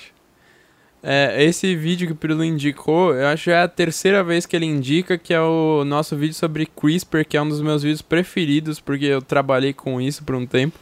É, 1.04 1.44
esse 1.44 1.76
vídeo 1.76 2.08
que 2.08 2.14
o 2.14 2.16
Pirula 2.16 2.46
indicou, 2.46 3.14
eu 3.14 3.28
acho 3.28 3.46
que 3.46 3.52
é 3.52 3.62
a 3.62 3.68
terceira 3.68 4.24
vez 4.24 4.46
que 4.46 4.56
ele 4.56 4.66
indica, 4.66 5.18
que 5.18 5.34
é 5.34 5.40
o 5.40 5.84
nosso 5.86 6.16
vídeo 6.18 6.34
sobre 6.34 6.66
CRISPR, 6.66 7.24
que 7.24 7.38
é 7.38 7.42
um 7.42 7.48
dos 7.48 7.62
meus 7.62 7.84
vídeos 7.84 8.02
preferidos, 8.02 8.80
porque 8.80 9.06
eu 9.06 9.22
trabalhei 9.22 9.74
com 9.74 10.02
isso 10.02 10.24
por 10.24 10.36
um 10.36 10.46
tempo. 10.46 10.78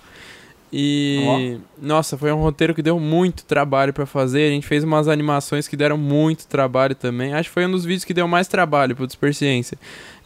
E, 0.77 1.57
nossa, 1.81 2.17
foi 2.17 2.31
um 2.33 2.41
roteiro 2.41 2.73
que 2.73 2.81
deu 2.81 2.99
muito 2.99 3.45
trabalho 3.45 3.93
pra 3.93 4.05
fazer. 4.05 4.47
A 4.47 4.49
gente 4.49 4.67
fez 4.67 4.83
umas 4.83 5.07
animações 5.07 5.67
que 5.67 5.77
deram 5.77 5.97
muito 5.97 6.47
trabalho 6.47 6.93
também. 6.95 7.33
Acho 7.33 7.49
que 7.49 7.53
foi 7.53 7.65
um 7.65 7.71
dos 7.71 7.85
vídeos 7.85 8.03
que 8.03 8.13
deu 8.13 8.27
mais 8.27 8.47
trabalho 8.47 8.95
pro 8.95 9.07
Desperciência. 9.07 9.77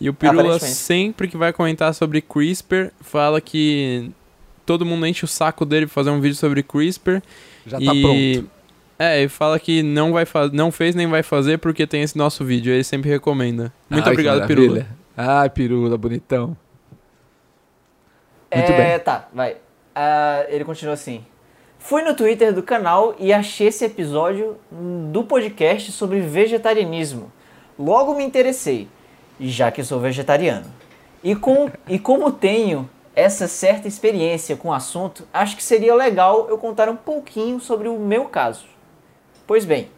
E 0.02 0.10
o 0.10 0.14
Pirula, 0.14 0.58
sempre 0.60 1.28
que 1.28 1.38
vai 1.38 1.54
comentar 1.54 1.94
sobre 1.94 2.22
CRISPR, 2.22 2.92
fala 3.02 3.40
que 3.40 4.10
todo 4.70 4.86
mundo 4.86 5.08
enche 5.08 5.26
o 5.26 5.28
saco 5.28 5.66
dele 5.66 5.88
pra 5.88 5.96
fazer 5.96 6.12
um 6.12 6.22
vídeo 6.22 6.36
sobre 6.36 6.62
CRISPR. 6.62 7.24
Já 7.66 7.80
tá 7.80 7.92
e... 7.92 8.02
pronto. 8.04 8.52
É, 9.00 9.20
ele 9.20 9.28
fala 9.28 9.60
que 9.60 9.82
não, 9.82 10.14
vai 10.14 10.26
fa- 10.26 10.48
não 10.50 10.72
fez 10.72 10.94
nem 10.94 11.08
vai 11.08 11.24
fazer 11.24 11.58
porque 11.58 11.88
tem 11.88 12.04
esse 12.04 12.16
nosso 12.16 12.46
vídeo. 12.46 12.72
Ele 12.72 12.84
sempre 12.84 13.10
recomenda. 13.10 13.74
Muito 13.90 14.06
Ai, 14.06 14.12
obrigado. 14.12 14.46
Pirula. 14.46 14.86
Ai, 15.18 15.50
Pirula, 15.50 15.98
bonitão. 15.98 16.56
Muito 18.54 18.72
é, 18.72 18.92
bem. 18.92 19.00
tá, 19.00 19.28
vai. 19.34 19.58
Ah, 19.96 20.46
ele 20.50 20.64
continua 20.64 20.94
assim. 20.94 21.26
Fui 21.80 22.04
no 22.04 22.14
Twitter 22.14 22.54
do 22.54 22.62
canal 22.62 23.16
e 23.18 23.34
achei 23.34 23.70
esse 23.70 23.84
episódio 23.84 24.56
do 25.12 25.24
podcast 25.24 25.92
sobre 25.92 26.20
vegetarianismo. 26.20 27.32
Logo 27.78 28.14
me 28.14 28.24
interessei, 28.24 28.88
já 29.40 29.72
que 29.72 29.84
sou 29.84 30.00
vegetariano. 30.00 30.68
E, 31.24 31.36
com, 31.36 31.72
e 31.88 31.98
como 31.98 32.32
tenho 32.32 32.88
essa 33.16 33.48
certa 33.48 33.88
experiência 33.88 34.56
com 34.56 34.70
o 34.70 34.74
assunto, 34.74 35.28
acho 35.34 35.56
que 35.56 35.64
seria 35.64 35.94
legal 35.96 36.48
eu 36.50 36.58
contar 36.58 36.90
um 36.90 36.96
pouquinho 36.96 37.60
sobre 37.60 37.88
o 37.88 38.00
meu 38.00 38.26
caso. 38.26 38.66
Pois 39.46 39.66
bem, 39.66 39.90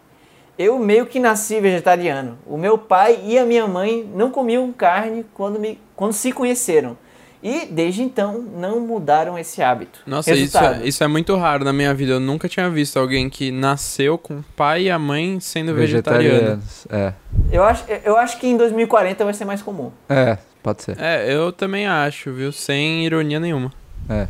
eu 0.57 0.77
meio 0.79 1.05
que 1.05 1.19
nasci 1.19 1.59
vegetariano. 1.59 2.37
O 2.45 2.57
meu 2.57 2.77
pai 2.77 3.19
e 3.23 3.37
a 3.37 3.45
minha 3.45 3.67
mãe 3.67 4.09
não 4.13 4.31
comiam 4.31 4.71
carne 4.71 5.25
quando, 5.33 5.59
me, 5.59 5.79
quando 5.95 6.13
se 6.13 6.31
conheceram. 6.31 6.97
E 7.43 7.65
desde 7.65 8.03
então 8.03 8.37
não 8.39 8.79
mudaram 8.79 9.37
esse 9.37 9.63
hábito. 9.63 10.01
Nossa, 10.05 10.31
isso 10.33 10.57
é, 10.59 10.81
isso 10.83 11.03
é 11.03 11.07
muito 11.07 11.35
raro 11.35 11.65
na 11.65 11.73
minha 11.73 11.91
vida. 11.93 12.13
Eu 12.13 12.19
nunca 12.19 12.47
tinha 12.47 12.69
visto 12.69 12.99
alguém 12.99 13.29
que 13.29 13.51
nasceu 13.51 14.17
com 14.17 14.35
o 14.35 14.45
pai 14.55 14.83
e 14.83 14.91
a 14.91 14.99
mãe 14.99 15.39
sendo 15.39 15.73
vegetariano. 15.73 16.59
Vegetarianos. 16.59 16.87
É. 16.91 17.13
eu, 17.51 17.63
acho, 17.63 17.83
eu 18.05 18.15
acho 18.15 18.39
que 18.39 18.45
em 18.45 18.55
2040 18.55 19.25
vai 19.25 19.33
ser 19.33 19.45
mais 19.45 19.61
comum. 19.63 19.91
É, 20.07 20.37
pode 20.61 20.83
ser. 20.83 20.99
É, 20.99 21.33
eu 21.33 21.51
também 21.51 21.87
acho, 21.87 22.31
viu? 22.31 22.51
Sem 22.51 23.05
ironia 23.05 23.39
nenhuma. 23.39 23.71
É. 24.09 24.27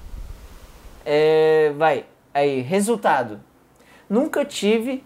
É, 1.05 1.73
vai, 1.77 2.05
aí, 2.33 2.61
resultado. 2.61 3.39
Nunca 4.09 4.43
tive, 4.43 5.03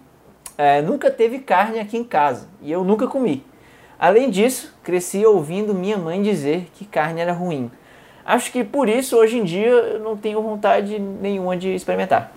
é, 0.57 0.81
nunca 0.81 1.11
teve 1.11 1.39
carne 1.39 1.79
aqui 1.79 1.97
em 1.97 2.03
casa 2.03 2.47
e 2.61 2.71
eu 2.71 2.83
nunca 2.83 3.07
comi. 3.07 3.43
Além 3.97 4.29
disso, 4.29 4.73
cresci 4.83 5.25
ouvindo 5.25 5.73
minha 5.73 5.97
mãe 5.97 6.21
dizer 6.21 6.67
que 6.73 6.85
carne 6.85 7.21
era 7.21 7.31
ruim. 7.31 7.71
Acho 8.25 8.51
que 8.51 8.63
por 8.63 8.89
isso 8.89 9.15
hoje 9.15 9.37
em 9.37 9.43
dia 9.43 9.67
eu 9.67 9.99
não 9.99 10.17
tenho 10.17 10.41
vontade 10.41 10.99
nenhuma 10.99 11.55
de 11.55 11.73
experimentar. 11.73 12.31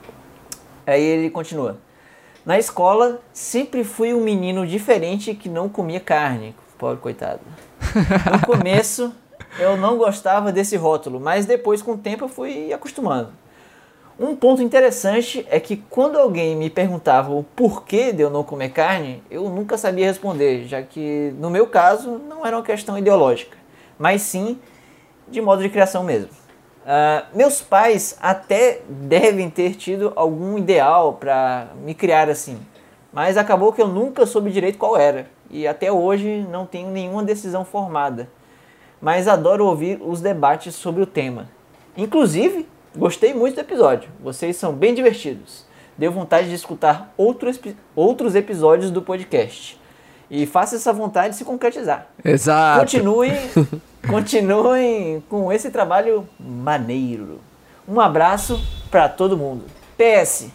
Aí 0.86 1.02
ele 1.02 1.30
continua. 1.30 1.78
Na 2.44 2.58
escola, 2.58 3.20
sempre 3.32 3.84
fui 3.84 4.14
um 4.14 4.22
menino 4.22 4.66
diferente 4.66 5.34
que 5.34 5.48
não 5.48 5.68
comia 5.68 6.00
carne. 6.00 6.54
Pobre 6.78 6.98
coitado. 6.98 7.40
No 8.32 8.46
começo, 8.46 9.12
eu 9.58 9.76
não 9.76 9.96
gostava 9.96 10.52
desse 10.52 10.76
rótulo, 10.76 11.20
mas 11.20 11.46
depois, 11.46 11.82
com 11.82 11.92
o 11.92 11.98
tempo, 11.98 12.24
eu 12.24 12.28
fui 12.28 12.72
acostumando. 12.72 13.30
Um 14.18 14.34
ponto 14.34 14.60
interessante 14.60 15.46
é 15.48 15.60
que 15.60 15.76
quando 15.76 16.18
alguém 16.18 16.56
me 16.56 16.68
perguntava 16.68 17.32
o 17.32 17.44
porquê 17.44 18.12
de 18.12 18.20
eu 18.20 18.28
não 18.28 18.42
comer 18.42 18.70
carne, 18.70 19.22
eu 19.30 19.48
nunca 19.48 19.78
sabia 19.78 20.06
responder, 20.06 20.66
já 20.66 20.82
que 20.82 21.32
no 21.38 21.48
meu 21.48 21.68
caso 21.68 22.20
não 22.28 22.44
era 22.44 22.56
uma 22.56 22.64
questão 22.64 22.98
ideológica, 22.98 23.56
mas 23.96 24.22
sim 24.22 24.58
de 25.28 25.40
modo 25.40 25.62
de 25.62 25.68
criação 25.68 26.02
mesmo. 26.02 26.30
Ah, 26.84 27.26
meus 27.32 27.60
pais 27.60 28.18
até 28.20 28.80
devem 28.88 29.48
ter 29.48 29.76
tido 29.76 30.12
algum 30.16 30.58
ideal 30.58 31.12
para 31.12 31.68
me 31.84 31.94
criar 31.94 32.28
assim, 32.28 32.58
mas 33.12 33.36
acabou 33.36 33.72
que 33.72 33.80
eu 33.80 33.86
nunca 33.86 34.26
soube 34.26 34.50
direito 34.50 34.78
qual 34.78 34.96
era 34.96 35.28
e 35.50 35.66
até 35.66 35.90
hoje 35.90 36.46
não 36.50 36.66
tenho 36.66 36.90
nenhuma 36.90 37.22
decisão 37.22 37.64
formada. 37.64 38.28
Mas 39.00 39.28
adoro 39.28 39.64
ouvir 39.66 40.00
os 40.02 40.20
debates 40.20 40.74
sobre 40.74 41.02
o 41.02 41.06
tema. 41.06 41.48
Inclusive, 41.96 42.66
gostei 42.96 43.32
muito 43.32 43.54
do 43.54 43.60
episódio. 43.60 44.10
Vocês 44.20 44.56
são 44.56 44.72
bem 44.72 44.94
divertidos. 44.94 45.64
Deu 45.96 46.12
vontade 46.12 46.48
de 46.48 46.54
escutar 46.54 47.12
outros, 47.16 47.58
outros 47.94 48.34
episódios 48.34 48.90
do 48.90 49.02
podcast. 49.02 49.80
E 50.30 50.46
faça 50.46 50.76
essa 50.76 50.92
vontade 50.92 51.36
se 51.36 51.44
concretizar. 51.44 52.08
Exato. 52.24 52.80
Continuem, 52.80 53.34
continuem 54.08 55.24
com 55.28 55.52
esse 55.52 55.70
trabalho 55.70 56.28
maneiro. 56.38 57.40
Um 57.86 57.98
abraço 58.00 58.60
para 58.90 59.08
todo 59.08 59.36
mundo. 59.36 59.64
PS, 59.96 60.50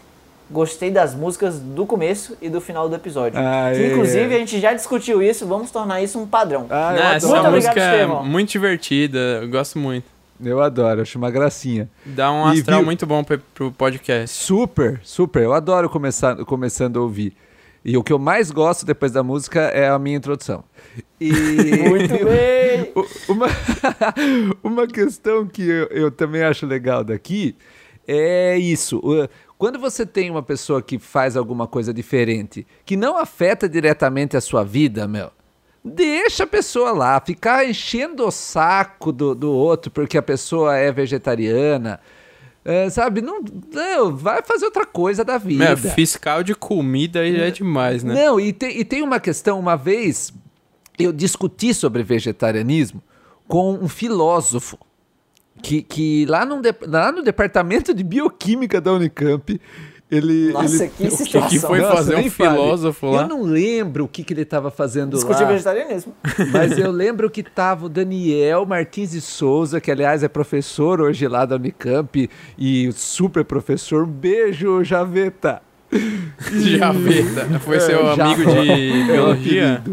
gostei 0.52 0.92
das 0.92 1.16
músicas 1.16 1.60
do 1.60 1.86
começo 1.86 2.38
e 2.42 2.50
do 2.50 2.60
final 2.62 2.88
do 2.90 2.96
episódio. 2.96 3.40
Aê. 3.40 3.76
Que, 3.76 3.88
inclusive 3.94 4.36
a 4.36 4.38
gente 4.40 4.60
já 4.60 4.74
discutiu 4.74 5.22
isso, 5.22 5.46
vamos 5.48 5.72
tornar 5.72 6.02
isso 6.02 6.20
um 6.20 6.28
padrão. 6.28 6.68
Ah, 6.70 6.94
Né, 6.94 7.16
essa. 7.16 7.28
Muito 7.28 7.42
música 7.44 7.50
obrigado, 7.72 7.78
é 7.80 7.94
Estevão. 8.02 8.26
muito 8.26 8.50
divertida, 8.52 9.18
eu 9.42 9.50
gosto 9.50 9.80
muito. 9.80 10.06
Eu 10.44 10.62
adoro, 10.62 11.02
acho 11.02 11.18
uma 11.18 11.32
gracinha. 11.32 11.90
Dá 12.06 12.32
um 12.32 12.54
E 12.54 12.58
astral 12.60 12.80
viu- 12.80 12.86
muito 12.86 13.06
bom 13.06 13.24
pro, 13.24 13.40
pro 13.54 13.72
podcast. 13.72 14.36
Super, 14.36 15.00
super. 15.04 15.44
Eu 15.44 15.54
adoro 15.54 15.90
começar, 15.90 16.36
começando 16.46 17.00
a 17.00 17.02
ouvir. 17.02 17.34
E 17.86 17.96
o 17.98 18.04
que 18.04 18.12
eu 18.12 18.20
mais 18.20 18.50
gosto 18.52 18.86
depois 18.86 19.12
da 19.12 19.22
música 19.24 19.60
é 19.62 19.88
a 19.90 19.98
minha 20.00 20.18
introdução. 20.18 20.64
E 21.20 21.32
Muito 21.88 22.14
bem! 22.26 22.92
Uma, 23.30 23.48
uma 24.64 24.88
questão 24.88 25.46
que 25.48 25.62
eu, 25.68 25.88
eu 25.88 26.12
também 26.12 26.44
acho 26.44 26.66
legal 26.66 27.04
daqui 27.04 27.56
é 28.08 28.58
isso. 28.58 29.02
Quando 29.58 29.80
você 29.80 30.06
tem 30.06 30.30
uma 30.30 30.44
pessoa 30.44 30.82
que 30.82 31.00
faz 31.00 31.38
alguma 31.38 31.68
coisa 31.68 31.94
diferente, 31.94 32.68
que 32.86 32.98
não 32.98 33.18
afeta 33.18 33.70
diretamente 33.70 34.36
a 34.36 34.42
sua 34.42 34.64
vida, 34.64 35.08
meu, 35.08 35.32
deixa 35.84 36.44
a 36.44 36.48
pessoa 36.48 36.92
lá. 36.92 37.20
Ficar 37.20 37.68
enchendo 37.68 38.26
o 38.26 38.32
saco 38.32 39.12
do, 39.12 39.34
do 39.34 39.52
outro 39.52 39.92
porque 39.92 40.18
a 40.18 40.22
pessoa 40.22 40.76
é 40.76 40.92
vegetariana. 40.92 42.00
é, 42.66 42.90
sabe? 42.90 43.22
Não, 43.22 43.42
não, 43.74 44.16
vai 44.16 44.42
fazer 44.42 44.66
outra 44.66 44.86
coisa 44.86 45.24
da 45.24 45.38
vida. 45.38 45.66
Meu, 45.66 45.78
fiscal 45.78 46.44
de 46.44 46.56
comida 46.56 47.22
aí 47.22 47.40
é 47.40 47.52
demais, 47.52 48.04
né? 48.04 48.14
Não, 48.14 48.40
e 48.40 48.54
tem, 48.54 48.78
e 48.80 48.86
tem 48.86 49.02
uma 49.02 49.20
questão, 49.20 49.60
uma 49.60 49.76
vez 49.76 50.34
eu 50.98 51.12
discuti 51.12 51.74
sobre 51.74 52.04
vegetarianismo 52.04 53.02
com 53.48 53.74
um 53.74 53.88
filósofo 53.88 54.78
que, 55.62 55.82
que 55.82 56.26
lá, 56.28 56.46
no, 56.46 56.62
lá 56.88 57.12
no 57.12 57.22
departamento 57.24 57.94
de 57.94 58.04
bioquímica 58.04 58.82
da 58.82 58.92
Unicamp, 58.94 59.60
ele. 60.12 60.52
Nossa, 60.52 60.84
ele, 60.84 60.92
que 60.98 61.08
O 61.08 61.10
que, 61.10 61.16
situação. 61.16 61.50
que 61.50 61.60
foi 61.60 61.80
Nossa, 61.80 61.96
fazer 61.96 62.16
um 62.16 62.30
fale. 62.30 62.30
filósofo 62.52 63.10
lá? 63.12 63.22
Eu 63.24 63.28
não 63.28 63.42
lembro 63.44 64.04
o 64.04 64.08
que, 64.08 64.24
que 64.24 64.34
ele 64.34 64.42
estava 64.44 64.70
fazendo 64.70 65.12
Discutir 65.16 65.42
lá. 65.44 65.48
vegetarianismo. 65.50 66.14
Mas 66.52 66.78
eu 66.78 66.92
lembro 66.92 67.30
que 67.30 67.42
tava 67.42 67.86
o 67.86 67.90
Daniel 67.90 68.66
Martins 68.66 69.12
de 69.12 69.22
Souza, 69.22 69.80
que 69.82 69.90
aliás 69.92 70.22
é 70.24 70.28
professor 70.28 71.02
hoje 71.02 71.28
lá 71.28 71.46
da 71.46 71.56
Unicamp 71.56 72.30
e 72.58 72.92
super 72.92 73.44
professor. 73.46 74.04
Um 74.04 74.08
beijo, 74.12 74.84
Javeta. 74.84 75.62
Javeta. 76.52 77.60
Foi 77.60 77.78
É, 77.78 77.80
seu 77.80 78.00
Java. 78.16 78.24
amigo 78.24 78.52
de 78.52 78.58
É 78.60 79.04
o 79.04 79.06
biologia? 79.14 79.84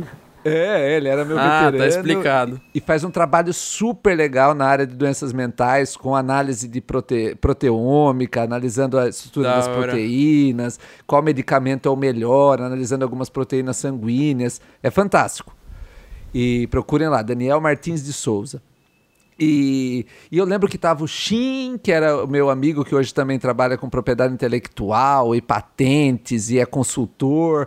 Apelido. 0.40 0.58
É, 0.58 0.96
ele 0.96 1.08
era 1.08 1.24
meu 1.24 1.38
Ah, 1.38 1.70
veterano. 1.70 1.78
tá 1.78 1.86
explicado. 1.86 2.60
E 2.74 2.80
faz 2.80 3.04
um 3.04 3.10
trabalho 3.10 3.52
super 3.52 4.16
legal 4.16 4.54
na 4.54 4.66
área 4.66 4.86
de 4.86 4.94
doenças 4.94 5.32
mentais, 5.32 5.96
com 5.96 6.14
análise 6.16 6.66
de 6.68 6.80
prote... 6.80 7.36
proteômica, 7.40 8.42
analisando 8.42 8.98
a 8.98 9.08
estrutura 9.08 9.48
Da 9.48 9.56
das 9.56 9.68
hora. 9.68 9.82
proteínas, 9.82 10.78
qual 11.06 11.22
medicamento 11.22 11.88
é 11.88 11.92
o 11.92 11.96
melhor, 11.96 12.60
analisando 12.60 13.04
algumas 13.04 13.28
proteínas 13.28 13.76
sanguíneas. 13.76 14.60
É 14.82 14.90
fantástico. 14.90 15.54
E 16.32 16.66
procurem 16.68 17.08
lá, 17.08 17.22
Daniel 17.22 17.60
Martins 17.60 18.04
de 18.04 18.12
Souza. 18.12 18.62
E, 19.42 20.04
e 20.30 20.36
eu 20.36 20.44
lembro 20.44 20.68
que 20.68 20.76
tava 20.76 21.02
o 21.02 21.08
Shin, 21.08 21.78
que 21.82 21.90
era 21.90 22.24
o 22.24 22.28
meu 22.28 22.50
amigo 22.50 22.84
que 22.84 22.94
hoje 22.94 23.12
também 23.14 23.38
trabalha 23.38 23.78
com 23.78 23.88
propriedade 23.88 24.34
intelectual 24.34 25.34
e 25.34 25.40
patentes 25.40 26.50
e 26.50 26.58
é 26.58 26.66
consultor. 26.66 27.66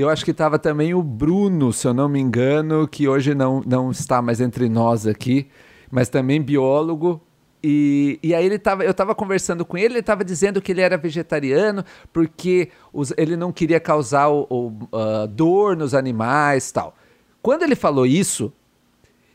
Eu 0.00 0.08
acho 0.08 0.24
que 0.24 0.32
tava 0.32 0.58
também 0.58 0.94
o 0.94 1.02
Bruno, 1.02 1.74
se 1.74 1.86
eu 1.86 1.92
não 1.92 2.08
me 2.08 2.18
engano, 2.18 2.88
que 2.88 3.06
hoje 3.06 3.34
não, 3.34 3.60
não 3.66 3.90
está 3.90 4.22
mais 4.22 4.40
entre 4.40 4.66
nós 4.66 5.06
aqui, 5.06 5.46
mas 5.90 6.08
também 6.08 6.40
biólogo. 6.40 7.20
E, 7.62 8.18
e 8.22 8.34
aí 8.34 8.46
ele 8.46 8.58
tava, 8.58 8.82
eu 8.82 8.92
estava 8.92 9.14
conversando 9.14 9.62
com 9.62 9.76
ele, 9.76 9.88
ele 9.88 9.98
estava 9.98 10.24
dizendo 10.24 10.62
que 10.62 10.72
ele 10.72 10.80
era 10.80 10.96
vegetariano 10.96 11.84
porque 12.14 12.70
os, 12.90 13.12
ele 13.18 13.36
não 13.36 13.52
queria 13.52 13.78
causar 13.78 14.30
o, 14.30 14.46
o, 14.48 14.68
uh, 14.68 15.28
dor 15.28 15.76
nos 15.76 15.92
animais 15.92 16.72
tal. 16.72 16.96
Quando 17.42 17.62
ele 17.62 17.74
falou 17.74 18.06
isso, 18.06 18.50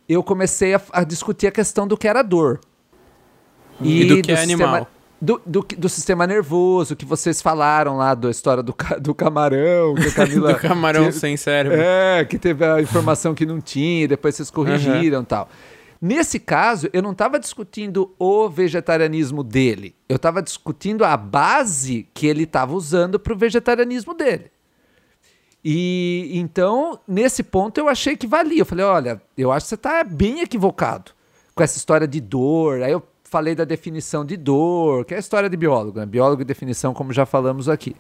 eu 0.10 0.24
comecei 0.24 0.74
a, 0.74 0.82
a 0.94 1.04
discutir 1.04 1.46
a 1.46 1.52
questão 1.52 1.88
do 1.88 1.96
que 1.96 2.08
era 2.08 2.24
dor. 2.24 2.60
E, 3.80 4.02
e 4.02 4.08
do 4.08 4.22
que 4.24 4.32
é 4.32 4.42
animal. 4.42 4.70
Sistema, 4.70 4.95
do, 5.22 5.42
do, 5.46 5.66
do, 5.78 5.90
sistema 5.90 6.28
nervoso 6.28 6.96
que 6.96 7.06
vocês 7.06 7.42
falaram 7.42 7.98
lá 7.98 8.14
da 8.14 8.30
história 8.30 8.62
do, 8.62 8.76
do 9.00 9.16
camarão. 9.16 9.96
Que 9.96 10.08
a 10.08 10.12
Camila, 10.14 10.54
do 10.54 10.60
camarão 10.60 11.12
sem 11.12 11.38
cérebro. 11.38 11.80
É, 11.80 12.26
que 12.26 12.38
teve 12.38 12.66
a 12.66 12.82
informação 12.82 13.34
que 13.34 13.46
não 13.46 13.62
tinha, 13.62 14.08
depois 14.08 14.36
vocês 14.36 14.52
corrigiram 14.52 15.02
e 15.02 15.16
uhum. 15.16 15.24
tal. 15.24 15.50
Nesse 16.02 16.40
caso, 16.40 16.90
eu 16.94 17.02
não 17.02 17.14
estava 17.14 17.40
discutindo 17.40 18.14
o 18.20 18.50
vegetarianismo 18.50 19.44
dele. 19.44 19.96
Eu 20.08 20.18
estava 20.18 20.42
discutindo 20.42 21.04
a 21.04 21.16
base 21.16 22.08
que 22.14 22.28
ele 22.28 22.44
estava 22.44 22.74
usando 22.74 23.20
para 23.20 23.34
o 23.34 23.38
vegetarianismo 23.38 24.14
dele. 24.14 24.52
E 25.64 26.30
então, 26.34 27.00
nesse 27.08 27.42
ponto, 27.42 27.80
eu 27.80 27.90
achei 27.90 28.16
que 28.16 28.28
valia. 28.28 28.62
Eu 28.62 28.66
falei: 28.66 28.86
olha, 28.86 29.22
eu 29.36 29.52
acho 29.52 29.66
que 29.66 29.70
você 29.70 29.76
está 29.76 30.04
bem 30.04 30.42
equivocado 30.42 31.12
com 31.56 31.64
essa 31.64 31.78
história 31.78 32.08
de 32.08 32.22
dor. 32.22 32.84
Aí 32.84 32.92
eu 32.92 33.02
falei 33.36 33.54
da 33.54 33.66
definição 33.66 34.24
de 34.24 34.38
dor, 34.38 35.04
que 35.04 35.14
é 35.14 35.18
a 35.18 35.20
história 35.20 35.50
de 35.50 35.58
biólogo, 35.58 36.00
né? 36.00 36.06
Biólogo 36.06 36.42
e 36.42 36.46
definição, 36.46 36.94
como 36.94 37.12
já 37.12 37.26
falamos 37.26 37.68
aqui. 37.68 37.94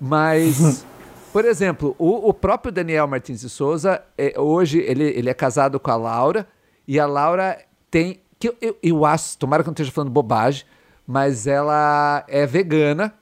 Mas. 0.00 0.86
Por 1.34 1.44
exemplo, 1.44 1.94
o, 1.98 2.30
o, 2.30 2.32
próprio 2.32 2.72
Daniel 2.72 3.06
Martins 3.06 3.40
de 3.40 3.50
Souza, 3.50 4.02
é, 4.16 4.40
hoje 4.40 4.78
ele, 4.78 5.02
ele 5.04 5.28
é 5.28 5.34
casado 5.34 5.78
com 5.78 5.90
a 5.90 5.96
Laura, 5.96 6.48
e 6.88 6.98
a 6.98 7.06
Laura 7.06 7.58
tem. 7.90 8.20
que 8.38 8.48
eu, 8.48 8.56
eu, 8.62 8.76
eu 8.82 9.04
acho, 9.04 9.36
tomara 9.36 9.62
que 9.62 9.68
eu 9.68 9.72
não 9.72 9.74
esteja 9.74 9.90
falando 9.90 10.10
bobagem, 10.10 10.64
mas 11.06 11.46
ela 11.46 12.24
é 12.26 12.46
vegana 12.46 13.12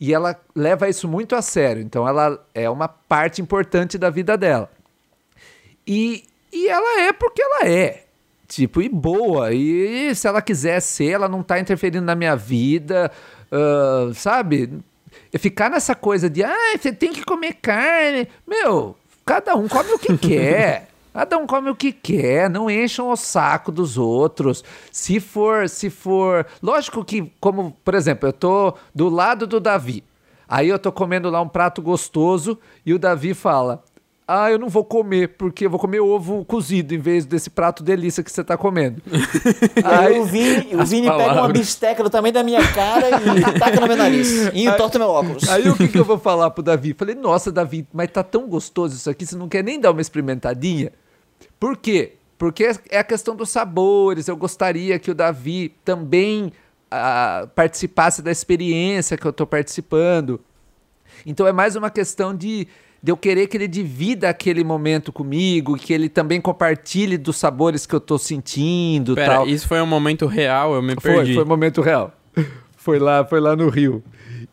e 0.00 0.12
ela 0.12 0.34
leva 0.56 0.88
isso 0.88 1.06
muito 1.06 1.36
a 1.36 1.42
sério. 1.42 1.80
Então 1.80 2.08
ela 2.08 2.44
é 2.52 2.68
uma 2.68 2.88
parte 2.88 3.40
importante 3.40 3.96
da 3.98 4.10
vida 4.10 4.36
dela. 4.36 4.68
E, 5.86 6.24
e 6.52 6.68
ela 6.68 7.02
é 7.02 7.12
porque 7.12 7.40
ela 7.40 7.68
é. 7.68 8.07
Tipo, 8.48 8.80
e 8.80 8.88
boa. 8.88 9.52
E, 9.52 10.08
e 10.08 10.14
se 10.14 10.26
ela 10.26 10.40
quiser 10.40 10.80
ser, 10.80 11.10
ela 11.10 11.28
não 11.28 11.42
tá 11.42 11.60
interferindo 11.60 12.04
na 12.04 12.14
minha 12.14 12.34
vida, 12.34 13.12
uh, 13.52 14.12
sabe? 14.14 14.80
E 15.32 15.38
ficar 15.38 15.70
nessa 15.70 15.94
coisa 15.94 16.30
de, 16.30 16.42
ah, 16.42 16.76
você 16.76 16.90
tem 16.90 17.12
que 17.12 17.22
comer 17.22 17.54
carne. 17.60 18.26
Meu, 18.46 18.96
cada 19.24 19.54
um 19.54 19.68
come 19.68 19.92
o 19.92 19.98
que 19.98 20.16
quer. 20.18 20.88
Cada 21.12 21.36
um 21.36 21.46
come 21.46 21.68
o 21.68 21.74
que 21.74 21.90
quer, 21.90 22.48
não 22.48 22.70
encham 22.70 23.10
o 23.10 23.16
saco 23.16 23.72
dos 23.72 23.98
outros. 23.98 24.62
Se 24.92 25.18
for, 25.18 25.68
se 25.68 25.90
for, 25.90 26.46
lógico 26.62 27.04
que 27.04 27.32
como, 27.40 27.76
por 27.84 27.94
exemplo, 27.94 28.28
eu 28.28 28.32
tô 28.32 28.74
do 28.94 29.08
lado 29.08 29.46
do 29.46 29.58
Davi. 29.58 30.04
Aí 30.48 30.68
eu 30.68 30.78
tô 30.78 30.92
comendo 30.92 31.28
lá 31.28 31.40
um 31.40 31.48
prato 31.48 31.82
gostoso 31.82 32.58
e 32.86 32.94
o 32.94 32.98
Davi 32.98 33.34
fala: 33.34 33.82
ah, 34.30 34.50
eu 34.50 34.58
não 34.58 34.68
vou 34.68 34.84
comer, 34.84 35.28
porque 35.38 35.64
eu 35.64 35.70
vou 35.70 35.80
comer 35.80 36.00
ovo 36.00 36.44
cozido 36.44 36.94
em 36.94 36.98
vez 36.98 37.24
desse 37.24 37.48
prato 37.48 37.82
delícia 37.82 38.22
que 38.22 38.30
você 38.30 38.44
tá 38.44 38.58
comendo. 38.58 39.00
Aí 39.82 40.20
o 40.20 40.24
Vini, 40.26 40.76
o 40.76 40.84
Vini 40.84 41.08
pega 41.08 41.32
uma 41.32 41.48
bisteca 41.48 42.02
do 42.02 42.10
tamanho 42.10 42.34
da 42.34 42.42
minha 42.42 42.60
cara 42.74 43.08
e 43.08 43.58
taca 43.58 43.80
no 43.80 43.86
meu 43.86 43.96
nariz. 43.96 44.50
E 44.52 44.66
entorta 44.66 44.98
meu 44.98 45.08
óculos. 45.08 45.48
Aí 45.48 45.66
o 45.70 45.74
que, 45.74 45.88
que 45.88 45.98
eu 45.98 46.04
vou 46.04 46.18
falar 46.18 46.50
pro 46.50 46.62
Davi? 46.62 46.92
Falei, 46.92 47.14
nossa, 47.14 47.50
Davi, 47.50 47.88
mas 47.90 48.10
tá 48.10 48.22
tão 48.22 48.46
gostoso 48.46 48.94
isso 48.94 49.08
aqui, 49.08 49.24
você 49.24 49.34
não 49.34 49.48
quer 49.48 49.64
nem 49.64 49.80
dar 49.80 49.92
uma 49.92 50.02
experimentadinha? 50.02 50.92
Por 51.58 51.78
quê? 51.78 52.12
Porque 52.36 52.70
é 52.90 52.98
a 52.98 53.04
questão 53.04 53.34
dos 53.34 53.48
sabores. 53.48 54.28
Eu 54.28 54.36
gostaria 54.36 54.98
que 54.98 55.10
o 55.10 55.14
Davi 55.14 55.74
também 55.82 56.52
uh, 56.92 57.48
participasse 57.48 58.20
da 58.20 58.30
experiência 58.30 59.16
que 59.16 59.26
eu 59.26 59.30
estou 59.30 59.46
participando. 59.46 60.38
Então 61.24 61.46
é 61.46 61.52
mais 61.52 61.76
uma 61.76 61.90
questão 61.90 62.36
de, 62.36 62.68
de 63.02 63.12
eu 63.12 63.16
querer 63.16 63.46
que 63.46 63.56
ele 63.56 63.68
divida 63.68 64.28
aquele 64.28 64.64
momento 64.64 65.12
comigo, 65.12 65.76
que 65.76 65.92
ele 65.92 66.08
também 66.08 66.40
compartilhe 66.40 67.16
dos 67.16 67.36
sabores 67.36 67.86
que 67.86 67.94
eu 67.94 67.98
estou 67.98 68.18
sentindo. 68.18 69.14
Pera, 69.14 69.36
tal. 69.36 69.48
isso 69.48 69.68
foi 69.68 69.80
um 69.80 69.86
momento 69.86 70.26
real? 70.26 70.74
Eu 70.74 70.82
me 70.82 70.96
perdi. 70.96 71.26
Foi, 71.26 71.34
foi 71.34 71.44
um 71.44 71.48
momento 71.48 71.80
real. 71.80 72.12
Foi 72.80 72.98
lá, 72.98 73.22
foi 73.22 73.38
lá 73.38 73.54
no 73.54 73.68
Rio. 73.68 74.02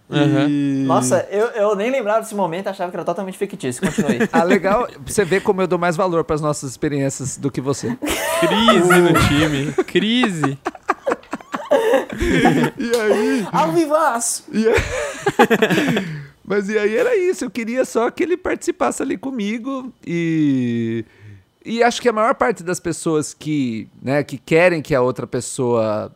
Uhum. 0.10 0.50
E... 0.50 0.84
Nossa, 0.86 1.26
eu, 1.32 1.46
eu 1.52 1.76
nem 1.76 1.90
lembrava 1.90 2.20
desse 2.20 2.36
momento, 2.36 2.68
achava 2.68 2.92
que 2.92 2.98
era 2.98 3.06
totalmente 3.06 3.38
fictício. 3.38 3.82
Continue. 3.82 4.28
ah, 4.34 4.44
legal. 4.44 4.88
Você 5.06 5.24
vê 5.24 5.40
como 5.40 5.62
eu 5.62 5.68
dou 5.68 5.80
mais 5.80 5.96
valor 5.96 6.24
para 6.26 6.36
as 6.36 6.42
nossas 6.42 6.70
experiências 6.72 7.38
do 7.38 7.50
que 7.50 7.62
você. 7.62 7.98
Crise 8.42 9.00
no 9.00 9.14
time. 9.30 9.72
Crise. 9.86 10.60
e 12.78 12.96
aí? 12.96 13.48
Ao 13.54 13.72
vivaz! 13.72 14.44
E 14.52 14.68
aí... 14.68 14.76
Mas 16.48 16.70
e 16.70 16.78
aí 16.78 16.96
era 16.96 17.16
isso. 17.18 17.46
Eu 17.46 17.50
queria 17.50 17.84
só 17.84 18.12
que 18.12 18.24
ele 18.24 18.38
participasse 18.38 19.02
ali 19.02 19.18
comigo 19.18 19.92
e. 20.06 21.04
E 21.68 21.82
acho 21.82 22.00
que 22.00 22.08
a 22.08 22.14
maior 22.14 22.36
parte 22.36 22.64
das 22.64 22.80
pessoas 22.80 23.34
que, 23.34 23.90
né, 24.00 24.24
que 24.24 24.38
querem 24.38 24.84
que 24.84 24.94
a 24.94 25.02
outra 25.02 25.26
pessoa 25.26 26.12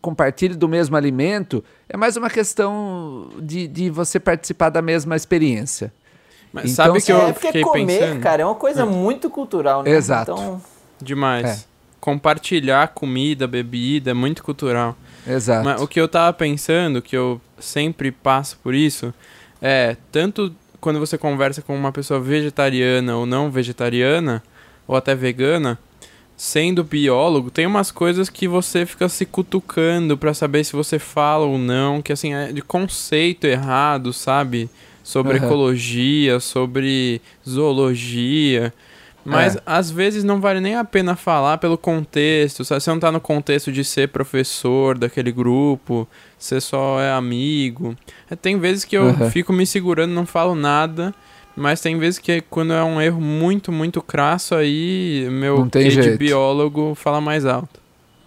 compartilhe 0.00 0.56
do 0.56 0.68
mesmo 0.68 0.96
alimento, 0.96 1.62
é 1.88 1.96
mais 1.96 2.16
uma 2.16 2.28
questão 2.28 3.28
de, 3.40 3.68
de 3.68 3.90
você 3.90 4.18
participar 4.18 4.70
da 4.70 4.82
mesma 4.82 5.14
experiência. 5.14 5.92
Mas 6.52 6.72
então, 6.72 6.86
sabe 6.86 7.02
que 7.02 7.12
eu 7.12 7.28
é 7.28 7.32
porque 7.32 7.60
comer, 7.60 8.00
pensando? 8.00 8.20
cara, 8.20 8.42
é 8.42 8.44
uma 8.44 8.56
coisa 8.56 8.82
é. 8.82 8.84
muito 8.84 9.30
cultural, 9.30 9.84
né? 9.84 9.90
Exato. 9.90 10.32
Então... 10.32 10.62
Demais. 11.00 11.46
É. 11.46 11.64
Compartilhar 12.00 12.88
comida, 12.88 13.46
bebida, 13.46 14.10
é 14.10 14.14
muito 14.14 14.42
cultural. 14.42 14.96
Exato. 15.26 15.64
Mas 15.64 15.80
o 15.80 15.86
que 15.86 16.00
eu 16.00 16.08
tava 16.08 16.32
pensando, 16.32 17.00
que 17.00 17.16
eu 17.16 17.40
sempre 17.60 18.10
passo 18.10 18.58
por 18.62 18.74
isso, 18.74 19.12
é 19.60 19.96
tanto 20.10 20.54
quando 20.80 20.98
você 20.98 21.18
conversa 21.18 21.60
com 21.62 21.76
uma 21.76 21.92
pessoa 21.92 22.18
vegetariana 22.18 23.16
ou 23.16 23.26
não 23.26 23.50
vegetariana, 23.50 24.42
ou 24.88 24.96
até 24.96 25.14
vegana, 25.14 25.78
sendo 26.36 26.82
biólogo, 26.82 27.50
tem 27.50 27.66
umas 27.66 27.90
coisas 27.90 28.30
que 28.30 28.48
você 28.48 28.86
fica 28.86 29.08
se 29.10 29.26
cutucando 29.26 30.16
para 30.16 30.32
saber 30.32 30.64
se 30.64 30.72
você 30.72 30.98
fala 30.98 31.44
ou 31.44 31.58
não, 31.58 32.00
que 32.00 32.12
assim, 32.12 32.32
é 32.32 32.50
de 32.50 32.62
conceito 32.62 33.46
errado, 33.46 34.12
sabe? 34.12 34.70
Sobre 35.04 35.38
uhum. 35.38 35.44
ecologia, 35.44 36.40
sobre 36.40 37.20
zoologia. 37.46 38.72
Mas 39.24 39.56
é. 39.56 39.60
às 39.66 39.90
vezes 39.90 40.24
não 40.24 40.40
vale 40.40 40.60
nem 40.60 40.76
a 40.76 40.84
pena 40.84 41.14
falar 41.14 41.58
pelo 41.58 41.76
contexto. 41.76 42.64
Sabe? 42.64 42.80
Você 42.80 42.90
não 42.90 43.00
tá 43.00 43.12
no 43.12 43.20
contexto 43.20 43.70
de 43.70 43.84
ser 43.84 44.08
professor 44.08 44.96
daquele 44.96 45.30
grupo, 45.30 46.08
você 46.38 46.60
só 46.60 47.00
é 47.00 47.12
amigo. 47.12 47.96
É, 48.30 48.36
tem 48.36 48.58
vezes 48.58 48.84
que 48.84 48.96
eu 48.96 49.04
uhum. 49.04 49.30
fico 49.30 49.52
me 49.52 49.66
segurando, 49.66 50.12
não 50.12 50.26
falo 50.26 50.54
nada. 50.54 51.14
Mas 51.54 51.80
tem 51.80 51.98
vezes 51.98 52.18
que 52.18 52.40
quando 52.42 52.72
é 52.72 52.82
um 52.82 53.00
erro 53.00 53.20
muito, 53.20 53.70
muito 53.70 54.00
crasso, 54.00 54.54
aí 54.54 55.28
meu 55.30 55.66
de 55.66 56.16
biólogo 56.16 56.94
fala 56.94 57.20
mais 57.20 57.44
alto. 57.44 57.80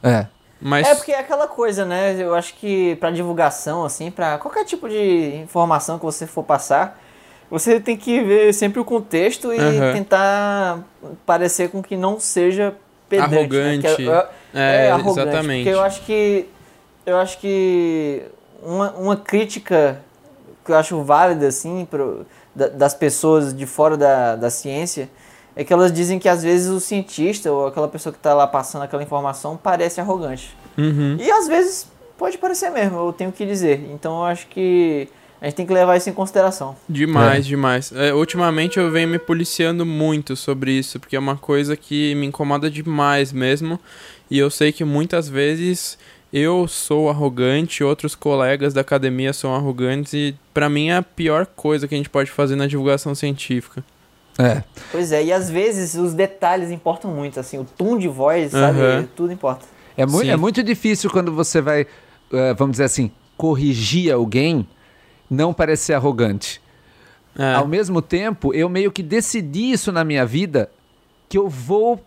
É. 0.03 0.27
Mas... 0.61 0.87
É 0.87 0.95
porque 0.95 1.11
é 1.11 1.19
aquela 1.19 1.47
coisa, 1.47 1.83
né? 1.83 2.15
Eu 2.17 2.33
acho 2.35 2.53
que 2.55 2.95
para 2.95 3.11
divulgação, 3.11 3.83
assim, 3.83 4.09
para 4.09 4.37
qualquer 4.37 4.63
tipo 4.63 4.87
de 4.87 5.35
informação 5.43 5.97
que 5.97 6.05
você 6.05 6.25
for 6.25 6.43
passar, 6.43 7.01
você 7.53 7.79
tem 7.79 7.95
que 7.95 8.19
ver 8.19 8.51
sempre 8.51 8.79
o 8.79 8.83
contexto 8.83 9.53
e 9.53 9.59
uhum. 9.59 9.93
tentar 9.93 10.79
parecer 11.23 11.69
com 11.69 11.83
que 11.83 11.95
não 11.95 12.19
seja 12.19 12.73
pedante. 13.07 13.35
Arrogante. 13.35 14.01
Né? 14.01 14.23
É, 14.55 14.59
é, 14.59 14.85
é, 14.87 14.91
arrogante. 14.91 15.29
Exatamente. 15.29 15.63
Porque 15.63 15.77
eu 15.77 15.81
acho 15.83 16.01
que 16.01 16.49
eu 17.05 17.17
acho 17.17 17.37
que 17.37 18.23
uma, 18.63 18.91
uma 18.93 19.15
crítica 19.15 20.01
que 20.65 20.71
eu 20.71 20.75
acho 20.75 21.03
válida, 21.03 21.45
assim, 21.45 21.85
pro, 21.85 22.25
das 22.55 22.95
pessoas 22.95 23.55
de 23.55 23.67
fora 23.67 23.95
da, 23.95 24.35
da 24.35 24.49
ciência 24.49 25.07
é 25.55 25.63
que 25.63 25.71
elas 25.71 25.93
dizem 25.93 26.17
que 26.17 26.27
às 26.27 26.41
vezes 26.41 26.71
o 26.71 26.79
cientista 26.79 27.51
ou 27.51 27.67
aquela 27.67 27.87
pessoa 27.87 28.11
que 28.11 28.17
está 28.17 28.33
lá 28.33 28.47
passando 28.47 28.81
aquela 28.81 29.03
informação 29.03 29.59
parece 29.61 30.01
arrogante. 30.01 30.57
Uhum. 30.75 31.17
E 31.19 31.31
às 31.31 31.47
vezes 31.47 31.87
pode 32.17 32.39
parecer 32.39 32.71
mesmo, 32.71 32.97
eu 32.97 33.13
tenho 33.13 33.31
que 33.31 33.45
dizer. 33.45 33.87
Então 33.91 34.21
eu 34.21 34.23
acho 34.23 34.47
que 34.47 35.07
a 35.43 35.47
gente 35.47 35.55
tem 35.55 35.65
que 35.65 35.73
levar 35.73 35.97
isso 35.97 36.09
em 36.09 36.13
consideração. 36.13 36.73
Demais, 36.87 37.45
é. 37.45 37.49
demais. 37.49 37.91
É, 37.91 38.13
ultimamente 38.13 38.79
eu 38.79 38.89
venho 38.89 39.09
me 39.09 39.19
policiando 39.19 39.85
muito 39.85 40.37
sobre 40.37 40.71
isso, 40.71 41.01
porque 41.01 41.17
é 41.17 41.19
uma 41.19 41.35
coisa 41.35 41.75
que 41.75 42.15
me 42.15 42.27
incomoda 42.27 42.71
demais 42.71 43.33
mesmo. 43.33 43.77
E 44.31 44.39
eu 44.39 44.49
sei 44.49 44.71
que 44.71 44.85
muitas 44.85 45.27
vezes 45.27 45.97
eu 46.31 46.65
sou 46.65 47.09
arrogante, 47.09 47.83
outros 47.83 48.15
colegas 48.15 48.73
da 48.73 48.79
academia 48.79 49.33
são 49.33 49.53
arrogantes 49.53 50.13
e 50.13 50.33
para 50.53 50.69
mim 50.69 50.91
é 50.91 50.95
a 50.95 51.03
pior 51.03 51.45
coisa 51.45 51.89
que 51.89 51.93
a 51.93 51.97
gente 51.97 52.09
pode 52.09 52.31
fazer 52.31 52.55
na 52.55 52.65
divulgação 52.65 53.13
científica. 53.13 53.83
É. 54.39 54.63
Pois 54.93 55.11
é, 55.11 55.25
e 55.25 55.33
às 55.33 55.49
vezes 55.49 55.95
os 55.95 56.13
detalhes 56.13 56.71
importam 56.71 57.11
muito, 57.11 57.37
assim, 57.37 57.57
o 57.59 57.65
tom 57.65 57.97
de 57.97 58.07
voz, 58.07 58.51
sabe? 58.51 58.79
Uhum. 58.79 59.07
Tudo 59.13 59.33
importa. 59.33 59.65
É, 59.97 60.05
mu 60.05 60.23
é 60.23 60.37
muito 60.37 60.63
difícil 60.63 61.09
quando 61.09 61.33
você 61.33 61.59
vai, 61.59 61.81
uh, 61.83 62.55
vamos 62.57 62.71
dizer 62.71 62.85
assim, 62.85 63.11
corrigir 63.35 64.09
alguém, 64.09 64.65
não 65.33 65.53
parecer 65.53 65.93
arrogante. 65.93 66.61
É. 67.37 67.55
Ao 67.55 67.67
mesmo 67.67 68.01
tempo, 68.01 68.53
eu 68.53 68.69
meio 68.69 68.91
que 68.91 69.01
decidi 69.01 69.71
isso 69.71 69.91
na 69.91 70.03
minha 70.03 70.25
vida 70.25 70.69
que 71.27 71.37
eu 71.37 71.49
vou 71.49 71.99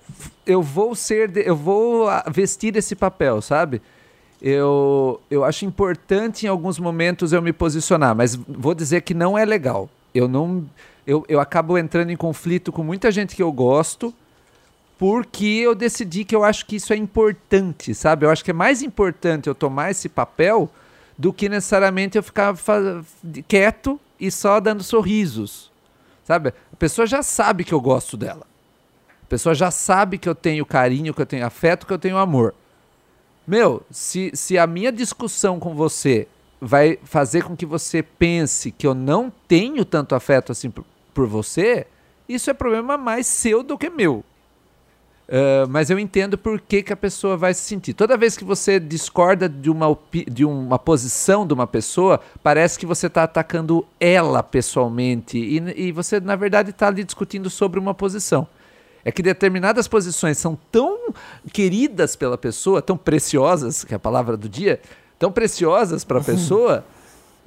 eu 0.46 0.62
vou 0.62 0.94
ser 0.94 1.36
eu 1.38 1.56
vou 1.56 2.08
ah, 2.08 2.24
vestir 2.30 2.76
esse 2.76 2.94
papel, 2.94 3.42
sabe? 3.42 3.82
Eu, 4.40 5.20
eu 5.30 5.42
acho 5.42 5.64
importante 5.64 6.46
em 6.46 6.48
alguns 6.48 6.78
momentos 6.78 7.32
eu 7.32 7.42
me 7.42 7.52
posicionar, 7.52 8.14
mas 8.14 8.36
vou 8.36 8.74
dizer 8.74 9.00
que 9.00 9.14
não 9.14 9.36
é 9.36 9.44
legal. 9.44 9.90
Eu 10.14 10.28
não 10.28 10.64
eu, 11.04 11.24
eu 11.28 11.40
acabo 11.40 11.76
entrando 11.76 12.10
em 12.10 12.16
conflito 12.16 12.70
com 12.70 12.84
muita 12.84 13.10
gente 13.10 13.34
que 13.34 13.42
eu 13.42 13.50
gosto 13.50 14.14
porque 14.98 15.44
eu 15.44 15.74
decidi 15.74 16.24
que 16.24 16.34
eu 16.34 16.44
acho 16.44 16.64
que 16.64 16.76
isso 16.76 16.92
é 16.92 16.96
importante, 16.96 17.94
sabe? 17.94 18.24
Eu 18.24 18.30
acho 18.30 18.44
que 18.44 18.50
é 18.52 18.54
mais 18.54 18.80
importante 18.82 19.48
eu 19.48 19.54
tomar 19.54 19.90
esse 19.90 20.08
papel 20.08 20.70
do 21.16 21.32
que 21.32 21.48
necessariamente 21.48 22.18
eu 22.18 22.22
ficar 22.22 22.54
quieto 23.48 23.98
e 24.18 24.30
só 24.30 24.60
dando 24.60 24.82
sorrisos, 24.82 25.70
sabe? 26.24 26.52
A 26.72 26.76
pessoa 26.76 27.06
já 27.06 27.22
sabe 27.22 27.64
que 27.64 27.72
eu 27.72 27.80
gosto 27.80 28.16
dela. 28.16 28.46
A 29.22 29.26
pessoa 29.28 29.54
já 29.54 29.70
sabe 29.70 30.18
que 30.18 30.28
eu 30.28 30.34
tenho 30.34 30.64
carinho, 30.64 31.12
que 31.12 31.20
eu 31.20 31.26
tenho 31.26 31.44
afeto, 31.44 31.86
que 31.86 31.92
eu 31.92 31.98
tenho 31.98 32.16
amor. 32.16 32.54
Meu, 33.46 33.82
se, 33.90 34.30
se 34.34 34.58
a 34.58 34.66
minha 34.66 34.92
discussão 34.92 35.58
com 35.58 35.74
você 35.74 36.28
vai 36.60 36.98
fazer 37.04 37.44
com 37.44 37.56
que 37.56 37.66
você 37.66 38.02
pense 38.02 38.70
que 38.70 38.86
eu 38.86 38.94
não 38.94 39.32
tenho 39.48 39.84
tanto 39.84 40.14
afeto 40.14 40.52
assim 40.52 40.70
por, 40.70 40.84
por 41.14 41.26
você, 41.26 41.86
isso 42.28 42.50
é 42.50 42.54
problema 42.54 42.96
mais 42.96 43.26
seu 43.26 43.62
do 43.62 43.78
que 43.78 43.90
meu. 43.90 44.24
Uh, 45.28 45.66
mas 45.68 45.90
eu 45.90 45.98
entendo 45.98 46.38
por 46.38 46.60
que, 46.60 46.84
que 46.84 46.92
a 46.92 46.96
pessoa 46.96 47.36
vai 47.36 47.52
se 47.52 47.62
sentir. 47.62 47.94
Toda 47.94 48.16
vez 48.16 48.36
que 48.36 48.44
você 48.44 48.78
discorda 48.78 49.48
de 49.48 49.68
uma, 49.68 49.98
de 50.28 50.44
uma 50.44 50.78
posição 50.78 51.44
de 51.44 51.52
uma 51.52 51.66
pessoa, 51.66 52.20
parece 52.42 52.78
que 52.78 52.86
você 52.86 53.08
está 53.08 53.24
atacando 53.24 53.84
ela 53.98 54.42
pessoalmente. 54.42 55.36
E, 55.36 55.88
e 55.88 55.92
você, 55.92 56.20
na 56.20 56.36
verdade, 56.36 56.70
está 56.70 56.86
ali 56.86 57.02
discutindo 57.02 57.50
sobre 57.50 57.80
uma 57.80 57.92
posição. 57.92 58.46
É 59.04 59.10
que 59.10 59.22
determinadas 59.22 59.88
posições 59.88 60.38
são 60.38 60.56
tão 60.70 61.12
queridas 61.52 62.14
pela 62.14 62.38
pessoa, 62.38 62.80
tão 62.80 62.96
preciosas, 62.96 63.84
que 63.84 63.94
é 63.94 63.96
a 63.96 64.00
palavra 64.00 64.36
do 64.36 64.48
dia, 64.48 64.80
tão 65.18 65.32
preciosas 65.32 66.04
para 66.04 66.18
a 66.18 66.24
pessoa, 66.24 66.84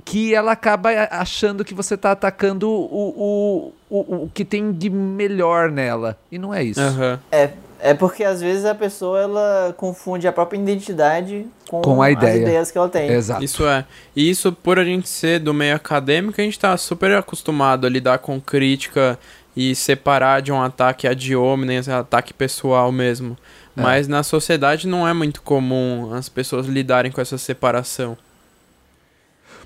que 0.04 0.34
ela 0.34 0.52
acaba 0.54 0.90
achando 1.12 1.64
que 1.64 1.74
você 1.74 1.96
está 1.96 2.12
atacando 2.12 2.70
o, 2.70 3.74
o, 3.90 3.98
o, 3.98 4.24
o 4.24 4.32
que 4.34 4.44
tem 4.44 4.72
de 4.72 4.90
melhor 4.90 5.70
nela. 5.70 6.18
E 6.32 6.38
não 6.38 6.54
é 6.54 6.64
isso. 6.64 6.80
Aham. 6.80 7.20
É, 7.32 7.52
é 7.80 7.94
porque 7.94 8.24
às 8.24 8.42
vezes 8.42 8.66
a 8.66 8.76
pessoa 8.76 9.20
ela 9.20 9.74
confunde 9.78 10.28
a 10.28 10.32
própria 10.32 10.58
identidade 10.58 11.46
com, 11.70 11.82
Com 11.82 12.02
a 12.02 12.08
as 12.08 12.14
ideia. 12.14 12.42
ideias 12.42 12.72
que 12.72 12.78
ela 12.78 12.90
tem. 12.90 13.10
Exato. 13.10 13.44
Isso 13.44 13.66
é. 13.68 13.86
E 14.16 14.30
isso, 14.30 14.52
por 14.52 14.78
a 14.80 14.84
gente 14.84 15.08
ser 15.08 15.40
do 15.40 15.54
meio 15.54 15.76
acadêmico, 15.76 16.40
a 16.40 16.44
gente 16.44 16.60
tá 16.60 16.76
super 16.78 17.12
acostumado 17.16 17.86
a 17.88 17.90
lidar 17.90 18.20
com 18.20 18.40
crítica 18.40 19.18
e 19.56 19.76
separar 19.76 20.42
de 20.42 20.52
um 20.52 20.62
ataque 20.62 21.08
ad 21.08 21.36
hominem, 21.36 21.80
ataque 21.80 22.34
pessoal 22.34 22.92
mesmo. 22.92 23.38
É. 23.76 23.82
Mas 23.82 24.08
na 24.08 24.24
sociedade 24.24 24.88
não 24.88 25.08
é 25.08 25.14
muito 25.14 25.42
comum 25.42 26.14
as 26.14 26.30
pessoas 26.30 26.66
lidarem 26.66 27.12
com 27.12 27.22
essa 27.22 27.38
separação. 27.38 28.18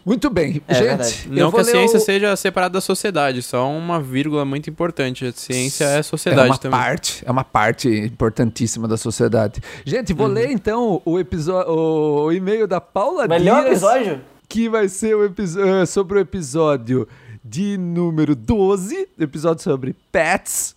Muito 0.06 0.30
bem. 0.30 0.62
É 0.68 0.74
Gente, 0.74 0.84
verdade. 0.86 1.28
Não 1.30 1.52
que 1.52 1.60
a 1.62 1.64
ciência 1.64 1.98
o- 1.98 2.02
seja 2.02 2.36
separada 2.36 2.74
da 2.74 2.82
sociedade, 2.82 3.42
só 3.42 3.70
uma 3.70 4.02
vírgula 4.02 4.44
muito 4.44 4.70
importante. 4.70 5.26
A 5.26 5.32
ciência 5.32 5.86
é 5.86 6.00
é 6.00 6.04
sociedade 6.04 6.50
uma 6.50 6.58
também. 6.58 6.78
parte, 6.80 7.24
é 7.26 7.32
uma 7.32 7.44
parte 7.44 7.88
importantíssima 7.90 8.88
da 8.88 8.98
sociedade. 8.98 9.62
Gente, 9.86 10.12
vou 10.14 10.28
Uhum. 10.28 10.34
ler 10.34 10.52
então 10.52 11.02
o 11.06 11.18
episódio, 11.20 11.72
o 11.72 12.32
e-mail 12.32 12.68
da 12.68 12.82
Paula 12.82 13.28
Melhor 13.28 13.62
Dias, 13.64 13.82
episódio? 13.82 14.22
que 14.50 14.68
vai 14.68 14.90
ser 14.90 15.16
o 15.16 15.26
eh, 15.26 15.86
sobre 15.86 16.18
o 16.18 16.22
episódio 16.22 17.08
de 17.44 17.78
número 17.78 18.36
12, 18.36 19.08
episódio 19.20 19.64
sobre 19.64 19.96
pets, 20.12 20.76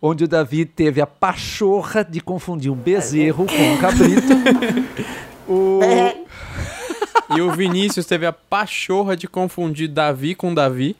onde 0.00 0.24
o 0.24 0.28
Davi 0.28 0.64
teve 0.64 1.00
a 1.00 1.06
pachorra 1.06 2.02
de 2.04 2.20
confundir 2.20 2.70
um 2.72 2.74
bezerro 2.76 3.46
com 3.46 3.54
um 3.54 3.76
cabrito. 3.78 4.32
o... 5.48 5.80
E 7.36 7.40
o 7.40 7.50
Vinícius 7.52 8.06
teve 8.06 8.26
a 8.26 8.32
pachorra 8.32 9.16
de 9.16 9.26
confundir 9.28 9.88
Davi 9.88 10.34
com 10.34 10.52
Davi. 10.54 10.96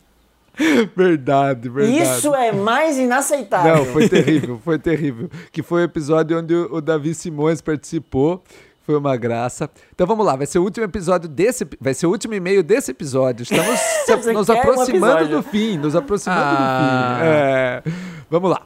Verdade, 0.95 1.69
verdade. 1.71 2.03
Isso 2.03 2.35
é 2.35 2.53
mais 2.53 2.99
inaceitável. 2.99 3.75
Não, 3.77 3.85
foi 3.87 4.07
terrível, 4.09 4.61
foi 4.63 4.79
terrível. 4.79 5.31
Que 5.51 5.63
foi 5.63 5.81
o 5.81 5.85
episódio 5.85 6.39
onde 6.39 6.55
o 6.55 6.81
Davi 6.81 7.15
Simões 7.15 7.63
participou. 7.63 8.43
Foi 8.85 8.97
uma 8.97 9.17
graça. 9.17 9.71
Então 9.95 10.07
vamos 10.07 10.27
lá, 10.27 10.37
vai 10.37 10.45
ser 10.45 10.59
o 10.59 10.63
último 10.65 10.85
episódio 10.85 11.29
desse. 11.29 11.67
Vai 11.81 11.95
ser 11.95 12.07
o 12.07 12.11
último 12.11 12.35
e-mail 12.35 12.63
desse 12.63 12.91
episódio. 12.91 13.45
Estamos 13.45 13.81
nos 14.35 14.49
um 14.49 14.53
aproximando 14.53 15.19
episódio? 15.21 15.37
do 15.39 15.43
fim. 15.43 15.79
Nos 15.79 15.97
aproximando 15.97 16.43
Ah. 16.45 17.15
do 17.15 17.21
fim. 17.21 17.27
É. 17.27 17.83
Vamos 18.29 18.51
lá. 18.51 18.61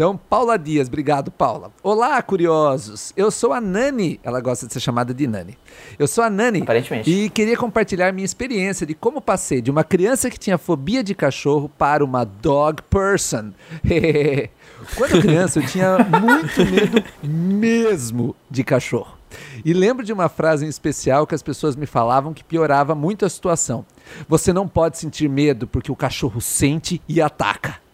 Então, 0.00 0.16
Paula 0.16 0.58
Dias, 0.58 0.88
obrigado, 0.88 1.30
Paula. 1.30 1.70
Olá, 1.82 2.22
curiosos. 2.22 3.12
Eu 3.14 3.30
sou 3.30 3.52
a 3.52 3.60
Nani. 3.60 4.18
Ela 4.24 4.40
gosta 4.40 4.66
de 4.66 4.72
ser 4.72 4.80
chamada 4.80 5.12
de 5.12 5.26
Nani. 5.26 5.58
Eu 5.98 6.08
sou 6.08 6.24
a 6.24 6.30
Nani. 6.30 6.62
Aparentemente. 6.62 7.10
E 7.10 7.28
queria 7.28 7.54
compartilhar 7.54 8.10
minha 8.10 8.24
experiência 8.24 8.86
de 8.86 8.94
como 8.94 9.20
passei 9.20 9.60
de 9.60 9.70
uma 9.70 9.84
criança 9.84 10.30
que 10.30 10.38
tinha 10.38 10.56
fobia 10.56 11.04
de 11.04 11.14
cachorro 11.14 11.68
para 11.68 12.02
uma 12.02 12.24
dog 12.24 12.80
person. 12.84 13.52
Quando 14.96 15.20
criança, 15.20 15.58
eu 15.58 15.66
tinha 15.66 15.98
muito 15.98 16.64
medo 16.64 17.04
mesmo 17.22 18.34
de 18.50 18.64
cachorro. 18.64 19.18
E 19.62 19.74
lembro 19.74 20.02
de 20.02 20.14
uma 20.14 20.30
frase 20.30 20.64
em 20.64 20.68
especial 20.70 21.26
que 21.26 21.34
as 21.34 21.42
pessoas 21.42 21.76
me 21.76 21.84
falavam 21.84 22.32
que 22.32 22.42
piorava 22.42 22.94
muito 22.94 23.26
a 23.26 23.28
situação. 23.28 23.84
Você 24.26 24.50
não 24.50 24.66
pode 24.66 24.96
sentir 24.96 25.28
medo 25.28 25.66
porque 25.66 25.92
o 25.92 25.96
cachorro 25.96 26.40
sente 26.40 27.02
e 27.06 27.20
ataca. 27.20 27.89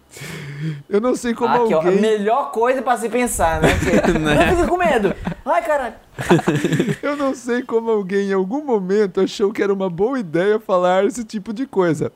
Eu 0.88 1.01
não 1.01 1.14
sei 1.14 1.34
como 1.34 1.55
Aqui, 1.64 1.74
ó, 1.74 1.80
a 1.80 1.84
alguém. 1.84 2.01
melhor 2.01 2.51
coisa 2.51 2.80
pra 2.82 2.97
se 2.97 3.09
pensar, 3.09 3.60
né? 3.60 3.68
Porque 3.78 4.18
Né? 4.18 4.34
Não 4.34 4.56
fica 4.56 4.68
com 4.68 4.76
medo. 4.76 5.14
Ai, 5.44 5.62
caralho. 5.62 5.94
Eu 7.02 7.16
não 7.16 7.34
sei 7.34 7.62
como 7.62 7.90
alguém 7.90 8.30
em 8.30 8.32
algum 8.32 8.64
momento 8.64 9.20
achou 9.20 9.52
que 9.52 9.62
era 9.62 9.72
uma 9.72 9.90
boa 9.90 10.18
ideia 10.18 10.59
falar 10.59 11.05
esse 11.05 11.24
tipo 11.24 11.52
de 11.52 11.66
coisa. 11.66 12.10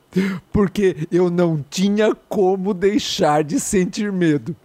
Porque 0.51 1.07
eu 1.11 1.29
não 1.29 1.63
tinha 1.69 2.15
como 2.27 2.73
deixar 2.73 3.43
de 3.43 3.59
sentir 3.59 4.11
medo. 4.11 4.55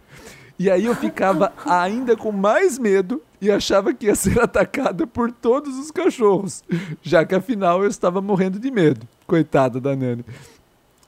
E 0.59 0.71
aí 0.71 0.87
eu 0.87 0.95
ficava 0.95 1.53
ainda 1.67 2.17
com 2.17 2.33
mais 2.33 2.79
medo 2.79 3.21
e 3.41 3.51
achava 3.51 3.93
que 3.93 4.07
ia 4.07 4.15
ser 4.15 4.41
atacada 4.41 5.07
por 5.07 5.31
todos 5.31 5.79
os 5.79 5.91
cachorros, 5.91 6.65
já 7.03 7.23
que 7.27 7.35
afinal 7.35 7.83
eu 7.83 7.91
estava 7.91 8.23
morrendo 8.23 8.59
de 8.59 8.71
medo. 8.71 9.07
Coitada 9.27 9.79
da 9.79 9.95
Nani. 9.95 10.25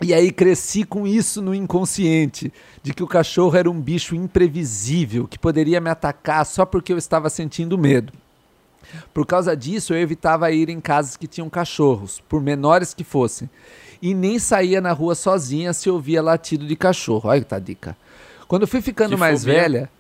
E 0.01 0.15
aí 0.15 0.31
cresci 0.31 0.85
com 0.85 1.07
isso 1.07 1.43
no 1.43 1.55
inconsciente, 1.55 2.53
de 2.83 2.95
que 2.95 3.03
o 3.03 3.07
cachorro 3.07 3.57
era 3.57 3.69
um 3.69 3.81
bicho 3.81 4.15
imprevisível, 4.15 5.27
que 5.27 5.39
poderia 5.39 5.81
me 5.81 5.91
atacar 5.91 6.47
só 6.47 6.65
porque 6.65 6.93
eu 6.93 6.99
estava 6.99 7.29
sentindo 7.29 7.77
medo. 7.77 8.13
Por 9.13 9.27
causa 9.27 9.57
disso, 9.57 9.93
eu 9.93 9.99
evitava 9.99 10.51
ir 10.53 10.69
em 10.69 10.81
casas 10.81 11.17
que 11.17 11.27
tinham 11.27 11.51
cachorros, 11.51 12.23
por 12.29 12.41
menores 12.41 12.95
que 12.95 13.03
fossem. 13.03 13.51
E 14.01 14.15
nem 14.15 14.39
saía 14.39 14.81
na 14.81 14.93
rua 14.93 15.15
sozinha 15.15 15.73
se 15.73 15.91
ouvia 15.91 16.23
latido 16.23 16.67
de 16.67 16.77
cachorro. 16.77 17.29
Olha 17.29 17.41
que 17.41 17.47
tá 17.47 17.59
dica. 17.59 17.97
Quando 18.47 18.63
eu 18.63 18.69
fui 18.69 18.81
ficando 18.81 19.19
mais 19.19 19.41
fobia. 19.41 19.61
velha, 19.61 19.91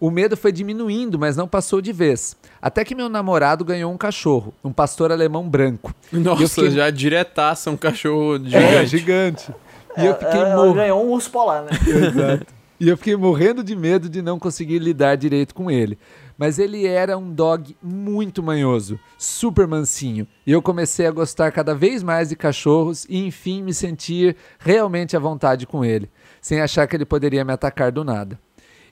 o 0.00 0.10
medo 0.10 0.36
foi 0.36 0.52
diminuindo, 0.52 1.18
mas 1.18 1.36
não 1.36 1.48
passou 1.48 1.80
de 1.80 1.92
vez. 1.92 2.36
Até 2.62 2.84
que 2.84 2.94
meu 2.94 3.08
namorado 3.08 3.64
ganhou 3.64 3.92
um 3.92 3.96
cachorro, 3.96 4.54
um 4.62 4.72
pastor 4.72 5.10
alemão 5.12 5.48
branco. 5.48 5.94
Nossa, 6.12 6.42
eu 6.42 6.48
fiquei- 6.48 6.70
já 6.70 6.90
diretaça 6.90 7.70
um 7.70 7.76
cachorro 7.76 8.36
É, 8.36 8.86
gigante. 8.86 8.86
gigante. 8.88 9.54
E 9.96 10.04
eu 10.06 10.14
fiquei 10.14 10.28
ela, 10.40 10.48
ela 10.50 10.56
morrendo. 10.56 10.74
ganhou 10.76 11.04
um 11.04 11.10
urso 11.10 11.30
polar, 11.30 11.62
né? 11.64 11.70
Exato. 11.86 12.46
E 12.80 12.88
eu 12.88 12.96
fiquei 12.96 13.16
morrendo 13.16 13.64
de 13.64 13.74
medo 13.74 14.08
de 14.08 14.22
não 14.22 14.38
conseguir 14.38 14.78
lidar 14.78 15.16
direito 15.16 15.52
com 15.52 15.68
ele. 15.68 15.98
Mas 16.36 16.60
ele 16.60 16.86
era 16.86 17.18
um 17.18 17.32
dog 17.34 17.76
muito 17.82 18.40
manhoso, 18.40 19.00
super 19.18 19.66
mansinho. 19.66 20.24
E 20.46 20.52
eu 20.52 20.62
comecei 20.62 21.04
a 21.04 21.10
gostar 21.10 21.50
cada 21.50 21.74
vez 21.74 22.00
mais 22.04 22.28
de 22.28 22.36
cachorros 22.36 23.04
e, 23.08 23.26
enfim, 23.26 23.60
me 23.64 23.74
sentir 23.74 24.36
realmente 24.60 25.16
à 25.16 25.18
vontade 25.18 25.66
com 25.66 25.84
ele, 25.84 26.08
sem 26.40 26.60
achar 26.60 26.86
que 26.86 26.94
ele 26.94 27.04
poderia 27.04 27.44
me 27.44 27.52
atacar 27.52 27.90
do 27.90 28.04
nada. 28.04 28.38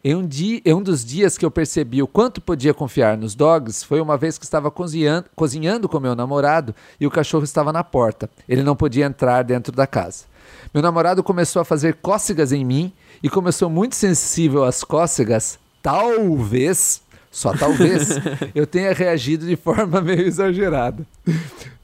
Em 0.07 0.15
um, 0.15 0.25
dia, 0.25 0.61
em 0.65 0.73
um 0.73 0.81
dos 0.81 1.05
dias 1.05 1.37
que 1.37 1.45
eu 1.45 1.51
percebi 1.51 2.01
o 2.01 2.07
quanto 2.07 2.41
podia 2.41 2.73
confiar 2.73 3.19
nos 3.19 3.35
dogs 3.35 3.83
foi 3.83 4.01
uma 4.01 4.17
vez 4.17 4.39
que 4.39 4.45
estava 4.45 4.71
cozinhando, 4.71 5.27
cozinhando 5.35 5.89
com 5.89 5.99
meu 5.99 6.15
namorado 6.15 6.73
e 7.01 7.09
o 7.09 7.11
cachorro 7.11 7.43
estava 7.43 7.73
na 7.73 7.83
porta. 7.83 8.31
Ele 8.49 8.63
não 8.63 8.77
podia 8.77 9.05
entrar 9.05 9.43
dentro 9.43 9.73
da 9.73 9.85
casa. 9.85 10.27
Meu 10.73 10.81
namorado 10.81 11.25
começou 11.25 11.61
a 11.61 11.65
fazer 11.65 11.95
cócegas 11.95 12.53
em 12.53 12.65
mim 12.65 12.93
e 13.21 13.29
começou 13.29 13.69
muito 13.69 13.97
sensível 13.97 14.63
às 14.63 14.85
cócegas. 14.85 15.59
Talvez, 15.83 17.03
só 17.29 17.53
talvez, 17.53 18.11
eu 18.55 18.65
tenha 18.65 18.93
reagido 18.93 19.45
de 19.45 19.57
forma 19.57 20.01
meio 20.01 20.23
exagerada. 20.23 21.05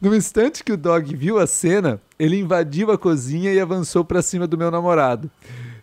No 0.00 0.14
instante 0.14 0.62
que 0.62 0.70
o 0.70 0.76
dog 0.76 1.12
viu 1.16 1.40
a 1.40 1.46
cena, 1.48 2.00
ele 2.16 2.38
invadiu 2.38 2.92
a 2.92 2.96
cozinha 2.96 3.52
e 3.52 3.58
avançou 3.58 4.04
para 4.04 4.22
cima 4.22 4.46
do 4.46 4.56
meu 4.56 4.70
namorado. 4.70 5.28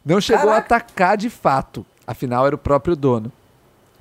Não 0.06 0.22
chegou 0.22 0.45
Caraca. 0.45 0.76
a 0.76 0.78
atacar 0.78 1.18
de 1.18 1.30
fato, 1.30 1.86
afinal 2.11 2.45
era 2.45 2.56
o 2.56 2.60
próprio 2.60 2.95
dono. 2.95 3.31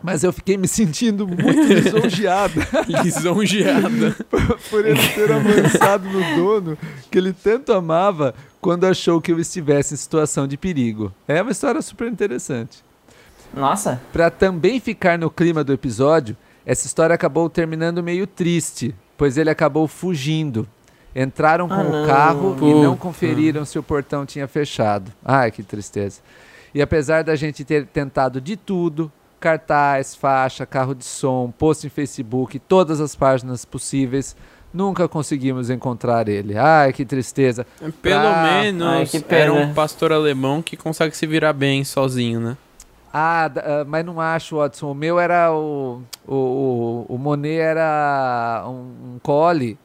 Mas 0.01 0.23
eu 0.23 0.33
fiquei 0.33 0.57
me 0.57 0.69
sentindo 0.69 1.27
muito 1.27 1.61
lisonjeada 1.67 2.69
Lisonjeada. 2.87 4.17
por 4.71 4.87
ele 4.87 5.09
ter 5.09 5.33
avançado 5.33 6.09
no 6.09 6.37
dono 6.37 6.79
que 7.11 7.19
ele 7.19 7.33
tanto 7.33 7.73
amava 7.73 8.33
quando 8.61 8.85
achou 8.85 9.21
que 9.21 9.33
eu 9.33 9.41
estivesse 9.41 9.95
em 9.95 9.97
situação 9.97 10.47
de 10.47 10.57
perigo. 10.57 11.13
É 11.27 11.43
uma 11.43 11.51
história 11.51 11.83
super 11.83 12.07
interessante. 12.11 12.85
Nossa. 13.53 14.01
Pra 14.13 14.31
também 14.31 14.79
ficar 14.79 15.19
no 15.19 15.31
clima 15.31 15.65
do 15.65 15.73
episódio, 15.73 16.37
essa 16.65 16.87
história 16.87 17.15
acabou 17.15 17.49
terminando 17.51 18.03
meio 18.03 18.27
triste, 18.27 18.95
pois 19.17 19.37
ele 19.37 19.51
acabou 19.51 19.89
fugindo. 19.89 20.69
Entraram 21.17 21.67
com 21.67 21.75
Ah, 21.75 22.03
o 22.03 22.07
carro 22.07 22.57
e 22.63 22.75
não 22.83 22.97
conferiram 22.97 23.65
se 23.65 23.79
o 23.79 23.83
portão 23.83 24.25
tinha 24.25 24.47
fechado. 24.47 25.11
Ai, 25.25 25.51
que 25.51 25.63
tristeza. 25.63 26.21
E 26.75 26.83
apesar 26.83 27.25
da 27.25 27.35
gente 27.37 27.65
ter 27.65 27.87
tentado 27.87 28.41
de 28.41 28.57
tudo, 28.57 29.11
cartaz, 29.41 30.15
faixa, 30.15 30.67
carro 30.67 30.95
de 30.95 31.05
som, 31.05 31.53
post 31.57 31.87
em 31.87 31.91
Facebook, 31.91 32.59
todas 32.59 33.01
as 33.01 33.15
páginas 33.15 33.65
possíveis, 33.65 34.37
nunca 34.73 35.09
conseguimos 35.09 35.71
encontrar 35.71 36.29
ele. 36.29 36.57
Ai, 36.59 36.93
que 36.93 37.05
tristeza. 37.05 37.67
Pelo 38.03 38.27
Ah, 38.27 38.61
menos 38.63 39.15
ai, 39.15 39.25
era 39.29 39.53
um 39.53 39.73
pastor 39.73 40.13
alemão 40.13 40.61
que 40.61 40.77
consegue 40.77 41.17
se 41.17 41.27
virar 41.27 41.53
bem 41.53 41.85
sozinho, 41.85 42.41
né? 42.41 42.57
Ah, 43.13 43.51
ah, 43.57 43.85
mas 43.87 44.05
não 44.05 44.21
acho, 44.21 44.57
Watson. 44.57 44.91
O 44.91 44.95
meu 44.95 45.19
era 45.19 45.51
o. 45.53 46.03
O, 46.27 47.07
o, 47.09 47.15
o 47.15 47.19
Monet 47.19 47.59
era 47.59 48.65
um, 48.67 49.15
um 49.15 49.19
cole 49.23 49.79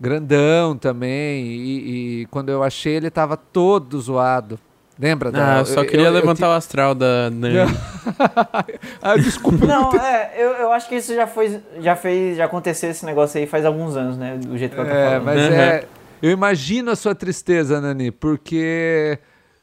grandão 0.00 0.76
também. 0.76 1.46
E, 1.46 2.22
e 2.22 2.26
quando 2.26 2.48
eu 2.48 2.64
achei, 2.64 2.94
ele 2.96 3.10
tava 3.10 3.36
todo 3.36 4.00
zoado. 4.00 4.58
Lembra? 4.98 5.30
Ah, 5.34 5.58
eu 5.60 5.66
só 5.66 5.84
queria 5.84 6.08
levantar 6.10 6.48
o 6.48 6.52
astral 6.52 6.94
da 6.94 7.28
Nani. 7.30 7.54
Ah, 9.02 9.16
desculpa. 9.16 9.66
Não, 9.66 9.92
é, 9.94 10.32
eu, 10.36 10.50
eu 10.52 10.72
acho 10.72 10.88
que 10.88 10.94
isso 10.96 11.14
já 11.14 11.26
foi, 11.26 11.60
já 11.80 11.96
fez, 11.96 12.36
já 12.36 12.44
aconteceu 12.44 12.90
esse 12.90 13.04
negócio 13.04 13.38
aí 13.40 13.46
faz 13.46 13.64
alguns 13.64 13.96
anos, 13.96 14.16
né? 14.16 14.36
Do 14.38 14.56
jeito 14.56 14.74
que 14.74 14.80
ela 14.80 14.88
tá 14.88 14.94
É, 14.94 15.04
falando. 15.10 15.24
mas 15.24 15.40
Uhum. 15.40 15.52
é. 15.54 15.84
Eu 16.22 16.30
imagino 16.30 16.90
a 16.90 16.96
sua 16.96 17.14
tristeza, 17.14 17.80
Nani, 17.80 18.10
porque. 18.10 19.18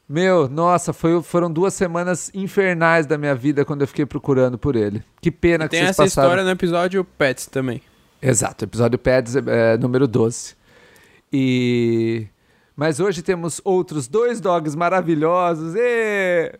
Meu, 0.08 0.46
nossa, 0.48 0.92
foi, 0.92 1.22
foram 1.22 1.50
duas 1.50 1.72
semanas 1.72 2.30
infernais 2.34 3.06
da 3.06 3.16
minha 3.16 3.34
vida 3.34 3.64
quando 3.64 3.80
eu 3.80 3.86
fiquei 3.86 4.04
procurando 4.04 4.58
por 4.58 4.76
ele. 4.76 5.02
Que 5.20 5.30
pena 5.30 5.64
E 5.64 5.68
que 5.68 5.70
tem 5.70 5.80
vocês 5.80 5.90
essa 5.90 6.02
passaram. 6.02 6.28
história 6.28 6.44
no 6.44 6.50
episódio 6.50 7.02
Pets 7.04 7.46
também. 7.46 7.80
Exato, 8.20 8.64
episódio 8.64 8.98
Pads 8.98 9.36
é, 9.36 9.78
número 9.78 10.06
12. 10.06 10.54
E 11.32 12.26
mas 12.76 13.00
hoje 13.00 13.22
temos 13.22 13.60
outros 13.64 14.08
dois 14.08 14.40
dogs 14.40 14.74
maravilhosos 14.74 15.74
e, 15.76 16.52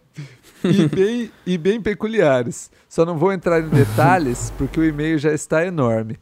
e, 0.64 0.88
bem, 0.88 1.32
e 1.46 1.58
bem 1.58 1.80
peculiares. 1.80 2.70
Só 2.88 3.04
não 3.06 3.16
vou 3.16 3.32
entrar 3.32 3.60
em 3.60 3.68
detalhes 3.68 4.52
porque 4.58 4.78
o 4.78 4.84
e-mail 4.84 5.18
já 5.18 5.32
está 5.32 5.64
enorme. 5.64 6.18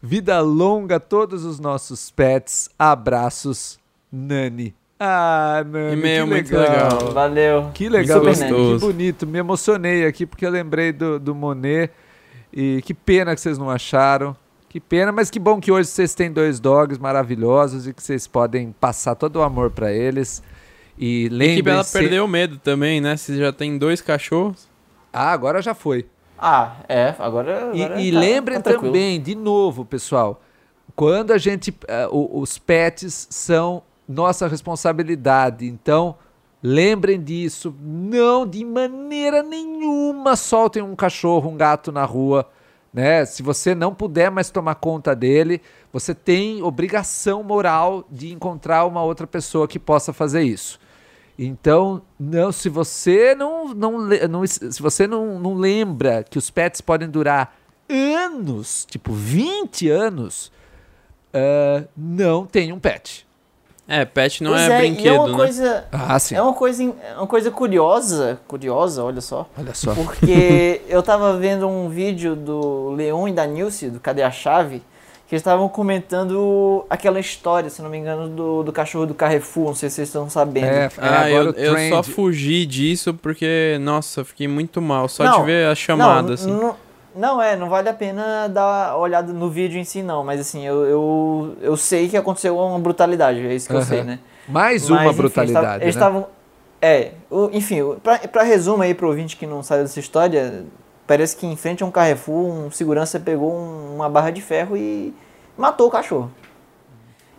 Vida 0.00 0.40
longa 0.40 0.96
a 0.96 1.00
todos 1.00 1.44
os 1.44 1.58
nossos 1.58 2.10
pets. 2.10 2.70
Abraços, 2.78 3.78
Nani. 4.10 4.74
Ah, 5.00 5.64
Nani, 5.66 5.92
E-mail 5.94 6.24
que 6.24 6.30
muito 6.30 6.56
legal. 6.56 6.92
legal. 6.92 7.12
Valeu. 7.12 7.70
Que 7.74 7.88
legal, 7.88 8.18
Super 8.20 8.36
que 8.36 8.78
bonito. 8.78 9.26
Me 9.26 9.38
emocionei 9.38 10.06
aqui 10.06 10.24
porque 10.24 10.46
eu 10.46 10.50
lembrei 10.50 10.92
do, 10.92 11.18
do 11.18 11.34
Monet. 11.34 11.90
E 12.52 12.80
que 12.82 12.94
pena 12.94 13.34
que 13.34 13.40
vocês 13.40 13.58
não 13.58 13.68
acharam. 13.68 14.36
Que 14.68 14.78
pena, 14.80 15.10
mas 15.10 15.30
que 15.30 15.38
bom 15.38 15.60
que 15.60 15.72
hoje 15.72 15.88
vocês 15.88 16.14
têm 16.14 16.30
dois 16.30 16.60
dogs 16.60 16.98
maravilhosos 17.00 17.86
e 17.86 17.94
que 17.94 18.02
vocês 18.02 18.26
podem 18.26 18.72
passar 18.78 19.14
todo 19.14 19.36
o 19.36 19.42
amor 19.42 19.70
pra 19.70 19.90
eles. 19.92 20.42
E 20.98 21.24
E 21.24 21.28
que 21.28 21.34
lembrem 21.34 21.74
ela 21.74 21.84
perdeu 21.84 22.24
o 22.24 22.28
medo 22.28 22.58
também, 22.58 23.00
né? 23.00 23.16
Se 23.16 23.36
já 23.38 23.52
tem 23.52 23.78
dois 23.78 24.00
cachorros. 24.02 24.68
Ah, 25.12 25.32
agora 25.32 25.62
já 25.62 25.74
foi. 25.74 26.06
Ah, 26.38 26.76
é, 26.88 27.14
agora. 27.18 27.70
E, 27.72 27.82
agora 27.82 28.00
e 28.00 28.12
tá- 28.12 28.18
lembrem 28.18 28.60
tá 28.60 28.72
também, 28.74 29.20
de 29.20 29.34
novo, 29.34 29.84
pessoal, 29.84 30.40
quando 30.94 31.32
a 31.32 31.38
gente. 31.38 31.74
o- 32.10 32.40
os 32.40 32.58
pets 32.58 33.26
são 33.30 33.82
nossa 34.06 34.46
responsabilidade. 34.46 35.66
Então, 35.66 36.14
lembrem 36.62 37.20
disso. 37.22 37.74
Não, 37.80 38.46
de 38.46 38.64
maneira 38.64 39.42
nenhuma, 39.42 40.36
soltem 40.36 40.82
um 40.82 40.94
cachorro, 40.94 41.50
um 41.50 41.56
gato 41.56 41.90
na 41.90 42.04
rua. 42.04 42.46
Né? 42.92 43.24
Se 43.24 43.42
você 43.42 43.74
não 43.74 43.94
puder 43.94 44.30
mais 44.30 44.50
tomar 44.50 44.76
conta 44.76 45.14
dele, 45.14 45.60
você 45.92 46.14
tem 46.14 46.62
obrigação 46.62 47.42
moral 47.42 48.06
de 48.10 48.32
encontrar 48.32 48.84
uma 48.86 49.02
outra 49.02 49.26
pessoa 49.26 49.68
que 49.68 49.78
possa 49.78 50.12
fazer 50.12 50.42
isso. 50.42 50.80
Então, 51.38 52.02
não, 52.18 52.50
se 52.50 52.68
você 52.68 53.34
não, 53.34 53.72
não, 53.72 54.08
não 54.28 54.46
se 54.46 54.82
você 54.82 55.06
não, 55.06 55.38
não 55.38 55.54
lembra 55.54 56.24
que 56.24 56.36
os 56.36 56.50
pets 56.50 56.80
podem 56.80 57.08
durar 57.08 57.56
anos, 57.88 58.84
tipo 58.90 59.12
20 59.12 59.88
anos, 59.88 60.50
ah, 61.32 61.84
não 61.96 62.44
tem 62.44 62.72
um 62.72 62.80
pet. 62.80 63.27
É, 63.88 64.04
pet 64.04 64.44
não 64.44 64.50
Pois 64.50 64.68
é, 64.68 64.74
é, 64.74 64.78
brinquedo, 64.80 65.14
é 65.14 65.18
uma 65.18 65.28
né? 65.28 65.34
coisa. 65.34 65.84
Ah, 65.90 66.18
sim. 66.18 66.34
É 66.34 66.42
uma 66.42 66.52
coisa, 66.52 66.82
é 66.84 67.16
uma 67.16 67.26
coisa 67.26 67.50
curiosa, 67.50 68.38
curiosa, 68.46 69.02
olha 69.02 69.22
só. 69.22 69.48
Olha 69.58 69.74
só. 69.74 69.94
Porque 69.94 70.82
eu 70.86 71.02
tava 71.02 71.38
vendo 71.38 71.66
um 71.66 71.88
vídeo 71.88 72.36
do 72.36 72.90
Leon 72.90 73.28
e 73.28 73.32
da 73.32 73.46
Nilce, 73.46 73.88
do 73.88 73.98
Cadê 73.98 74.22
a 74.22 74.30
Chave, 74.30 74.82
que 75.26 75.34
eles 75.34 75.40
estavam 75.40 75.70
comentando 75.70 76.84
aquela 76.90 77.18
história, 77.18 77.70
se 77.70 77.80
não 77.80 77.88
me 77.88 77.96
engano, 77.96 78.28
do, 78.28 78.62
do 78.62 78.72
cachorro 78.72 79.06
do 79.06 79.14
Carrefour, 79.14 79.68
não 79.68 79.74
sei 79.74 79.88
se 79.88 79.96
vocês 79.96 80.08
estão 80.08 80.28
sabendo. 80.28 80.66
É, 80.66 80.84
é 80.84 80.90
Ah, 80.98 81.30
eu, 81.30 81.40
agora 81.40 81.56
o 81.56 81.58
eu 81.58 81.88
só 81.88 82.02
fugi 82.02 82.66
disso 82.66 83.14
porque, 83.14 83.78
nossa, 83.80 84.22
fiquei 84.22 84.46
muito 84.46 84.82
mal. 84.82 85.08
Só 85.08 85.24
Não, 85.24 85.40
de 85.40 85.46
ver 85.46 85.66
a 85.66 85.74
chamada, 85.74 86.34
assim. 86.34 86.50
Não, 86.50 86.76
não 87.18 87.42
é, 87.42 87.56
não 87.56 87.68
vale 87.68 87.88
a 87.88 87.94
pena 87.94 88.48
dar 88.48 88.94
uma 88.94 88.96
olhada 88.98 89.32
no 89.32 89.50
vídeo 89.50 89.78
em 89.78 89.84
si, 89.84 90.02
não. 90.02 90.22
Mas 90.24 90.40
assim, 90.40 90.64
eu, 90.64 90.84
eu, 90.86 91.56
eu 91.60 91.76
sei 91.76 92.08
que 92.08 92.16
aconteceu 92.16 92.56
uma 92.56 92.78
brutalidade, 92.78 93.40
é 93.46 93.54
isso 93.54 93.68
que 93.68 93.74
eu 93.74 93.78
Aham. 93.78 93.86
sei, 93.86 94.04
né? 94.04 94.20
Mais 94.48 94.88
Mas, 94.88 94.90
uma 94.90 95.04
enfim, 95.10 95.16
brutalidade, 95.16 95.84
Eles 95.84 95.96
né? 95.96 96.00
estavam. 96.00 96.26
É, 96.80 97.12
o- 97.28 97.50
enfim, 97.52 97.80
pra, 98.02 98.18
pra 98.20 98.42
resumo 98.44 98.82
aí 98.82 98.94
pro 98.94 99.08
ouvinte 99.08 99.36
que 99.36 99.46
não 99.46 99.62
sabe 99.64 99.82
dessa 99.82 99.98
história, 99.98 100.64
parece 101.06 101.36
que 101.36 101.44
em 101.46 101.56
frente 101.56 101.82
a 101.82 101.86
um 101.86 101.90
Carrefour, 101.90 102.46
um 102.46 102.70
segurança 102.70 103.18
pegou 103.18 103.52
um- 103.52 103.96
uma 103.96 104.08
barra 104.08 104.30
de 104.30 104.40
ferro 104.40 104.76
e 104.76 105.12
matou 105.56 105.88
o 105.88 105.90
cachorro. 105.90 106.30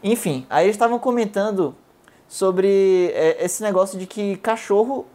Enfim, 0.03 0.45
aí 0.49 0.65
eles 0.65 0.75
estavam 0.75 0.99
comentando 0.99 1.73
sobre 2.27 3.11
é, 3.15 3.43
esse 3.43 3.63
negócio 3.63 3.97
de 3.97 4.05
que 4.05 4.35
cachorro 4.37 5.05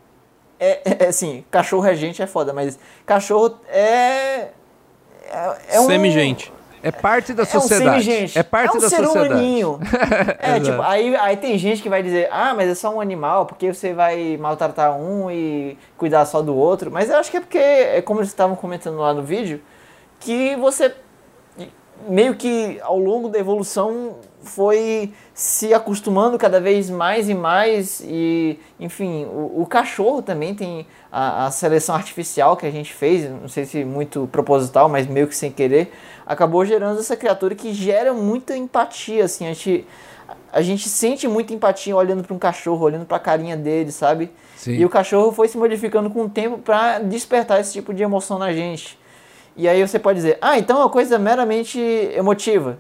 é, 0.58 1.04
é, 1.04 1.06
assim, 1.08 1.44
cachorro 1.50 1.86
é 1.86 1.94
gente 1.94 2.22
é 2.22 2.26
foda, 2.26 2.52
mas 2.52 2.78
cachorro 3.04 3.58
é 3.68 4.48
é, 5.34 5.76
é 5.76 5.80
um 5.80 5.86
Semigente. 5.86 6.52
É 6.82 6.92
parte 6.92 7.32
da 7.32 7.44
é 7.44 7.46
um 7.46 7.48
sociedade. 7.48 8.04
semigente. 8.04 8.38
É 8.38 8.42
parte 8.42 8.74
é 8.74 8.78
um 8.78 8.80
da 8.82 8.90
ser 8.90 9.02
sociedade. 9.02 9.32
humaninho. 9.32 9.80
é, 10.38 10.60
tipo, 10.60 10.82
aí, 10.82 11.16
aí 11.16 11.36
tem 11.38 11.56
gente 11.56 11.80
que 11.80 11.88
vai 11.88 12.02
dizer, 12.02 12.28
ah, 12.30 12.52
mas 12.54 12.68
é 12.68 12.74
só 12.74 12.94
um 12.94 13.00
animal, 13.00 13.46
porque 13.46 13.72
você 13.72 13.94
vai 13.94 14.36
maltratar 14.36 14.94
um 14.94 15.30
e 15.30 15.78
cuidar 15.96 16.26
só 16.26 16.42
do 16.42 16.54
outro. 16.54 16.90
Mas 16.90 17.08
eu 17.08 17.16
acho 17.16 17.30
que 17.30 17.38
é 17.38 17.40
porque, 17.40 17.56
é 17.56 18.02
como 18.02 18.20
eles 18.20 18.28
estavam 18.28 18.54
comentando 18.54 18.98
lá 18.98 19.14
no 19.14 19.22
vídeo, 19.22 19.62
que 20.20 20.56
você 20.56 20.94
meio 22.08 22.34
que 22.34 22.78
ao 22.82 22.98
longo 22.98 23.28
da 23.28 23.38
evolução 23.38 24.16
foi 24.42 25.12
se 25.32 25.72
acostumando 25.72 26.36
cada 26.36 26.60
vez 26.60 26.90
mais 26.90 27.28
e 27.28 27.34
mais 27.34 28.00
e 28.04 28.58
enfim 28.78 29.24
o, 29.24 29.62
o 29.62 29.66
cachorro 29.66 30.20
também 30.20 30.54
tem 30.54 30.86
a, 31.10 31.46
a 31.46 31.50
seleção 31.50 31.94
artificial 31.94 32.56
que 32.56 32.66
a 32.66 32.70
gente 32.70 32.92
fez 32.92 33.30
não 33.30 33.48
sei 33.48 33.64
se 33.64 33.84
muito 33.84 34.28
proposital 34.30 34.88
mas 34.88 35.06
meio 35.06 35.26
que 35.26 35.34
sem 35.34 35.50
querer 35.50 35.92
acabou 36.26 36.64
gerando 36.64 37.00
essa 37.00 37.16
criatura 37.16 37.54
que 37.54 37.72
gera 37.72 38.12
muita 38.12 38.56
empatia 38.56 39.24
assim 39.24 39.46
a 39.46 39.54
gente 39.54 39.86
a 40.52 40.62
gente 40.62 40.88
sente 40.88 41.26
muita 41.26 41.54
empatia 41.54 41.96
olhando 41.96 42.22
para 42.22 42.34
um 42.34 42.38
cachorro 42.38 42.84
olhando 42.84 43.06
para 43.06 43.16
a 43.16 43.20
carinha 43.20 43.56
dele 43.56 43.90
sabe 43.90 44.30
Sim. 44.56 44.72
e 44.72 44.84
o 44.84 44.90
cachorro 44.90 45.32
foi 45.32 45.48
se 45.48 45.56
modificando 45.56 46.10
com 46.10 46.24
o 46.24 46.28
tempo 46.28 46.58
para 46.58 46.98
despertar 46.98 47.60
esse 47.60 47.72
tipo 47.72 47.94
de 47.94 48.02
emoção 48.02 48.38
na 48.38 48.52
gente 48.52 48.98
e 49.56 49.68
aí 49.68 49.86
você 49.86 49.98
pode 49.98 50.16
dizer, 50.18 50.38
ah, 50.40 50.58
então 50.58 50.76
é 50.78 50.80
uma 50.80 50.90
coisa 50.90 51.18
meramente 51.18 51.78
emotiva. 51.80 52.78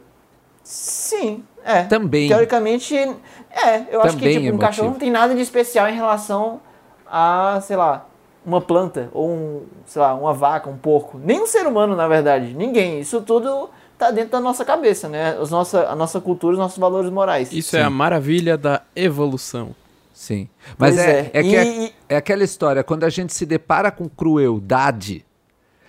Sim, 0.62 1.44
é. 1.64 1.82
Também. 1.84 2.28
Teoricamente, 2.28 2.96
é. 2.96 3.84
Eu 3.90 4.02
acho 4.02 4.16
que 4.16 4.22
Também 4.22 4.32
tipo, 4.32 4.44
um 4.44 4.48
emotivo. 4.48 4.58
cachorro 4.58 4.90
não 4.90 4.98
tem 4.98 5.10
nada 5.10 5.34
de 5.34 5.40
especial 5.40 5.88
em 5.88 5.94
relação 5.94 6.60
a, 7.06 7.60
sei 7.62 7.76
lá, 7.76 8.06
uma 8.44 8.60
planta, 8.60 9.08
ou 9.12 9.30
um, 9.30 9.62
sei 9.86 10.00
lá, 10.02 10.14
uma 10.14 10.32
vaca, 10.34 10.68
um 10.68 10.76
porco. 10.76 11.18
Nem 11.22 11.42
um 11.42 11.46
ser 11.46 11.66
humano, 11.66 11.94
na 11.94 12.08
verdade. 12.08 12.54
Ninguém. 12.54 13.00
Isso 13.00 13.20
tudo 13.22 13.70
tá 13.98 14.10
dentro 14.10 14.32
da 14.32 14.40
nossa 14.40 14.64
cabeça, 14.64 15.08
né? 15.08 15.36
Os 15.38 15.50
nossa, 15.50 15.86
a 15.88 15.94
nossa 15.94 16.20
cultura, 16.20 16.54
os 16.54 16.58
nossos 16.58 16.78
valores 16.78 17.10
morais. 17.10 17.52
Isso 17.52 17.76
é 17.76 17.82
a 17.82 17.90
maravilha 17.90 18.56
da 18.58 18.82
evolução. 18.96 19.74
Sim. 20.12 20.48
Mas 20.78 20.94
Pois 20.94 21.06
é, 21.06 21.20
é. 21.20 21.30
é, 21.32 21.42
que 21.42 21.56
é, 21.56 21.64
E- 21.66 21.92
é 22.08 22.16
aquela 22.16 22.44
história, 22.44 22.82
quando 22.84 23.04
a 23.04 23.08
gente 23.10 23.32
se 23.34 23.44
depara 23.44 23.90
com 23.90 24.08
crueldade, 24.08 25.24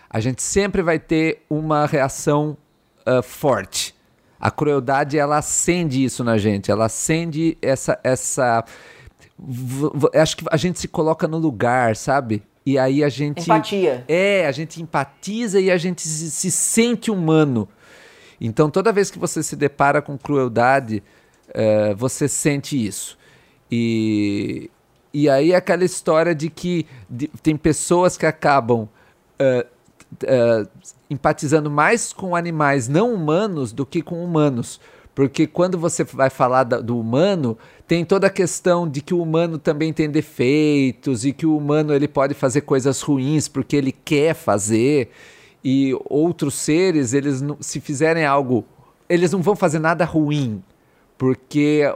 a 0.10 0.20
gente 0.20 0.42
sempre 0.42 0.82
vai 0.82 1.00
ter 1.00 1.44
uma 1.50 1.86
reação 1.86 2.58
ah, 3.06 3.22
forte. 3.22 3.96
A 4.40 4.52
crueldade, 4.52 5.18
ela 5.18 5.38
acende 5.38 6.04
isso 6.04 6.24
na 6.24 6.38
gente, 6.38 6.70
ela 6.70 6.86
acende 6.86 7.58
essa. 7.62 8.00
essa 8.04 8.66
acho 10.14 10.38
que 10.38 10.46
a 10.52 10.58
gente 10.58 10.80
se 10.80 10.88
coloca 10.88 11.28
no 11.28 11.38
lugar, 11.38 11.96
sabe? 11.96 12.44
E 12.66 12.78
aí 12.78 13.04
a 13.04 13.10
gente. 13.10 13.44
Empatia. 13.44 14.04
É, 14.08 14.46
a 14.46 14.52
gente 14.52 14.82
empatiza 14.82 15.60
e 15.60 15.72
a 15.72 15.78
gente 15.78 16.02
se, 16.02 16.32
se 16.32 16.52
sente 16.52 17.12
humano. 17.12 17.68
Então, 18.40 18.70
toda 18.70 18.92
vez 18.92 19.10
que 19.10 19.18
você 19.18 19.42
se 19.42 19.56
depara 19.56 20.02
com 20.02 20.18
crueldade, 20.18 21.02
eh, 21.54 21.94
você 21.96 22.28
sente 22.28 22.76
isso. 22.86 23.18
E, 23.72 24.70
e 25.14 25.30
aí 25.30 25.54
é 25.54 25.56
aquela 25.56 25.86
história 25.86 26.36
de 26.36 26.50
que 26.50 26.86
de- 27.10 27.30
tem 27.42 27.56
pessoas 27.56 28.18
que 28.18 28.26
acabam 28.26 28.90
ah, 29.40 29.66
ah, 30.28 30.68
empatizando 31.10 31.70
mais 31.70 32.14
com 32.14 32.36
animais 32.36 32.88
não 32.88 33.14
humanos 33.14 33.72
do 33.72 33.86
que 33.86 34.02
com 34.02 34.24
humanos. 34.24 34.80
Porque 35.14 35.48
quando 35.48 35.78
você 35.78 36.04
vai 36.04 36.30
falar 36.30 36.64
do 36.64 37.00
humano, 37.00 37.58
tem 37.88 38.04
toda 38.04 38.28
a 38.28 38.30
questão 38.30 38.88
de 38.88 39.02
que 39.02 39.14
o 39.14 39.22
humano 39.22 39.58
também 39.58 39.94
tem 39.94 40.10
defeitos 40.10 41.24
e 41.26 41.32
que 41.32 41.46
o 41.46 41.56
humano 41.56 41.94
ele 41.94 42.08
pode 42.08 42.34
fazer 42.34 42.62
coisas 42.62 43.02
ruins 43.02 43.48
porque 43.48 43.78
ele 43.78 43.94
quer 43.94 44.34
fazer. 44.34 45.10
E 45.64 45.98
outros 46.10 46.56
seres, 46.56 47.14
eles 47.14 47.42
se 47.62 47.80
fizerem 47.80 48.26
algo, 48.26 48.66
eles 49.08 49.32
não 49.32 49.42
vão 49.42 49.56
fazer 49.56 49.80
nada 49.80 50.06
ruim, 50.06 50.62
porque 51.18 51.92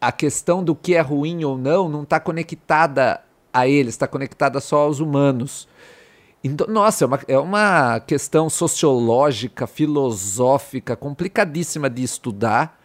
a 0.00 0.10
questão 0.10 0.64
do 0.64 0.74
que 0.74 0.94
é 0.94 1.00
ruim 1.00 1.44
ou 1.44 1.56
não 1.56 1.88
não 1.88 2.02
está 2.02 2.18
conectada 2.18 3.20
a 3.52 3.68
eles, 3.68 3.94
está 3.94 4.08
conectada 4.08 4.58
só 4.60 4.78
aos 4.78 4.98
humanos. 4.98 5.68
Então, 6.44 6.66
nossa, 6.66 7.04
é 7.04 7.06
uma, 7.06 7.20
é 7.28 7.38
uma 7.38 8.00
questão 8.00 8.50
sociológica, 8.50 9.66
filosófica, 9.66 10.96
complicadíssima 10.96 11.88
de 11.88 12.02
estudar. 12.02 12.80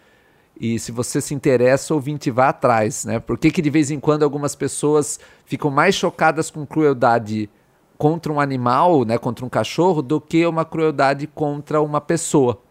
E 0.59 0.77
se 0.79 0.91
você 0.91 1.19
se 1.21 1.33
interessa, 1.33 1.93
ouvinte, 1.93 2.29
vá 2.29 2.49
atrás, 2.49 3.05
né? 3.05 3.19
Por 3.19 3.37
que, 3.37 3.49
que 3.51 3.61
de 3.61 3.69
vez 3.69 3.89
em 3.89 3.99
quando 3.99 4.23
algumas 4.23 4.55
pessoas 4.55 5.19
ficam 5.45 5.71
mais 5.71 5.95
chocadas 5.95 6.51
com 6.51 6.65
crueldade 6.65 7.49
contra 7.97 8.31
um 8.31 8.39
animal, 8.39 9.03
né, 9.05 9.17
contra 9.17 9.43
um 9.43 9.49
cachorro, 9.49 10.01
do 10.01 10.21
que 10.21 10.45
uma 10.45 10.63
crueldade 10.63 11.25
contra 11.25 11.81
uma 11.81 11.99
pessoa? 11.99 12.61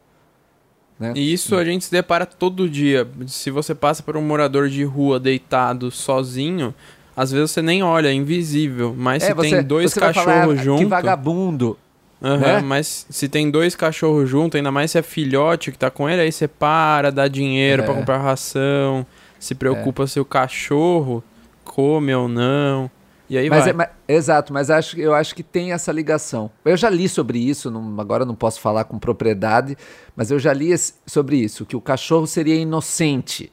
Né? 0.98 1.12
E 1.14 1.32
isso 1.32 1.56
a 1.56 1.64
gente 1.64 1.84
se 1.84 1.90
depara 1.90 2.24
todo 2.24 2.68
dia. 2.68 3.08
Se 3.26 3.50
você 3.50 3.74
passa 3.74 4.02
por 4.02 4.16
um 4.16 4.22
morador 4.22 4.68
de 4.68 4.82
rua 4.84 5.20
deitado 5.20 5.90
sozinho, 5.90 6.74
às 7.16 7.32
vezes 7.32 7.51
você 7.51 7.62
nem 7.62 7.82
olha, 7.82 8.09
é 8.09 8.12
invisível. 8.12 8.94
Mas 8.97 9.22
se 9.22 9.34
tem 9.34 9.62
dois 9.62 9.93
você 9.93 10.01
vai 10.01 10.12
falar, 10.12 10.26
cachorros 10.34 10.60
"Ah, 10.60 10.62
junto. 10.62 10.78
Que 10.80 10.84
vagabundo. 10.86 11.78
Aham, 12.22 12.36
né? 12.38 12.60
Mas 12.60 13.06
se 13.10 13.28
tem 13.28 13.51
dois 13.51 13.74
cachorros 13.76 14.28
junto, 14.28 14.56
ainda 14.56 14.70
mais 14.70 14.90
se 14.90 14.98
é 14.98 15.02
filhote 15.02 15.70
que 15.72 15.78
tá 15.78 15.90
com 15.90 16.09
ele, 16.09 16.22
aí 16.22 16.32
você 16.32 16.47
para, 16.48 17.10
dá 17.10 17.28
dinheiro 17.28 17.82
É. 17.82 17.84
pra 17.84 17.94
comprar 17.94 18.18
ração, 18.18 19.05
se 19.38 19.55
preocupa 19.55 20.06
se 20.06 20.18
o 20.18 20.24
cachorro 20.24 21.22
come 21.64 22.14
ou 22.14 22.26
não. 22.28 22.90
E 23.28 23.36
aí 23.36 23.51
Mas 23.51 23.60
vai. 23.64 23.70
é- 23.70 23.72
mas- 23.72 23.88
exato, 24.09 24.52
mas 24.52 24.70
acho, 24.70 24.98
eu 24.98 25.12
acho 25.12 25.34
que 25.34 25.43
tem 25.43 25.72
essa 25.72 25.90
ligação. 25.93 26.51
Eu 26.64 26.76
já 26.76 26.88
li 26.88 27.09
sobre 27.09 27.38
isso, 27.38 27.70
não- 27.70 28.01
agora 28.01 28.24
não 28.24 28.34
posso 28.36 28.60
falar 28.60 28.84
com 28.84 28.98
propriedade, 29.01 29.76
mas 30.14 30.30
eu 30.30 30.38
já 30.38 30.52
li 30.52 30.70
esse- 30.72 30.94
sobre 31.06 31.36
isso, 31.36 31.66
que 31.66 31.76
o 31.76 31.80
cachorro 31.80 32.26
seria 32.26 32.55
inocente 32.55 33.52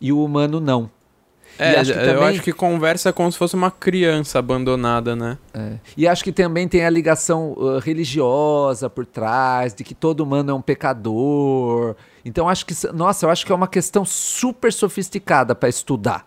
e 0.00 0.12
o 0.12 0.22
humano 0.22 0.60
não. 0.60 0.90
É, 1.58 1.72
e 1.72 1.76
acho 1.76 1.92
que 1.92 1.98
eu 1.98 2.04
também- 2.06 2.28
acho 2.28 2.42
que 2.42 2.52
conversa 2.52 3.12
como 3.12 3.30
se 3.30 3.36
fosse 3.38 3.54
uma 3.54 3.70
criança 3.70 4.38
abandonada, 4.38 5.14
né? 5.14 5.38
É. 5.54 5.74
E 5.96 6.08
acho 6.08 6.24
que 6.24 6.32
também 6.32 6.66
tem 6.66 6.84
a 6.84 6.90
ligação 6.90 7.52
uh, 7.52 7.78
religiosa 7.78 8.88
por 8.90 9.04
trás, 9.06 9.74
de 9.74 9.84
que 9.84 9.94
todo 9.94 10.20
humano 10.20 10.50
é 10.50 10.54
um 10.54 10.62
pecador. 10.62 11.94
Então 12.24 12.48
acho 12.48 12.64
que, 12.66 12.74
nossa, 12.92 13.26
eu 13.26 13.30
acho 13.30 13.44
que 13.44 13.52
é 13.52 13.54
uma 13.54 13.68
questão 13.68 14.04
super 14.04 14.72
sofisticada 14.72 15.54
para 15.54 15.68
estudar. 15.68 16.26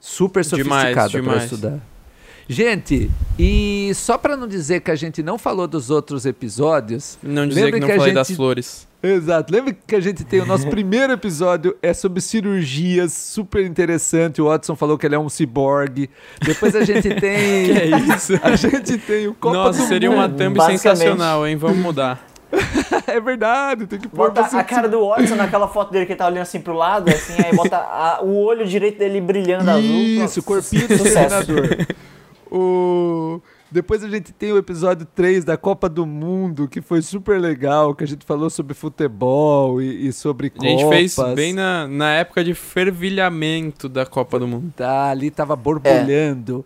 Super 0.00 0.44
sofisticada 0.44 1.22
para 1.22 1.36
estudar. 1.44 1.78
Gente, 2.48 3.08
e 3.38 3.92
só 3.94 4.18
para 4.18 4.36
não 4.36 4.48
dizer 4.48 4.80
que 4.80 4.90
a 4.90 4.96
gente 4.96 5.22
não 5.22 5.38
falou 5.38 5.68
dos 5.68 5.88
outros 5.90 6.26
episódios, 6.26 7.16
Não 7.22 7.46
dizer 7.46 7.72
que 7.72 7.78
não 7.80 7.86
que 7.88 7.96
falei 7.96 8.12
das 8.12 8.26
gente- 8.28 8.36
flores. 8.36 8.88
Exato. 9.02 9.52
Lembra 9.52 9.74
que 9.86 9.96
a 9.96 10.00
gente 10.00 10.24
tem 10.24 10.40
o 10.40 10.46
nosso 10.46 10.66
primeiro 10.70 11.12
episódio 11.12 11.76
é 11.82 11.92
sobre 11.92 12.20
cirurgias, 12.20 13.12
super 13.12 13.64
interessante. 13.64 14.40
O 14.40 14.46
Watson 14.46 14.76
falou 14.76 14.96
que 14.96 15.04
ele 15.06 15.14
é 15.14 15.18
um 15.18 15.28
ciborgue. 15.28 16.08
Depois 16.40 16.76
a 16.76 16.84
gente 16.84 17.08
tem. 17.18 17.64
Que 17.66 17.72
é 17.72 17.86
isso? 18.14 18.32
A 18.44 18.54
gente 18.54 18.98
tem 18.98 19.26
o 19.26 19.34
Copa 19.34 19.56
Nossa, 19.56 19.82
do 19.82 19.88
seria 19.88 20.08
Mundo. 20.10 20.18
uma 20.20 20.28
thumb 20.28 20.60
sensacional, 20.66 21.46
hein? 21.46 21.56
Vamos 21.56 21.78
mudar. 21.78 22.24
É 23.06 23.18
verdade, 23.18 23.86
tem 23.86 23.98
que 23.98 24.06
pôr 24.08 24.30
Bota 24.30 24.42
a 24.58 24.62
cara 24.64 24.86
do 24.88 25.08
Watson 25.08 25.36
naquela 25.36 25.66
foto 25.68 25.90
dele 25.90 26.04
que 26.06 26.12
ele 26.12 26.18
tá 26.18 26.26
olhando 26.26 26.42
assim 26.42 26.60
pro 26.60 26.74
lado, 26.74 27.08
assim, 27.10 27.32
aí 27.42 27.54
bota 27.56 27.76
a- 27.78 28.20
o 28.22 28.36
olho 28.44 28.66
direito 28.66 28.98
dele 28.98 29.20
brilhando 29.22 29.70
azul. 29.70 29.82
Isso, 29.82 30.40
o 30.40 30.42
Pronto, 30.42 30.62
corpinho 30.62 30.86
do. 30.86 30.94
Exterminador. 30.94 31.86
o... 32.50 33.40
Depois 33.72 34.04
a 34.04 34.08
gente 34.08 34.32
tem 34.32 34.52
o 34.52 34.58
episódio 34.58 35.06
3 35.14 35.44
da 35.44 35.56
Copa 35.56 35.88
do 35.88 36.04
Mundo, 36.04 36.68
que 36.68 36.82
foi 36.82 37.00
super 37.00 37.40
legal, 37.40 37.94
que 37.94 38.04
a 38.04 38.06
gente 38.06 38.24
falou 38.26 38.50
sobre 38.50 38.74
futebol 38.74 39.80
e, 39.80 40.08
e 40.08 40.12
sobre 40.12 40.52
A 40.60 40.64
gente 40.64 40.86
fez 40.90 41.14
copas. 41.14 41.34
bem 41.34 41.54
na, 41.54 41.88
na 41.88 42.12
época 42.12 42.44
de 42.44 42.52
fervilhamento 42.52 43.88
da 43.88 44.04
Copa 44.04 44.38
do 44.38 44.46
Mundo. 44.46 44.72
Tá, 44.76 45.08
ali 45.08 45.30
tava 45.30 45.56
borbulhando. 45.56 46.64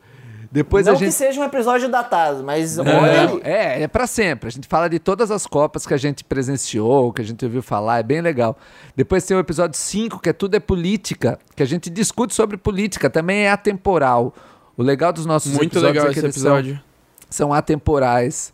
Depois 0.50 0.86
Não 0.86 0.94
a 0.94 0.96
gente 0.96 1.08
que 1.08 1.14
seja 1.14 1.40
um 1.40 1.44
episódio 1.44 1.88
datado, 1.88 2.42
mas 2.42 2.78
olha 2.78 3.30
aí. 3.30 3.40
é, 3.44 3.82
é 3.82 3.88
pra 3.88 4.06
sempre. 4.06 4.48
A 4.48 4.50
gente 4.50 4.66
fala 4.66 4.88
de 4.88 4.98
todas 4.98 5.30
as 5.30 5.46
copas 5.46 5.86
que 5.86 5.92
a 5.94 5.96
gente 5.96 6.24
presenciou, 6.24 7.12
que 7.12 7.20
a 7.20 7.24
gente 7.24 7.44
ouviu 7.44 7.62
falar, 7.62 7.98
é 7.98 8.02
bem 8.02 8.20
legal. 8.20 8.56
Depois 8.96 9.24
tem 9.24 9.36
o 9.36 9.40
episódio 9.40 9.78
5, 9.78 10.18
que 10.18 10.28
é 10.28 10.32
Tudo 10.32 10.56
é 10.56 10.60
Política, 10.60 11.38
que 11.54 11.62
a 11.62 11.66
gente 11.66 11.90
discute 11.90 12.34
sobre 12.34 12.56
política, 12.56 13.10
também 13.10 13.40
é 13.46 13.50
atemporal. 13.50 14.34
O 14.76 14.82
legal 14.82 15.12
dos 15.12 15.26
nossos 15.26 15.52
Muito 15.52 15.72
episódios 15.72 15.94
legal 15.94 16.10
é 16.10 16.12
que 16.12 16.18
esse 16.18 16.26
eles 16.26 16.36
episódio. 16.36 16.74
São, 16.74 16.95
são 17.30 17.52
atemporais. 17.52 18.52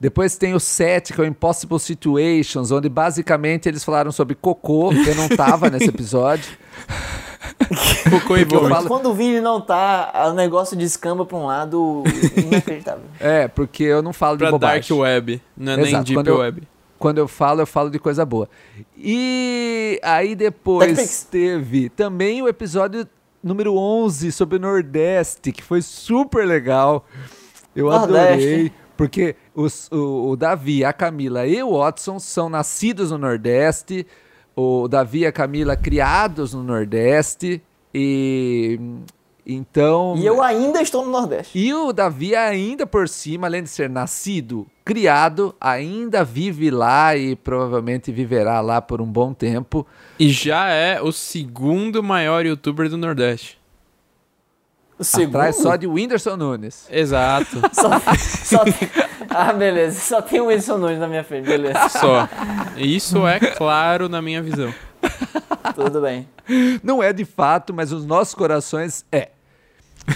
Depois 0.00 0.36
tem 0.36 0.54
o 0.54 0.60
7, 0.60 1.12
que 1.12 1.20
é 1.20 1.24
o 1.24 1.26
Impossible 1.26 1.78
Situations, 1.80 2.70
onde 2.70 2.88
basicamente 2.88 3.68
eles 3.68 3.82
falaram 3.82 4.12
sobre 4.12 4.34
cocô, 4.36 4.90
que 4.90 5.08
eu 5.08 5.14
não 5.16 5.28
tava 5.28 5.68
nesse 5.70 5.88
episódio. 5.88 6.56
Cocô 8.10 8.36
e 8.36 8.44
falo- 8.44 8.86
Quando 8.86 9.10
o 9.10 9.14
Vini 9.14 9.40
não 9.40 9.60
tá, 9.60 10.12
o 10.30 10.34
negócio 10.34 10.76
descamba 10.76 11.24
pra 11.26 11.36
um 11.36 11.46
lado 11.46 12.04
inacreditável. 12.36 13.02
É, 13.18 13.48
porque 13.48 13.82
eu 13.82 14.00
não 14.02 14.12
falo 14.12 14.36
de 14.36 14.44
Pra 14.44 14.50
bobagem. 14.52 14.80
Dark 14.88 15.00
Web, 15.00 15.42
não 15.56 15.72
é 15.72 15.76
nem 15.76 15.86
Exato, 15.88 16.04
Deep 16.04 16.14
quando 16.16 16.28
eu- 16.28 16.38
Web. 16.38 16.62
Quando 16.98 17.18
eu 17.18 17.28
falo, 17.28 17.60
eu 17.62 17.66
falo 17.66 17.90
de 17.90 17.98
coisa 18.00 18.24
boa. 18.26 18.48
E 18.96 20.00
aí 20.02 20.34
depois 20.34 21.22
teve 21.30 21.88
também 21.90 22.42
o 22.42 22.48
episódio 22.48 23.06
número 23.42 23.76
11 23.76 24.32
sobre 24.32 24.56
o 24.56 24.60
Nordeste, 24.60 25.52
que 25.52 25.62
foi 25.62 25.80
super 25.80 26.44
legal. 26.44 27.04
Eu 27.74 27.86
Nordeste. 27.86 28.44
adorei, 28.48 28.72
porque 28.96 29.36
os- 29.54 29.88
o, 29.92 30.30
o 30.30 30.36
Davi, 30.36 30.84
a 30.84 30.92
Camila 30.92 31.46
e 31.46 31.62
o 31.62 31.78
Watson 31.78 32.18
são 32.18 32.48
nascidos 32.48 33.10
no 33.10 33.18
Nordeste. 33.18 34.06
O 34.56 34.88
Davi 34.88 35.20
e 35.20 35.26
a 35.26 35.32
Camila 35.32 35.76
criados 35.76 36.52
no 36.54 36.62
Nordeste. 36.64 37.62
E 37.94 38.78
então. 39.46 40.14
E 40.18 40.26
eu 40.26 40.42
ainda 40.42 40.82
estou 40.82 41.04
no 41.04 41.10
Nordeste. 41.10 41.58
E 41.58 41.72
o 41.72 41.92
Davi 41.92 42.34
ainda 42.36 42.86
por 42.86 43.08
cima, 43.08 43.46
além 43.46 43.62
de 43.62 43.68
ser 43.70 43.88
nascido, 43.88 44.66
criado, 44.84 45.54
ainda 45.60 46.22
vive 46.24 46.70
lá 46.70 47.16
e 47.16 47.34
provavelmente 47.34 48.12
viverá 48.12 48.60
lá 48.60 48.82
por 48.82 49.00
um 49.00 49.06
bom 49.06 49.32
tempo. 49.32 49.86
E 50.18 50.28
já 50.30 50.68
é 50.68 51.00
o 51.00 51.12
segundo 51.12 52.02
maior 52.02 52.44
youtuber 52.44 52.90
do 52.90 52.98
Nordeste. 52.98 53.57
O 54.98 55.04
segundo. 55.04 55.36
Atrás 55.36 55.56
só 55.56 55.76
de 55.76 55.86
Whindersson 55.86 56.36
Nunes. 56.36 56.86
Exato. 56.90 57.60
Só, 57.72 57.88
só 58.58 58.64
tem... 58.64 58.74
Ah, 59.30 59.52
beleza. 59.52 60.00
Só 60.00 60.20
tem 60.20 60.40
o 60.40 60.46
Wilson 60.46 60.78
Nunes 60.78 60.98
na 60.98 61.06
minha 61.06 61.22
frente, 61.22 61.46
beleza. 61.46 61.88
Só. 61.88 62.28
Isso 62.76 63.26
é 63.26 63.38
claro 63.38 64.08
na 64.08 64.20
minha 64.20 64.42
visão. 64.42 64.74
Tudo 65.74 66.00
bem. 66.00 66.28
Não 66.82 67.02
é 67.02 67.12
de 67.12 67.24
fato, 67.24 67.72
mas 67.72 67.92
os 67.92 68.04
nossos 68.04 68.34
corações 68.34 69.04
é. 69.12 69.28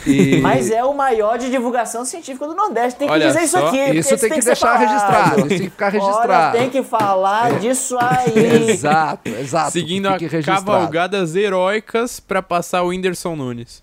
E 0.07 0.41
Mas 0.41 0.71
é 0.71 0.83
o 0.83 0.95
maior 0.95 1.37
de 1.39 1.51
divulgação 1.51 2.05
científica 2.05 2.47
do 2.47 2.55
Nordeste. 2.55 2.99
Tem 2.99 3.07
que 3.07 3.13
Olha 3.13 3.27
dizer 3.27 3.43
isso 3.43 3.59
só, 3.59 3.67
aqui. 3.67 3.79
porque 3.79 3.99
isso 3.99 4.19
tem 4.19 4.31
que 4.31 4.43
ser 4.43 4.47
deixar 4.47 4.77
registrado, 4.77 5.39
isso 5.41 5.49
tem 5.49 5.59
que 5.59 5.71
ficar 5.71 5.89
registrado. 5.91 6.57
Olha, 6.57 6.61
tem 6.61 6.71
que 6.71 6.83
falar 6.83 7.59
disso 7.61 7.99
aí. 8.01 8.71
Exato, 8.71 9.29
exato. 9.29 9.71
Seguindo 9.71 10.07
a 10.07 10.17
cavalgadas 10.43 11.37
heróicas 11.37 12.19
pra 12.19 12.43
passar 12.43 12.83
o 12.83 12.89
Whindersson 12.89 13.37
Nunes. 13.37 13.83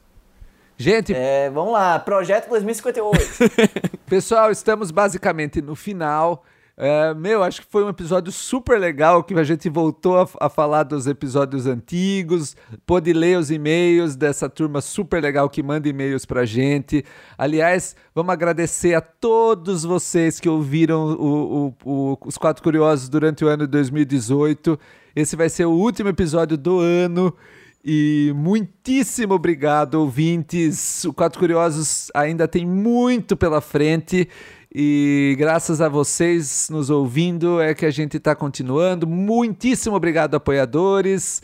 Gente, 0.82 1.14
É, 1.14 1.50
vamos 1.50 1.74
lá. 1.74 2.00
Projeto 2.00 2.48
2058. 2.50 4.00
Pessoal, 4.08 4.50
estamos 4.50 4.92
basicamente 4.92 5.62
no 5.62 5.76
final. 5.76 6.46
É, 6.78 7.14
meu, 7.14 7.44
acho 7.44 7.60
que 7.62 7.68
foi 7.70 7.84
um 7.84 7.90
episódio 7.90 8.32
super 8.32 8.80
legal 8.80 9.22
que 9.22 9.34
a 9.34 9.44
gente 9.44 9.68
voltou 9.68 10.18
a, 10.22 10.26
a 10.40 10.48
falar 10.50 10.84
dos 10.84 11.06
episódios 11.08 11.68
antigos, 11.68 12.56
pôde 12.86 13.12
ler 13.12 13.38
os 13.38 13.52
e-mails 13.52 14.16
dessa 14.16 14.48
turma 14.48 14.80
super 14.80 15.22
legal 15.22 15.50
que 15.50 15.62
manda 15.62 15.90
e-mails 15.90 16.26
pra 16.26 16.46
gente. 16.46 17.04
Aliás, 17.38 17.98
vamos 18.16 18.32
agradecer 18.32 18.94
a 18.94 19.02
todos 19.02 19.84
vocês 19.84 20.40
que 20.40 20.48
ouviram 20.48 21.08
o- 21.20 21.76
o- 21.86 22.14
o- 22.14 22.18
os 22.26 22.38
Quatro 22.38 22.64
Curiosos 22.64 23.10
durante 23.10 23.44
o 23.44 23.50
ano 23.50 23.66
de 23.66 23.72
2018. 23.72 24.80
Esse 25.14 25.36
vai 25.36 25.50
ser 25.50 25.66
o 25.66 25.72
último 25.72 26.08
episódio 26.08 26.56
do 26.58 26.80
ano. 26.80 27.36
E 27.84 28.34
muitíssimo 28.36 29.34
obrigado, 29.34 29.96
ouvintes. 29.96 31.06
O 31.06 31.14
Quatro 31.14 31.40
Curiosos 31.40 32.12
ainda 32.14 32.48
tem 32.48 32.66
muito 32.66 33.38
pela 33.38 33.62
frente. 33.62 34.28
E 34.74 35.36
graças 35.40 35.82
a 35.82 35.90
vocês 35.90 36.68
nos 36.70 36.90
ouvindo 36.90 37.60
é 37.60 37.74
que 37.74 37.86
a 37.86 37.92
gente 37.92 38.18
está 38.18 38.36
continuando. 38.36 39.08
Muitíssimo 39.08 39.96
obrigado, 39.96 40.36
apoiadores. 40.36 41.42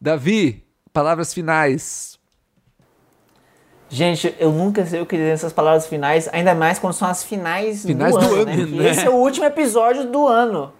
Davi, 0.00 0.62
palavras 0.92 1.32
finais. 1.34 2.18
Gente, 3.88 4.32
eu 4.38 4.52
nunca 4.52 4.86
sei 4.86 5.00
o 5.00 5.06
que 5.06 5.16
dizer 5.16 5.30
nessas 5.30 5.52
palavras 5.52 5.86
finais, 5.88 6.28
ainda 6.32 6.54
mais 6.54 6.78
quando 6.78 6.92
são 6.92 7.08
as 7.08 7.24
finais, 7.24 7.84
Finais 7.84 8.14
do, 8.14 8.20
do 8.20 8.24
ano, 8.26 8.50
ano, 8.52 8.66
né? 8.68 8.82
né? 8.82 8.90
Esse 8.90 9.04
é 9.04 9.10
o 9.10 9.14
último 9.14 9.44
episódio 9.46 10.06
do 10.06 10.28
ano. 10.28 10.72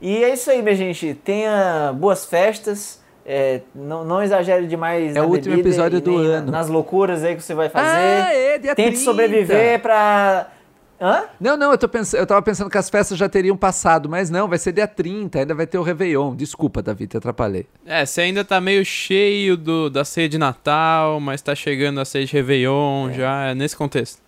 E 0.00 0.24
é 0.24 0.32
isso 0.32 0.50
aí, 0.50 0.62
minha 0.62 0.74
gente. 0.74 1.12
Tenha 1.12 1.92
boas 1.94 2.24
festas. 2.24 2.97
É, 3.28 3.60
não, 3.74 4.04
não 4.04 4.22
exagere 4.22 4.66
demais 4.66 5.14
É 5.14 5.20
o 5.20 5.26
último 5.26 5.54
episódio 5.54 5.98
e 5.98 6.00
do 6.00 6.12
na- 6.18 6.36
ano. 6.38 6.50
nas 6.50 6.68
loucuras 6.68 7.22
aí 7.22 7.36
que 7.36 7.42
você 7.42 7.54
vai 7.54 7.68
fazer. 7.68 7.86
Ah, 7.96 8.34
é, 8.34 8.58
dia 8.58 8.74
Tente 8.74 8.88
30. 8.92 9.04
sobreviver 9.04 9.80
pra... 9.80 10.48
Hã? 11.00 11.24
Não, 11.38 11.56
não, 11.56 11.70
eu, 11.70 11.78
tô 11.78 11.88
pensando, 11.88 12.18
eu 12.18 12.26
tava 12.26 12.42
pensando 12.42 12.68
que 12.68 12.76
as 12.76 12.90
festas 12.90 13.16
já 13.16 13.28
teriam 13.28 13.56
passado, 13.56 14.08
mas 14.08 14.30
não, 14.30 14.48
vai 14.48 14.58
ser 14.58 14.72
dia 14.72 14.88
30, 14.88 15.38
ainda 15.38 15.54
vai 15.54 15.64
ter 15.64 15.78
o 15.78 15.82
Réveillon. 15.82 16.34
Desculpa, 16.34 16.82
Davi, 16.82 17.06
te 17.06 17.16
atrapalhei. 17.16 17.66
É, 17.86 18.04
você 18.04 18.22
ainda 18.22 18.44
tá 18.44 18.60
meio 18.60 18.84
cheio 18.84 19.56
do, 19.56 19.88
da 19.88 20.04
ceia 20.04 20.28
de 20.28 20.36
Natal, 20.38 21.20
mas 21.20 21.40
tá 21.40 21.54
chegando 21.54 22.00
a 22.00 22.04
ceia 22.04 22.24
de 22.26 22.32
Réveillon 22.32 23.12
já, 23.12 23.44
é 23.50 23.54
nesse 23.54 23.76
contexto. 23.76 24.20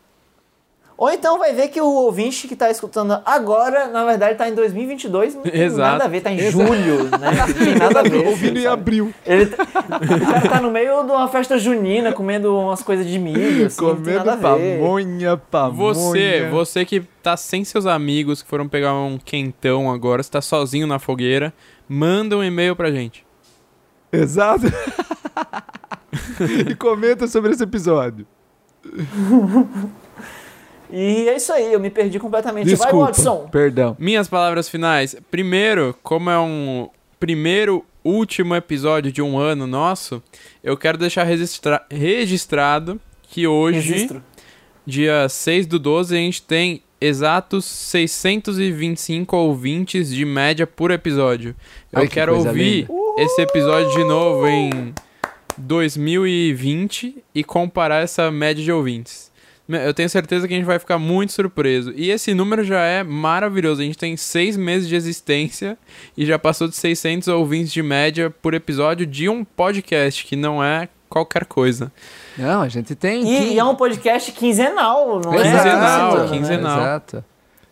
Ou 1.01 1.11
então 1.11 1.39
vai 1.39 1.55
ver 1.55 1.69
que 1.69 1.81
o 1.81 1.87
ouvinte 1.87 2.47
que 2.47 2.55
tá 2.55 2.71
escutando 2.71 3.23
agora, 3.25 3.89
na 3.89 4.05
verdade, 4.05 4.37
tá 4.37 4.47
em 4.47 4.55
2022, 4.55 5.35
não 5.35 5.43
tem 5.45 5.59
Exato. 5.63 5.93
nada 5.93 6.05
a 6.05 6.09
ver, 6.09 6.21
tá 6.21 6.31
em 6.31 6.51
julho, 6.51 7.05
né? 7.05 7.31
Não 7.49 7.55
tem 7.55 7.75
nada 7.75 8.01
a 8.01 8.03
ver. 8.03 8.21
Ouvindo 8.29 8.59
em 8.59 8.65
sabe? 8.65 8.81
abril. 8.83 9.15
Ele 9.25 9.47
tá, 9.47 9.63
o 9.65 10.27
cara 10.27 10.49
tá 10.51 10.61
no 10.61 10.71
meio 10.71 11.03
de 11.03 11.11
uma 11.11 11.27
festa 11.27 11.59
junina, 11.59 12.13
comendo 12.13 12.55
umas 12.55 12.83
coisas 12.83 13.07
de 13.07 13.19
milho, 13.19 13.65
assim, 13.65 13.83
não 13.83 13.97
tem 13.97 14.13
nada 14.13 14.35
a 14.35 14.37
ver. 14.37 14.79
pamonha, 14.79 15.39
pamonha. 15.39 15.75
Você, 15.75 16.49
você 16.51 16.85
que 16.85 17.01
tá 17.23 17.35
sem 17.35 17.65
seus 17.65 17.87
amigos, 17.87 18.43
que 18.43 18.49
foram 18.51 18.69
pegar 18.69 18.93
um 18.93 19.17
quentão 19.17 19.91
agora, 19.91 20.23
você 20.23 20.31
tá 20.31 20.43
sozinho 20.43 20.87
na 20.87 20.99
fogueira, 20.99 21.51
manda 21.89 22.37
um 22.37 22.45
e-mail 22.45 22.77
pra 22.77 22.93
gente. 22.93 23.25
Exato. 24.13 24.67
e 26.69 26.75
comenta 26.75 27.27
sobre 27.27 27.53
esse 27.53 27.63
episódio. 27.63 28.27
E 30.93 31.29
é 31.29 31.37
isso 31.37 31.53
aí, 31.53 31.73
eu 31.73 31.81
me 31.81 31.91
perdi 31.91 32.19
completamente. 32.19 32.65
Vai, 32.67 32.75
Desculpa, 32.75 33.07
Watson. 33.07 33.49
perdão. 33.51 33.97
Minhas 33.99 34.29
palavras 34.29 34.69
finais. 34.69 35.17
Primeiro, 35.31 35.95
como 36.03 36.31
é 36.31 36.39
um 36.39 36.89
primeiro, 37.19 37.85
último 38.03 38.55
episódio 38.55 39.12
de 39.12 39.21
um 39.21 39.39
ano 39.39 39.67
nosso, 39.67 40.23
eu 40.65 40.77
quero 40.77 40.97
deixar 40.97 41.25
registra- 41.25 41.85
registrado 41.91 42.99
que 43.23 43.47
hoje, 43.47 43.91
Registro. 43.93 44.23
dia 44.87 45.29
6 45.29 45.67
do 45.67 45.79
12, 45.79 46.15
a 46.15 46.19
gente 46.19 46.43
tem 46.43 46.83
exatos 47.01 47.65
625 47.65 49.37
ouvintes 49.37 50.09
de 50.15 50.25
média 50.25 50.67
por 50.67 50.91
episódio. 50.91 51.55
Eu 51.93 52.01
Ai, 52.01 52.09
que 52.09 52.15
quero 52.15 52.33
coisa 52.33 52.49
ouvir 52.49 52.89
esse 53.19 53.41
episódio 53.43 53.91
de 53.91 54.05
novo 54.05 54.47
em 54.49 54.95
2020 55.59 57.23
e 57.35 57.45
comparar 57.45 58.03
essa 58.03 58.31
média 58.31 58.62
de 58.62 58.73
ouvintes. 58.73 59.30
Eu 59.79 59.95
tenho 59.95 60.09
certeza 60.09 60.49
que 60.49 60.55
a 60.55 60.57
gente 60.57 60.67
vai 60.67 60.79
ficar 60.79 60.99
muito 60.99 61.33
surpreso. 61.33 61.93
E 61.95 62.11
esse 62.11 62.35
número 62.35 62.65
já 62.65 62.81
é 62.81 63.03
maravilhoso. 63.05 63.81
A 63.81 63.85
gente 63.85 63.99
tem 63.99 64.17
seis 64.17 64.57
meses 64.57 64.89
de 64.89 64.97
existência 64.97 65.79
e 66.17 66.25
já 66.27 66.39
passou 66.39 66.67
de 66.69 66.77
600 66.77 67.29
ouvintes 67.29 67.73
de 67.73 67.83
média 67.83 68.31
por 68.31 68.55
episódio 68.55 69.07
de 69.07 69.29
um 69.29 69.45
podcast, 69.45 70.25
que 70.25 70.35
não 70.37 70.63
é 70.63 70.89
qualquer 71.09 71.45
coisa. 71.45 71.93
Não, 72.39 72.63
a 72.63 72.69
gente 72.69 72.95
tem. 72.95 73.27
E, 73.29 73.55
e 73.55 73.59
é 73.59 73.65
um 73.65 73.75
podcast 73.75 74.33
quinzenal, 74.33 75.21
não 75.21 75.35
é? 75.35 75.43
Quinzenal, 75.43 76.19
né? 76.19 76.29
quinzenal. 76.29 76.81
Exato. 76.81 77.25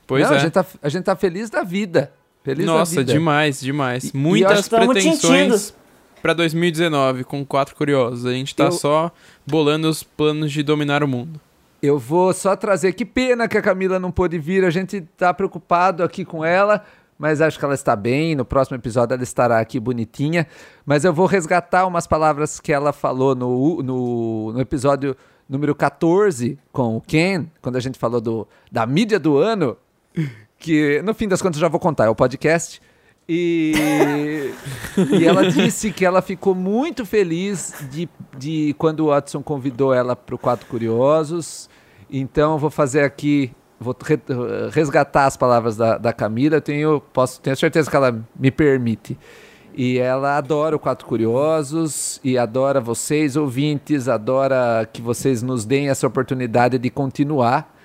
Pois 0.07 0.25
Não, 0.27 0.35
é. 0.35 0.37
A 0.37 0.41
gente, 0.41 0.53
tá, 0.53 0.67
a 0.83 0.89
gente 0.89 1.05
tá 1.05 1.15
feliz 1.17 1.51
da 1.51 1.63
vida. 1.63 2.13
Feliz 2.43 2.65
Nossa, 2.65 2.95
da 2.95 3.01
vida. 3.03 3.13
demais, 3.13 3.61
demais. 3.61 4.05
E- 4.05 4.11
e 4.15 4.17
Muitas 4.17 4.67
tamo 4.69 4.91
pretensões 4.93 5.75
pra 6.23 6.33
2019 6.33 7.25
com 7.25 7.45
quatro 7.45 7.75
curiosos. 7.77 8.25
A 8.25 8.33
gente 8.33 8.55
tá 8.55 8.65
Eu- 8.67 8.73
só 8.73 9.13
bolando 9.47 9.89
os 9.89 10.03
planos 10.03 10.51
de 10.51 10.63
dominar 10.63 11.03
o 11.03 11.09
mundo. 11.09 11.41
Eu 11.81 11.99
vou 11.99 12.33
só 12.33 12.57
trazer. 12.57 12.93
Que 12.93 13.05
pena 13.05 13.47
que 13.47 13.57
a 13.57 13.63
Camila 13.63 13.99
não 13.99 14.11
pôde 14.11 14.39
vir. 14.39 14.65
A 14.65 14.71
gente 14.71 15.01
tá 15.17 15.33
preocupado 15.33 16.03
aqui 16.03 16.25
com 16.25 16.45
ela, 16.45 16.85
mas 17.19 17.41
acho 17.41 17.59
que 17.59 17.65
ela 17.65 17.75
está 17.75 17.95
bem. 17.95 18.35
No 18.35 18.45
próximo 18.45 18.77
episódio 18.77 19.15
ela 19.15 19.23
estará 19.23 19.61
aqui 19.61 19.79
bonitinha. 19.79 20.47
Mas 20.85 21.05
eu 21.05 21.13
vou 21.13 21.27
resgatar 21.27 21.87
umas 21.87 22.07
palavras 22.07 22.59
que 22.59 22.73
ela 22.73 22.93
falou 22.93 23.35
no, 23.35 23.83
no, 23.83 24.53
no 24.53 24.61
episódio 24.61 25.17
número 25.49 25.75
14 25.75 26.59
com 26.73 26.97
o 26.97 27.01
Ken, 27.01 27.47
quando 27.63 27.77
a 27.77 27.81
gente 27.81 27.99
falou 27.99 28.21
do, 28.21 28.47
da 28.71 28.85
mídia 28.85 29.19
do 29.19 29.39
ano. 29.39 29.77
Que 30.59 31.01
no 31.03 31.15
fim 31.15 31.29
das 31.29 31.41
contas 31.41 31.61
já 31.61 31.69
vou 31.69 31.79
contar, 31.79 32.07
é 32.07 32.09
o 32.09 32.15
podcast. 32.17 32.83
E, 33.29 34.55
e 34.97 35.27
ela 35.27 35.51
disse 35.51 35.93
que 35.93 36.03
ela 36.03 36.23
ficou 36.23 36.55
muito 36.55 37.05
feliz 37.05 37.75
de, 37.91 38.09
de 38.39 38.75
quando 38.79 39.01
o 39.01 39.07
Watson 39.09 39.43
convidou 39.43 39.93
ela 39.93 40.17
para 40.17 40.35
o 40.35 40.39
Quatro 40.39 40.67
Curiosos. 40.67 41.69
Então 42.11 42.57
vou 42.57 42.71
fazer 42.71 43.03
aqui, 43.03 43.53
vou 43.79 43.95
re- 44.03 44.19
resgatar 44.73 45.27
as 45.27 45.37
palavras 45.37 45.77
da, 45.77 45.99
da 45.99 46.11
Camila. 46.11 46.59
Tenho, 46.59 47.03
posso, 47.13 47.39
tenho 47.43 47.55
certeza 47.55 47.91
que 47.91 47.97
ela 47.97 48.19
me 48.35 48.51
permite. 48.51 49.19
E 49.75 49.99
ela 49.99 50.39
adora 50.39 50.75
o 50.75 50.79
Quatro 50.79 51.07
Curiosos 51.07 52.19
e 52.25 52.39
adora 52.39 52.81
vocês, 52.81 53.37
ouvintes, 53.37 54.09
adora 54.09 54.89
que 54.91 55.03
vocês 55.03 55.43
nos 55.43 55.67
deem 55.67 55.91
essa 55.91 56.07
oportunidade 56.07 56.79
de 56.79 56.89
continuar. 56.89 57.77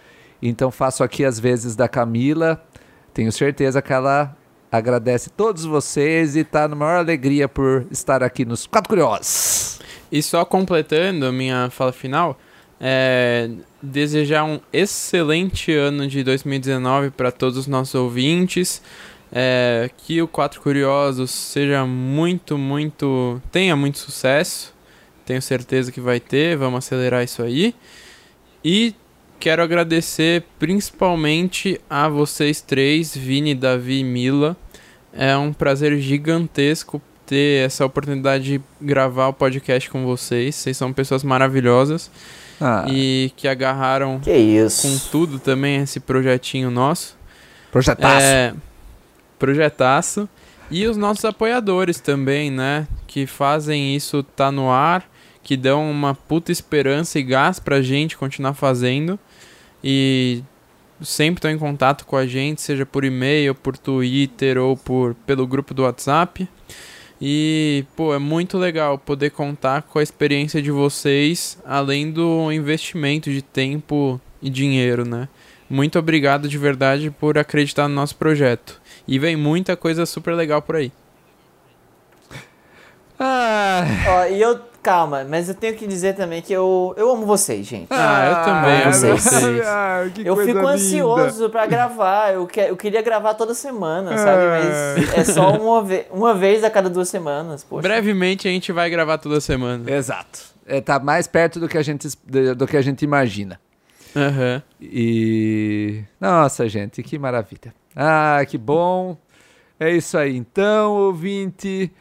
Então 0.41 0.71
faço 0.71 1.03
aqui 1.03 1.25
as 1.25 1.37
vezes 1.37 1.75
da 1.75 1.89
Camila. 1.89 2.63
Tenho 3.13 3.31
certeza 3.31 3.81
que 3.81 3.91
ela 3.91 4.35
agradece 4.73 5.29
todos 5.29 5.65
vocês 5.65 6.35
e 6.35 6.39
está 6.39 6.67
na 6.67 6.75
maior 6.75 6.97
alegria 6.97 7.47
por 7.47 7.85
estar 7.91 8.23
aqui 8.23 8.43
nos 8.43 8.65
Quatro 8.65 8.89
Curiosos. 8.89 9.79
E 10.11 10.21
só 10.23 10.43
completando 10.43 11.27
a 11.27 11.31
minha 11.31 11.69
fala 11.69 11.91
final, 11.91 12.39
é, 12.81 13.51
desejar 13.79 14.43
um 14.45 14.59
excelente 14.73 15.71
ano 15.71 16.07
de 16.07 16.23
2019 16.23 17.11
para 17.11 17.31
todos 17.31 17.55
os 17.55 17.67
nossos 17.67 17.93
ouvintes. 17.93 18.81
é, 19.31 19.89
que 19.95 20.21
o 20.21 20.27
Quatro 20.27 20.59
Curiosos 20.59 21.29
seja 21.29 21.85
muito, 21.85 22.57
muito. 22.57 23.39
tenha 23.51 23.75
muito 23.75 23.99
sucesso. 23.99 24.73
Tenho 25.23 25.41
certeza 25.41 25.91
que 25.91 26.01
vai 26.01 26.19
ter. 26.19 26.57
Vamos 26.57 26.79
acelerar 26.79 27.23
isso 27.23 27.43
aí. 27.43 27.75
E 28.65 28.95
quero 29.39 29.61
agradecer 29.61 30.43
principalmente 30.57 31.79
a 31.89 32.07
vocês 32.07 32.61
três, 32.61 33.15
Vini, 33.15 33.53
Davi 33.53 33.99
e 33.99 34.03
Mila. 34.03 34.57
É 35.15 35.35
um 35.37 35.53
prazer 35.53 35.97
gigantesco 35.99 37.01
ter 37.25 37.65
essa 37.65 37.85
oportunidade 37.85 38.43
de 38.43 38.61
gravar 38.81 39.27
o 39.27 39.33
podcast 39.33 39.89
com 39.89 40.05
vocês. 40.05 40.55
Vocês 40.55 40.75
são 40.75 40.91
pessoas 40.91 41.23
maravilhosas 41.23 42.09
Ah, 42.59 42.85
e 42.89 43.31
que 43.35 43.47
agarraram 43.47 44.19
Que 44.19 44.35
isso. 44.35 44.87
com 44.87 45.09
tudo 45.11 45.39
também 45.39 45.77
esse 45.83 45.99
projetinho 45.99 46.69
nosso. 46.71 47.15
projetaço. 47.71 48.25
É, 48.25 48.53
projetaço. 49.39 50.27
E 50.71 50.85
os 50.87 50.97
nossos 50.97 51.23
apoiadores 51.25 51.99
também, 51.99 52.49
né? 52.49 52.87
Que 53.07 53.27
fazem 53.27 53.95
isso 53.95 54.23
tá 54.23 54.51
no 54.51 54.69
ar, 54.71 55.07
que 55.43 55.55
dão 55.55 55.89
uma 55.89 56.15
puta 56.15 56.51
esperança 56.51 57.19
e 57.19 57.23
gás 57.23 57.59
pra 57.59 57.81
gente 57.81 58.17
continuar 58.17 58.53
fazendo. 58.53 59.19
E 59.83 60.41
sempre 61.01 61.39
estão 61.39 61.51
em 61.51 61.57
contato 61.57 62.05
com 62.05 62.15
a 62.15 62.25
gente, 62.25 62.61
seja 62.61 62.85
por 62.85 63.03
e-mail, 63.03 63.55
por 63.55 63.77
Twitter 63.77 64.57
ou 64.57 64.77
por 64.77 65.15
pelo 65.25 65.47
grupo 65.47 65.73
do 65.73 65.83
WhatsApp. 65.83 66.47
E, 67.21 67.85
pô, 67.95 68.13
é 68.13 68.19
muito 68.19 68.57
legal 68.57 68.97
poder 68.97 69.29
contar 69.31 69.83
com 69.83 69.99
a 69.99 70.03
experiência 70.03 70.61
de 70.61 70.71
vocês, 70.71 71.57
além 71.65 72.11
do 72.11 72.51
investimento 72.51 73.31
de 73.31 73.41
tempo 73.41 74.19
e 74.41 74.49
dinheiro, 74.49 75.07
né? 75.07 75.29
Muito 75.69 75.97
obrigado 75.97 76.47
de 76.47 76.57
verdade 76.57 77.09
por 77.09 77.37
acreditar 77.37 77.87
no 77.87 77.95
nosso 77.95 78.15
projeto. 78.15 78.81
E 79.07 79.17
vem 79.17 79.35
muita 79.35 79.75
coisa 79.77 80.05
super 80.05 80.35
legal 80.35 80.61
por 80.61 80.75
aí. 80.75 80.91
Ah, 83.25 83.85
Ó, 84.07 84.25
e 84.25 84.41
eu, 84.41 84.59
calma, 84.81 85.23
mas 85.23 85.47
eu 85.47 85.55
tenho 85.55 85.75
que 85.75 85.87
dizer 85.87 86.13
também 86.13 86.41
que 86.41 86.51
eu, 86.51 86.93
eu 86.97 87.09
amo 87.09 87.25
vocês, 87.25 87.65
gente. 87.65 87.87
Ah, 87.89 88.27
eu 88.27 88.45
também 88.45 88.81
amo 88.83 89.17
vocês. 89.17 89.61
ah, 89.65 90.09
que 90.13 90.27
Eu 90.27 90.35
coisa 90.35 90.51
fico 90.51 90.59
linda. 90.59 90.73
ansioso 90.73 91.49
pra 91.49 91.65
gravar. 91.65 92.33
Eu, 92.33 92.45
que, 92.45 92.59
eu 92.59 92.75
queria 92.75 93.01
gravar 93.01 93.33
toda 93.35 93.53
semana, 93.53 94.17
sabe? 94.17 94.41
Ah. 94.43 94.95
Mas 94.97 95.13
é 95.13 95.23
só 95.23 95.51
uma, 95.57 95.81
ve 95.81 96.05
uma 96.11 96.33
vez 96.33 96.65
a 96.65 96.69
cada 96.69 96.89
duas 96.89 97.07
semanas. 97.07 97.63
Poxa. 97.63 97.81
Brevemente 97.81 98.45
a 98.47 98.51
gente 98.51 98.73
vai 98.73 98.89
gravar 98.89 99.17
toda 99.17 99.39
semana. 99.39 99.89
Exato. 99.89 100.39
É, 100.65 100.81
tá 100.81 100.99
mais 100.99 101.27
perto 101.27 101.59
do 101.61 101.69
que 101.69 101.77
a 101.77 101.81
gente, 101.81 102.09
do 102.25 102.55
do 102.55 102.67
que 102.67 102.75
a 102.75 102.81
gente 102.81 103.03
imagina. 103.03 103.59
Aham. 104.15 104.61
E. 104.81 106.03
Nossa, 106.19 106.67
gente, 106.67 107.01
que 107.01 107.17
maravilha. 107.17 107.73
Ah, 107.95 108.45
que 108.47 108.57
bom. 108.57 109.17
É 109.79 109.89
isso 109.91 110.17
aí, 110.17 110.35
então, 110.37 110.91
ouvinte. 110.93 111.91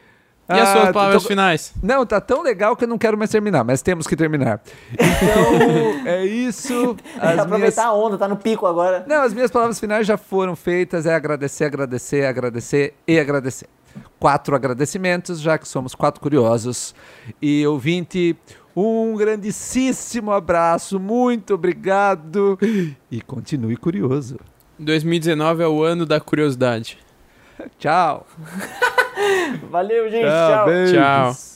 E 0.57 0.61
as 0.61 0.69
Ah, 0.69 0.73
suas 0.73 0.93
palavras 0.93 1.23
tô- 1.23 1.29
finais? 1.29 1.73
Não, 1.83 2.05
tá 2.07 2.21
tão 2.21 2.43
legal 2.43 2.75
que 2.77 2.85
eu 2.85 2.89
não 2.89 2.99
quero 2.99 3.17
mais 3.19 3.31
terminar, 3.31 3.65
mas 3.65 3.83
temos 3.83 4.07
que 4.07 4.15
terminar. 4.17 4.61
Então, 4.93 6.07
é 6.07 6.25
isso. 6.25 6.97
As 7.19 7.39
Aproveitar 7.39 7.59
minhas... 7.59 7.79
a 7.79 7.93
onda, 7.93 8.19
tá 8.19 8.29
no 8.29 8.37
pico 8.37 8.67
agora. 8.67 9.05
Não, 9.07 9.23
as 9.23 9.33
minhas 9.35 9.51
palavras 9.51 9.79
finais 9.81 10.07
já 10.07 10.17
foram 10.17 10.55
feitas. 10.57 11.07
É 11.07 11.15
agradecer, 11.15 11.65
agradecer, 11.65 12.25
agradecer 12.27 12.95
e 13.07 13.19
agradecer. 13.19 13.67
Quatro 14.19 14.55
agradecimentos, 14.57 15.41
já 15.41 15.59
que 15.59 15.67
somos 15.69 15.95
quatro 15.95 16.21
curiosos. 16.21 16.95
E 17.41 17.67
ouvinte, 17.67 18.37
Um 18.75 19.15
grandíssimo 19.17 20.33
abraço, 20.33 20.99
muito 20.99 21.53
obrigado 21.53 22.59
e 23.11 23.21
continue 23.21 23.77
curioso. 23.77 24.39
2019 24.79 25.63
é 25.63 25.69
o 25.69 25.83
ano 25.83 26.07
da 26.07 26.19
curiosidade. 26.19 26.97
Tchau. 27.79 28.27
Valeu, 29.71 30.11
gente. 30.11 30.27
Tchau. 30.27 30.67
tchau. 30.93 31.53